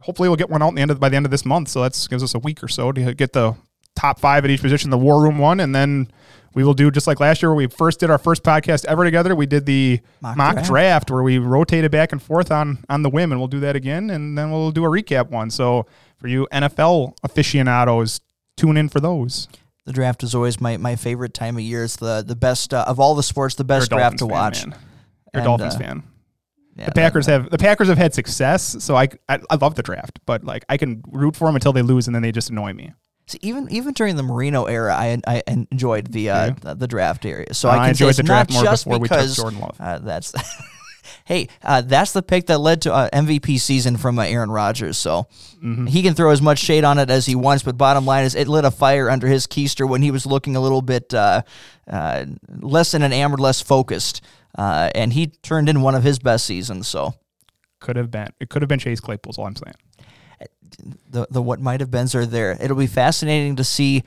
hopefully 0.00 0.28
we'll 0.28 0.36
get 0.36 0.50
one 0.50 0.62
out 0.62 0.68
in 0.68 0.74
the 0.76 0.82
end 0.82 0.90
of, 0.90 1.00
by 1.00 1.08
the 1.08 1.16
end 1.16 1.26
of 1.26 1.30
this 1.30 1.44
month. 1.44 1.68
So 1.68 1.82
that 1.82 2.06
gives 2.08 2.22
us 2.22 2.34
a 2.34 2.38
week 2.38 2.62
or 2.62 2.68
so 2.68 2.92
to 2.92 3.14
get 3.14 3.32
the 3.32 3.56
top 3.96 4.20
five 4.20 4.44
at 4.44 4.50
each 4.50 4.60
position, 4.60 4.90
the 4.90 4.98
war 4.98 5.22
room 5.22 5.38
one, 5.38 5.58
and 5.58 5.74
then 5.74 6.08
we 6.54 6.64
will 6.64 6.74
do 6.74 6.90
just 6.90 7.06
like 7.06 7.18
last 7.18 7.42
year 7.42 7.50
where 7.50 7.56
we 7.56 7.66
first 7.66 8.00
did 8.00 8.10
our 8.10 8.18
first 8.18 8.42
podcast 8.42 8.84
ever 8.84 9.04
together. 9.04 9.34
We 9.34 9.46
did 9.46 9.66
the 9.66 10.00
Mock 10.20 10.36
mock, 10.36 10.54
draft. 10.54 10.68
draft. 10.68 11.10
where 11.10 11.22
we 11.22 11.38
rotated 11.38 11.90
back 11.90 12.12
and 12.12 12.22
forth 12.22 12.50
on 12.50 12.84
on 12.88 13.02
the 13.02 13.10
whim, 13.10 13.32
and 13.32 13.40
we'll 13.40 13.48
do 13.48 13.60
that 13.60 13.76
again, 13.76 14.10
and 14.10 14.38
then 14.38 14.50
we'll 14.50 14.70
do 14.70 14.84
a 14.84 14.88
recap 14.88 15.30
one. 15.30 15.50
So 15.50 15.86
for 16.18 16.28
you 16.28 16.46
NFL 16.52 17.14
aficionados, 17.22 18.20
tune 18.56 18.76
in 18.76 18.88
for 18.88 19.00
those. 19.00 19.48
The 19.86 19.92
draft 19.92 20.22
is 20.22 20.34
always 20.34 20.60
my, 20.60 20.76
my 20.76 20.96
favorite 20.96 21.32
time 21.32 21.56
of 21.56 21.62
year. 21.62 21.84
It's 21.84 21.96
the 21.96 22.22
the 22.26 22.36
best 22.36 22.74
uh, 22.74 22.84
of 22.86 23.00
all 23.00 23.14
the 23.14 23.22
sports, 23.22 23.54
the 23.54 23.64
best 23.64 23.90
draft 23.90 24.18
to 24.18 24.24
fan, 24.26 24.30
watch. 24.30 24.66
man. 24.66 24.76
You're 24.76 24.78
a 25.32 25.36
And, 25.36 25.44
Dolphins 25.44 25.74
uh, 25.76 25.78
fan. 25.78 26.02
Yeah, 26.76 26.86
The 26.86 26.92
Packers 26.92 27.26
have 27.26 27.48
the 27.50 27.56
Packers 27.58 27.88
have 27.88 27.96
had 27.96 28.12
success, 28.12 28.76
so 28.84 28.96
I, 28.96 29.08
I 29.28 29.38
I 29.48 29.54
love 29.56 29.76
the 29.76 29.82
draft, 29.82 30.18
but 30.26 30.44
like 30.44 30.64
I 30.68 30.76
can 30.76 31.02
root 31.10 31.34
for 31.36 31.46
them 31.48 31.54
until 31.54 31.72
they 31.72 31.80
lose, 31.82 32.06
and 32.06 32.14
then 32.14 32.22
they 32.22 32.32
just 32.32 32.50
annoy 32.50 32.72
me. 32.74 32.92
See, 33.28 33.38
even 33.42 33.66
even 33.70 33.92
during 33.94 34.16
the 34.16 34.22
Marino 34.22 34.64
era, 34.66 34.94
I 34.94 35.18
I 35.26 35.42
enjoyed 35.46 36.08
the 36.12 36.30
uh, 36.30 36.46
Yeah. 36.46 36.54
the, 36.60 36.74
the 36.74 36.86
draft 36.86 37.24
area. 37.24 37.54
So 37.54 37.68
Uh, 37.68 37.72
I 37.72 37.74
I 37.76 37.78
can 37.78 37.88
enjoyed 37.90 38.14
the 38.16 38.22
draft 38.24 38.52
more 38.52 38.62
before 38.64 38.98
we 38.98 39.08
took 39.08 39.16
because 39.18 39.36
Jordan 39.36 39.60
Love. 39.60 39.76
Uh, 39.80 39.98
that's 40.00 40.32
hey, 41.24 41.48
uh, 41.62 41.80
that's 41.82 42.12
the 42.12 42.22
pick 42.22 42.46
that 42.46 42.58
led 42.58 42.82
to 42.82 42.92
uh, 42.92 43.08
MVP 43.10 43.58
season 43.60 43.96
from 43.96 44.18
uh, 44.18 44.22
Aaron 44.22 44.50
Rodgers. 44.50 44.96
So 44.98 45.26
Mm-hmm. 45.62 45.86
he 45.86 46.02
can 46.02 46.14
throw 46.14 46.30
as 46.30 46.40
much 46.42 46.58
shade 46.58 46.84
on 46.84 46.98
it 46.98 47.10
as 47.10 47.26
he 47.26 47.34
wants, 47.34 47.64
but 47.64 47.76
bottom 47.78 48.04
line 48.04 48.24
is 48.24 48.34
it 48.34 48.46
lit 48.46 48.64
a 48.64 48.70
fire 48.70 49.08
under 49.10 49.26
his 49.26 49.46
keister 49.46 49.88
when 49.88 50.02
he 50.02 50.10
was 50.10 50.26
looking 50.26 50.54
a 50.54 50.60
little 50.60 50.82
bit 50.82 51.12
uh, 51.14 51.42
uh, 51.90 52.26
less 52.60 52.94
enamored, 52.94 53.40
less 53.40 53.60
focused, 53.62 54.20
uh, 54.56 54.90
and 54.94 55.14
he 55.14 55.26
turned 55.28 55.68
in 55.68 55.80
one 55.80 55.94
of 55.94 56.02
his 56.04 56.18
best 56.18 56.44
seasons. 56.46 56.86
So. 56.86 57.14
Could 57.80 57.96
have 57.96 58.10
been 58.10 58.28
it 58.38 58.48
could 58.48 58.62
have 58.62 58.68
been 58.68 58.78
Chase 58.78 59.00
Claypool's 59.00 59.38
all 59.38 59.46
I'm 59.46 59.56
saying. 59.56 59.74
the 61.10 61.26
the 61.30 61.42
what 61.42 61.60
might 61.60 61.80
have 61.80 61.90
beens 61.90 62.14
are 62.14 62.26
there. 62.26 62.56
It'll 62.60 62.76
be 62.76 62.86
fascinating 62.86 63.56
to 63.56 63.64
see 63.64 64.02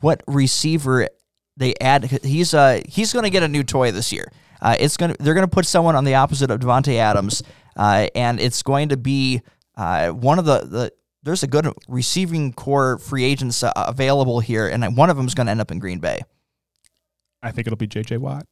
what 0.00 0.22
receiver 0.26 1.08
they 1.56 1.74
add. 1.80 2.04
He's 2.22 2.54
uh 2.54 2.80
he's 2.88 3.12
going 3.12 3.24
to 3.24 3.30
get 3.30 3.42
a 3.42 3.48
new 3.48 3.62
toy 3.62 3.90
this 3.92 4.12
year. 4.12 4.30
Uh, 4.62 4.76
it's 4.78 4.96
gonna 4.96 5.14
they're 5.20 5.34
going 5.34 5.46
to 5.46 5.50
put 5.54 5.66
someone 5.66 5.96
on 5.96 6.04
the 6.04 6.14
opposite 6.16 6.50
of 6.50 6.60
Davante 6.60 6.96
Adams, 6.96 7.42
uh, 7.76 8.08
and 8.14 8.38
it's 8.40 8.62
going 8.62 8.90
to 8.90 8.96
be 8.96 9.42
uh, 9.76 10.10
one 10.10 10.38
of 10.38 10.44
the 10.44 10.58
the. 10.60 10.92
There's 11.22 11.42
a 11.42 11.46
good 11.46 11.70
receiving 11.86 12.52
corps 12.54 12.96
free 12.98 13.24
agents 13.24 13.62
uh, 13.62 13.70
available 13.76 14.40
here, 14.40 14.66
and 14.68 14.96
one 14.96 15.10
of 15.10 15.18
them 15.18 15.26
is 15.26 15.34
going 15.34 15.46
to 15.48 15.50
end 15.50 15.60
up 15.60 15.70
in 15.70 15.78
Green 15.78 15.98
Bay. 15.98 16.20
I 17.42 17.50
think 17.52 17.66
it'll 17.66 17.76
be 17.76 17.86
J.J. 17.86 18.16
Watt. 18.16 18.46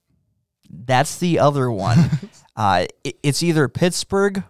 That's 0.70 1.16
the 1.18 1.38
other 1.38 1.70
one. 1.70 2.10
uh, 2.56 2.86
it- 3.04 3.18
it's 3.22 3.42
either 3.42 3.68
Pittsburgh 3.68 4.42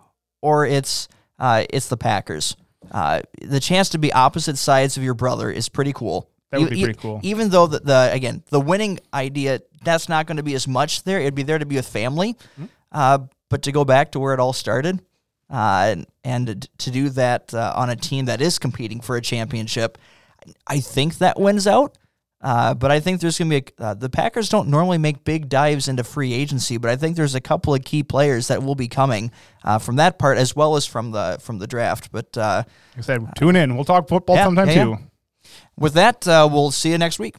or 0.42 0.66
it's 0.66 1.06
uh, 1.38 1.64
it's 1.70 1.88
the 1.88 1.96
Packers. 1.96 2.56
Uh, 2.90 3.22
the 3.42 3.60
chance 3.60 3.88
to 3.90 3.98
be 3.98 4.12
opposite 4.12 4.58
sides 4.58 4.96
of 4.96 5.02
your 5.04 5.14
brother 5.14 5.50
is 5.50 5.68
pretty 5.68 5.92
cool. 5.92 6.28
That 6.50 6.60
would 6.60 6.70
be 6.70 6.80
e- 6.80 6.84
pretty 6.84 6.98
cool. 6.98 7.20
Even 7.22 7.50
though 7.50 7.66
the, 7.66 7.80
the 7.80 8.10
again 8.12 8.42
the 8.48 8.60
winning 8.60 9.00
idea 9.12 9.60
that's 9.82 10.08
not 10.08 10.26
going 10.26 10.38
to 10.38 10.42
be 10.42 10.54
as 10.54 10.66
much 10.66 11.04
there. 11.04 11.20
It'd 11.20 11.34
be 11.34 11.42
there 11.42 11.58
to 11.58 11.66
be 11.66 11.76
with 11.76 11.86
family. 11.86 12.36
Hmm? 12.56 12.64
Uh, 12.90 13.18
but 13.48 13.62
to 13.62 13.72
go 13.72 13.84
back 13.84 14.12
to 14.12 14.20
where 14.20 14.34
it 14.34 14.40
all 14.40 14.52
started, 14.52 15.00
uh, 15.50 15.96
and 16.24 16.68
to 16.78 16.90
do 16.90 17.08
that 17.10 17.54
uh, 17.54 17.72
on 17.74 17.90
a 17.90 17.96
team 17.96 18.26
that 18.26 18.40
is 18.40 18.58
competing 18.58 19.00
for 19.00 19.16
a 19.16 19.22
championship, 19.22 19.98
I 20.66 20.80
think 20.80 21.18
that 21.18 21.40
wins 21.40 21.66
out. 21.66 21.96
Uh, 22.40 22.72
but 22.72 22.92
I 22.92 23.00
think 23.00 23.20
there's 23.20 23.36
going 23.36 23.50
to 23.50 23.60
be 23.62 23.72
a, 23.78 23.84
uh, 23.84 23.94
the 23.94 24.08
Packers 24.08 24.48
don't 24.48 24.68
normally 24.68 24.98
make 24.98 25.24
big 25.24 25.48
dives 25.48 25.88
into 25.88 26.04
free 26.04 26.32
agency, 26.32 26.76
but 26.76 26.88
I 26.88 26.94
think 26.94 27.16
there's 27.16 27.34
a 27.34 27.40
couple 27.40 27.74
of 27.74 27.82
key 27.82 28.04
players 28.04 28.46
that 28.46 28.62
will 28.62 28.76
be 28.76 28.86
coming 28.86 29.32
uh, 29.64 29.78
from 29.78 29.96
that 29.96 30.20
part 30.20 30.38
as 30.38 30.54
well 30.54 30.76
as 30.76 30.86
from 30.86 31.10
the 31.10 31.38
from 31.40 31.58
the 31.58 31.66
draft. 31.66 32.12
But 32.12 32.38
uh, 32.38 32.62
like 32.94 32.98
I 32.98 33.00
said, 33.00 33.26
tune 33.36 33.56
in. 33.56 33.74
We'll 33.74 33.84
talk 33.84 34.08
football 34.08 34.36
yeah, 34.36 34.44
sometime 34.44 34.68
yeah, 34.68 34.84
too. 34.84 34.90
Yeah. 34.90 34.98
With 35.78 35.94
that, 35.94 36.26
uh, 36.26 36.48
we'll 36.50 36.72
see 36.72 36.90
you 36.90 36.98
next 36.98 37.18
week. 37.18 37.36